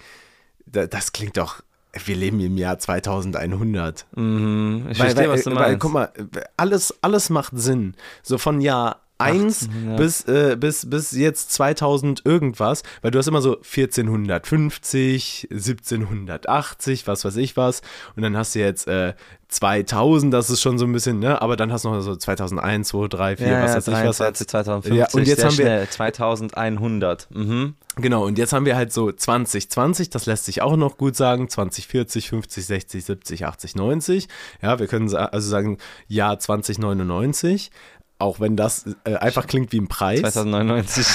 da- 0.67 0.87
das 0.87 1.13
klingt 1.13 1.37
doch, 1.37 1.63
wir 2.05 2.17
leben 2.17 2.41
im 2.41 2.59
Jahr 2.59 2.79
2100. 2.79 4.07
Mhm, 4.17 4.87
ich 4.91 4.99
Weil, 4.99 5.07
verstehe, 5.11 5.29
weil, 5.31 5.39
was 5.39 5.45
du 5.45 5.51
weil, 5.51 5.55
meinst. 5.57 5.81
guck 5.81 5.93
mal, 5.93 6.13
alles, 6.57 6.95
alles 7.03 7.31
macht 7.31 7.53
Sinn. 7.57 7.95
So 8.23 8.37
von 8.39 8.61
Jahr 8.61 9.01
1 9.19 9.69
1800. 9.69 9.97
bis, 9.97 10.25
äh, 10.25 10.57
bis, 10.59 10.89
bis 10.91 11.13
jetzt 11.13 11.53
2000 11.53 12.23
irgendwas, 12.27 12.83
weil 13.03 13.11
du 13.11 13.19
hast 13.19 13.27
immer 13.29 13.41
so 13.43 13.57
1450, 13.57 15.49
1780, 15.51 17.07
was 17.07 17.25
weiß 17.25 17.37
ich 17.37 17.57
was. 17.57 17.83
Und 18.15 18.23
dann 18.23 18.37
hast 18.37 18.55
du 18.55 18.59
jetzt 18.61 18.87
äh, 18.89 19.15
2000, 19.49 20.35
das 20.35 20.51
ist 20.51 20.61
schon 20.61 20.77
so 20.79 20.85
ein 20.87 20.93
bisschen, 20.93 21.21
ne? 21.21 21.41
Aber 21.41 21.57
dann 21.57 21.73
hast 21.73 21.85
du 21.85 21.91
noch 21.91 22.01
so 22.01 22.17
2001, 22.17 22.89
2, 22.89 23.09
3, 23.09 23.37
4, 23.37 23.47
ja, 23.47 23.63
was 23.63 23.71
ja, 23.71 23.77
weiß 23.77 23.87
ich 23.89 23.95
was. 24.09 24.17
23, 24.19 24.49
2050, 24.49 24.99
Ja, 24.99 25.09
und 25.13 25.27
jetzt 25.27 25.45
haben 25.45 25.57
wir- 25.59 25.65
schnell, 25.65 25.89
2100. 25.89 27.29
Mhm. 27.31 27.75
Genau, 27.99 28.27
und 28.27 28.37
jetzt 28.37 28.53
haben 28.53 28.67
wir 28.67 28.77
halt 28.77 28.93
so 28.93 29.11
2020, 29.11 30.11
das 30.11 30.27
lässt 30.27 30.45
sich 30.45 30.61
auch 30.61 30.77
noch 30.77 30.99
gut 30.99 31.17
sagen, 31.17 31.49
2040, 31.49 32.29
50, 32.29 32.67
60, 32.67 33.05
70, 33.05 33.47
80, 33.47 33.75
90. 33.75 34.29
Ja, 34.61 34.79
wir 34.79 34.87
können 34.87 35.15
also 35.15 35.49
sagen 35.49 35.79
Jahr 36.07 36.39
2099, 36.39 37.71
auch 38.19 38.41
wenn 38.41 38.57
das 38.57 38.87
äh, 39.05 39.15
einfach 39.17 39.47
klingt 39.47 39.73
wie 39.73 39.81
ein 39.81 39.89
Preis. 39.89 40.21
2099. 40.21 41.07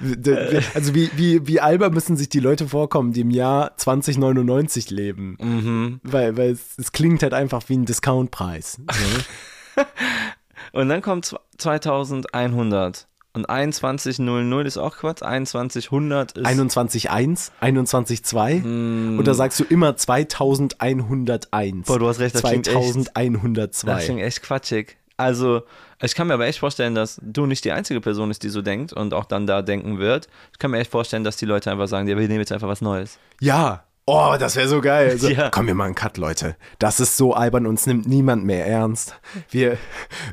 D- 0.00 0.60
Also 0.74 0.94
wie, 0.94 1.10
wie, 1.16 1.46
wie 1.46 1.60
albern 1.60 1.92
müssen 1.94 2.16
sich 2.16 2.28
die 2.28 2.40
Leute 2.40 2.66
vorkommen, 2.68 3.12
die 3.12 3.20
im 3.20 3.30
Jahr 3.30 3.76
2099 3.76 4.90
leben. 4.90 5.36
mhm. 5.40 6.00
Weil, 6.02 6.36
weil 6.36 6.50
es, 6.50 6.76
es 6.78 6.92
klingt 6.92 7.22
halt 7.22 7.34
einfach 7.34 7.62
wie 7.68 7.76
ein 7.76 7.84
Discountpreis. 7.84 8.78
Ne? 8.78 9.84
Und 10.72 10.88
dann 10.88 11.02
kommt 11.02 11.26
zw- 11.26 11.38
2100. 11.58 13.06
Und 13.34 13.46
2100 13.46 14.66
ist 14.66 14.76
auch 14.76 14.96
Quatsch. 14.98 15.20
2100 15.20 16.32
ist. 16.32 16.46
21.1, 16.46 17.50
21.2 17.62 19.18
oder 19.18 19.34
sagst 19.34 19.58
du 19.60 19.64
immer 19.64 19.96
2101? 19.96 21.86
Boah, 21.86 21.98
du 21.98 22.08
hast 22.08 22.18
recht, 22.20 22.34
das 22.34 22.42
klingt 22.42 22.68
echt- 22.68 22.76
2102. 22.76 23.86
Das 23.92 24.04
klingt 24.04 24.20
echt 24.20 24.42
quatschig. 24.42 24.96
Also, 25.16 25.62
ich 26.02 26.14
kann 26.14 26.26
mir 26.26 26.34
aber 26.34 26.46
echt 26.46 26.58
vorstellen, 26.58 26.94
dass 26.94 27.20
du 27.22 27.46
nicht 27.46 27.64
die 27.64 27.72
einzige 27.72 28.00
Person 28.00 28.30
ist, 28.30 28.42
die 28.42 28.48
so 28.48 28.60
denkt 28.62 28.92
und 28.92 29.14
auch 29.14 29.24
dann 29.24 29.46
da 29.46 29.62
denken 29.62 29.98
wird. 29.98 30.26
Ich 30.52 30.58
kann 30.58 30.70
mir 30.72 30.78
echt 30.78 30.90
vorstellen, 30.90 31.22
dass 31.22 31.36
die 31.36 31.44
Leute 31.46 31.70
einfach 31.70 31.86
sagen, 31.86 32.08
ja, 32.08 32.16
wir 32.18 32.26
nehmen 32.28 32.40
jetzt 32.40 32.50
einfach 32.52 32.68
was 32.68 32.80
Neues. 32.80 33.18
Ja. 33.40 33.84
Oh, 34.04 34.34
das 34.36 34.56
wäre 34.56 34.66
so 34.66 34.80
geil. 34.80 35.10
Also, 35.10 35.28
Ja. 35.28 35.48
Komm, 35.50 35.68
wir 35.68 35.74
machen 35.74 35.86
einen 35.88 35.94
Cut, 35.94 36.16
Leute. 36.16 36.56
Das 36.80 36.98
ist 36.98 37.16
so 37.16 37.34
albern, 37.34 37.66
uns 37.66 37.86
nimmt 37.86 38.08
niemand 38.08 38.44
mehr 38.44 38.66
ernst. 38.66 39.14
Wir, 39.50 39.78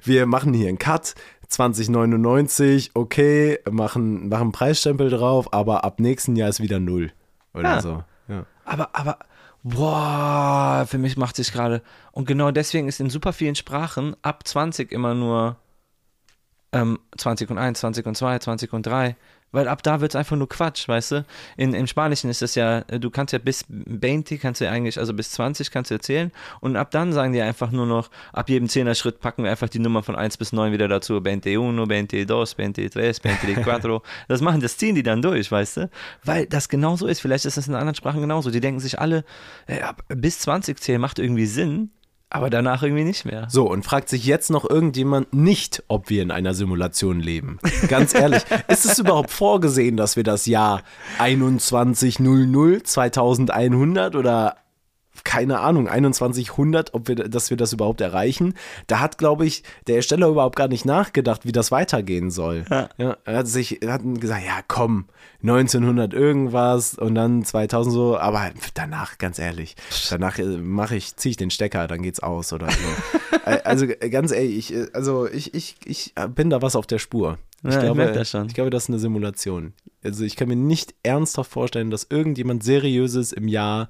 wir 0.04 0.26
machen 0.26 0.54
hier 0.56 0.70
einen 0.70 0.80
Cut. 0.80 1.14
2099, 1.50 2.92
okay, 2.94 3.60
machen, 3.70 4.30
machen 4.30 4.52
Preisstempel 4.52 5.10
drauf, 5.10 5.52
aber 5.54 5.84
ab 5.84 6.00
nächsten 6.00 6.36
Jahr 6.36 6.50
ist 6.50 6.62
wieder 6.62 6.80
null. 6.80 7.12
Oder 7.54 7.76
Ja. 7.76 7.82
so. 7.82 8.04
Ja. 8.28 8.46
Aber, 8.66 8.90
aber, 8.94 9.20
boah, 9.64 10.86
für 10.88 10.98
mich 10.98 11.18
macht 11.18 11.36
sich 11.36 11.52
gerade. 11.52 11.82
Und 12.12 12.28
genau 12.28 12.52
deswegen 12.52 12.88
ist 12.88 13.00
in 13.00 13.10
super 13.10 13.34
vielen 13.34 13.56
Sprachen 13.56 14.16
ab 14.22 14.48
20 14.48 14.92
immer 14.92 15.16
nur 15.16 15.58
ähm, 16.72 17.00
20 17.18 17.50
und 17.50 17.58
1, 17.58 17.80
20 17.80 18.06
und 18.06 18.16
2, 18.16 18.40
20 18.40 18.74
und 18.74 18.86
3. 18.86 19.16
Weil 19.52 19.68
ab 19.68 19.82
da 19.84 20.02
wird 20.02 20.12
es 20.12 20.16
einfach 20.16 20.36
nur 20.36 20.48
Quatsch, 20.48 20.88
weißt 20.88 21.12
du? 21.12 21.26
In, 21.58 21.74
Im 21.74 21.88
Spanischen 21.88 22.30
ist 22.30 22.42
das 22.42 22.56
ja, 22.56 22.80
äh, 22.88 23.00
du 23.00 23.10
kannst 23.10 23.34
ja 23.34 23.40
bis 23.40 23.66
20 23.66 24.40
kannst 24.40 24.62
du 24.62 24.66
ja 24.66 24.72
eigentlich, 24.72 25.00
also 25.00 25.14
bis 25.14 25.32
20 25.32 25.72
kannst 25.72 25.92
du 25.92 25.96
erzählen 25.96 26.32
und 26.62 26.76
ab 26.76 26.92
dann 26.92 27.14
sagen 27.14 27.34
die 27.34 27.42
einfach 27.42 27.72
nur 27.72 27.86
noch, 27.86 28.10
ab 28.34 28.50
jedem 28.50 28.68
10er 28.68 28.96
Schritt 28.96 29.20
packen 29.20 29.44
wir 29.44 29.52
einfach 29.52 29.70
die 29.70 29.80
Nummer 29.80 30.04
von 30.04 30.16
1 30.16 30.38
bis 30.38 30.54
9 30.54 30.72
wieder 30.72 30.88
dazu, 30.88 31.18
21, 31.18 32.28
22, 32.28 32.92
23, 32.92 33.56
24. 33.56 34.02
das 34.28 34.42
machen, 34.42 34.62
das 34.62 34.78
ziehen 34.78 34.96
die 34.96 35.04
dann 35.04 35.22
durch, 35.22 35.52
weißt 35.52 35.78
du? 35.78 35.90
Weil 36.24 36.46
das 36.46 36.70
genauso 36.70 37.08
ist, 37.08 37.22
vielleicht 37.22 37.46
ist 37.46 37.58
das 37.58 37.68
in 37.68 37.76
anderen 37.76 37.96
Sprachen 37.96 38.22
genauso. 38.22 38.52
Die 38.52 38.60
denken 38.60 38.80
sich 38.80 39.00
alle, 39.00 39.24
ja, 39.68 39.96
bis 40.10 40.40
20 40.40 40.80
zählen 40.80 41.02
macht 41.02 41.20
irgendwie 41.20 41.46
Sinn, 41.46 41.92
aber 42.30 42.50
danach 42.50 42.84
irgendwie 42.84 43.04
nicht 43.04 43.26
mehr. 43.26 43.48
So, 43.50 43.68
und 43.68 43.84
fragt 43.84 44.10
sich 44.10 44.26
jetzt 44.26 44.52
noch 44.52 44.70
irgendjemand 44.70 45.34
nicht, 45.34 45.84
ob 45.88 46.10
wir 46.10 46.22
in 46.22 46.32
einer 46.32 46.54
Simulation 46.54 47.20
leben. 47.20 47.60
Ganz 47.88 48.14
ehrlich, 48.14 48.44
ist 48.68 48.86
es 48.86 49.00
überhaupt 49.00 49.32
vorgesehen, 49.32 49.98
dass 49.98 50.16
wir 50.16 50.24
das 50.24 50.46
Jahr 50.46 50.84
2100, 51.18 52.86
2100 52.86 54.16
oder 54.16 54.58
keine 55.24 55.60
Ahnung, 55.60 55.88
2100, 55.88 56.94
ob 56.94 57.08
wir, 57.08 57.16
dass 57.16 57.50
wir 57.50 57.58
das 57.58 57.74
überhaupt 57.74 58.02
erreichen. 58.02 58.54
Da 58.88 59.00
hat, 59.00 59.18
glaube 59.18 59.46
ich, 59.46 59.64
der 59.88 59.98
Ersteller 59.98 60.28
überhaupt 60.28 60.56
gar 60.56 60.68
nicht 60.68 60.86
nachgedacht, 60.86 61.46
wie 61.46 61.52
das 61.52 61.72
weitergehen 61.72 62.32
soll. 62.32 62.66
Ja. 62.70 62.90
ja 62.98 63.18
er 63.26 63.38
hat 63.38 63.48
sich, 63.48 63.82
er 63.82 63.94
hat 63.94 64.02
gesagt, 64.20 64.46
ja 64.46 64.60
komm, 64.68 65.06
1900 65.42 66.14
irgendwas 66.14 66.96
und 66.96 67.16
dann 67.16 67.44
2000 67.44 67.94
so, 67.94 68.18
aber 68.18 68.52
danach, 68.74 69.18
ganz 69.18 69.40
ehrlich, 69.40 69.76
danach 70.10 70.38
äh, 70.40 70.46
mache 70.58 70.96
ich, 70.96 71.16
ziehe 71.16 71.32
ich 71.32 71.38
den 71.38 71.50
Stecker, 71.50 71.88
dann 71.88 72.02
geht's 72.02 72.20
aus 72.20 72.54
oder 72.54 72.70
so. 72.70 72.78
Äh, 73.46 73.62
also 73.64 73.88
ganz 73.88 74.34
ehrlich, 74.34 74.58
ich, 74.58 74.74
äh, 74.76 74.88
also 74.92 75.26
ich, 75.26 75.54
ich, 75.54 75.78
ich 75.86 76.14
bin 76.36 76.50
da 76.50 76.62
was 76.62 76.76
auf 76.76 76.86
der 76.88 77.00
Spur. 77.00 77.38
Ich, 77.64 77.74
ja, 77.74 77.82
glaube, 77.82 78.04
ich, 78.20 78.34
ich 78.34 78.54
glaube, 78.54 78.70
das 78.70 78.84
ist 78.84 78.90
eine 78.90 79.00
Simulation. 79.00 79.74
Also 80.04 80.24
ich 80.24 80.36
kann 80.36 80.48
mir 80.48 80.56
nicht 80.56 80.94
ernsthaft 81.04 81.52
vorstellen, 81.52 81.90
dass 81.90 82.08
irgendjemand 82.10 82.64
Seriöses 82.64 83.32
im 83.32 83.48
Jahr 83.48 83.90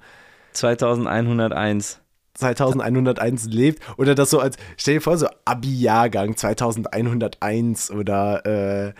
2101. 0.54 2.00
2101 2.36 3.46
lebt 3.48 3.84
oder 3.98 4.16
das 4.16 4.30
so 4.30 4.40
als, 4.40 4.56
stell 4.78 4.96
dir 4.96 5.02
vor, 5.02 5.18
so 5.18 5.28
Abi-Jahrgang 5.46 6.38
2101 6.38 7.92
oder, 7.92 8.46
äh, 8.46 8.94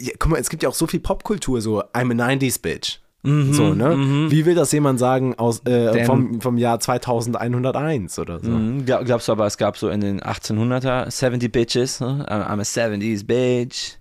ja, 0.00 0.12
guck 0.18 0.32
mal, 0.32 0.40
es 0.40 0.48
gibt 0.48 0.62
ja 0.62 0.68
auch 0.68 0.74
so 0.74 0.86
viel 0.86 1.00
Popkultur, 1.00 1.60
so 1.60 1.82
I'm 1.92 2.10
a 2.10 2.32
90s 2.32 2.60
Bitch. 2.60 3.00
Mhm, 3.22 3.52
so, 3.52 3.74
ne? 3.74 3.96
Mhm. 3.96 4.30
Wie 4.30 4.46
will 4.46 4.54
das 4.54 4.72
jemand 4.72 4.98
sagen 4.98 5.34
aus, 5.34 5.64
äh, 5.66 6.04
vom, 6.06 6.40
vom 6.40 6.56
Jahr 6.56 6.80
2101 6.80 8.18
oder 8.18 8.40
so? 8.40 8.50
Mhm, 8.50 8.86
glaubst 8.86 9.28
du 9.28 9.32
aber, 9.32 9.46
es 9.46 9.58
gab 9.58 9.76
so 9.76 9.90
in 9.90 10.00
den 10.00 10.20
1800er 10.20 11.10
70 11.10 11.52
Bitches, 11.52 12.00
ne? 12.00 12.24
I'm 12.28 12.60
a 12.60 12.62
70s 12.62 13.26
Bitch. 13.26 13.98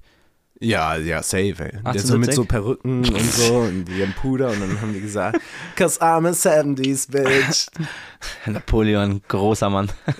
Ja, 0.61 0.97
ja, 0.97 1.23
safe, 1.23 1.55
ey. 1.57 1.93
Der 1.93 2.01
so 2.01 2.17
mit 2.17 2.33
so 2.33 2.43
Perücken 2.43 3.05
und 3.05 3.23
so 3.33 3.59
und 3.59 3.85
die 3.85 4.01
haben 4.01 4.13
Puder 4.13 4.49
und 4.49 4.59
dann 4.59 4.81
haben 4.81 4.93
die 4.93 4.99
gesagt, 4.99 5.39
cause 5.77 6.01
I'm 6.01 6.27
a 6.27 6.31
70s 6.31 7.09
bitch. 7.09 7.67
Napoleon, 8.45 9.21
großer 9.25 9.69
Mann. 9.69 9.89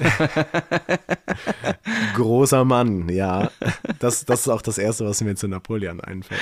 großer 2.16 2.64
Mann, 2.64 3.10
ja. 3.10 3.52
Das, 4.00 4.24
das 4.24 4.42
ist 4.42 4.48
auch 4.48 4.62
das 4.62 4.78
Erste, 4.78 5.06
was 5.06 5.20
mir 5.22 5.36
zu 5.36 5.50
Napoleon 5.50 6.00
einfällt. 6.00 6.40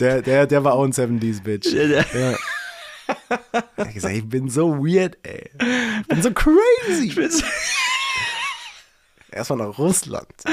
Der, 0.00 0.22
der, 0.22 0.46
der 0.46 0.64
war 0.64 0.74
auch 0.74 0.84
ein 0.84 0.92
70s 0.92 1.42
bitch. 1.42 1.66
Ja. 1.66 2.04
hat 3.76 3.92
gesagt, 3.92 4.14
ich 4.14 4.26
bin 4.26 4.48
so 4.48 4.78
weird, 4.78 5.18
ey. 5.24 5.50
Ich 6.00 6.08
bin 6.08 6.22
so 6.22 6.32
crazy. 6.32 7.08
Ich 7.08 7.16
bin 7.16 7.30
so 7.30 7.44
Erstmal 9.38 9.68
nach 9.68 9.78
Russland. 9.78 10.26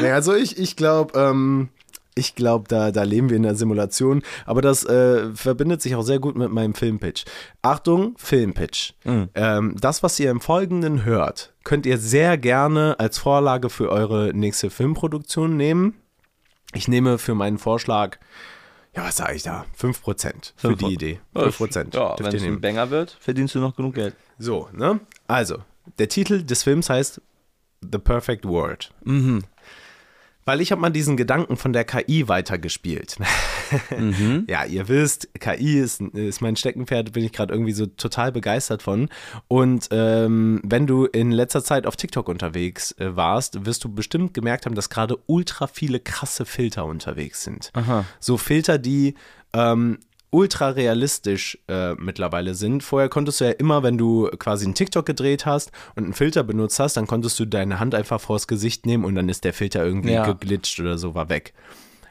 naja, 0.00 0.14
also 0.14 0.34
ich, 0.34 0.58
ich 0.58 0.74
glaube, 0.74 1.18
ähm, 1.18 1.68
ich 2.16 2.34
glaube, 2.34 2.66
da, 2.68 2.90
da 2.90 3.04
leben 3.04 3.30
wir 3.30 3.36
in 3.36 3.44
der 3.44 3.54
Simulation. 3.54 4.22
Aber 4.44 4.60
das 4.60 4.84
äh, 4.84 5.32
verbindet 5.34 5.82
sich 5.82 5.94
auch 5.94 6.02
sehr 6.02 6.18
gut 6.18 6.36
mit 6.36 6.50
meinem 6.50 6.74
Filmpitch. 6.74 7.24
Achtung, 7.62 8.14
Filmpitch. 8.18 8.94
Mhm. 9.04 9.28
Ähm, 9.34 9.76
das, 9.80 10.02
was 10.02 10.18
ihr 10.18 10.30
im 10.30 10.40
Folgenden 10.40 11.04
hört, 11.04 11.52
könnt 11.62 11.86
ihr 11.86 11.98
sehr 11.98 12.36
gerne 12.38 12.96
als 12.98 13.18
Vorlage 13.18 13.70
für 13.70 13.90
eure 13.90 14.32
nächste 14.34 14.70
Filmproduktion 14.70 15.56
nehmen. 15.56 15.94
Ich 16.74 16.88
nehme 16.88 17.18
für 17.18 17.34
meinen 17.34 17.58
Vorschlag, 17.58 18.18
ja, 18.96 19.04
was 19.04 19.16
sage 19.16 19.36
ich 19.36 19.44
da? 19.44 19.64
5% 19.80 20.52
für 20.56 20.68
5%. 20.68 20.76
die 20.76 20.92
Idee. 20.92 21.20
5%. 21.34 21.94
Ja, 21.94 22.16
wenn 22.18 22.34
es 22.34 22.42
ein 22.42 22.60
Banger 22.60 22.90
wird, 22.90 23.16
verdienst 23.20 23.54
du 23.54 23.60
noch 23.60 23.76
genug 23.76 23.94
Geld. 23.94 24.16
So, 24.38 24.68
ne? 24.72 25.00
Also, 25.28 25.58
der 25.98 26.08
Titel 26.08 26.42
des 26.42 26.62
Films 26.62 26.90
heißt 26.90 27.20
The 27.80 27.98
Perfect 27.98 28.44
World. 28.44 28.92
Mhm. 29.04 29.42
Weil 30.44 30.60
ich 30.60 30.72
habe 30.72 30.80
mal 30.80 30.90
diesen 30.90 31.16
Gedanken 31.16 31.56
von 31.56 31.72
der 31.72 31.84
KI 31.84 32.28
weitergespielt. 32.28 33.16
Mhm. 33.96 34.46
Ja, 34.48 34.64
ihr 34.64 34.88
wisst, 34.88 35.28
KI 35.38 35.78
ist, 35.78 36.00
ist 36.00 36.40
mein 36.40 36.56
Steckenpferd, 36.56 37.12
bin 37.12 37.24
ich 37.24 37.30
gerade 37.30 37.54
irgendwie 37.54 37.70
so 37.70 37.86
total 37.86 38.32
begeistert 38.32 38.82
von. 38.82 39.08
Und 39.46 39.86
ähm, 39.92 40.60
wenn 40.64 40.88
du 40.88 41.04
in 41.04 41.30
letzter 41.30 41.62
Zeit 41.62 41.86
auf 41.86 41.94
TikTok 41.94 42.28
unterwegs 42.28 42.90
äh, 42.98 43.14
warst, 43.14 43.64
wirst 43.66 43.84
du 43.84 43.94
bestimmt 43.94 44.34
gemerkt 44.34 44.66
haben, 44.66 44.74
dass 44.74 44.90
gerade 44.90 45.18
ultra 45.26 45.68
viele 45.68 46.00
krasse 46.00 46.46
Filter 46.46 46.84
unterwegs 46.84 47.44
sind. 47.44 47.70
Aha. 47.74 48.04
So 48.18 48.38
Filter, 48.38 48.78
die 48.78 49.14
ähm, 49.52 49.98
ultra 50.30 50.70
realistisch 50.70 51.58
äh, 51.68 51.94
mittlerweile 51.94 52.54
sind. 52.54 52.82
Vorher 52.82 53.08
konntest 53.08 53.40
du 53.40 53.46
ja 53.46 53.50
immer, 53.50 53.82
wenn 53.82 53.98
du 53.98 54.28
quasi 54.38 54.64
einen 54.64 54.74
TikTok 54.74 55.04
gedreht 55.04 55.46
hast 55.46 55.72
und 55.96 56.04
einen 56.04 56.12
Filter 56.12 56.44
benutzt 56.44 56.78
hast, 56.78 56.96
dann 56.96 57.06
konntest 57.06 57.38
du 57.40 57.44
deine 57.44 57.80
Hand 57.80 57.94
einfach 57.94 58.20
vors 58.20 58.46
Gesicht 58.46 58.86
nehmen 58.86 59.04
und 59.04 59.14
dann 59.14 59.28
ist 59.28 59.44
der 59.44 59.52
Filter 59.52 59.84
irgendwie 59.84 60.12
ja. 60.12 60.24
geglitscht 60.24 60.78
oder 60.80 60.98
so, 60.98 61.14
war 61.14 61.28
weg. 61.28 61.52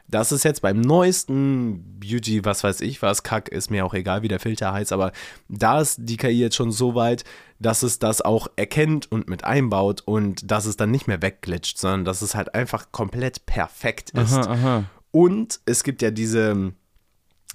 Das 0.06 0.32
ist 0.32 0.44
jetzt 0.44 0.60
beim 0.60 0.80
neuesten 0.80 1.98
Beauty, 2.00 2.44
was 2.44 2.64
weiß 2.64 2.80
ich, 2.80 3.00
was 3.00 3.22
Kack, 3.22 3.48
ist 3.48 3.70
mir 3.70 3.86
auch 3.86 3.94
egal, 3.94 4.22
wie 4.22 4.28
der 4.28 4.40
Filter 4.40 4.72
heißt, 4.72 4.92
aber 4.92 5.12
da 5.48 5.80
ist 5.80 5.98
die 6.00 6.16
KI 6.16 6.40
jetzt 6.40 6.56
schon 6.56 6.72
so 6.72 6.96
weit, 6.96 7.24
dass 7.60 7.84
es 7.84 8.00
das 8.00 8.20
auch 8.20 8.48
erkennt 8.56 9.10
und 9.12 9.28
mit 9.28 9.44
einbaut 9.44 10.02
und 10.04 10.50
dass 10.50 10.66
es 10.66 10.76
dann 10.76 10.90
nicht 10.90 11.06
mehr 11.06 11.22
wegglitscht, 11.22 11.78
sondern 11.78 12.04
dass 12.04 12.22
es 12.22 12.34
halt 12.34 12.54
einfach 12.54 12.90
komplett 12.90 13.46
perfekt 13.46 14.10
ist. 14.10 14.34
Aha, 14.34 14.52
aha. 14.52 14.84
Und 15.12 15.60
es 15.66 15.84
gibt 15.84 16.02
ja 16.02 16.10
diese, 16.10 16.72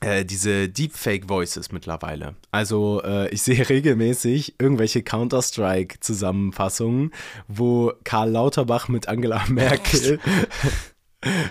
äh, 0.01 0.25
diese 0.25 0.69
Deepfake-Voices 0.69 1.71
mittlerweile. 1.71 2.35
Also 2.51 3.01
äh, 3.03 3.29
ich 3.29 3.41
sehe 3.41 3.67
regelmäßig 3.69 4.55
irgendwelche 4.59 5.01
Counter-Strike-Zusammenfassungen, 5.03 7.11
wo 7.47 7.93
Karl 8.03 8.31
Lauterbach 8.31 8.87
mit 8.87 9.07
Angela 9.07 9.43
Merkel 9.47 10.19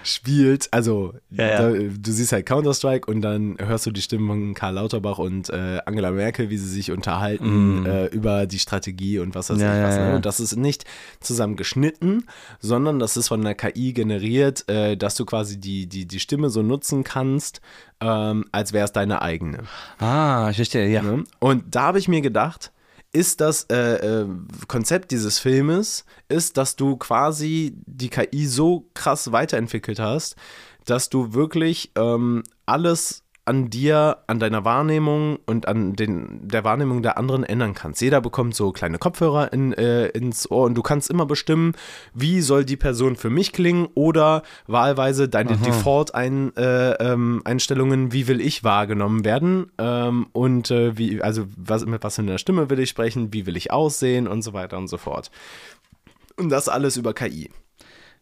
spielt. 0.02 0.68
Also 0.72 1.14
ja, 1.30 1.46
ja. 1.46 1.58
Da, 1.58 1.72
du 1.72 2.12
siehst 2.12 2.32
halt 2.32 2.46
Counter-Strike 2.46 3.10
und 3.10 3.22
dann 3.22 3.56
hörst 3.58 3.86
du 3.86 3.90
die 3.90 4.02
Stimmen 4.02 4.28
von 4.28 4.54
Karl 4.54 4.74
Lauterbach 4.74 5.18
und 5.18 5.50
äh, 5.50 5.80
Angela 5.86 6.10
Merkel, 6.10 6.50
wie 6.50 6.58
sie 6.58 6.68
sich 6.68 6.90
unterhalten 6.90 7.82
mm. 7.82 7.86
äh, 7.86 8.06
über 8.06 8.46
die 8.46 8.58
Strategie 8.58 9.18
und 9.18 9.34
was 9.34 9.50
weiß 9.50 9.60
ja, 9.60 9.82
was. 9.82 9.96
Ne? 9.96 10.16
Und 10.16 10.26
das 10.26 10.40
ist 10.40 10.56
nicht 10.56 10.84
zusammen 11.20 11.56
geschnitten, 11.56 12.24
sondern 12.60 12.98
das 12.98 13.16
ist 13.16 13.28
von 13.28 13.42
der 13.42 13.54
KI 13.54 13.92
generiert, 13.92 14.68
äh, 14.68 14.96
dass 14.96 15.14
du 15.14 15.24
quasi 15.24 15.58
die, 15.58 15.86
die, 15.86 16.06
die 16.06 16.20
Stimme 16.20 16.50
so 16.50 16.62
nutzen 16.62 17.04
kannst, 17.04 17.60
ähm, 18.00 18.44
als 18.52 18.72
wäre 18.72 18.84
es 18.84 18.92
deine 18.92 19.22
eigene. 19.22 19.64
Ah, 19.98 20.48
ich 20.50 20.56
verstehe, 20.56 20.88
ja. 20.88 21.02
Ne? 21.02 21.24
Und 21.40 21.74
da 21.74 21.82
habe 21.82 21.98
ich 21.98 22.08
mir 22.08 22.20
gedacht, 22.20 22.72
ist 23.14 23.40
das 23.40 23.64
äh, 23.70 24.22
äh, 24.22 24.26
Konzept 24.66 25.12
dieses 25.12 25.38
Filmes, 25.38 26.04
ist, 26.28 26.56
dass 26.56 26.76
du 26.76 26.96
quasi 26.96 27.74
die 27.86 28.10
KI 28.10 28.46
so 28.46 28.90
krass 28.92 29.32
weiterentwickelt 29.32 30.00
hast, 30.00 30.36
dass 30.84 31.08
du 31.08 31.32
wirklich 31.32 31.92
ähm, 31.96 32.42
alles 32.66 33.23
an 33.46 33.68
dir, 33.68 34.18
an 34.26 34.38
deiner 34.38 34.64
Wahrnehmung 34.64 35.38
und 35.44 35.68
an 35.68 35.94
den, 35.94 36.48
der 36.48 36.64
Wahrnehmung 36.64 37.02
der 37.02 37.18
anderen 37.18 37.44
ändern 37.44 37.74
kannst. 37.74 38.00
Jeder 38.00 38.22
bekommt 38.22 38.54
so 38.54 38.72
kleine 38.72 38.96
Kopfhörer 38.98 39.52
in, 39.52 39.74
äh, 39.74 40.06
ins 40.08 40.50
Ohr 40.50 40.64
und 40.64 40.74
du 40.74 40.82
kannst 40.82 41.10
immer 41.10 41.26
bestimmen, 41.26 41.72
wie 42.14 42.40
soll 42.40 42.64
die 42.64 42.76
Person 42.76 43.16
für 43.16 43.28
mich 43.28 43.52
klingen 43.52 43.88
oder 43.94 44.42
wahlweise 44.66 45.28
deine 45.28 45.58
Default-Einstellungen, 45.58 48.00
äh, 48.00 48.04
ähm, 48.04 48.12
wie 48.12 48.28
will 48.28 48.40
ich 48.40 48.64
wahrgenommen 48.64 49.26
werden 49.26 49.70
ähm, 49.78 50.28
und 50.32 50.70
äh, 50.70 50.96
wie, 50.96 51.20
also 51.20 51.44
was, 51.56 51.84
mit 51.84 52.02
was 52.02 52.16
in 52.16 52.26
der 52.26 52.38
Stimme 52.38 52.70
will 52.70 52.78
ich 52.78 52.88
sprechen, 52.88 53.34
wie 53.34 53.44
will 53.44 53.58
ich 53.58 53.70
aussehen 53.70 54.26
und 54.26 54.40
so 54.40 54.54
weiter 54.54 54.78
und 54.78 54.88
so 54.88 54.96
fort. 54.96 55.30
Und 56.36 56.48
das 56.48 56.68
alles 56.68 56.96
über 56.96 57.12
KI. 57.12 57.50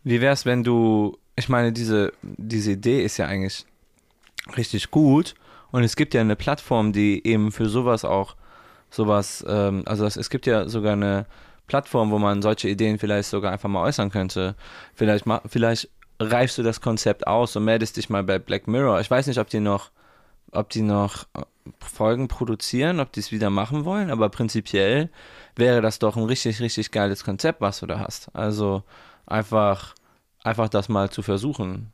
Wie 0.02 0.20
wäre 0.20 0.34
es, 0.34 0.44
wenn 0.46 0.64
du, 0.64 1.16
ich 1.36 1.48
meine, 1.48 1.72
diese, 1.72 2.12
diese 2.22 2.72
Idee 2.72 3.04
ist 3.04 3.18
ja 3.18 3.26
eigentlich 3.26 3.66
richtig 4.56 4.90
gut. 4.90 5.34
Und 5.70 5.82
es 5.84 5.96
gibt 5.96 6.14
ja 6.14 6.20
eine 6.20 6.36
Plattform, 6.36 6.92
die 6.92 7.26
eben 7.26 7.52
für 7.52 7.68
sowas 7.68 8.04
auch 8.04 8.36
sowas, 8.90 9.44
ähm, 9.48 9.82
also 9.86 10.04
es, 10.04 10.16
es 10.16 10.28
gibt 10.28 10.46
ja 10.46 10.68
sogar 10.68 10.92
eine 10.92 11.26
Plattform, 11.66 12.10
wo 12.10 12.18
man 12.18 12.42
solche 12.42 12.68
Ideen 12.68 12.98
vielleicht 12.98 13.30
sogar 13.30 13.52
einfach 13.52 13.68
mal 13.68 13.82
äußern 13.82 14.10
könnte. 14.10 14.54
Vielleicht, 14.94 15.24
vielleicht 15.46 15.88
reifst 16.20 16.58
du 16.58 16.62
das 16.62 16.80
Konzept 16.80 17.26
aus 17.26 17.56
und 17.56 17.64
meldest 17.64 17.96
dich 17.96 18.10
mal 18.10 18.22
bei 18.22 18.38
Black 18.38 18.68
Mirror. 18.68 19.00
Ich 19.00 19.10
weiß 19.10 19.26
nicht, 19.26 19.38
ob 19.38 19.48
die 19.48 19.60
noch, 19.60 19.90
ob 20.50 20.68
die 20.68 20.82
noch 20.82 21.24
äh, 21.34 21.42
Folgen 21.78 22.28
produzieren, 22.28 23.00
ob 23.00 23.12
die 23.12 23.20
es 23.20 23.32
wieder 23.32 23.48
machen 23.48 23.86
wollen, 23.86 24.10
aber 24.10 24.28
prinzipiell 24.28 25.08
wäre 25.56 25.80
das 25.80 25.98
doch 25.98 26.16
ein 26.16 26.24
richtig, 26.24 26.60
richtig 26.60 26.90
geiles 26.90 27.24
Konzept, 27.24 27.60
was 27.62 27.80
du 27.80 27.86
da 27.86 27.98
hast. 28.00 28.34
Also 28.34 28.82
einfach 29.26 29.94
einfach 30.42 30.68
das 30.68 30.88
mal 30.88 31.10
zu 31.10 31.22
versuchen. 31.22 31.92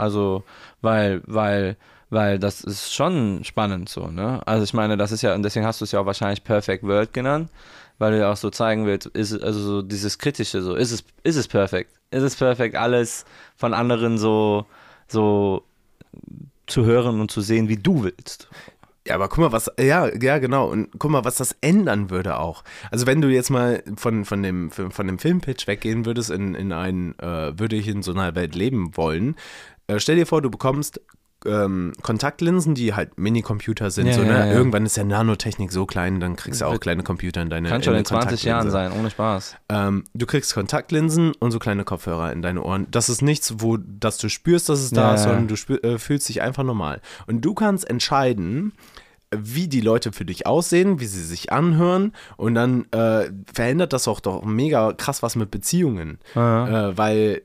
Also, 0.00 0.44
weil, 0.80 1.22
weil, 1.26 1.76
weil 2.08 2.38
das 2.38 2.62
ist 2.62 2.94
schon 2.94 3.44
spannend 3.44 3.88
so, 3.88 4.08
ne? 4.08 4.40
Also 4.46 4.64
ich 4.64 4.74
meine, 4.74 4.96
das 4.96 5.12
ist 5.12 5.22
ja, 5.22 5.34
und 5.34 5.42
deswegen 5.42 5.66
hast 5.66 5.80
du 5.80 5.84
es 5.84 5.92
ja 5.92 6.00
auch 6.00 6.06
wahrscheinlich 6.06 6.42
Perfect 6.42 6.82
World 6.84 7.12
genannt, 7.12 7.50
weil 7.98 8.12
du 8.12 8.18
ja 8.18 8.32
auch 8.32 8.36
so 8.36 8.50
zeigen 8.50 8.86
willst, 8.86 9.06
ist 9.06 9.40
also 9.42 9.60
so 9.60 9.82
dieses 9.82 10.18
Kritische, 10.18 10.62
so, 10.62 10.74
ist 10.74 10.90
es, 10.90 11.04
ist 11.22 11.36
es 11.36 11.48
perfekt? 11.48 11.90
Ist 12.10 12.22
es 12.22 12.34
perfekt, 12.34 12.76
alles 12.76 13.24
von 13.56 13.74
anderen 13.74 14.18
so, 14.18 14.66
so 15.06 15.62
zu 16.66 16.84
hören 16.84 17.20
und 17.20 17.30
zu 17.30 17.40
sehen, 17.42 17.68
wie 17.68 17.76
du 17.76 18.04
willst? 18.04 18.48
Ja, 19.06 19.14
aber 19.14 19.28
guck 19.28 19.38
mal, 19.38 19.52
was, 19.52 19.70
ja, 19.78 20.08
ja, 20.20 20.38
genau. 20.38 20.68
Und 20.68 20.90
guck 20.98 21.10
mal, 21.10 21.24
was 21.24 21.36
das 21.36 21.56
ändern 21.62 22.10
würde 22.10 22.38
auch. 22.38 22.62
Also 22.90 23.06
wenn 23.06 23.22
du 23.22 23.28
jetzt 23.28 23.50
mal 23.50 23.82
von, 23.96 24.24
von, 24.24 24.42
dem, 24.42 24.70
von 24.70 25.06
dem 25.06 25.18
Filmpitch 25.18 25.66
weggehen 25.66 26.04
würdest 26.04 26.30
in, 26.30 26.54
in 26.54 26.72
ein, 26.72 27.18
äh, 27.18 27.58
würde 27.58 27.76
ich 27.76 27.88
in 27.88 28.02
so 28.02 28.12
einer 28.12 28.34
Welt 28.34 28.54
leben 28.54 28.96
wollen, 28.96 29.36
äh, 29.90 30.00
stell 30.00 30.16
dir 30.16 30.26
vor, 30.26 30.42
du 30.42 30.50
bekommst 30.50 31.00
ähm, 31.46 31.92
Kontaktlinsen, 32.02 32.74
die 32.74 32.94
halt 32.94 33.18
Minicomputer 33.18 33.90
sind. 33.90 34.06
Ja, 34.06 34.12
so, 34.14 34.22
ne? 34.22 34.28
ja, 34.28 34.46
ja. 34.46 34.52
Irgendwann 34.52 34.84
ist 34.84 34.96
ja 34.96 35.04
Nanotechnik 35.04 35.72
so 35.72 35.86
klein, 35.86 36.20
dann 36.20 36.36
kriegst 36.36 36.60
du 36.60 36.66
auch 36.66 36.78
kleine 36.78 37.02
Computer 37.02 37.40
in 37.40 37.48
deine 37.48 37.68
Kann 37.68 37.82
schon 37.82 37.94
in 37.94 38.00
in 38.00 38.04
20 38.04 38.42
Jahren 38.42 38.70
sein, 38.70 38.92
ohne 38.92 39.10
Spaß. 39.10 39.56
Ähm, 39.68 40.04
du 40.14 40.26
kriegst 40.26 40.52
Kontaktlinsen 40.54 41.32
und 41.38 41.50
so 41.50 41.58
kleine 41.58 41.84
Kopfhörer 41.84 42.32
in 42.32 42.42
deine 42.42 42.62
Ohren. 42.62 42.86
Das 42.90 43.08
ist 43.08 43.22
nichts, 43.22 43.54
wo 43.58 43.78
dass 43.78 44.18
du 44.18 44.28
spürst, 44.28 44.68
dass 44.68 44.80
es 44.80 44.90
da 44.90 45.14
ist, 45.14 45.22
sondern 45.22 45.48
du 45.48 45.56
spür, 45.56 45.82
äh, 45.82 45.98
fühlst 45.98 46.28
dich 46.28 46.42
einfach 46.42 46.62
normal. 46.62 47.00
Und 47.26 47.42
du 47.42 47.54
kannst 47.54 47.88
entscheiden, 47.88 48.72
wie 49.36 49.68
die 49.68 49.80
Leute 49.80 50.12
für 50.12 50.24
dich 50.24 50.46
aussehen, 50.46 51.00
wie 51.00 51.06
sie 51.06 51.22
sich 51.22 51.52
anhören. 51.52 52.12
Und 52.36 52.54
dann 52.54 52.90
äh, 52.92 53.30
verändert 53.52 53.92
das 53.92 54.08
auch 54.08 54.20
doch 54.20 54.44
mega 54.44 54.92
krass 54.92 55.22
was 55.22 55.36
mit 55.36 55.50
Beziehungen. 55.50 56.18
Äh, 56.90 56.98
weil, 56.98 57.42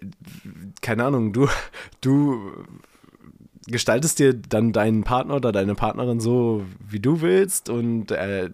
keine 0.81 1.05
Ahnung, 1.05 1.31
du, 1.31 1.47
du 2.01 2.39
gestaltest 3.67 4.19
dir 4.19 4.33
dann 4.33 4.73
deinen 4.73 5.03
Partner 5.03 5.35
oder 5.35 5.51
deine 5.51 5.75
Partnerin 5.75 6.19
so, 6.19 6.63
wie 6.87 6.99
du 6.99 7.21
willst. 7.21 7.69
Und 7.69 8.11
äh, 8.11 8.49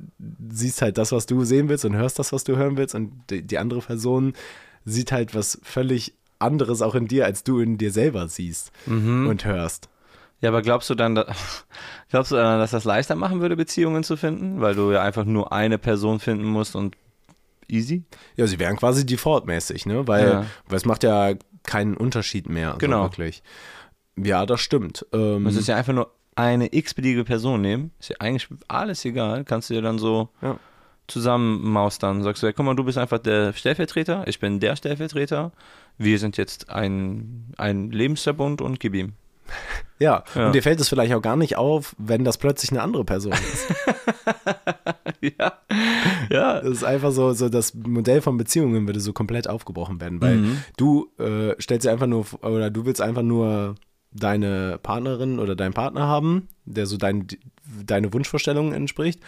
siehst 0.50 0.82
halt 0.82 0.98
das, 0.98 1.12
was 1.12 1.26
du 1.26 1.44
sehen 1.46 1.70
willst 1.70 1.86
und 1.86 1.96
hörst 1.96 2.20
das, 2.20 2.34
was 2.34 2.44
du 2.44 2.58
hören 2.58 2.78
willst. 2.78 2.96
Und 2.96 3.12
die, 3.30 3.42
die 3.44 3.58
andere 3.58 3.80
Person 3.82 4.34
sieht 4.84 5.12
halt 5.12 5.36
was 5.36 5.60
völlig 5.64 6.14
anderes 6.40 6.82
auch 6.82 6.96
in 6.96 7.08
dir, 7.08 7.26
als 7.26 7.44
du 7.44 7.60
in 7.60 7.78
dir 7.78 7.92
selber 7.92 8.28
siehst 8.28 8.72
und 9.30 9.46
hörst. 9.46 9.90
Ja, 10.42 10.50
aber 10.50 10.62
glaubst 10.62 10.90
du 10.90 10.96
dann, 10.96 11.16
da- 11.16 11.28
glaubst 12.10 12.32
du 12.32 12.36
dann, 12.36 12.60
dass 12.60 12.72
das 12.72 12.84
leichter 12.84 13.16
machen 13.16 13.42
würde, 13.42 13.56
Beziehungen 13.56 14.04
zu 14.04 14.18
finden? 14.18 14.60
Weil 14.62 14.76
du 14.76 14.92
ja 14.92 15.02
einfach 15.02 15.24
nur 15.26 15.54
eine 15.54 15.78
Person 15.78 16.20
finden 16.20 16.46
musst 16.46 16.76
und 16.76 16.96
easy? 17.68 18.04
Ja, 18.36 18.48
sie 18.48 18.60
wären 18.60 18.76
quasi 18.78 19.06
defaultmäßig, 19.06 19.86
ne? 19.86 20.08
Weil, 20.08 20.28
Ja. 20.28 20.46
weil 20.68 20.78
es 20.78 20.86
macht 20.86 21.04
ja 21.04 21.34
keinen 21.64 21.96
Unterschied 21.96 22.50
mehr. 22.50 22.76
Genau. 22.80 22.98
So 23.04 23.04
wirklich. 23.12 23.44
Ja, 24.18 24.46
das 24.46 24.60
stimmt. 24.62 25.06
Ähm, 25.14 25.46
Es 25.46 25.56
ist 25.56 25.68
ja 25.68 25.76
einfach 25.78 25.94
nur 25.94 26.12
eine 26.36 26.74
x-beliebige 26.74 27.24
Person 27.24 27.62
nehmen. 27.62 27.92
Ist 28.00 28.10
ja 28.10 28.16
eigentlich 28.20 28.48
alles 28.68 29.06
egal. 29.06 29.44
Kannst 29.46 29.70
du 29.70 29.76
dir 29.76 29.82
dann 29.82 30.00
so 30.00 30.30
Ja. 30.42 30.58
zusammenmaustern. 31.08 32.24
Sagst 32.24 32.42
du, 32.42 32.48
ja, 32.48 32.54
guck 32.54 32.66
mal, 32.66 32.76
du 32.76 32.84
bist 32.84 32.98
einfach 32.98 33.20
der 33.20 33.54
Stellvertreter, 33.54 34.28
ich 34.28 34.40
bin 34.40 34.60
der 34.60 34.76
Stellvertreter. 34.76 35.52
Wir 35.98 36.18
sind 36.20 36.38
jetzt 36.38 36.70
ein, 36.70 37.54
ein 37.58 37.92
Lebensverbund 37.92 38.62
und 38.62 38.80
gib 38.80 38.96
ihm. 38.96 39.14
Ja. 40.00 40.24
Ja. 40.36 40.46
und 40.48 40.54
dir 40.56 40.64
fällt 40.64 40.80
es 40.80 40.90
vielleicht 40.90 41.14
auch 41.14 41.22
gar 41.22 41.36
nicht 41.36 41.58
auf, 41.58 41.96
wenn 41.98 42.24
das 42.24 42.38
plötzlich 42.38 42.72
eine 42.72 42.82
andere 42.82 43.04
Person 43.06 43.34
ist. 43.34 43.68
ja. 45.22 45.54
Ja. 46.30 46.62
Das 46.62 46.72
ist 46.72 46.84
einfach 46.84 47.12
so, 47.12 47.34
so 47.34 47.50
das 47.50 47.74
Modell 47.74 48.22
von 48.22 48.38
Beziehungen 48.38 48.88
würde 48.88 49.00
so 49.00 49.14
komplett 49.14 49.48
aufgebrochen 49.48 50.00
werden, 50.02 50.22
weil 50.22 50.38
Mhm. 50.38 50.64
du 50.78 51.10
äh, 51.20 51.54
stellst 51.62 51.86
dir 51.86 51.92
einfach 51.92 52.08
nur, 52.08 52.26
oder 52.42 52.70
du 52.70 52.86
willst 52.86 53.02
einfach 53.02 53.22
nur 53.24 53.76
deine 54.12 54.80
Partnerin 54.82 55.40
oder 55.40 55.56
deinen 55.56 55.74
Partner 55.74 56.08
haben, 56.08 56.48
der 56.66 56.86
so 56.86 56.98
dein, 56.98 57.28
deine 57.86 58.12
Wunschvorstellungen 58.14 58.74
entspricht. 58.74 59.22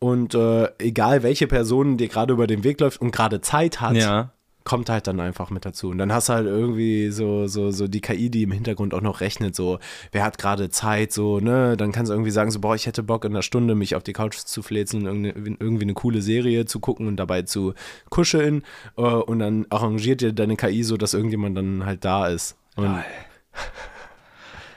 Und 0.00 0.34
äh, 0.34 0.68
egal 0.78 1.22
welche 1.22 1.46
Person 1.46 1.96
dir 1.96 2.08
gerade 2.08 2.32
über 2.32 2.46
den 2.46 2.64
Weg 2.64 2.80
läuft 2.80 3.00
und 3.00 3.12
gerade 3.12 3.40
Zeit 3.40 3.80
hat, 3.80 3.94
Ja. 3.94 4.32
Kommt 4.64 4.88
halt 4.88 5.06
dann 5.06 5.20
einfach 5.20 5.50
mit 5.50 5.64
dazu. 5.64 5.90
Und 5.90 5.98
dann 5.98 6.12
hast 6.12 6.28
du 6.28 6.32
halt 6.34 6.46
irgendwie 6.46 7.10
so, 7.10 7.46
so, 7.46 7.70
so 7.70 7.86
die 7.86 8.00
KI, 8.00 8.30
die 8.30 8.42
im 8.44 8.52
Hintergrund 8.52 8.94
auch 8.94 9.00
noch 9.02 9.20
rechnet, 9.20 9.54
so, 9.54 9.78
wer 10.12 10.24
hat 10.24 10.38
gerade 10.38 10.70
Zeit, 10.70 11.12
so, 11.12 11.38
ne? 11.40 11.76
Dann 11.76 11.92
kannst 11.92 12.10
du 12.10 12.14
irgendwie 12.14 12.30
sagen, 12.30 12.50
so, 12.50 12.60
boah, 12.60 12.74
ich 12.74 12.86
hätte 12.86 13.02
Bock 13.02 13.24
in 13.24 13.32
einer 13.32 13.42
Stunde 13.42 13.74
mich 13.74 13.94
auf 13.94 14.02
die 14.02 14.12
Couch 14.14 14.36
zu 14.38 14.62
fläzen 14.62 15.06
und 15.06 15.24
irgendwie, 15.24 15.56
irgendwie 15.60 15.84
eine 15.84 15.94
coole 15.94 16.22
Serie 16.22 16.64
zu 16.66 16.80
gucken 16.80 17.06
und 17.06 17.16
dabei 17.16 17.42
zu 17.42 17.74
kuscheln. 18.10 18.62
Äh, 18.96 19.02
und 19.02 19.38
dann 19.38 19.66
arrangiert 19.70 20.20
dir 20.22 20.32
deine 20.32 20.56
KI 20.56 20.82
so, 20.82 20.96
dass 20.96 21.14
irgendjemand 21.14 21.56
dann 21.58 21.84
halt 21.84 22.04
da 22.04 22.28
ist. 22.28 22.56
Und 22.76 23.04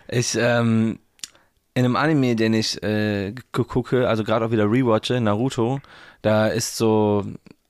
Ich, 0.07 0.35
ähm, 0.39 0.99
in 1.73 1.85
einem 1.85 1.95
Anime, 1.95 2.35
den 2.35 2.53
ich 2.53 2.81
äh, 2.83 3.33
gu- 3.53 3.65
gucke, 3.65 4.07
also 4.09 4.23
gerade 4.23 4.45
auch 4.45 4.51
wieder 4.51 4.71
rewatche, 4.71 5.21
Naruto, 5.21 5.81
da 6.21 6.47
ist 6.47 6.77
so 6.77 7.25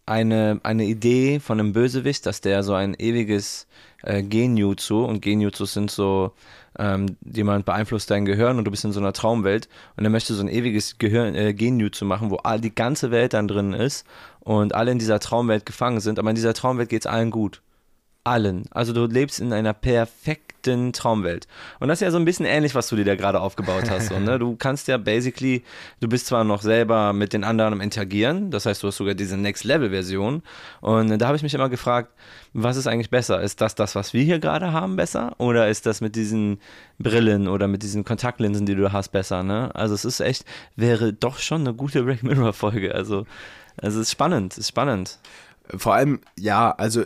eine, 0.07 0.59
eine 0.63 0.85
Idee 0.85 1.39
von 1.39 1.59
einem 1.59 1.73
Bösewicht, 1.73 2.25
dass 2.25 2.41
der 2.41 2.63
so 2.63 2.73
ein 2.73 2.95
ewiges 2.97 3.67
äh, 4.03 4.23
Genjutsu 4.23 5.03
und 5.03 5.21
Genjutsus 5.21 5.73
sind 5.73 5.91
so, 5.91 6.31
ähm, 6.79 7.17
jemand 7.21 7.65
beeinflusst 7.65 8.09
dein 8.09 8.25
Gehirn 8.25 8.57
und 8.57 8.65
du 8.65 8.71
bist 8.71 8.85
in 8.85 8.91
so 8.91 8.99
einer 8.99 9.13
Traumwelt 9.13 9.67
und 9.95 10.03
er 10.03 10.09
möchte 10.09 10.33
so 10.33 10.41
ein 10.41 10.49
ewiges 10.49 10.97
Gehirn, 10.97 11.35
äh, 11.35 11.53
Genjutsu 11.53 12.05
machen, 12.05 12.29
wo 12.31 12.37
all 12.37 12.61
die 12.61 12.73
ganze 12.73 13.11
Welt 13.11 13.33
dann 13.33 13.47
drin 13.47 13.73
ist 13.73 14.05
und 14.39 14.73
alle 14.73 14.91
in 14.91 14.99
dieser 14.99 15.19
Traumwelt 15.19 15.65
gefangen 15.65 15.99
sind, 15.99 16.19
aber 16.19 16.29
in 16.29 16.35
dieser 16.35 16.53
Traumwelt 16.53 16.89
geht 16.89 17.03
es 17.03 17.07
allen 17.07 17.31
gut 17.31 17.61
allen. 18.27 18.65
Also 18.71 18.93
du 18.93 19.05
lebst 19.05 19.39
in 19.39 19.53
einer 19.53 19.73
perfekten 19.73 20.46
Traumwelt. 20.93 21.47
Und 21.79 21.87
das 21.87 21.97
ist 21.97 22.05
ja 22.05 22.11
so 22.11 22.17
ein 22.17 22.25
bisschen 22.25 22.45
ähnlich, 22.45 22.75
was 22.75 22.87
du 22.89 22.95
dir 22.95 23.05
da 23.05 23.15
gerade 23.15 23.39
aufgebaut 23.39 23.89
hast. 23.89 24.09
So, 24.09 24.19
ne? 24.19 24.39
Du 24.47 24.55
kannst 24.55 24.87
ja 24.87 24.97
basically, 24.97 25.63
du 25.99 26.07
bist 26.07 26.27
zwar 26.27 26.43
noch 26.43 26.61
selber 26.61 27.13
mit 27.13 27.33
den 27.33 27.43
anderen 27.43 27.73
am 27.73 27.81
Interagieren, 27.81 28.51
das 28.51 28.65
heißt, 28.65 28.83
du 28.83 28.87
hast 28.87 28.97
sogar 28.97 29.15
diese 29.15 29.37
Next-Level-Version. 29.37 30.43
Und 30.81 31.17
da 31.17 31.27
habe 31.27 31.37
ich 31.37 31.43
mich 31.43 31.53
immer 31.53 31.69
gefragt, 31.69 32.11
was 32.53 32.77
ist 32.77 32.87
eigentlich 32.87 33.09
besser? 33.09 33.41
Ist 33.41 33.61
das 33.61 33.75
das, 33.75 33.95
was 33.95 34.13
wir 34.13 34.23
hier 34.23 34.39
gerade 34.39 34.71
haben, 34.71 34.95
besser? 34.95 35.33
Oder 35.37 35.69
ist 35.69 35.85
das 35.85 36.01
mit 36.01 36.15
diesen 36.15 36.59
Brillen 36.99 37.47
oder 37.47 37.67
mit 37.67 37.83
diesen 37.83 38.03
Kontaktlinsen, 38.03 38.65
die 38.65 38.75
du 38.75 38.91
hast, 38.91 39.09
besser? 39.09 39.43
Ne? 39.43 39.69
Also 39.75 39.93
es 39.93 40.05
ist 40.05 40.19
echt, 40.19 40.45
wäre 40.75 41.13
doch 41.13 41.39
schon 41.39 41.61
eine 41.61 41.73
gute 41.73 42.03
Black 42.03 42.23
Mirror-Folge. 42.23 42.93
Also, 42.93 43.25
also 43.77 43.99
es 43.99 44.07
ist 44.07 44.11
spannend, 44.11 44.53
es 44.53 44.59
ist 44.59 44.67
spannend. 44.69 45.19
vor 45.77 45.93
allem, 45.93 46.19
ja, 46.37 46.71
also 46.71 47.03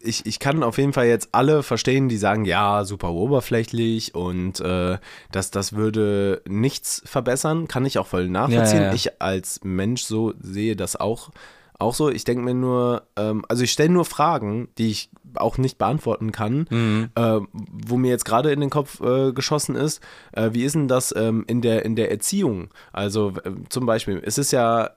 ich, 0.00 0.26
ich 0.26 0.38
kann 0.38 0.62
auf 0.62 0.78
jeden 0.78 0.92
Fall 0.92 1.06
jetzt 1.06 1.30
alle 1.32 1.62
verstehen, 1.62 2.08
die 2.08 2.16
sagen, 2.18 2.44
ja, 2.44 2.84
super 2.84 3.10
oberflächlich 3.12 4.14
und 4.14 4.60
äh, 4.60 4.98
das, 5.32 5.50
das 5.50 5.72
würde 5.72 6.42
nichts 6.48 7.02
verbessern, 7.06 7.66
kann 7.68 7.84
ich 7.86 7.98
auch 7.98 8.06
voll 8.06 8.28
nachvollziehen. 8.28 8.78
Ja, 8.78 8.84
ja, 8.84 8.88
ja. 8.90 8.94
Ich 8.94 9.20
als 9.20 9.60
Mensch 9.64 10.02
so 10.02 10.32
sehe 10.40 10.76
das 10.76 10.96
auch, 10.96 11.30
auch 11.78 11.94
so. 11.94 12.08
Ich 12.10 12.24
denke 12.24 12.42
mir 12.44 12.54
nur, 12.54 13.02
ähm, 13.16 13.44
also 13.48 13.62
ich 13.64 13.72
stelle 13.72 13.90
nur 13.90 14.04
Fragen, 14.04 14.68
die 14.78 14.90
ich 14.90 15.10
auch 15.34 15.58
nicht 15.58 15.76
beantworten 15.78 16.32
kann, 16.32 16.66
Mhm. 16.70 17.10
äh, 17.14 17.40
wo 17.52 17.96
mir 17.96 18.10
jetzt 18.10 18.24
gerade 18.24 18.50
in 18.52 18.60
den 18.60 18.70
Kopf 18.70 19.00
äh, 19.00 19.32
geschossen 19.32 19.76
ist, 19.76 20.02
äh, 20.32 20.50
wie 20.52 20.64
ist 20.64 20.74
denn 20.74 20.88
das 20.88 21.14
ähm, 21.16 21.44
in, 21.46 21.60
der, 21.62 21.84
in 21.84 21.96
der 21.96 22.10
Erziehung? 22.10 22.68
Also 22.92 23.32
zum 23.68 23.84
Beispiel, 23.86 24.22
es 24.24 24.38
ist 24.38 24.52
ja 24.52 24.90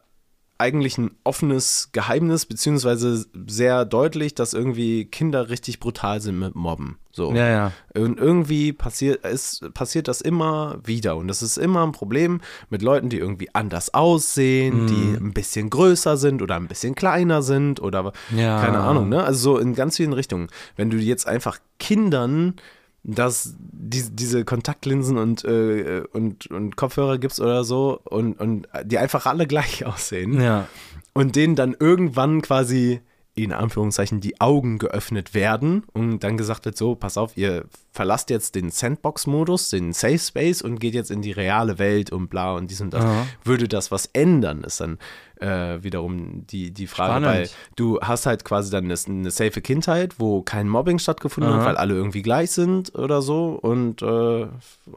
eigentlich 0.60 0.97
ein 0.97 1.12
offenes 1.24 1.89
Geheimnis, 1.93 2.45
beziehungsweise 2.45 3.26
sehr 3.47 3.86
deutlich, 3.86 4.36
dass 4.36 4.53
irgendwie 4.53 5.05
Kinder 5.05 5.49
richtig 5.49 5.80
brutal 5.80 6.20
sind 6.20 6.38
mit 6.38 6.53
Mobben. 6.53 6.97
So. 7.12 7.34
Ja, 7.34 7.47
ja. 7.47 7.72
Und 7.95 8.20
irgendwie 8.20 8.74
passiert, 8.74 9.24
es, 9.24 9.62
passiert 9.74 10.07
das 10.10 10.20
immer 10.22 10.80
wieder. 10.84 11.16
Und 11.16 11.28
das 11.30 11.41
ist 11.41 11.57
immer 11.57 11.84
ein 11.86 11.93
Problem 11.93 12.41
mit 12.70 12.82
Leuten, 12.82 13.10
die 13.10 13.18
irgendwie 13.18 13.49
anders 13.53 13.93
aussehen, 13.93 14.86
die 14.88 15.18
ein 15.18 15.34
bisschen 15.34 15.70
größer 15.70 16.18
sind 16.18 16.41
oder 16.41 16.55
ein 16.57 16.68
bisschen 16.68 16.93
kleiner 16.93 17.41
sind 17.41 17.82
oder 17.82 18.12
Ja. 18.36 18.62
keine 18.62 18.80
Ahnung, 18.80 19.10
ne? 19.10 19.24
Also 19.24 19.53
so 19.53 19.57
in 19.57 19.76
ganz 19.76 19.95
vielen 19.97 20.14
Richtungen. 20.14 20.47
Wenn 20.76 20.89
du 20.89 20.97
jetzt 20.97 21.26
einfach 21.26 21.57
Kindern 21.80 22.55
dass 23.04 23.56
die, 23.60 24.04
diese 24.12 24.43
Kontaktlinsen 24.45 25.18
und, 25.18 25.43
äh, 25.45 26.04
und, 26.12 26.47
und 26.47 26.76
Kopfhörer 26.76 27.18
gibst 27.18 27.39
oder 27.39 27.64
so 27.64 28.00
und, 28.04 28.39
und 28.39 28.68
die 28.84 28.97
einfach 28.97 29.26
alle 29.26 29.47
gleich 29.47 29.86
aussehen 29.86 30.39
Ja. 30.41 30.68
und 31.14 31.36
denen 31.36 31.56
dann 31.56 31.76
irgendwann 31.80 32.41
quasi 32.41 33.02
in 33.36 33.54
Anführungszeichen 33.54 34.20
die 34.20 34.41
Augen 34.41 34.80
geöffnet 34.80 35.34
werden 35.34 35.84
und 35.93 36.26
dann 36.26 36.36
gesagt 36.36 36.66
wird, 36.66 36.76
so, 36.76 36.95
pass 36.95 37.18
auf, 37.18 37.38
ihr 37.38 37.64
verlasst 37.93 38.30
jetzt 38.32 38.56
den 38.56 38.70
Sandbox-Modus, 38.70 39.70
den 39.70 39.93
Safe 39.93 40.20
Space 40.20 40.62
und 40.62 40.80
geht 40.80 40.93
jetzt 40.93 41.10
in 41.10 41.22
die 41.22 41.32
reale 41.32 41.80
Welt 41.80 42.12
und 42.12 42.30
bla 42.30 42.56
und 42.56 42.70
dies 42.70 42.82
und 42.82 42.93
das. 42.93 43.06
Aha. 43.06 43.26
Würde 43.45 43.70
das 43.70 43.91
was 43.91 44.08
ändern? 44.08 44.66
Ist 44.66 44.82
dann, 44.82 44.97
äh, 45.40 45.82
wiederum 45.82 46.46
die, 46.48 46.72
die 46.72 46.88
Frage, 46.88 47.26
Spannend. 47.26 47.28
weil 47.28 47.50
du 47.76 48.00
hast 48.02 48.26
halt 48.26 48.44
quasi 48.44 48.72
dann 48.72 48.86
eine, 48.86 48.96
eine 49.08 49.32
safe 49.32 49.62
Kindheit, 49.62 50.20
wo 50.20 50.42
kein 50.42 50.68
Mobbing 50.68 51.00
stattgefunden 51.00 51.54
Aha. 51.54 51.60
hat, 51.60 51.68
weil 51.68 51.78
alle 51.78 51.94
irgendwie 51.94 52.22
gleich 52.22 52.52
sind 52.52 52.94
oder 52.96 53.22
so 53.22 53.58
und 53.62 54.02
äh, 54.02 54.48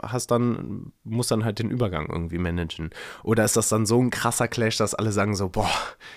hast 0.03 0.31
dann, 0.31 0.93
musst 1.05 1.31
dann 1.31 1.45
halt 1.45 1.59
den 1.59 1.71
Übergang 1.71 2.09
irgendwie 2.09 2.39
managen. 2.39 2.91
Oder 3.23 3.45
ist 3.45 3.57
das 3.57 3.69
dann 3.69 3.87
so 3.87 4.01
ein 4.01 4.11
krasser 4.11 4.49
Clash, 4.49 4.77
dass 4.77 4.95
alle 4.95 5.13
sagen 5.13 5.37
so, 5.37 5.49
boah, 5.49 5.71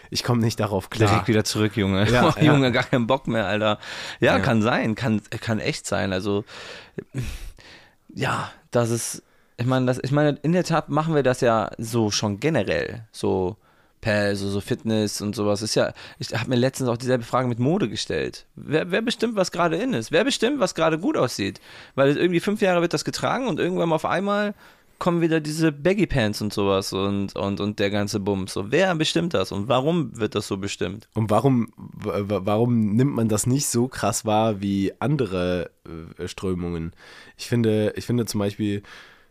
ich 0.09 0.23
komme 0.23 0.41
nicht 0.41 0.59
darauf 0.59 0.89
klar. 0.89 1.09
Direkt 1.09 1.27
wieder 1.27 1.43
zurück, 1.43 1.77
Junge. 1.77 2.09
Ja, 2.09 2.29
oh, 2.35 2.43
Junge, 2.43 2.71
gar 2.71 2.83
keinen 2.83 3.07
Bock 3.07 3.27
mehr, 3.27 3.45
Alter. 3.45 3.77
Ja, 4.19 4.37
ja, 4.37 4.39
kann 4.39 4.61
sein, 4.61 4.95
kann, 4.95 5.21
kann 5.29 5.59
echt 5.59 5.85
sein. 5.85 6.13
Also, 6.13 6.43
ja, 8.13 8.51
das 8.71 8.89
ist, 8.89 9.23
ich 9.57 9.65
meine, 9.65 9.85
das, 9.85 9.99
ich 10.01 10.11
meine, 10.11 10.37
in 10.41 10.51
der 10.51 10.63
Tat 10.63 10.89
machen 10.89 11.13
wir 11.13 11.23
das 11.23 11.41
ja 11.41 11.69
so 11.77 12.09
schon 12.09 12.39
generell. 12.39 13.07
So 13.11 13.57
per 14.05 14.35
so, 14.35 14.47
so 14.49 14.61
Fitness 14.61 15.19
und 15.19 15.35
sowas. 15.35 15.63
Ist 15.63 15.73
ja, 15.73 15.91
ich 16.19 16.31
habe 16.31 16.51
mir 16.51 16.57
letztens 16.57 16.89
auch 16.89 16.97
dieselbe 16.97 17.23
Frage 17.23 17.47
mit 17.47 17.57
Mode 17.57 17.89
gestellt. 17.89 18.45
Wer, 18.55 18.91
wer 18.91 19.01
bestimmt, 19.01 19.35
was 19.35 19.51
gerade 19.51 19.77
in 19.77 19.95
ist? 19.95 20.11
Wer 20.11 20.23
bestimmt, 20.23 20.59
was 20.59 20.75
gerade 20.75 20.99
gut 20.99 21.17
aussieht? 21.17 21.59
Weil 21.95 22.15
irgendwie 22.15 22.39
fünf 22.39 22.61
Jahre 22.61 22.81
wird 22.81 22.93
das 22.93 23.03
getragen 23.03 23.47
und 23.47 23.59
irgendwann 23.59 23.91
auf 23.91 24.05
einmal 24.05 24.53
kommen 24.99 25.21
wieder 25.21 25.41
diese 25.41 25.71
Baggy 25.71 26.05
Pants 26.05 26.39
und 26.39 26.53
sowas 26.53 26.93
und, 26.93 27.35
und, 27.35 27.59
und 27.59 27.79
der 27.79 27.89
ganze 27.89 28.19
Bums. 28.19 28.53
So, 28.53 28.71
wer 28.71 28.93
bestimmt 28.93 29.33
das 29.33 29.51
und 29.51 29.69
warum 29.69 30.15
wird 30.15 30.35
das 30.35 30.47
so 30.47 30.57
bestimmt? 30.57 31.09
Und 31.15 31.31
warum, 31.31 31.73
warum 31.75 32.95
nimmt 32.95 33.15
man 33.15 33.27
das 33.27 33.47
nicht 33.47 33.65
so 33.65 33.87
krass 33.87 34.23
wahr 34.23 34.61
wie 34.61 34.93
andere 34.99 35.71
äh, 36.19 36.27
Strömungen? 36.27 36.93
Ich 37.37 37.47
finde, 37.47 37.93
ich 37.95 38.05
finde 38.05 38.27
zum 38.27 38.39
Beispiel, 38.39 38.83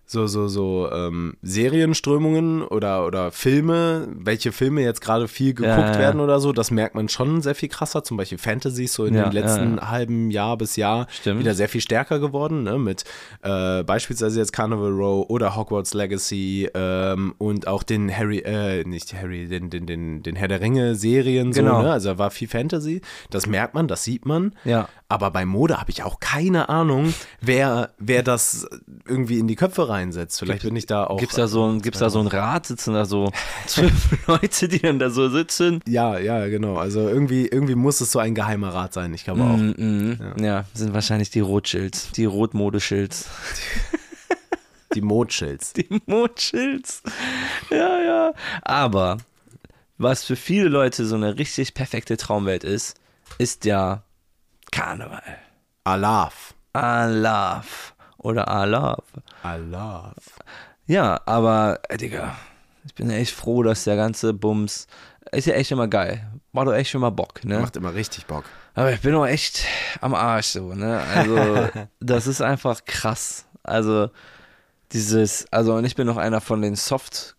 so, 0.07 0.27
so, 0.27 0.49
so 0.49 0.91
ähm, 0.93 1.35
Serienströmungen 1.43 2.63
oder, 2.63 3.07
oder 3.07 3.31
Filme, 3.33 4.09
welche 4.15 4.53
Filme 4.53 4.83
jetzt 4.83 5.01
gerade 5.01 5.29
viel 5.29 5.55
geguckt 5.55 5.79
ja, 5.79 5.93
ja. 5.93 5.99
werden 5.99 6.21
oder 6.21 6.41
so, 6.41 6.53
das 6.53 6.71
merkt 6.71 6.95
man 6.95 7.09
schon 7.09 7.41
sehr 7.41 7.55
viel 7.55 7.69
krasser. 7.69 8.05
Zum 8.05 8.17
Beispiel 8.17 8.39
Fantasy 8.39 8.87
so 8.87 9.07
in 9.07 9.15
ja, 9.15 9.25
den 9.25 9.33
letzten 9.33 9.81
halben 9.81 10.31
Jahr 10.31 10.59
bis 10.59 10.77
Jahr 10.77 11.07
Stimmt. 11.11 11.41
wieder 11.41 11.55
sehr 11.55 11.69
viel 11.69 11.81
stärker 11.81 12.19
geworden, 12.19 12.65
ne? 12.65 12.79
mit 12.79 13.05
äh, 13.43 13.83
beispielsweise 13.83 14.39
jetzt 14.41 14.53
Carnival 14.53 14.93
Row 14.93 15.27
oder 15.29 15.57
Hogwarts 15.57 15.95
Legacy 15.95 16.69
ähm, 16.75 17.35
und 17.39 17.67
auch 17.67 17.83
den 17.83 18.15
Harry, 18.15 18.39
äh, 18.41 18.85
nicht 18.85 19.15
Harry, 19.15 19.49
den, 19.49 19.71
den, 19.71 19.87
den, 19.87 20.23
den 20.23 20.37
Herr 20.37 20.49
der 20.49 20.61
Ringe 20.61 20.95
Serien, 20.97 21.53
so, 21.53 21.63
genau. 21.63 21.83
ne? 21.83 21.93
also 21.93 22.11
da 22.11 22.19
war 22.19 22.31
viel 22.31 22.49
Fantasy. 22.49 23.01
Das 23.31 23.47
merkt 23.47 23.75
man, 23.75 23.89
das 23.89 24.05
sieht 24.05 24.27
man. 24.27 24.55
Ja. 24.65 24.89
Aber 25.09 25.31
bei 25.31 25.45
Mode 25.45 25.79
habe 25.79 25.91
ich 25.91 26.03
auch 26.03 26.19
keine 26.21 26.69
Ahnung, 26.69 27.15
wer, 27.41 27.91
wer 27.99 28.23
das 28.23 28.67
irgendwie 29.07 29.39
in 29.39 29.47
die 29.47 29.55
Köpfe 29.55 29.89
reinsetzt. 29.95 30.39
Vielleicht 30.39 30.61
gibt, 30.63 30.71
bin 30.71 30.77
ich 30.77 30.87
da 30.87 31.05
auch. 31.07 31.19
Gibt 31.19 31.33
es 31.33 31.37
da, 31.37 31.47
so 31.47 31.67
ein, 31.67 31.81
gibt's 31.81 32.01
da 32.01 32.11
so 32.11 32.21
ein 32.21 32.27
Rat? 32.27 32.67
Sitzen 32.67 32.95
da 32.95 33.05
so 33.05 33.33
zwölf 33.67 34.27
Leute, 34.27 34.69
die 34.69 34.81
dann 34.81 34.99
da 34.99 35.11
so 35.11 35.29
sitzen? 35.29 35.81
Ja, 35.87 36.19
ja, 36.19 36.47
genau. 36.49 36.77
Also 36.77 37.09
irgendwie, 37.09 37.47
irgendwie 37.47 37.75
muss 37.75 38.01
es 38.01 38.13
so 38.13 38.19
ein 38.19 38.35
geheimer 38.35 38.75
Rat 38.75 38.93
sein. 38.93 39.15
Ich 39.15 39.25
glaube 39.25 39.43
auch. 39.43 39.57
Mm, 39.57 39.73
mm, 39.77 40.19
ja. 40.39 40.45
ja. 40.45 40.65
sind 40.75 40.93
wahrscheinlich 40.93 41.31
die 41.31 41.41
Rotschilds, 41.41 42.13
die 42.13 42.27
Rotmodeschilds. 42.27 43.29
Die 44.95 45.01
Modschilds. 45.01 45.73
Die 45.75 46.01
Modschilds. 46.07 47.03
Ja, 47.71 48.01
ja. 48.01 48.33
Aber 48.63 49.19
was 49.99 50.25
für 50.25 50.37
viele 50.37 50.69
Leute 50.69 51.05
so 51.05 51.17
eine 51.17 51.39
richtig 51.39 51.75
perfekte 51.75 52.17
Traumwelt 52.17 52.65
ist, 52.65 52.97
ist 53.39 53.65
ja 53.65 54.05
Karneval. 54.71 55.23
Alaf. 55.85 56.55
Alaf. 56.73 57.94
Oder 58.25 58.49
Alaf. 58.49 59.05
Alaf. 59.43 60.15
Ja, 60.87 61.21
aber, 61.27 61.79
äh, 61.89 61.97
Digga, 61.99 62.35
ich 62.85 62.95
bin 62.95 63.11
echt 63.11 63.33
froh, 63.35 63.63
dass 63.63 63.85
der 63.85 63.97
ganze 63.97 64.33
Bums 64.33 64.87
ist 65.31 65.47
ja 65.47 65.55
echt 65.55 65.71
immer 65.71 65.89
geil. 65.89 66.27
Macht 66.53 66.67
doch 66.69 66.75
echt 66.75 66.91
schon 66.91 67.01
mal 67.03 67.11
Bock, 67.11 67.45
ne? 67.45 67.59
Macht 67.61 67.77
immer 67.77 67.95
richtig 67.95 68.27
Bock. 68.27 68.45
Aber 68.75 68.93
ich 68.93 69.01
bin 69.01 69.15
auch 69.15 69.27
echt 69.27 69.65
am 70.01 70.15
Arsch 70.15 70.47
so, 70.49 70.75
ne? 70.75 71.01
Also, 71.15 71.69
das 72.01 72.27
ist 72.27 72.41
einfach 72.41 72.85
krass. 72.87 73.47
Also, 73.63 74.09
dieses, 74.93 75.47
also, 75.53 75.75
und 75.75 75.85
ich 75.85 75.95
bin 75.95 76.07
noch 76.07 76.17
einer 76.17 76.41
von 76.41 76.63
den 76.63 76.77
Soft- 76.77 77.37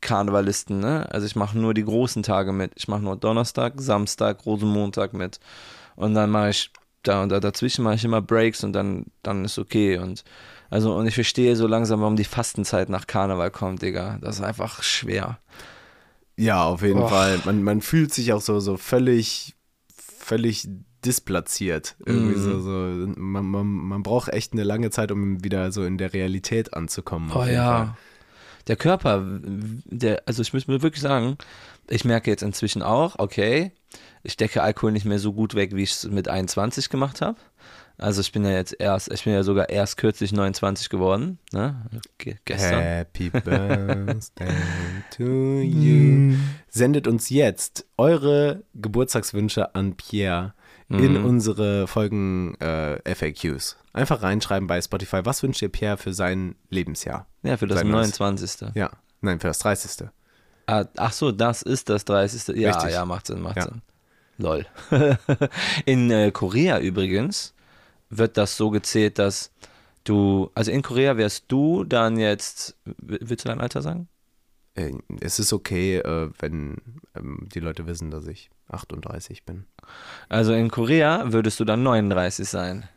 Karnevalisten, 0.00 0.80
ne? 0.80 1.06
Also 1.10 1.26
ich 1.26 1.34
mache 1.34 1.56
nur 1.58 1.72
die 1.72 1.84
großen 1.84 2.22
Tage 2.22 2.52
mit. 2.52 2.72
Ich 2.76 2.88
mache 2.88 3.00
nur 3.00 3.16
Donnerstag, 3.16 3.72
Samstag, 3.78 4.44
Rosenmontag 4.44 5.14
mit. 5.14 5.40
Und 5.96 6.12
dann 6.14 6.28
mache 6.28 6.50
ich 6.50 6.70
da 7.08 7.22
und 7.22 7.30
da 7.30 7.40
dazwischen 7.40 7.84
mache 7.84 7.94
ich 7.94 8.04
immer 8.04 8.20
Breaks 8.20 8.64
und 8.64 8.72
dann, 8.72 9.06
dann 9.22 9.44
ist 9.44 9.58
okay. 9.58 9.98
Und 9.98 10.24
also, 10.70 10.96
und 10.96 11.06
ich 11.06 11.14
verstehe 11.14 11.56
so 11.56 11.66
langsam, 11.66 12.00
warum 12.00 12.16
die 12.16 12.24
Fastenzeit 12.24 12.88
nach 12.88 13.06
Karneval 13.06 13.50
kommt, 13.50 13.82
Digga. 13.82 14.18
Das 14.20 14.36
ist 14.36 14.42
einfach 14.42 14.82
schwer. 14.82 15.38
Ja, 16.36 16.64
auf 16.64 16.82
jeden 16.82 17.00
Och. 17.00 17.10
Fall. 17.10 17.40
Man, 17.44 17.62
man 17.62 17.80
fühlt 17.80 18.12
sich 18.12 18.32
auch 18.32 18.40
so, 18.40 18.58
so 18.60 18.76
völlig, 18.76 19.54
völlig 20.18 20.68
displatziert. 21.04 21.96
Irgendwie 22.04 22.36
mm. 22.36 22.42
so, 22.42 22.60
so 22.60 22.70
man, 23.20 23.44
man, 23.44 23.66
man 23.66 24.02
braucht 24.02 24.30
echt 24.30 24.52
eine 24.52 24.64
lange 24.64 24.90
Zeit, 24.90 25.12
um 25.12 25.44
wieder 25.44 25.70
so 25.70 25.84
in 25.84 25.98
der 25.98 26.12
Realität 26.12 26.74
anzukommen. 26.74 27.30
Oh 27.32 27.44
ja. 27.44 27.76
Fall. 27.76 27.96
Der 28.66 28.76
Körper, 28.76 29.22
der, 29.22 30.22
also 30.26 30.40
ich 30.40 30.54
muss 30.54 30.66
mir 30.66 30.82
wirklich 30.82 31.02
sagen, 31.02 31.36
ich 31.88 32.04
merke 32.04 32.30
jetzt 32.30 32.42
inzwischen 32.42 32.82
auch, 32.82 33.18
okay, 33.18 33.72
ich 34.22 34.36
decke 34.36 34.62
Alkohol 34.62 34.92
nicht 34.92 35.04
mehr 35.04 35.18
so 35.18 35.32
gut 35.32 35.54
weg, 35.54 35.74
wie 35.74 35.82
ich 35.82 35.92
es 35.92 36.04
mit 36.08 36.28
21 36.28 36.88
gemacht 36.88 37.20
habe. 37.20 37.38
Also 37.96 38.20
ich 38.20 38.32
bin 38.32 38.44
ja 38.44 38.50
jetzt 38.50 38.74
erst, 38.78 39.12
ich 39.12 39.22
bin 39.22 39.34
ja 39.34 39.44
sogar 39.44 39.68
erst 39.68 39.96
kürzlich 39.98 40.32
29 40.32 40.88
geworden, 40.88 41.38
ne? 41.52 41.86
Ge 42.18 42.36
gestern. 42.44 42.80
Happy 42.80 43.30
Birthday 43.30 44.52
to 45.16 45.60
you. 45.60 46.34
Sendet 46.68 47.06
uns 47.06 47.28
jetzt 47.28 47.86
eure 47.96 48.64
Geburtstagswünsche 48.74 49.74
an 49.76 49.96
Pierre 49.96 50.54
in 50.88 51.20
mhm. 51.20 51.24
unsere 51.24 51.86
Folgen 51.86 52.56
äh, 52.60 53.14
FAQs. 53.14 53.76
Einfach 53.92 54.22
reinschreiben 54.22 54.66
bei 54.66 54.80
Spotify, 54.82 55.20
was 55.24 55.42
wünscht 55.42 55.62
ihr 55.62 55.68
Pierre 55.68 55.96
für 55.96 56.12
sein 56.12 56.56
Lebensjahr? 56.68 57.26
Ja, 57.42 57.56
für 57.56 57.66
das 57.66 57.78
sein 57.78 57.88
29. 57.88 58.74
Ja, 58.74 58.90
nein, 59.20 59.38
für 59.38 59.48
das 59.48 59.60
30. 59.60 60.08
Ah, 60.66 60.84
ach 60.96 61.12
so, 61.12 61.32
das 61.32 61.62
ist 61.62 61.88
das 61.88 62.04
30. 62.04 62.56
Ja, 62.56 62.70
Richtig. 62.70 62.92
ja, 62.92 63.04
macht 63.04 63.26
Sinn, 63.26 63.40
macht 63.40 63.56
ja. 63.56 63.64
Sinn. 63.64 63.82
Lol. 64.38 64.66
in 65.84 66.10
äh, 66.10 66.30
Korea 66.32 66.80
übrigens 66.80 67.54
wird 68.10 68.36
das 68.36 68.56
so 68.56 68.70
gezählt, 68.70 69.18
dass 69.18 69.52
du, 70.04 70.50
also 70.54 70.70
in 70.70 70.82
Korea 70.82 71.16
wärst 71.16 71.44
du 71.48 71.84
dann 71.84 72.18
jetzt, 72.18 72.76
willst 72.84 73.44
du 73.44 73.48
dein 73.48 73.60
Alter 73.60 73.82
sagen? 73.82 74.08
Äh, 74.74 74.92
es 75.20 75.38
ist 75.38 75.52
okay, 75.52 75.98
äh, 75.98 76.30
wenn 76.38 76.76
ähm, 77.14 77.46
die 77.54 77.60
Leute 77.60 77.86
wissen, 77.86 78.10
dass 78.10 78.26
ich 78.26 78.50
38 78.68 79.44
bin. 79.44 79.66
Also 80.28 80.52
in 80.52 80.70
Korea 80.70 81.32
würdest 81.32 81.60
du 81.60 81.64
dann 81.64 81.82
39 81.82 82.48
sein. 82.48 82.88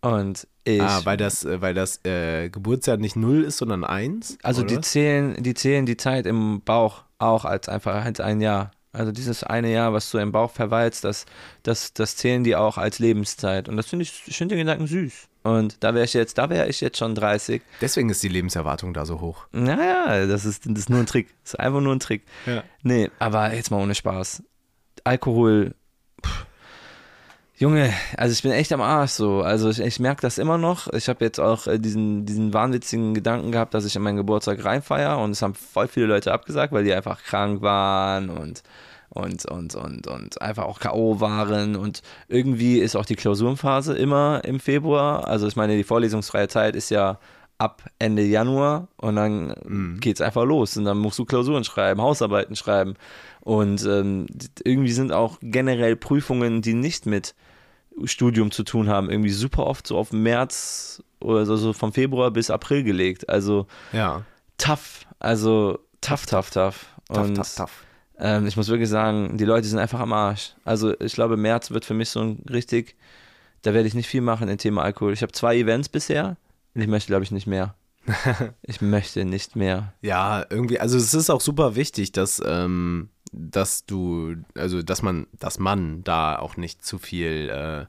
Und 0.00 0.46
ich. 0.64 0.82
Ah, 0.82 1.00
weil 1.04 1.16
das, 1.16 1.44
äh, 1.44 1.60
weil 1.60 1.74
das 1.74 2.04
äh, 2.04 2.48
Geburtsjahr 2.48 2.96
nicht 2.96 3.16
0 3.16 3.44
ist, 3.44 3.58
sondern 3.58 3.84
1? 3.84 4.38
Also 4.42 4.62
die 4.62 4.80
zählen, 4.80 5.42
die 5.42 5.54
zählen 5.54 5.86
die 5.86 5.96
Zeit 5.96 6.26
im 6.26 6.62
Bauch 6.62 7.04
auch 7.18 7.44
als 7.44 7.68
einfach 7.68 8.04
als 8.04 8.20
ein 8.20 8.40
Jahr. 8.40 8.70
Also 8.92 9.12
dieses 9.12 9.44
eine 9.44 9.70
Jahr, 9.70 9.92
was 9.92 10.10
du 10.10 10.18
im 10.18 10.32
Bauch 10.32 10.50
verweilst, 10.50 11.04
das, 11.04 11.26
das, 11.62 11.92
das 11.92 12.16
zählen 12.16 12.42
die 12.42 12.56
auch 12.56 12.76
als 12.76 12.98
Lebenszeit. 12.98 13.68
Und 13.68 13.76
das 13.76 13.86
finde 13.86 14.02
ich, 14.02 14.22
ich 14.26 14.36
find 14.36 14.50
den 14.50 14.58
Gedanken 14.58 14.88
süß. 14.88 15.28
Und 15.42 15.82
da 15.84 15.94
wäre 15.94 16.04
ich 16.04 16.12
jetzt, 16.12 16.38
da 16.38 16.50
wäre 16.50 16.68
ich 16.68 16.80
jetzt 16.80 16.98
schon 16.98 17.14
30. 17.14 17.62
Deswegen 17.80 18.10
ist 18.10 18.22
die 18.22 18.28
Lebenserwartung 18.28 18.92
da 18.92 19.06
so 19.06 19.20
hoch. 19.20 19.46
Naja, 19.52 20.26
das 20.26 20.44
ist, 20.44 20.66
das 20.66 20.78
ist 20.80 20.90
nur 20.90 21.00
ein 21.00 21.06
Trick. 21.06 21.28
Das 21.44 21.54
ist 21.54 21.60
einfach 21.60 21.80
nur 21.80 21.94
ein 21.94 22.00
Trick. 22.00 22.22
Ja. 22.46 22.64
Nee, 22.82 23.10
aber 23.20 23.54
jetzt 23.54 23.70
mal 23.70 23.80
ohne 23.80 23.94
Spaß. 23.94 24.42
Alkohol. 25.04 25.74
Junge, 27.60 27.92
also 28.16 28.32
ich 28.32 28.42
bin 28.42 28.52
echt 28.52 28.72
am 28.72 28.80
Arsch 28.80 29.10
so. 29.10 29.42
Also 29.42 29.68
ich, 29.68 29.80
ich 29.80 30.00
merke 30.00 30.22
das 30.22 30.38
immer 30.38 30.56
noch. 30.56 30.90
Ich 30.94 31.10
habe 31.10 31.22
jetzt 31.22 31.38
auch 31.38 31.66
äh, 31.66 31.78
diesen, 31.78 32.24
diesen 32.24 32.54
wahnwitzigen 32.54 33.12
Gedanken 33.12 33.52
gehabt, 33.52 33.74
dass 33.74 33.84
ich 33.84 33.94
an 33.98 34.02
meinen 34.02 34.16
Geburtstag 34.16 34.64
reinfeiere 34.64 35.18
und 35.18 35.32
es 35.32 35.42
haben 35.42 35.52
voll 35.52 35.86
viele 35.86 36.06
Leute 36.06 36.32
abgesagt, 36.32 36.72
weil 36.72 36.84
die 36.84 36.94
einfach 36.94 37.22
krank 37.22 37.60
waren 37.60 38.30
und 38.30 38.62
und, 39.10 39.44
und, 39.44 39.74
und, 39.74 40.06
und 40.06 40.40
einfach 40.40 40.64
auch 40.64 40.78
K.O. 40.78 41.20
waren. 41.20 41.76
Und 41.76 42.00
irgendwie 42.28 42.78
ist 42.78 42.96
auch 42.96 43.04
die 43.04 43.16
Klausurenphase 43.16 43.94
immer 43.94 44.40
im 44.44 44.60
Februar. 44.60 45.26
Also 45.26 45.48
ich 45.48 45.56
meine, 45.56 45.76
die 45.76 45.84
vorlesungsfreie 45.84 46.48
Zeit 46.48 46.76
ist 46.76 46.90
ja 46.90 47.18
ab 47.58 47.82
Ende 47.98 48.22
Januar 48.22 48.86
und 48.96 49.16
dann 49.16 49.54
mhm. 49.66 50.00
geht 50.00 50.16
es 50.16 50.20
einfach 50.20 50.44
los. 50.44 50.76
Und 50.76 50.84
dann 50.84 50.98
musst 50.98 51.18
du 51.18 51.24
Klausuren 51.24 51.64
schreiben, 51.64 52.00
Hausarbeiten 52.00 52.54
schreiben. 52.54 52.94
Und 53.40 53.84
ähm, 53.84 54.26
irgendwie 54.64 54.92
sind 54.92 55.12
auch 55.12 55.38
generell 55.42 55.96
Prüfungen, 55.96 56.62
die 56.62 56.74
nicht 56.74 57.04
mit 57.04 57.34
Studium 58.04 58.50
zu 58.50 58.62
tun 58.62 58.88
haben, 58.88 59.10
irgendwie 59.10 59.30
super 59.30 59.66
oft 59.66 59.86
so 59.86 59.96
auf 59.96 60.12
März 60.12 61.02
oder 61.20 61.46
so, 61.46 61.56
so 61.56 61.72
vom 61.72 61.92
Februar 61.92 62.30
bis 62.30 62.50
April 62.50 62.82
gelegt. 62.82 63.28
Also 63.28 63.66
ja. 63.92 64.24
tough. 64.58 65.06
Also 65.18 65.78
tough, 66.00 66.26
tough, 66.26 66.50
tough. 66.50 66.86
Und 67.08 67.34
tough, 67.34 67.36
tough, 67.36 67.54
tough. 67.56 67.84
Ähm, 68.18 68.46
ich 68.46 68.56
muss 68.56 68.68
wirklich 68.68 68.88
sagen, 68.88 69.36
die 69.38 69.44
Leute 69.44 69.66
sind 69.66 69.78
einfach 69.78 70.00
am 70.00 70.12
Arsch. 70.12 70.54
Also 70.64 70.98
ich 71.00 71.14
glaube, 71.14 71.36
März 71.36 71.70
wird 71.70 71.84
für 71.84 71.94
mich 71.94 72.10
so 72.10 72.20
ein 72.20 72.44
richtig, 72.50 72.96
da 73.62 73.72
werde 73.74 73.88
ich 73.88 73.94
nicht 73.94 74.08
viel 74.08 74.20
machen 74.20 74.48
im 74.48 74.58
Thema 74.58 74.82
Alkohol. 74.82 75.12
Ich 75.12 75.22
habe 75.22 75.32
zwei 75.32 75.56
Events 75.56 75.88
bisher 75.88 76.36
und 76.74 76.82
ich 76.82 76.88
möchte, 76.88 77.08
glaube 77.08 77.24
ich, 77.24 77.30
nicht 77.30 77.46
mehr. 77.46 77.74
ich 78.62 78.80
möchte 78.80 79.24
nicht 79.24 79.56
mehr. 79.56 79.92
Ja, 80.02 80.44
irgendwie, 80.48 80.80
also 80.80 80.96
es 80.96 81.14
ist 81.14 81.30
auch 81.30 81.40
super 81.40 81.76
wichtig, 81.76 82.12
dass, 82.12 82.42
ähm, 82.44 83.08
dass 83.32 83.84
du, 83.86 84.36
also 84.56 84.82
dass 84.82 85.02
man, 85.02 85.26
dass 85.38 85.58
man 85.58 86.02
da 86.04 86.38
auch 86.38 86.56
nicht 86.56 86.84
zu 86.84 86.98
viel 86.98 87.48
äh, 87.48 87.86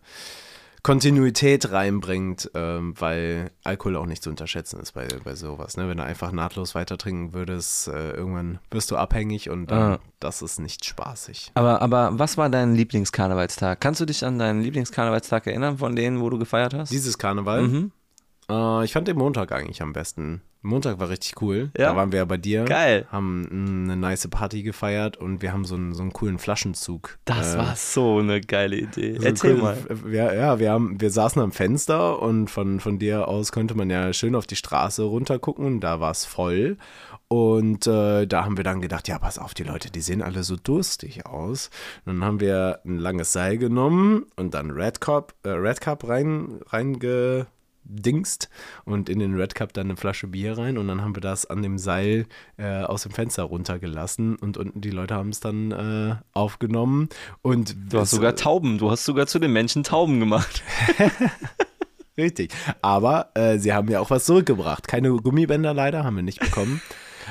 Kontinuität 0.83 1.71
reinbringt, 1.71 2.49
ähm, 2.55 2.95
weil 2.99 3.51
Alkohol 3.63 3.97
auch 3.97 4.07
nicht 4.07 4.23
zu 4.23 4.31
unterschätzen 4.31 4.79
ist 4.79 4.93
bei, 4.93 5.07
bei 5.23 5.35
sowas. 5.35 5.77
Ne? 5.77 5.87
Wenn 5.87 5.97
du 5.97 6.03
einfach 6.03 6.31
nahtlos 6.31 6.73
weiter 6.73 6.97
trinken 6.97 7.33
würdest, 7.33 7.87
äh, 7.87 8.11
irgendwann 8.13 8.57
wirst 8.71 8.89
du 8.89 8.97
abhängig 8.97 9.51
und 9.51 9.69
dann, 9.69 9.93
Ah. 9.93 9.99
das 10.19 10.41
ist 10.41 10.59
nicht 10.59 10.83
spaßig. 10.85 11.51
Aber, 11.53 11.83
aber 11.83 12.17
was 12.17 12.35
war 12.37 12.49
dein 12.49 12.73
Lieblingskarnevalstag? 12.73 13.79
Kannst 13.79 14.01
du 14.01 14.05
dich 14.05 14.25
an 14.25 14.39
deinen 14.39 14.61
Lieblingskarnevalstag 14.63 15.45
erinnern, 15.45 15.77
von 15.77 15.95
denen, 15.95 16.19
wo 16.19 16.31
du 16.31 16.39
gefeiert 16.39 16.73
hast? 16.73 16.91
Dieses 16.91 17.19
Karneval, 17.19 17.61
Mhm. 17.61 17.91
äh, 18.49 18.83
ich 18.83 18.93
fand 18.93 19.07
den 19.07 19.17
Montag 19.17 19.51
eigentlich 19.51 19.83
am 19.83 19.93
besten. 19.93 20.41
Montag 20.63 20.99
war 20.99 21.09
richtig 21.09 21.41
cool. 21.41 21.71
Ja. 21.77 21.89
Da 21.89 21.95
waren 21.95 22.11
wir 22.11 22.19
ja 22.19 22.25
bei 22.25 22.37
dir. 22.37 22.65
Geil. 22.65 23.07
Haben 23.11 23.41
mm, 23.49 23.89
eine 23.89 23.97
nice 23.97 24.27
Party 24.27 24.61
gefeiert 24.61 25.17
und 25.17 25.41
wir 25.41 25.53
haben 25.53 25.65
so 25.65 25.75
einen, 25.75 25.93
so 25.93 26.03
einen 26.03 26.13
coolen 26.13 26.37
Flaschenzug. 26.37 27.17
Das 27.25 27.55
äh, 27.55 27.57
war 27.57 27.75
so 27.75 28.19
eine 28.19 28.41
geile 28.41 28.77
Idee. 28.77 29.17
So 29.17 29.25
Erzähl 29.25 29.55
cool. 29.55 29.61
mal. 29.61 29.77
Wir, 30.03 30.33
ja, 30.33 30.59
wir, 30.59 30.71
haben, 30.71 31.01
wir 31.01 31.09
saßen 31.09 31.41
am 31.41 31.51
Fenster 31.51 32.21
und 32.21 32.49
von, 32.49 32.79
von 32.79 32.99
dir 32.99 33.27
aus 33.27 33.51
konnte 33.51 33.75
man 33.75 33.89
ja 33.89 34.13
schön 34.13 34.35
auf 34.35 34.45
die 34.45 34.55
Straße 34.55 35.03
runter 35.03 35.39
gucken. 35.39 35.79
Da 35.79 35.99
war 35.99 36.11
es 36.11 36.25
voll. 36.25 36.77
Und 37.27 37.87
äh, 37.87 38.27
da 38.27 38.43
haben 38.43 38.57
wir 38.57 38.65
dann 38.65 38.81
gedacht, 38.81 39.07
ja, 39.07 39.17
pass 39.17 39.39
auf, 39.39 39.53
die 39.53 39.63
Leute, 39.63 39.89
die 39.89 40.01
sehen 40.01 40.21
alle 40.21 40.43
so 40.43 40.57
durstig 40.57 41.25
aus. 41.25 41.69
Und 42.05 42.15
dann 42.15 42.25
haben 42.25 42.39
wir 42.41 42.81
ein 42.85 42.97
langes 42.97 43.31
Seil 43.31 43.57
genommen 43.57 44.25
und 44.35 44.53
dann 44.53 44.69
Red 44.69 44.99
Cup, 44.99 45.33
äh, 45.43 45.49
Red 45.49 45.79
Cup 45.79 46.07
rein, 46.09 46.59
reingedingst 47.91 48.49
und 48.85 49.09
in 49.09 49.19
den 49.19 49.35
Red 49.35 49.55
Cup 49.55 49.73
dann 49.73 49.87
eine 49.87 49.97
Flasche 49.97 50.27
Bier 50.27 50.57
rein 50.57 50.77
und 50.77 50.87
dann 50.87 51.01
haben 51.01 51.15
wir 51.15 51.21
das 51.21 51.45
an 51.45 51.61
dem 51.61 51.77
Seil 51.77 52.25
äh, 52.57 52.81
aus 52.83 53.03
dem 53.03 53.11
Fenster 53.11 53.43
runtergelassen 53.43 54.35
und 54.35 54.57
unten 54.57 54.81
die 54.81 54.89
Leute 54.89 55.15
haben 55.15 55.29
es 55.29 55.39
dann 55.39 55.71
äh, 55.71 56.15
aufgenommen 56.33 57.09
und 57.41 57.75
Du 57.89 57.99
hast 57.99 58.11
sogar 58.11 58.35
Tauben. 58.35 58.77
Du 58.77 58.91
hast 58.91 59.05
sogar 59.05 59.27
zu 59.27 59.39
den 59.39 59.53
Menschen 59.53 59.83
Tauben 59.83 60.19
gemacht. 60.19 60.63
Richtig. 62.17 62.53
Aber 62.81 63.31
äh, 63.35 63.57
sie 63.57 63.73
haben 63.73 63.89
ja 63.89 63.99
auch 63.99 64.09
was 64.09 64.25
zurückgebracht. 64.25 64.87
Keine 64.87 65.09
Gummibänder 65.11 65.73
leider, 65.73 66.03
haben 66.03 66.17
wir 66.17 66.23
nicht 66.23 66.39
bekommen. 66.39 66.81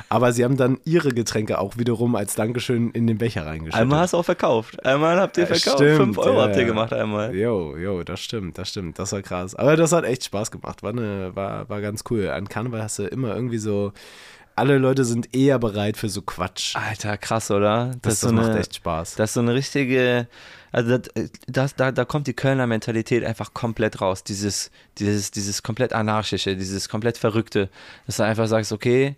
Aber 0.09 0.33
sie 0.33 0.45
haben 0.45 0.57
dann 0.57 0.79
ihre 0.85 1.11
Getränke 1.11 1.59
auch 1.59 1.77
wiederum 1.79 2.15
als 2.17 2.35
Dankeschön 2.35 2.91
in 2.91 3.07
den 3.07 3.19
Becher 3.19 3.47
reingeschüttet. 3.47 3.81
Einmal 3.81 4.01
hast 4.01 4.13
du 4.13 4.19
auch 4.19 4.25
verkauft. 4.25 4.85
Einmal 4.85 5.19
habt 5.21 5.37
ihr 5.37 5.45
Ja, 5.45 5.55
verkauft. 5.55 5.79
stimmt, 5.79 5.97
Fünf 5.97 6.19
Euro 6.19 6.39
ja, 6.39 6.43
habt 6.45 6.57
ihr 6.57 6.65
gemacht 6.65 6.93
einmal. 6.93 7.35
Jo, 7.35 7.77
jo, 7.77 8.03
das 8.03 8.21
stimmt, 8.21 8.59
das 8.59 8.69
stimmt. 8.69 8.99
Das 8.99 9.13
war 9.13 9.23
krass. 9.23 9.55
Aber 9.55 9.77
das 9.77 9.93
hat 9.93 10.05
echt 10.05 10.25
Spaß 10.25 10.51
gemacht. 10.51 10.83
War, 10.83 10.91
eine, 10.91 11.35
war, 11.35 11.69
war 11.69 11.81
ganz 11.81 12.05
cool. 12.11 12.29
An 12.31 12.49
Karneval 12.49 12.83
hast 12.83 12.99
du 12.99 13.05
immer 13.05 13.35
irgendwie 13.35 13.59
so. 13.59 13.93
Alle 14.57 14.77
Leute 14.77 15.05
sind 15.07 15.35
eher 15.35 15.59
bereit 15.59 15.97
für 15.97 16.11
so 16.11 16.21
Quatsch. 16.21 16.77
Alter, 16.77 17.17
krass, 17.17 17.51
oder? 17.51 17.93
Das, 18.03 18.15
ist 18.15 18.23
das 18.25 18.29
so 18.31 18.35
macht 18.35 18.51
eine, 18.51 18.61
echt 18.61 18.75
Spaß. 18.75 19.15
Das 19.15 19.31
ist 19.31 19.35
so 19.35 19.41
eine 19.41 19.55
richtige, 19.55 20.27
also 20.71 20.99
das, 20.99 21.31
das, 21.47 21.77
da, 21.77 21.93
da 21.93 22.05
kommt 22.05 22.27
die 22.27 22.35
Kölner 22.35 22.67
Mentalität 22.67 23.25
einfach 23.25 23.55
komplett 23.55 24.03
raus. 24.03 24.23
Dieses, 24.23 24.71
dieses, 24.99 25.31
dieses 25.31 25.63
komplett 25.63 25.95
anarchische, 25.95 26.57
dieses 26.57 26.91
komplett 26.91 27.17
verrückte, 27.17 27.71
dass 28.07 28.19
du 28.19 28.25
einfach 28.25 28.49
sagst, 28.49 28.73
okay, 28.73 29.17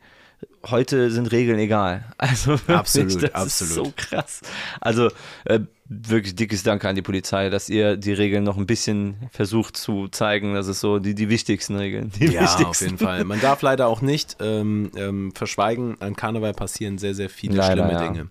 heute 0.64 1.10
sind 1.10 1.32
Regeln 1.32 1.59
egal. 1.59 2.05
Also 2.19 2.52
wirklich, 2.52 2.77
Absolut, 2.77 3.23
das 3.23 3.35
absolut. 3.35 3.70
ist 3.70 3.74
so 3.74 3.93
krass. 3.97 4.40
Also 4.81 5.09
äh, 5.44 5.60
wirklich 5.89 6.35
dickes 6.36 6.62
Dank 6.62 6.85
an 6.85 6.94
die 6.94 7.02
Polizei, 7.02 7.51
dass 7.51 7.69
ihr 7.69 7.97
die 7.97 8.12
Regeln 8.12 8.44
noch 8.44 8.56
ein 8.56 8.66
bisschen 8.66 9.16
versucht 9.31 9.77
zu 9.77 10.09
zeigen. 10.09 10.55
Das 10.55 10.69
ist 10.69 10.81
so 10.81 10.98
die, 10.98 11.14
die 11.14 11.28
wichtigsten 11.28 11.77
Regeln. 11.77 12.12
Die 12.19 12.27
Ja, 12.27 12.43
wichtigsten. 12.43 12.64
auf 12.66 12.81
jeden 12.81 12.98
Fall. 12.98 13.24
Man 13.24 13.40
darf 13.40 13.62
leider 13.62 13.89
auch 13.89 14.01
nicht 14.02 14.36
ähm, 14.40 14.90
ähm, 14.97 15.32
verschweigen, 15.35 16.01
an 16.01 16.16
Karneval 16.16 16.55
passieren 16.55 16.98
sehr, 16.98 17.14
sehr 17.14 17.28
viele 17.28 17.56
Leider, 17.56 17.85
schlimme 17.85 17.93
ja. 17.93 18.09
Dinge. 18.09 18.28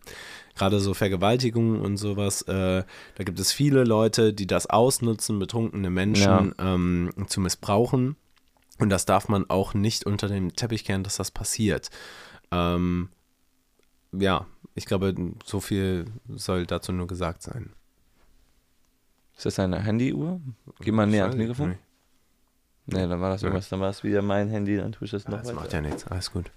Gerade 0.56 0.80
so 0.80 0.94
Vergewaltigungen 0.94 1.80
und 1.82 1.98
sowas, 1.98 2.42
äh, 2.44 2.84
da 3.16 3.24
gibt 3.24 3.40
es 3.40 3.52
viele 3.52 3.84
Leute, 3.84 4.34
die 4.34 4.48
das 4.48 4.68
ausnutzen, 4.68 5.40
betrunkene 5.40 5.90
Menschen 5.90 6.54
ähm, 6.60 7.10
zu 7.28 7.40
missbrauchen. 7.40 8.16
Und 8.82 8.90
das 8.90 9.06
darf 9.06 9.30
man 9.30 9.48
auch 9.50 9.74
nicht 9.74 10.06
unter 10.06 10.28
dem 10.28 10.56
Teppich 10.56 10.84
kehren, 10.84 11.04
dass 11.04 11.18
das 11.18 11.30
passiert. 11.32 11.90
Ähm, 12.52 13.10
ja, 14.12 14.48
ich 14.76 14.86
glaube, 14.86 15.14
so 15.46 15.60
viel 15.60 16.06
soll 16.28 16.66
dazu 16.66 16.92
nur 16.92 17.08
gesagt 17.08 17.44
sein. 17.44 17.72
Ist 19.38 19.46
das 19.46 19.56
deine 19.56 19.80
Handyuhr? 19.80 20.42
Geh 20.80 20.92
mal 20.92 21.08
näher 21.08 21.24
ans 21.26 21.38
Mikrofon. 21.38 21.70
nicht. 21.70 21.80
Nee, 22.88 23.08
dann 23.08 23.22
war 23.22 23.30
das 23.30 23.44
irgendwas, 23.44 23.70
dann 23.70 23.80
war 23.80 23.90
es 23.92 24.04
wieder 24.04 24.22
mein 24.22 24.50
Handy, 24.50 24.76
dann 24.78 24.92
tue 24.92 25.06
ich 25.06 25.12
das 25.12 25.28
noch 25.28 25.38
Das 25.38 25.48
weiter. 25.48 25.56
macht 25.56 25.74
ja 25.74 25.82
nichts, 25.82 26.06
alles 26.08 26.32
gut. 26.32 26.52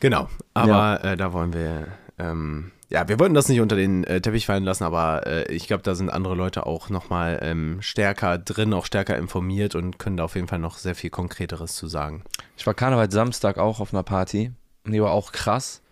Genau, 0.00 0.28
aber 0.52 1.02
äh, 1.04 1.16
da 1.16 1.32
wollen 1.32 1.52
wir, 1.54 1.86
ähm, 2.18 2.72
ja, 2.88 3.08
wir 3.08 3.18
wollten 3.18 3.34
das 3.34 3.48
nicht 3.48 3.60
unter 3.60 3.74
den 3.74 4.04
äh, 4.04 4.20
Teppich 4.20 4.46
fallen 4.46 4.64
lassen, 4.64 4.84
aber 4.84 5.26
äh, 5.26 5.52
ich 5.52 5.66
glaube, 5.66 5.82
da 5.82 5.94
sind 5.94 6.08
andere 6.08 6.34
Leute 6.34 6.66
auch 6.66 6.88
nochmal 6.88 7.40
ähm, 7.42 7.78
stärker 7.80 8.38
drin, 8.38 8.72
auch 8.72 8.86
stärker 8.86 9.16
informiert 9.16 9.74
und 9.74 9.98
können 9.98 10.16
da 10.16 10.24
auf 10.24 10.36
jeden 10.36 10.46
Fall 10.46 10.60
noch 10.60 10.78
sehr 10.78 10.94
viel 10.94 11.10
Konkreteres 11.10 11.74
zu 11.74 11.88
sagen. 11.88 12.22
Ich 12.56 12.66
war 12.66 12.74
Karneval 12.74 13.10
Samstag 13.10 13.58
auch 13.58 13.80
auf 13.80 13.92
einer 13.92 14.04
Party 14.04 14.52
und 14.84 14.92
die 14.92 15.02
war 15.02 15.10
auch 15.10 15.32
krass. 15.32 15.82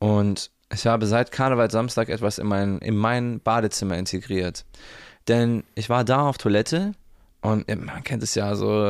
Und 0.00 0.50
ich 0.72 0.86
habe 0.86 1.06
seit 1.06 1.30
Karneval 1.30 1.70
Samstag 1.70 2.08
etwas 2.08 2.38
in 2.38 2.48
mein, 2.48 2.78
in 2.78 2.96
mein 2.96 3.40
Badezimmer 3.40 3.96
integriert. 3.96 4.64
Denn 5.28 5.62
ich 5.76 5.88
war 5.88 6.02
da 6.02 6.28
auf 6.28 6.38
Toilette 6.38 6.92
und 7.40 7.68
man 7.68 8.02
kennt 8.02 8.22
es 8.22 8.34
ja 8.34 8.56
so, 8.56 8.82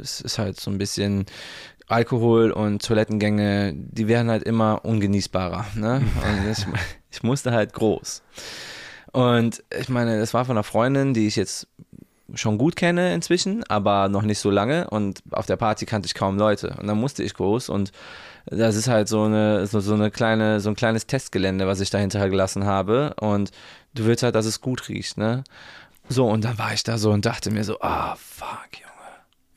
es 0.00 0.20
ist 0.20 0.38
halt 0.38 0.58
so 0.58 0.70
ein 0.70 0.78
bisschen 0.78 1.26
Alkohol 1.86 2.50
und 2.50 2.84
Toilettengänge, 2.84 3.72
die 3.74 4.08
werden 4.08 4.30
halt 4.30 4.44
immer 4.44 4.84
ungenießbarer. 4.84 5.66
Ne? 5.74 6.02
Und 6.26 6.50
ich, 6.50 6.66
ich 7.10 7.22
musste 7.22 7.52
halt 7.52 7.72
groß. 7.72 8.22
Und 9.12 9.62
ich 9.78 9.88
meine, 9.88 10.18
das 10.18 10.34
war 10.34 10.44
von 10.44 10.56
einer 10.56 10.64
Freundin, 10.64 11.14
die 11.14 11.26
ich 11.26 11.36
jetzt 11.36 11.68
schon 12.34 12.58
gut 12.58 12.74
kenne 12.74 13.14
inzwischen, 13.14 13.62
aber 13.64 14.08
noch 14.08 14.22
nicht 14.22 14.38
so 14.38 14.50
lange. 14.50 14.88
Und 14.90 15.22
auf 15.30 15.46
der 15.46 15.56
Party 15.56 15.86
kannte 15.86 16.06
ich 16.06 16.14
kaum 16.14 16.38
Leute. 16.38 16.76
Und 16.80 16.86
dann 16.86 16.98
musste 16.98 17.22
ich 17.22 17.34
groß 17.34 17.68
und 17.68 17.92
das 18.46 18.76
ist 18.76 18.88
halt 18.88 19.08
so 19.08 19.22
eine, 19.22 19.66
so, 19.66 19.80
so 19.80 19.94
eine 19.94 20.10
kleine, 20.10 20.60
so 20.60 20.68
ein 20.68 20.74
kleines 20.74 21.06
Testgelände, 21.06 21.66
was 21.66 21.80
ich 21.80 21.90
dahinter 21.90 22.28
gelassen 22.28 22.64
habe. 22.64 23.14
Und 23.20 23.50
du 23.94 24.04
willst 24.04 24.22
halt, 24.22 24.34
dass 24.34 24.46
es 24.46 24.60
gut 24.60 24.88
riecht, 24.88 25.16
ne? 25.16 25.44
So, 26.08 26.26
und 26.28 26.44
dann 26.44 26.58
war 26.58 26.74
ich 26.74 26.82
da 26.82 26.98
so 26.98 27.10
und 27.12 27.24
dachte 27.24 27.50
mir 27.50 27.64
so, 27.64 27.80
ah, 27.80 28.16
fuck, 28.16 28.68
Junge. 28.78 28.93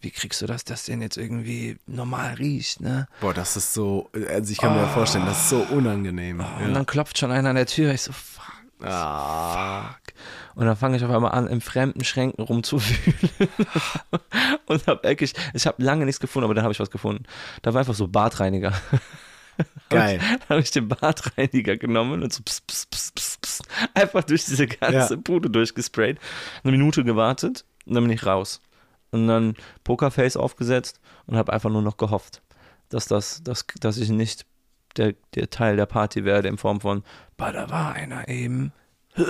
Wie 0.02 0.12
kriegst 0.12 0.42
du 0.42 0.46
das, 0.46 0.64
dass 0.64 0.84
denn 0.86 1.02
jetzt 1.02 1.18
irgendwie 1.18 1.78
normal 1.88 2.36
riecht, 2.36 2.82
ne? 2.82 3.08
Boah, 3.20 3.34
das 3.34 3.58
ist 3.58 3.74
so, 3.74 4.10
also 4.30 4.52
ich 4.52 4.60
kann 4.60 4.76
mir 4.76 4.88
vorstellen, 4.88 5.26
das 5.26 5.42
ist 5.42 5.50
so 5.50 5.62
unangenehm. 5.76 6.40
Und 6.40 6.68
Ja. 6.68 6.74
dann 6.74 6.86
klopft 6.86 7.18
schon 7.18 7.32
einer 7.32 7.50
an 7.50 7.56
der 7.56 7.66
Tür. 7.66 7.94
Ich 7.94 8.04
so, 8.04 8.12
fuck. 8.12 8.44
Ah, 8.84 9.96
Und 10.54 10.68
dann 10.68 10.76
fange 10.78 10.98
ich 10.98 11.04
auf 11.04 11.10
einmal 11.10 11.32
an, 11.32 11.48
in 11.48 11.62
fremden 11.62 12.04
Schränken 12.04 12.44
rumzuwühlen. 12.44 13.32
und 14.68 14.86
hab 14.86 15.04
wirklich, 15.04 15.34
ich 15.56 15.66
habe 15.66 15.82
lange 15.84 16.06
nichts 16.06 16.20
gefunden, 16.20 16.44
aber 16.46 16.54
dann 16.54 16.64
habe 16.64 16.74
ich 16.74 16.80
was 16.80 16.92
gefunden. 16.92 17.24
Da 17.64 17.74
war 17.74 17.80
einfach 17.80 17.96
so 17.96 18.08
Badreiniger. 18.08 18.74
geil. 19.90 20.20
Dann 20.20 20.50
habe 20.50 20.60
ich 20.62 20.70
den 20.70 20.88
Badreiniger 20.88 21.78
genommen 21.78 22.22
und 22.22 22.32
so 22.32 22.44
pss, 22.44 22.62
pss, 22.62 22.86
pss, 22.86 23.12
pss, 23.16 23.38
pss, 23.42 23.62
einfach 23.96 24.24
durch 24.24 24.46
diese 24.46 24.68
ganze 24.68 25.16
Ja. 25.16 25.20
Bude 25.24 25.50
durchgesprayt. 25.50 26.20
Eine 26.64 26.72
Minute 26.72 27.04
gewartet 27.04 27.66
und 27.88 27.96
dann 27.96 28.04
bin 28.04 28.14
ich 28.14 28.26
raus. 28.28 28.62
Und 29.12 29.28
dann 29.28 29.56
Pokerface 29.84 30.38
aufgesetzt 30.38 31.00
und 31.26 31.38
habe 31.38 31.54
einfach 31.54 31.70
nur 31.70 31.82
noch 31.82 31.98
gehofft, 31.98 32.42
dass, 32.90 33.08
das, 33.08 33.42
dass, 33.44 33.66
dass 33.80 33.98
ich 33.98 34.10
nicht 34.10 34.46
der, 34.98 35.14
der 35.36 35.50
Teil 35.50 35.76
der 35.78 35.86
Party 35.86 36.26
werde 36.26 36.48
in 36.50 36.58
Form 36.58 36.82
von, 36.82 37.04
bah, 37.38 37.52
da 37.52 37.70
war 37.70 37.94
einer 37.94 38.28
eben. 38.28 38.74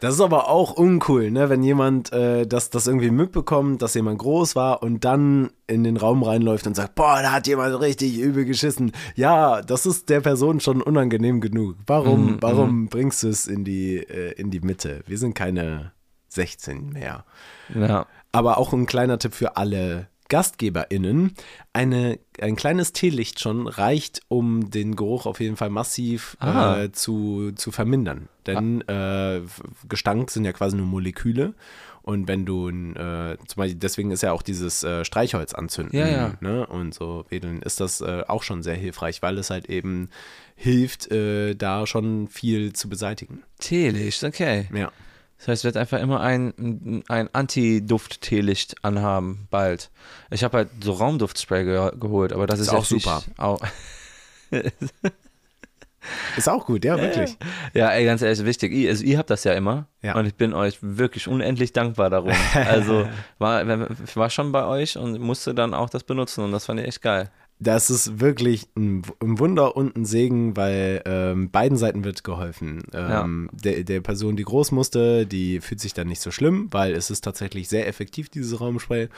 Das 0.00 0.14
ist 0.14 0.20
aber 0.20 0.48
auch 0.48 0.72
uncool, 0.72 1.30
ne? 1.30 1.48
wenn 1.48 1.62
jemand 1.62 2.12
äh, 2.12 2.46
das, 2.46 2.68
das 2.68 2.86
irgendwie 2.86 3.10
mitbekommt, 3.10 3.80
dass 3.80 3.94
jemand 3.94 4.18
groß 4.18 4.54
war 4.54 4.82
und 4.82 5.04
dann 5.04 5.50
in 5.66 5.82
den 5.82 5.96
Raum 5.96 6.22
reinläuft 6.22 6.66
und 6.66 6.74
sagt, 6.74 6.94
boah, 6.94 7.20
da 7.22 7.32
hat 7.32 7.46
jemand 7.46 7.80
richtig 7.80 8.18
übel 8.18 8.44
geschissen. 8.44 8.92
Ja, 9.14 9.62
das 9.62 9.86
ist 9.86 10.10
der 10.10 10.20
Person 10.20 10.60
schon 10.60 10.82
unangenehm 10.82 11.40
genug. 11.40 11.76
Warum, 11.86 12.32
Mhm, 12.32 12.42
warum 12.42 12.88
bringst 12.88 13.22
du 13.22 13.28
es 13.28 13.46
in 13.46 13.64
die, 13.64 13.96
äh, 13.96 14.32
in 14.32 14.50
die 14.50 14.60
Mitte? 14.60 15.02
Wir 15.06 15.16
sind 15.16 15.34
keine 15.34 15.92
16 16.28 16.90
mehr. 16.90 17.24
Ja, 17.74 18.06
Aber 18.32 18.58
auch 18.58 18.72
ein 18.72 18.86
kleiner 18.86 19.18
Tipp 19.18 19.34
für 19.34 19.56
alle 19.56 20.08
GastgeberInnen. 20.28 21.34
Eine, 21.74 22.18
ein 22.40 22.56
kleines 22.56 22.92
Teelicht 22.92 23.38
schon 23.40 23.66
reicht, 23.68 24.22
um 24.28 24.70
den 24.70 24.96
Geruch 24.96 25.26
auf 25.26 25.40
jeden 25.40 25.56
Fall 25.56 25.68
massiv 25.70 26.36
Ah. 26.40 26.84
äh, 26.84 26.92
zu, 26.92 27.52
zu 27.54 27.70
vermindern. 27.70 28.28
Denn 28.46 28.80
äh, 28.88 29.38
F- 29.38 29.62
Gestank 29.88 30.30
sind 30.30 30.44
ja 30.44 30.52
quasi 30.52 30.76
nur 30.76 30.86
Moleküle. 30.86 31.54
Und 32.00 32.26
wenn 32.26 32.44
du, 32.46 32.68
äh, 32.70 33.36
zum 33.46 33.56
Beispiel, 33.56 33.74
deswegen 33.76 34.10
ist 34.10 34.22
ja 34.22 34.32
auch 34.32 34.42
dieses 34.42 34.82
äh, 34.82 35.04
Streichholz 35.04 35.54
anzünden 35.54 35.96
Ja, 35.96 36.08
ja. 36.08 36.34
Ne? 36.40 36.66
und 36.66 36.92
so 36.94 37.24
wedeln, 37.28 37.62
ist 37.62 37.78
das 37.80 38.00
äh, 38.00 38.24
auch 38.26 38.42
schon 38.42 38.62
sehr 38.64 38.74
hilfreich, 38.74 39.22
weil 39.22 39.38
es 39.38 39.50
halt 39.50 39.68
eben 39.68 40.08
hilft, 40.56 41.12
äh, 41.12 41.54
da 41.54 41.86
schon 41.86 42.26
viel 42.26 42.72
zu 42.72 42.88
beseitigen. 42.88 43.42
Teelicht, 43.60 44.24
okay. 44.24 44.66
Ja. 44.74 44.90
Das 45.42 45.48
heißt, 45.48 45.62
ich 45.62 45.64
werde 45.64 45.80
einfach 45.80 45.98
immer 45.98 46.20
ein, 46.20 47.02
ein 47.08 47.28
Anti-Duft-Teelicht 47.32 48.84
anhaben, 48.84 49.48
bald. 49.50 49.90
Ich 50.30 50.44
habe 50.44 50.58
halt 50.58 50.68
so 50.84 50.92
Raumduftspray 50.92 51.64
ge 51.64 51.90
geholt, 51.98 52.32
aber 52.32 52.46
das 52.46 52.60
ist, 52.60 52.68
Ist 52.68 52.72
auch 52.74 52.84
super. 52.84 53.22
Au. 53.38 53.58
Ist 56.36 56.48
auch 56.48 56.64
gut, 56.64 56.84
ja, 56.84 56.96
wirklich. 56.96 57.36
Ja, 57.74 57.90
ey, 57.90 58.04
ganz 58.04 58.22
ehrlich, 58.22 58.44
wichtig. 58.44 58.72
Ihr, 58.72 58.90
also 58.90 59.04
ihr 59.04 59.18
habt 59.18 59.30
das 59.30 59.42
ja 59.44 59.52
immer 59.52 59.86
Ja. 60.00 60.16
und 60.16 60.26
ich 60.26 60.34
bin 60.34 60.52
euch 60.52 60.78
wirklich 60.80 61.26
unendlich 61.26 61.72
dankbar 61.72 62.10
darum. 62.10 62.32
Also 62.54 63.08
war, 63.38 63.62
ich 64.04 64.16
war 64.16 64.30
schon 64.30 64.52
bei 64.52 64.64
euch 64.64 64.96
und 64.96 65.20
musste 65.20 65.54
dann 65.54 65.74
auch 65.74 65.90
das 65.90 66.04
benutzen 66.04 66.44
und 66.44 66.52
das 66.52 66.66
fand 66.66 66.80
ich 66.80 66.86
echt 66.86 67.02
geil. 67.02 67.30
Das 67.62 67.90
ist 67.90 68.20
wirklich 68.20 68.68
ein, 68.76 69.02
ein 69.20 69.38
Wunder 69.38 69.76
und 69.76 69.96
ein 69.96 70.04
Segen, 70.04 70.56
weil 70.56 71.02
ähm, 71.06 71.50
beiden 71.50 71.78
Seiten 71.78 72.04
wird 72.04 72.24
geholfen. 72.24 72.82
Ähm, 72.92 73.50
der, 73.52 73.84
der 73.84 74.00
Person, 74.00 74.36
die 74.36 74.44
groß 74.44 74.72
musste, 74.72 75.26
die 75.26 75.60
fühlt 75.60 75.80
sich 75.80 75.94
dann 75.94 76.08
nicht 76.08 76.20
so 76.20 76.30
schlimm, 76.30 76.68
weil 76.72 76.92
es 76.92 77.10
ist 77.10 77.22
tatsächlich 77.22 77.68
sehr 77.68 77.86
effektiv, 77.86 78.28
dieses 78.28 78.60
Raumspray. 78.60 79.08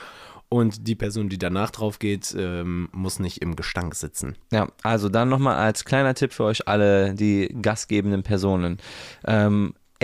Und 0.47 0.87
die 0.87 0.95
Person, 0.95 1.27
die 1.27 1.39
danach 1.39 1.71
drauf 1.71 1.97
geht, 1.97 2.35
ähm, 2.37 2.87
muss 2.91 3.19
nicht 3.19 3.41
im 3.41 3.55
Gestank 3.55 3.95
sitzen. 3.95 4.35
Ja, 4.51 4.67
also 4.83 5.09
dann 5.09 5.27
nochmal 5.27 5.55
als 5.55 5.85
kleiner 5.85 6.13
Tipp 6.13 6.33
für 6.33 6.43
euch 6.43 6.67
alle, 6.67 7.15
die 7.15 7.55
gastgebenden 7.61 8.21
Personen. 8.21 8.77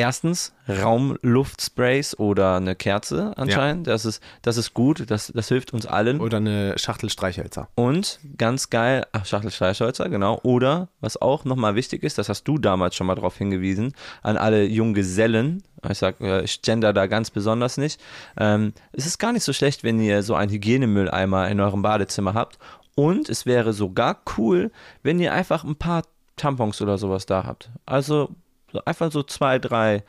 Erstens 0.02 0.52
Raumluftsprays 0.68 2.18
oder 2.18 2.56
eine 2.56 2.74
Kerze 2.74 3.34
anscheinend. 3.36 3.86
Das, 3.86 4.04
ist, 4.04 4.20
das 4.42 4.58
ist 4.58 4.74
gut, 4.74 5.12
das, 5.12 5.32
das 5.32 5.48
hilft 5.48 5.74
uns 5.74 5.86
allen. 5.86 6.20
Oder 6.20 6.38
eine 6.38 6.76
Schachtel 6.80 7.12
Streichhölzer. 7.12 7.70
Und 7.76 8.20
ganz 8.36 8.72
geil, 8.72 9.06
ach, 9.12 9.28
Schachtel 9.28 9.52
Streichhölzer, 9.52 10.10
genau. 10.10 10.40
Oder, 10.42 10.88
was 11.02 11.22
auch 11.22 11.46
nochmal 11.46 11.76
wichtig 11.76 12.02
ist, 12.02 12.18
das 12.18 12.30
hast 12.30 12.46
du 12.46 12.58
damals 12.58 12.96
schon 12.96 13.06
mal 13.06 13.14
darauf 13.14 13.38
hingewiesen, 13.38 13.94
an 14.24 14.38
alle 14.38 14.64
Junggesellen, 14.64 15.62
ich 15.88 16.00
sag, 16.00 16.20
äh, 16.20 16.42
ich 16.46 16.64
gender 16.64 16.94
da 16.94 17.06
ganz 17.06 17.30
besonders 17.30 17.78
nicht, 17.78 18.02
ähm, 18.40 18.74
es 18.94 19.06
ist 19.06 19.20
gar 19.20 19.34
nicht 19.34 19.44
so 19.44 19.54
schlecht, 19.54 19.84
wenn 19.84 20.00
ihr 20.00 20.24
so 20.24 20.34
einen 20.34 20.52
Hygienemülleimer 20.52 21.48
in 21.48 21.60
eurem 21.60 21.84
Badezimmer 21.84 22.34
habt. 22.34 22.58
Und 22.96 23.30
es 23.30 23.46
wäre 23.46 23.72
sogar 23.72 24.24
cool, 24.36 24.72
wenn 25.04 25.20
ihr 25.20 25.32
einfach 25.32 25.64
ein 25.64 25.76
paar 25.76 26.02
Tampons 26.38 26.82
oder 26.82 26.98
sowas 26.98 27.28
da 27.28 27.44
habt. 27.44 27.70
Also 27.86 28.32
so 28.72 28.84
einfach 28.86 29.12
so 29.12 29.24
zwei, 29.24 29.60
drei, 29.60 30.04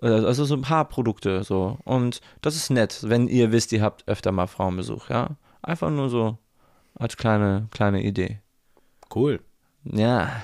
äh, 0.00 0.06
also 0.06 0.44
so 0.44 0.54
ein 0.54 0.62
paar 0.62 0.86
Produkte 0.86 1.44
so. 1.44 1.78
Und 1.84 2.20
das 2.40 2.56
ist 2.56 2.70
nett, 2.70 3.00
wenn 3.02 3.28
ihr 3.28 3.52
wisst, 3.52 3.72
ihr 3.72 3.82
habt 3.82 4.06
öfter 4.08 4.32
mal 4.32 4.46
Frauenbesuch, 4.46 5.10
ja. 5.10 5.30
Einfach 5.62 5.90
nur 5.90 6.08
so 6.08 6.38
als 6.94 7.16
kleine, 7.16 7.68
kleine 7.70 8.02
Idee. 8.02 8.40
Cool. 9.14 9.40
Ja. 9.84 10.42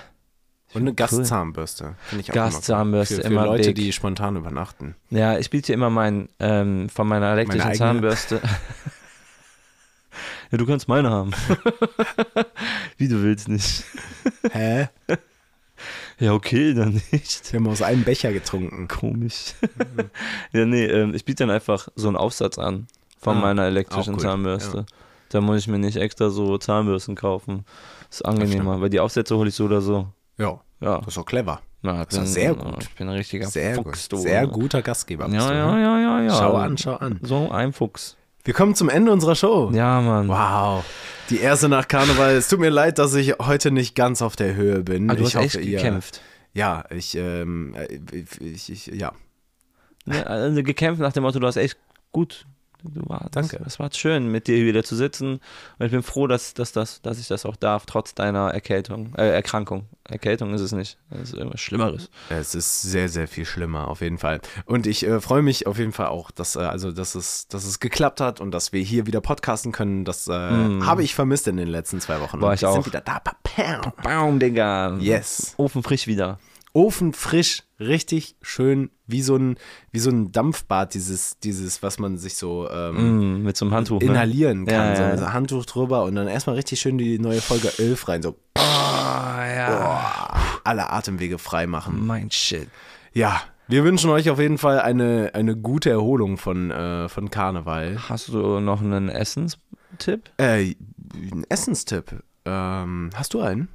Und 0.74 0.82
eine 0.82 0.90
Cool. 0.90 0.96
Gastzahnbürste. 0.96 1.94
Finde 2.04 2.22
ich 2.22 2.30
auch 2.30 2.34
Gaszahnbürste, 2.34 3.22
immer 3.22 3.24
cool. 3.24 3.26
Für, 3.26 3.28
für 3.28 3.32
immer 3.32 3.46
Leute, 3.46 3.68
big. 3.68 3.74
die 3.76 3.92
spontan 3.92 4.36
übernachten. 4.36 4.94
Ja, 5.10 5.38
ich 5.38 5.48
biete 5.50 5.72
immer 5.72 5.88
mein, 5.90 6.28
ähm, 6.40 6.88
von 6.90 7.08
meiner 7.08 7.30
elektrischen 7.32 7.62
eigene? 7.62 7.78
Zahnbürste. 7.78 8.40
ja, 10.50 10.58
du 10.58 10.66
kannst 10.66 10.88
meine 10.88 11.10
haben. 11.10 11.30
Wie 12.98 13.08
du 13.08 13.22
willst 13.22 13.48
nicht. 13.48 13.84
Hä? 14.50 14.88
Ja, 16.18 16.32
okay, 16.32 16.74
dann 16.74 17.00
nicht. 17.12 17.52
Wir 17.52 17.60
haben 17.60 17.68
aus 17.68 17.80
einem 17.82 18.02
Becher 18.04 18.32
getrunken. 18.32 18.88
Komisch. 18.88 19.54
ja, 20.52 20.64
nee, 20.66 20.84
ähm, 20.86 21.14
ich 21.14 21.24
biete 21.24 21.44
dann 21.44 21.50
einfach 21.54 21.88
so 21.94 22.08
einen 22.08 22.16
Aufsatz 22.16 22.58
an 22.58 22.86
von 23.18 23.36
Ah, 23.36 23.40
meiner 23.40 23.64
elektrischen 23.66 24.14
auch 24.16 24.18
Zahnbürste. 24.18 24.78
ja. 24.78 24.84
Da 25.30 25.40
muss 25.40 25.58
ich 25.58 25.68
mir 25.68 25.78
nicht 25.78 25.96
extra 25.96 26.30
so 26.30 26.56
Zahnbürsten 26.58 27.14
kaufen. 27.14 27.64
ist 28.10 28.24
angenehmer, 28.24 28.80
weil 28.80 28.88
die 28.90 28.98
Aufsätze 29.00 29.36
hole 29.36 29.48
ich 29.50 29.54
so 29.54 29.66
oder 29.66 29.80
so. 29.80 30.08
Ja, 30.38 30.60
Ja, 30.80 30.98
das 30.98 31.08
ist 31.08 31.16
doch 31.18 31.26
clever. 31.26 31.60
na, 31.82 32.02
ist 32.02 32.16
doch 32.16 32.24
sehr 32.26 32.54
gut. 32.54 32.82
Ich 32.82 32.94
bin 32.96 33.08
ein 33.08 33.14
richtiger 33.16 33.46
Sehr 33.46 33.74
Fuchs, 33.76 34.08
gut. 34.08 34.20
Sehr 34.20 34.46
guter 34.46 34.82
Gastgeber. 34.82 35.28
Ja, 35.28 35.48
du, 35.48 35.54
ja, 35.54 35.72
ne? 35.74 35.82
ja, 35.82 35.98
ja, 36.00 36.22
ja. 36.22 36.30
Schau 36.34 36.54
an, 36.56 36.76
schau 36.78 36.94
an. 36.96 37.20
So 37.22 37.50
ein 37.50 37.72
Fuchs. 37.72 38.16
Wir 38.44 38.54
kommen 38.54 38.74
zum 38.74 38.88
Ende 38.88 39.12
unserer 39.12 39.34
Show. 39.34 39.70
Ja, 39.72 40.00
Mann. 40.00 40.28
Wow. 40.28 40.84
Die 41.30 41.40
erste 41.40 41.68
nach 41.68 41.86
Karneval. 41.88 42.34
Es 42.36 42.48
tut 42.48 42.60
mir 42.60 42.70
leid, 42.70 42.98
dass 42.98 43.14
ich 43.14 43.34
heute 43.40 43.70
nicht 43.70 43.94
ganz 43.94 44.22
auf 44.22 44.36
der 44.36 44.54
Höhe 44.54 44.82
bin. 44.82 45.10
Ah, 45.10 45.14
du 45.14 45.24
ich 45.24 45.34
hast 45.36 45.44
echt 45.44 45.54
hoffe, 45.56 45.64
ihr- 45.64 45.76
gekämpft. 45.78 46.22
Ja, 46.54 46.84
ich, 46.90 47.14
ähm, 47.14 47.74
äh, 47.74 47.98
ich, 48.40 48.70
ich, 48.72 48.86
ja. 48.86 49.12
Ne, 50.06 50.26
also 50.26 50.62
gekämpft 50.62 51.00
nach 51.00 51.12
dem 51.12 51.22
Motto, 51.24 51.38
du 51.38 51.46
hast 51.46 51.56
echt 51.56 51.76
gut. 52.10 52.46
Du 52.84 53.08
war, 53.08 53.26
Danke. 53.32 53.60
Es 53.66 53.78
war 53.80 53.90
schön, 53.92 54.30
mit 54.30 54.46
dir 54.46 54.64
wieder 54.64 54.84
zu 54.84 54.94
sitzen. 54.94 55.40
Und 55.78 55.86
ich 55.86 55.90
bin 55.90 56.02
froh, 56.02 56.28
dass, 56.28 56.54
dass, 56.54 56.72
dass, 56.72 57.02
dass 57.02 57.18
ich 57.18 57.26
das 57.26 57.44
auch 57.44 57.56
darf, 57.56 57.86
trotz 57.86 58.14
deiner 58.14 58.50
Erkältung, 58.50 59.14
äh, 59.16 59.28
Erkrankung. 59.28 59.86
Erkältung 60.04 60.54
ist 60.54 60.60
es 60.60 60.72
nicht. 60.72 60.96
Das 61.10 61.22
ist 61.22 61.34
irgendwas 61.34 61.60
Schlimmeres. 61.60 62.08
Es 62.28 62.54
ist 62.54 62.82
sehr, 62.82 63.08
sehr 63.08 63.26
viel 63.26 63.44
schlimmer, 63.44 63.88
auf 63.88 64.00
jeden 64.00 64.18
Fall. 64.18 64.40
Und 64.64 64.86
ich 64.86 65.04
äh, 65.04 65.20
freue 65.20 65.42
mich 65.42 65.66
auf 65.66 65.78
jeden 65.78 65.92
Fall 65.92 66.06
auch, 66.06 66.30
dass, 66.30 66.54
äh, 66.54 66.60
also, 66.60 66.92
dass, 66.92 67.14
es, 67.14 67.48
dass 67.48 67.64
es 67.64 67.80
geklappt 67.80 68.20
hat 68.20 68.40
und 68.40 68.52
dass 68.52 68.72
wir 68.72 68.82
hier 68.82 69.06
wieder 69.06 69.20
podcasten 69.20 69.72
können. 69.72 70.04
Das 70.04 70.28
äh, 70.28 70.32
habe 70.32 71.02
ich 71.02 71.14
vermisst 71.14 71.48
in 71.48 71.56
den 71.56 71.68
letzten 71.68 72.00
zwei 72.00 72.20
Wochen. 72.20 72.38
Mm. 72.38 72.42
War 72.42 72.54
ich 72.54 72.62
wir 72.62 72.70
auch. 72.70 72.74
sind 72.74 72.86
wieder 72.86 73.00
da. 73.00 73.20
Baum, 74.02 74.38
Digga. 74.38 74.96
Yes. 74.98 75.54
Ofen 75.56 75.82
frisch 75.82 76.06
wieder. 76.06 76.38
Ofen 76.72 77.12
frisch, 77.12 77.62
richtig 77.80 78.36
schön, 78.42 78.90
wie 79.06 79.22
so 79.22 79.36
ein, 79.36 79.56
wie 79.90 79.98
so 79.98 80.10
ein 80.10 80.32
Dampfbad, 80.32 80.94
dieses, 80.94 81.38
dieses, 81.38 81.82
was 81.82 81.98
man 81.98 82.18
sich 82.18 82.36
so 82.36 82.68
ähm, 82.70 83.38
Mm, 83.38 83.42
mit 83.42 83.56
so 83.56 83.64
einem 83.64 83.74
Handtuch. 83.74 84.00
Ne? 84.00 84.06
inhalieren 84.06 84.66
kann. 84.66 84.90
Ja, 84.90 84.96
so 84.96 85.02
ja, 85.02 85.14
ja. 85.14 85.32
Handtuch 85.32 85.64
drüber 85.66 86.04
und 86.04 86.14
dann 86.14 86.28
erstmal 86.28 86.56
richtig 86.56 86.80
schön 86.80 86.98
die 86.98 87.18
neue 87.18 87.40
Folge 87.40 87.72
11 87.78 88.08
rein, 88.08 88.22
so 88.22 88.36
Ah, 88.56 89.44
ja. 89.46 90.34
alle 90.64 90.90
Atemwege 90.90 91.38
frei 91.38 91.66
machen. 91.66 92.06
Mein 92.06 92.30
Shit. 92.30 92.68
Ja, 93.12 93.40
wir 93.66 93.84
wünschen 93.84 94.10
euch 94.10 94.28
auf 94.30 94.38
jeden 94.38 94.58
Fall 94.58 94.80
eine, 94.80 95.30
eine 95.34 95.56
gute 95.56 95.90
Erholung 95.90 96.36
von, 96.38 96.70
äh, 96.70 97.08
von 97.08 97.30
Karneval. 97.30 97.98
Hast 98.08 98.28
du 98.28 98.60
noch 98.60 98.80
einen 98.82 99.08
Essenstipp? 99.08 100.30
Äh, 100.38 100.74
ein 101.32 101.44
Essenstipp. 101.48 102.22
Ähm, 102.44 103.10
hast 103.14 103.34
du 103.34 103.40
einen? 103.40 103.68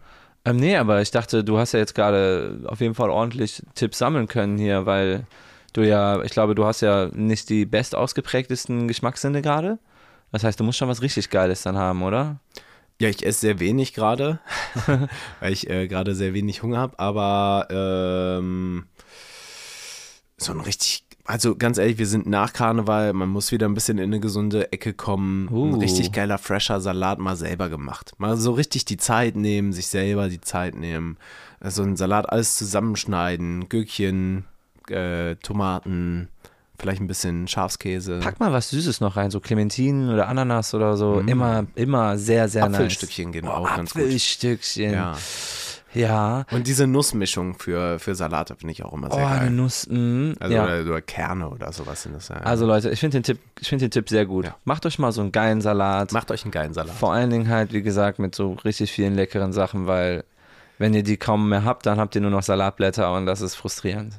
Ähm, 0.45 0.57
nee, 0.57 0.75
aber 0.75 1.01
ich 1.01 1.11
dachte, 1.11 1.43
du 1.43 1.57
hast 1.57 1.71
ja 1.71 1.79
jetzt 1.79 1.95
gerade 1.95 2.61
auf 2.65 2.81
jeden 2.81 2.95
Fall 2.95 3.09
ordentlich 3.09 3.63
Tipps 3.75 3.97
sammeln 3.97 4.27
können 4.27 4.57
hier, 4.57 4.85
weil 4.85 5.25
du 5.71 5.81
ja, 5.87 6.21
ich 6.23 6.31
glaube, 6.31 6.53
du 6.55 6.65
hast 6.65 6.81
ja 6.81 7.09
nicht 7.13 7.49
die 7.49 7.65
best 7.65 7.95
ausgeprägtesten 7.95 8.87
Geschmackssinne 8.87 9.41
gerade. 9.41 9.79
Das 10.31 10.43
heißt, 10.43 10.59
du 10.59 10.63
musst 10.63 10.79
schon 10.79 10.89
was 10.89 11.01
richtig 11.01 11.29
Geiles 11.29 11.61
dann 11.61 11.77
haben, 11.77 12.03
oder? 12.03 12.39
Ja, 12.99 13.09
ich 13.09 13.25
esse 13.25 13.39
sehr 13.41 13.59
wenig 13.59 13.93
gerade, 13.93 14.39
weil 15.39 15.53
ich 15.53 15.69
äh, 15.69 15.87
gerade 15.87 16.15
sehr 16.15 16.33
wenig 16.33 16.61
Hunger 16.61 16.79
habe, 16.79 16.99
aber 16.99 17.67
ähm, 17.69 18.85
so 20.37 20.51
ein 20.51 20.59
richtig, 20.61 21.02
also 21.25 21.55
ganz 21.55 21.77
ehrlich, 21.77 21.97
wir 21.97 22.07
sind 22.07 22.27
nach 22.27 22.53
Karneval, 22.53 23.13
man 23.13 23.29
muss 23.29 23.51
wieder 23.51 23.67
ein 23.67 23.73
bisschen 23.73 23.97
in 23.97 24.05
eine 24.05 24.19
gesunde 24.19 24.71
Ecke 24.71 24.93
kommen. 24.93 25.47
Ein 25.47 25.53
Uh. 25.53 25.77
richtig 25.79 26.11
geiler, 26.11 26.37
fresher 26.37 26.81
Salat 26.81 27.19
mal 27.19 27.35
selber 27.35 27.69
gemacht. 27.69 28.11
Mal 28.17 28.35
so 28.37 28.51
richtig 28.51 28.85
die 28.85 28.97
Zeit 28.97 29.35
nehmen, 29.35 29.71
sich 29.73 29.87
selber 29.87 30.29
die 30.29 30.41
Zeit 30.41 30.75
nehmen. 30.75 31.17
Also 31.59 31.83
ein 31.83 31.95
Salat 31.95 32.29
alles 32.29 32.57
zusammenschneiden, 32.57 33.69
Gürkchen, 33.69 34.45
äh, 34.89 35.35
Tomaten, 35.37 36.27
vielleicht 36.77 36.99
ein 37.01 37.07
bisschen 37.07 37.47
Schafskäse. 37.47 38.19
Pack 38.19 38.41
mal 38.41 38.51
was 38.51 38.69
Süßes 38.71 38.99
noch 38.99 39.15
rein, 39.15 39.31
so 39.31 39.39
Clementinen 39.39 40.09
oder 40.09 40.27
Ananas 40.27 40.73
oder 40.73 40.97
so. 40.97 41.21
Immer, 41.21 41.65
immer 41.75 42.17
sehr, 42.17 42.49
sehr 42.49 42.67
nice. 42.67 42.75
Apfelstückchen 42.75 43.31
gehen 43.31 43.47
auch 43.47 43.65
ganz 43.75 43.93
gut. 43.93 44.01
Apfelstückchen. 44.03 44.91
Ja. 44.93 45.15
Ja. 45.93 46.45
Und 46.51 46.67
diese 46.67 46.87
Nussmischung 46.87 47.57
für, 47.57 47.99
für 47.99 48.15
Salate 48.15 48.55
finde 48.55 48.71
ich 48.71 48.83
auch 48.83 48.93
immer 48.93 49.07
Oh, 49.11 49.15
sehr 49.15 49.27
eine 49.27 49.39
geil. 49.41 49.49
Nuss. 49.51 49.87
mm, 49.89 50.31
Also 50.39 50.55
ja. 50.55 50.63
oder, 50.65 50.81
oder 50.81 51.01
Kerne 51.01 51.49
oder 51.49 51.71
sowas 51.71 52.03
sind 52.03 52.15
das 52.15 52.29
ja. 52.29 52.35
Also 52.37 52.65
Leute, 52.65 52.89
ich 52.89 52.99
finde 52.99 53.17
den 53.19 53.23
Tipp, 53.23 53.39
ich 53.59 53.67
finde 53.69 53.85
den 53.85 53.91
Tipp 53.91 54.09
sehr 54.09 54.25
gut. 54.25 54.45
Ja. 54.45 54.55
Macht 54.65 54.85
euch 54.85 54.99
mal 54.99 55.11
so 55.11 55.21
einen 55.21 55.31
geilen 55.31 55.61
Salat. 55.61 56.11
Macht 56.11 56.31
euch 56.31 56.43
einen 56.43 56.51
geilen 56.51 56.73
Salat. 56.73 56.95
Vor 56.95 57.13
allen 57.13 57.29
Dingen 57.29 57.47
halt, 57.49 57.73
wie 57.73 57.81
gesagt, 57.83 58.19
mit 58.19 58.33
so 58.35 58.53
richtig 58.65 58.91
vielen 58.91 59.15
leckeren 59.15 59.53
Sachen, 59.53 59.87
weil 59.87 60.23
wenn 60.79 60.93
ihr 60.95 61.03
die 61.03 61.17
kaum 61.17 61.49
mehr 61.49 61.63
habt, 61.63 61.85
dann 61.85 61.99
habt 61.99 62.15
ihr 62.15 62.21
nur 62.21 62.31
noch 62.31 62.41
Salatblätter 62.43 63.13
und 63.15 63.25
das 63.27 63.41
ist 63.41 63.55
frustrierend. 63.55 64.15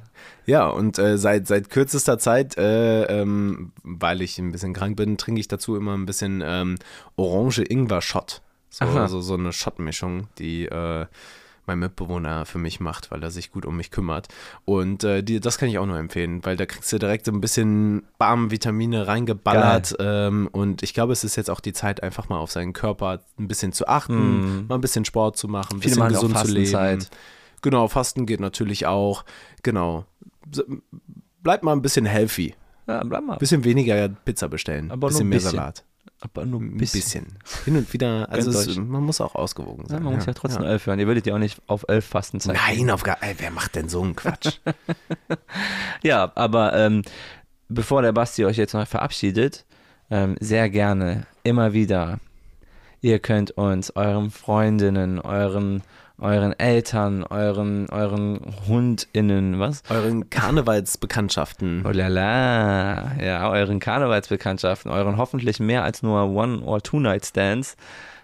Ja, 0.46 0.68
und 0.68 0.98
äh, 0.98 1.18
seit, 1.18 1.46
seit 1.46 1.68
kürzester 1.68 2.18
Zeit, 2.18 2.56
äh, 2.56 3.02
ähm, 3.04 3.72
weil 3.82 4.22
ich 4.22 4.38
ein 4.38 4.52
bisschen 4.52 4.72
krank 4.72 4.96
bin, 4.96 5.18
trinke 5.18 5.40
ich 5.40 5.48
dazu 5.48 5.74
immer 5.76 5.94
ein 5.94 6.06
bisschen 6.06 6.42
ähm, 6.46 6.76
Orange-Ingwer-Shot. 7.16 8.40
So, 8.70 9.06
so, 9.06 9.20
so 9.20 9.34
eine 9.34 9.52
Shot-Mischung, 9.52 10.28
die 10.38 10.66
äh, 10.66 11.06
mein 11.66 11.78
Mitbewohner 11.78 12.46
für 12.46 12.58
mich 12.58 12.80
macht, 12.80 13.10
weil 13.10 13.22
er 13.22 13.30
sich 13.30 13.50
gut 13.50 13.66
um 13.66 13.76
mich 13.76 13.90
kümmert. 13.90 14.28
Und 14.64 15.04
äh, 15.04 15.22
die, 15.22 15.40
das 15.40 15.58
kann 15.58 15.68
ich 15.68 15.78
auch 15.78 15.86
nur 15.86 15.98
empfehlen, 15.98 16.44
weil 16.44 16.56
da 16.56 16.66
kriegst 16.66 16.92
du 16.92 16.98
direkt 16.98 17.28
ein 17.28 17.40
bisschen 17.40 18.04
Bam, 18.18 18.50
Vitamine 18.50 19.06
reingeballert. 19.06 19.96
Ähm, 19.98 20.48
und 20.52 20.82
ich 20.82 20.94
glaube, 20.94 21.12
es 21.12 21.24
ist 21.24 21.36
jetzt 21.36 21.50
auch 21.50 21.60
die 21.60 21.72
Zeit, 21.72 22.02
einfach 22.02 22.28
mal 22.28 22.38
auf 22.38 22.50
seinen 22.50 22.72
Körper 22.72 23.20
ein 23.38 23.48
bisschen 23.48 23.72
zu 23.72 23.88
achten, 23.88 24.66
mal 24.66 24.76
ein 24.76 24.80
bisschen 24.80 25.04
Sport 25.04 25.36
zu 25.36 25.48
machen, 25.48 25.76
ein. 25.76 25.82
Viele 25.82 25.96
bisschen 25.96 26.08
gesund 26.08 26.38
zu 26.38 26.52
leben. 26.52 27.06
Genau, 27.62 27.88
Fasten 27.88 28.26
geht 28.26 28.40
natürlich 28.40 28.86
auch. 28.86 29.24
Genau. 29.62 30.04
Bleibt 31.42 31.64
mal 31.64 31.72
ein 31.72 31.80
bisschen 31.80 32.04
healthy. 32.04 32.54
Ja, 32.86 33.02
bleib 33.02 33.24
mal. 33.24 33.38
Bisschen 33.38 33.64
weniger 33.64 34.08
Pizza 34.08 34.48
bestellen. 34.48 34.90
Aber 34.90 35.08
bisschen 35.08 35.26
ein 35.26 35.28
mehr 35.30 35.38
bisschen. 35.38 35.52
Salat. 35.52 35.84
Aber 36.24 36.46
nur 36.46 36.60
ein 36.60 36.76
bisschen. 36.76 37.00
bisschen. 37.00 37.38
Hin 37.64 37.76
und 37.76 37.92
wieder, 37.92 38.28
also 38.30 38.50
es, 38.50 38.76
man 38.76 39.02
muss 39.04 39.20
auch 39.20 39.34
ausgewogen 39.34 39.84
Ja, 39.84 39.90
sein. 39.90 40.02
man 40.02 40.14
muss 40.14 40.26
ja 40.26 40.32
trotzdem 40.32 40.64
elf 40.64 40.86
hören. 40.86 40.98
Ihr 40.98 41.06
würdet 41.06 41.26
ja 41.26 41.34
auch 41.34 41.38
nicht 41.38 41.60
auf 41.66 41.84
elf 41.88 42.04
Fastenzeit. 42.06 42.56
Nein, 42.56 42.90
auf 42.90 43.02
gar 43.02 43.22
ey, 43.22 43.34
wer 43.38 43.50
macht 43.50 43.74
denn 43.74 43.88
so 43.88 44.02
einen 44.02 44.16
Quatsch? 44.16 44.58
Ja, 46.02 46.32
aber 46.34 46.74
ähm, 46.74 47.02
bevor 47.68 48.02
der 48.02 48.12
Basti 48.12 48.44
euch 48.44 48.56
jetzt 48.56 48.74
noch 48.74 48.86
verabschiedet, 48.86 49.64
ähm, 50.10 50.36
sehr 50.40 50.68
gerne, 50.70 51.26
immer 51.44 51.72
wieder. 51.72 52.18
Ihr 53.00 53.18
könnt 53.18 53.52
uns 53.52 53.90
euren 53.96 54.30
Freundinnen, 54.30 55.18
euren, 55.20 55.82
euren 56.18 56.52
Eltern, 56.58 57.24
euren, 57.24 57.88
euren 57.90 58.40
HundInnen, 58.68 59.58
was? 59.58 59.82
Euren 59.90 60.30
Karnevalsbekanntschaften. 60.30 61.84
Oh 61.86 61.90
la 61.90 62.08
la. 62.08 63.12
Ja, 63.22 63.50
euren 63.50 63.80
Karnevalsbekanntschaften, 63.80 64.90
euren 64.90 65.16
hoffentlich 65.16 65.60
mehr 65.60 65.82
als 65.82 66.02
nur 66.02 66.28
One- 66.30 66.62
or 66.62 66.80
Two-Night-Stands, 66.82 67.76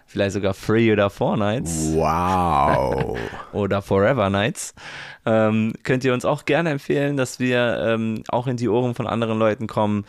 vielleicht 0.07 0.33
sogar 0.33 0.53
Three- 0.55 0.91
oder 0.93 1.09
Four-Nights 1.09 1.91
Wow. 1.93 3.17
oder 3.53 3.81
Forever 3.81 4.29
Nights, 4.29 4.73
ähm, 5.25 5.73
könnt 5.83 6.03
ihr 6.03 6.13
uns 6.13 6.23
auch 6.25 6.45
gerne 6.45 6.69
empfehlen, 6.71 7.17
dass 7.17 7.39
wir 7.39 7.81
ähm, 7.85 8.23
auch 8.29 8.47
in 8.47 8.57
die 8.57 8.69
Ohren 8.69 8.95
von 8.95 9.05
anderen 9.07 9.37
Leuten 9.37 9.67
kommen. 9.67 10.05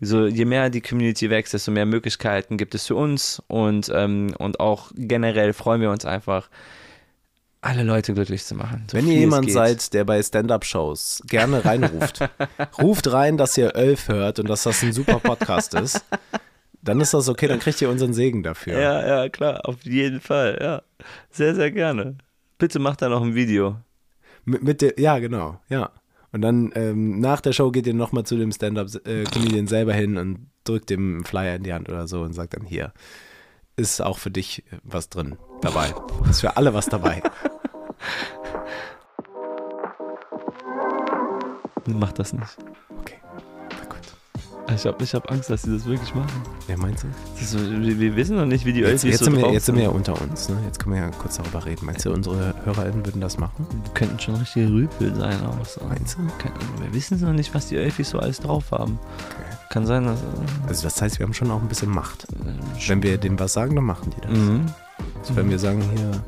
So, 0.00 0.26
je 0.26 0.44
mehr 0.44 0.70
die 0.70 0.80
Community 0.82 1.30
wächst, 1.30 1.54
desto 1.54 1.70
mehr 1.70 1.86
Möglichkeiten 1.86 2.56
gibt 2.58 2.74
es 2.74 2.86
für 2.86 2.94
uns 2.96 3.42
und, 3.48 3.90
ähm, 3.94 4.34
und 4.38 4.60
auch 4.60 4.90
generell 4.94 5.52
freuen 5.52 5.80
wir 5.80 5.90
uns 5.90 6.04
einfach, 6.04 6.48
alle 7.64 7.82
Leute 7.82 8.12
glücklich 8.14 8.44
zu 8.44 8.54
machen. 8.54 8.84
so 8.90 8.96
Wenn 8.96 9.06
ihr 9.06 9.14
jemand 9.14 9.50
seid, 9.50 9.94
der 9.94 10.04
bei 10.04 10.22
Stand-Up-Shows 10.22 11.22
gerne 11.26 11.64
reinruft, 11.64 12.20
ruft 12.80 13.10
rein, 13.10 13.36
dass 13.36 13.56
ihr 13.56 13.74
Elf 13.74 14.08
hört 14.08 14.38
und 14.38 14.48
dass 14.48 14.64
das 14.64 14.82
ein 14.82 14.92
super 14.92 15.18
Podcast 15.18 15.74
ist, 15.74 16.04
dann 16.82 17.00
ist 17.00 17.14
das 17.14 17.28
okay, 17.28 17.48
dann 17.48 17.60
kriegt 17.60 17.80
ihr 17.80 17.88
unseren 17.88 18.12
Segen 18.12 18.42
dafür. 18.42 18.78
Ja, 18.78 19.06
ja, 19.06 19.28
klar, 19.30 19.66
auf 19.66 19.82
jeden 19.84 20.20
Fall, 20.20 20.58
ja. 20.60 20.82
Sehr, 21.30 21.54
sehr 21.54 21.70
gerne. 21.70 22.18
Bitte 22.58 22.78
macht 22.78 23.00
da 23.00 23.08
noch 23.08 23.22
ein 23.22 23.34
Video. 23.34 23.78
Mit, 24.44 24.62
mit 24.62 24.82
der, 24.82 24.94
ja, 24.98 25.18
genau, 25.18 25.58
ja. 25.68 25.90
Und 26.32 26.42
dann 26.42 26.72
ähm, 26.74 27.20
nach 27.20 27.40
der 27.40 27.52
Show 27.52 27.70
geht 27.70 27.86
ihr 27.86 27.94
nochmal 27.94 28.24
zu 28.24 28.36
dem 28.36 28.52
Stand-Up-Comedian 28.52 29.68
selber 29.68 29.94
hin 29.94 30.18
und 30.18 30.50
drückt 30.64 30.90
dem 30.90 31.14
einen 31.14 31.24
Flyer 31.24 31.56
in 31.56 31.62
die 31.62 31.72
Hand 31.72 31.88
oder 31.88 32.08
so 32.08 32.22
und 32.22 32.34
sagt 32.34 32.54
dann 32.54 32.66
hier, 32.66 32.92
ist 33.76 34.02
auch 34.02 34.18
für 34.18 34.30
dich 34.30 34.64
was 34.82 35.08
drin 35.08 35.36
dabei. 35.62 35.94
Ist 36.28 36.40
für 36.40 36.56
alle 36.56 36.74
was 36.74 36.86
dabei. 36.86 37.22
Macht 41.86 42.18
das 42.18 42.32
nicht. 42.32 42.56
Okay, 43.00 43.16
na 43.70 43.84
gut. 43.84 44.74
Ich 44.74 44.86
habe 44.86 45.04
ich 45.04 45.14
hab 45.14 45.30
Angst, 45.30 45.50
dass 45.50 45.62
sie 45.62 45.72
das 45.72 45.84
wirklich 45.84 46.14
machen. 46.14 46.42
Wer 46.66 46.78
meinst 46.78 47.04
du? 47.04 47.08
Das 47.38 47.50
so- 47.50 47.58
wir, 47.58 48.00
wir 48.00 48.16
wissen 48.16 48.36
noch 48.36 48.46
nicht, 48.46 48.64
wie 48.64 48.72
die 48.72 48.80
Jetzt, 48.80 49.04
jetzt, 49.04 49.18
so 49.18 49.26
sind 49.26 49.36
wir, 49.36 49.52
jetzt 49.52 49.66
sind 49.66 49.76
wir 49.76 49.84
ja 49.84 49.88
unter 49.90 50.18
uns, 50.20 50.48
ne? 50.48 50.56
Jetzt 50.64 50.78
können 50.80 50.94
wir 50.94 51.02
ja 51.02 51.10
kurz 51.10 51.36
darüber 51.36 51.64
reden. 51.66 51.84
Meinst 51.84 52.06
du, 52.06 52.12
unsere 52.12 52.54
HörerInnen 52.64 53.04
würden 53.04 53.20
das 53.20 53.36
machen? 53.38 53.66
Die 53.86 53.90
könnten 53.90 54.18
schon 54.18 54.36
richtige 54.36 54.68
Rüpel 54.68 55.14
sein 55.14 55.44
auch. 55.46 55.64
So. 55.66 55.82
Meinst 55.86 56.16
du? 56.16 56.22
Wir 56.82 56.94
wissen 56.94 57.20
noch 57.20 57.32
nicht, 57.34 57.54
was 57.54 57.66
die 57.68 57.76
Ölfis 57.76 58.10
so 58.10 58.18
alles 58.18 58.40
drauf 58.40 58.70
haben. 58.72 58.98
Okay. 59.02 59.56
Kann 59.70 59.86
sein, 59.86 60.04
dass... 60.06 60.18
Also 60.68 60.84
das 60.84 61.02
heißt, 61.02 61.18
wir 61.18 61.26
haben 61.26 61.34
schon 61.34 61.50
auch 61.50 61.60
ein 61.60 61.68
bisschen 61.68 61.90
Macht. 61.90 62.24
Äh, 62.32 62.88
Wenn 62.88 63.02
wir 63.02 63.18
denen 63.18 63.38
was 63.38 63.52
sagen, 63.52 63.74
dann 63.74 63.84
machen 63.84 64.10
die 64.16 64.20
das. 64.22 64.30
mhm. 64.30 64.66
Also 65.20 65.36
wenn 65.36 65.50
wir 65.50 65.58
sagen, 65.58 65.82
hier, 65.94 66.22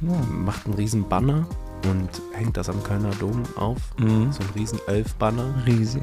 Ja. 0.00 0.12
macht 0.30 0.66
einen 0.66 0.74
riesen 0.74 1.08
Banner 1.08 1.46
und 1.90 2.08
hängt 2.32 2.56
das 2.56 2.68
am 2.68 2.82
Kölner 2.82 3.10
Dom 3.20 3.42
auf, 3.56 3.78
Mhm. 3.98 4.30
so 4.32 4.42
ein 4.42 4.50
riesen 4.54 4.78
Elf-Banner, 4.86 5.54
Riesig. 5.66 6.02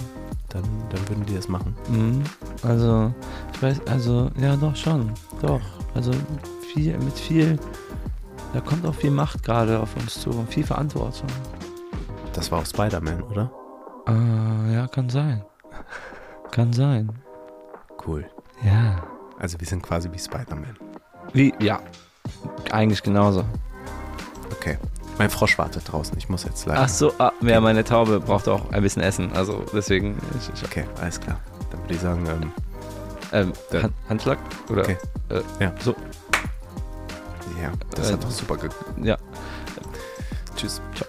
dann, 0.49 0.63
dann 0.89 1.09
würden 1.09 1.25
die 1.25 1.35
das 1.35 1.47
machen. 1.49 1.75
Mhm. 1.89 2.23
Also, 2.61 3.11
ich 3.53 3.61
weiß, 3.63 3.81
also, 3.87 4.29
ja, 4.37 4.55
doch 4.55 4.75
schon. 4.75 5.11
Doch. 5.41 5.61
Also, 5.95 6.11
viel, 6.73 6.97
mit 6.99 7.17
viel, 7.17 7.57
da 8.53 8.61
kommt 8.61 8.85
auch 8.85 8.93
viel 8.95 9.09
Macht 9.11 9.41
gerade 9.43 9.79
auf 9.79 9.95
uns 9.95 10.21
zu 10.21 10.29
und 10.29 10.47
viel 10.51 10.63
Verantwortung. 10.65 11.27
Das 12.33 12.51
war 12.51 12.59
auch 12.59 12.65
Spider-Man, 12.65 13.21
oder? 13.23 13.51
Äh, 14.07 14.73
ja, 14.75 14.87
kann 14.87 15.09
sein. 15.09 15.43
Kann 16.51 16.71
sein. 16.73 17.09
Cool. 18.05 18.25
Ja. 18.63 19.03
Also 19.39 19.59
wir 19.59 19.67
sind 19.67 19.81
quasi 19.81 20.11
wie 20.11 20.19
Spider-Man. 20.19 20.77
Wie, 21.33 21.53
ja. 21.59 21.79
Eigentlich 22.71 23.01
genauso. 23.01 23.43
Okay. 24.57 24.77
Mein 25.19 25.29
Frosch 25.29 25.57
wartet 25.59 25.83
draußen, 25.91 26.17
ich 26.17 26.27
muss 26.29 26.43
jetzt 26.43 26.65
leider. 26.65 26.81
Ach 26.81 26.89
so, 26.89 27.13
ah, 27.19 27.31
ja, 27.41 27.61
meine 27.61 27.83
Taube 27.83 28.19
braucht 28.19 28.47
auch 28.47 28.71
ein 28.71 28.81
bisschen 28.81 29.01
Essen. 29.03 29.31
Also, 29.33 29.63
deswegen, 29.73 30.17
ich, 30.39 30.49
ich, 30.53 30.63
Okay, 30.67 30.85
alles 30.99 31.19
klar. 31.19 31.39
Dann 31.71 31.81
würde 31.81 31.93
ich 31.93 31.99
sagen, 32.01 32.51
ähm, 33.31 33.53
ähm, 33.71 33.83
Hand, 33.83 33.93
Handschlag? 34.09 34.37
Oder? 34.69 34.81
Okay. 34.83 34.97
Äh, 35.29 35.41
Ja. 35.63 35.71
So, 35.79 35.95
ja, 37.61 37.71
das 37.91 38.09
Äh, 38.09 38.13
hat 38.13 38.23
doch 38.23 38.31
super 38.31 38.55
geklappt. 38.55 38.85
ja. 39.03 39.17
Tschüss. 40.55 40.81
Ciao. 40.95 41.07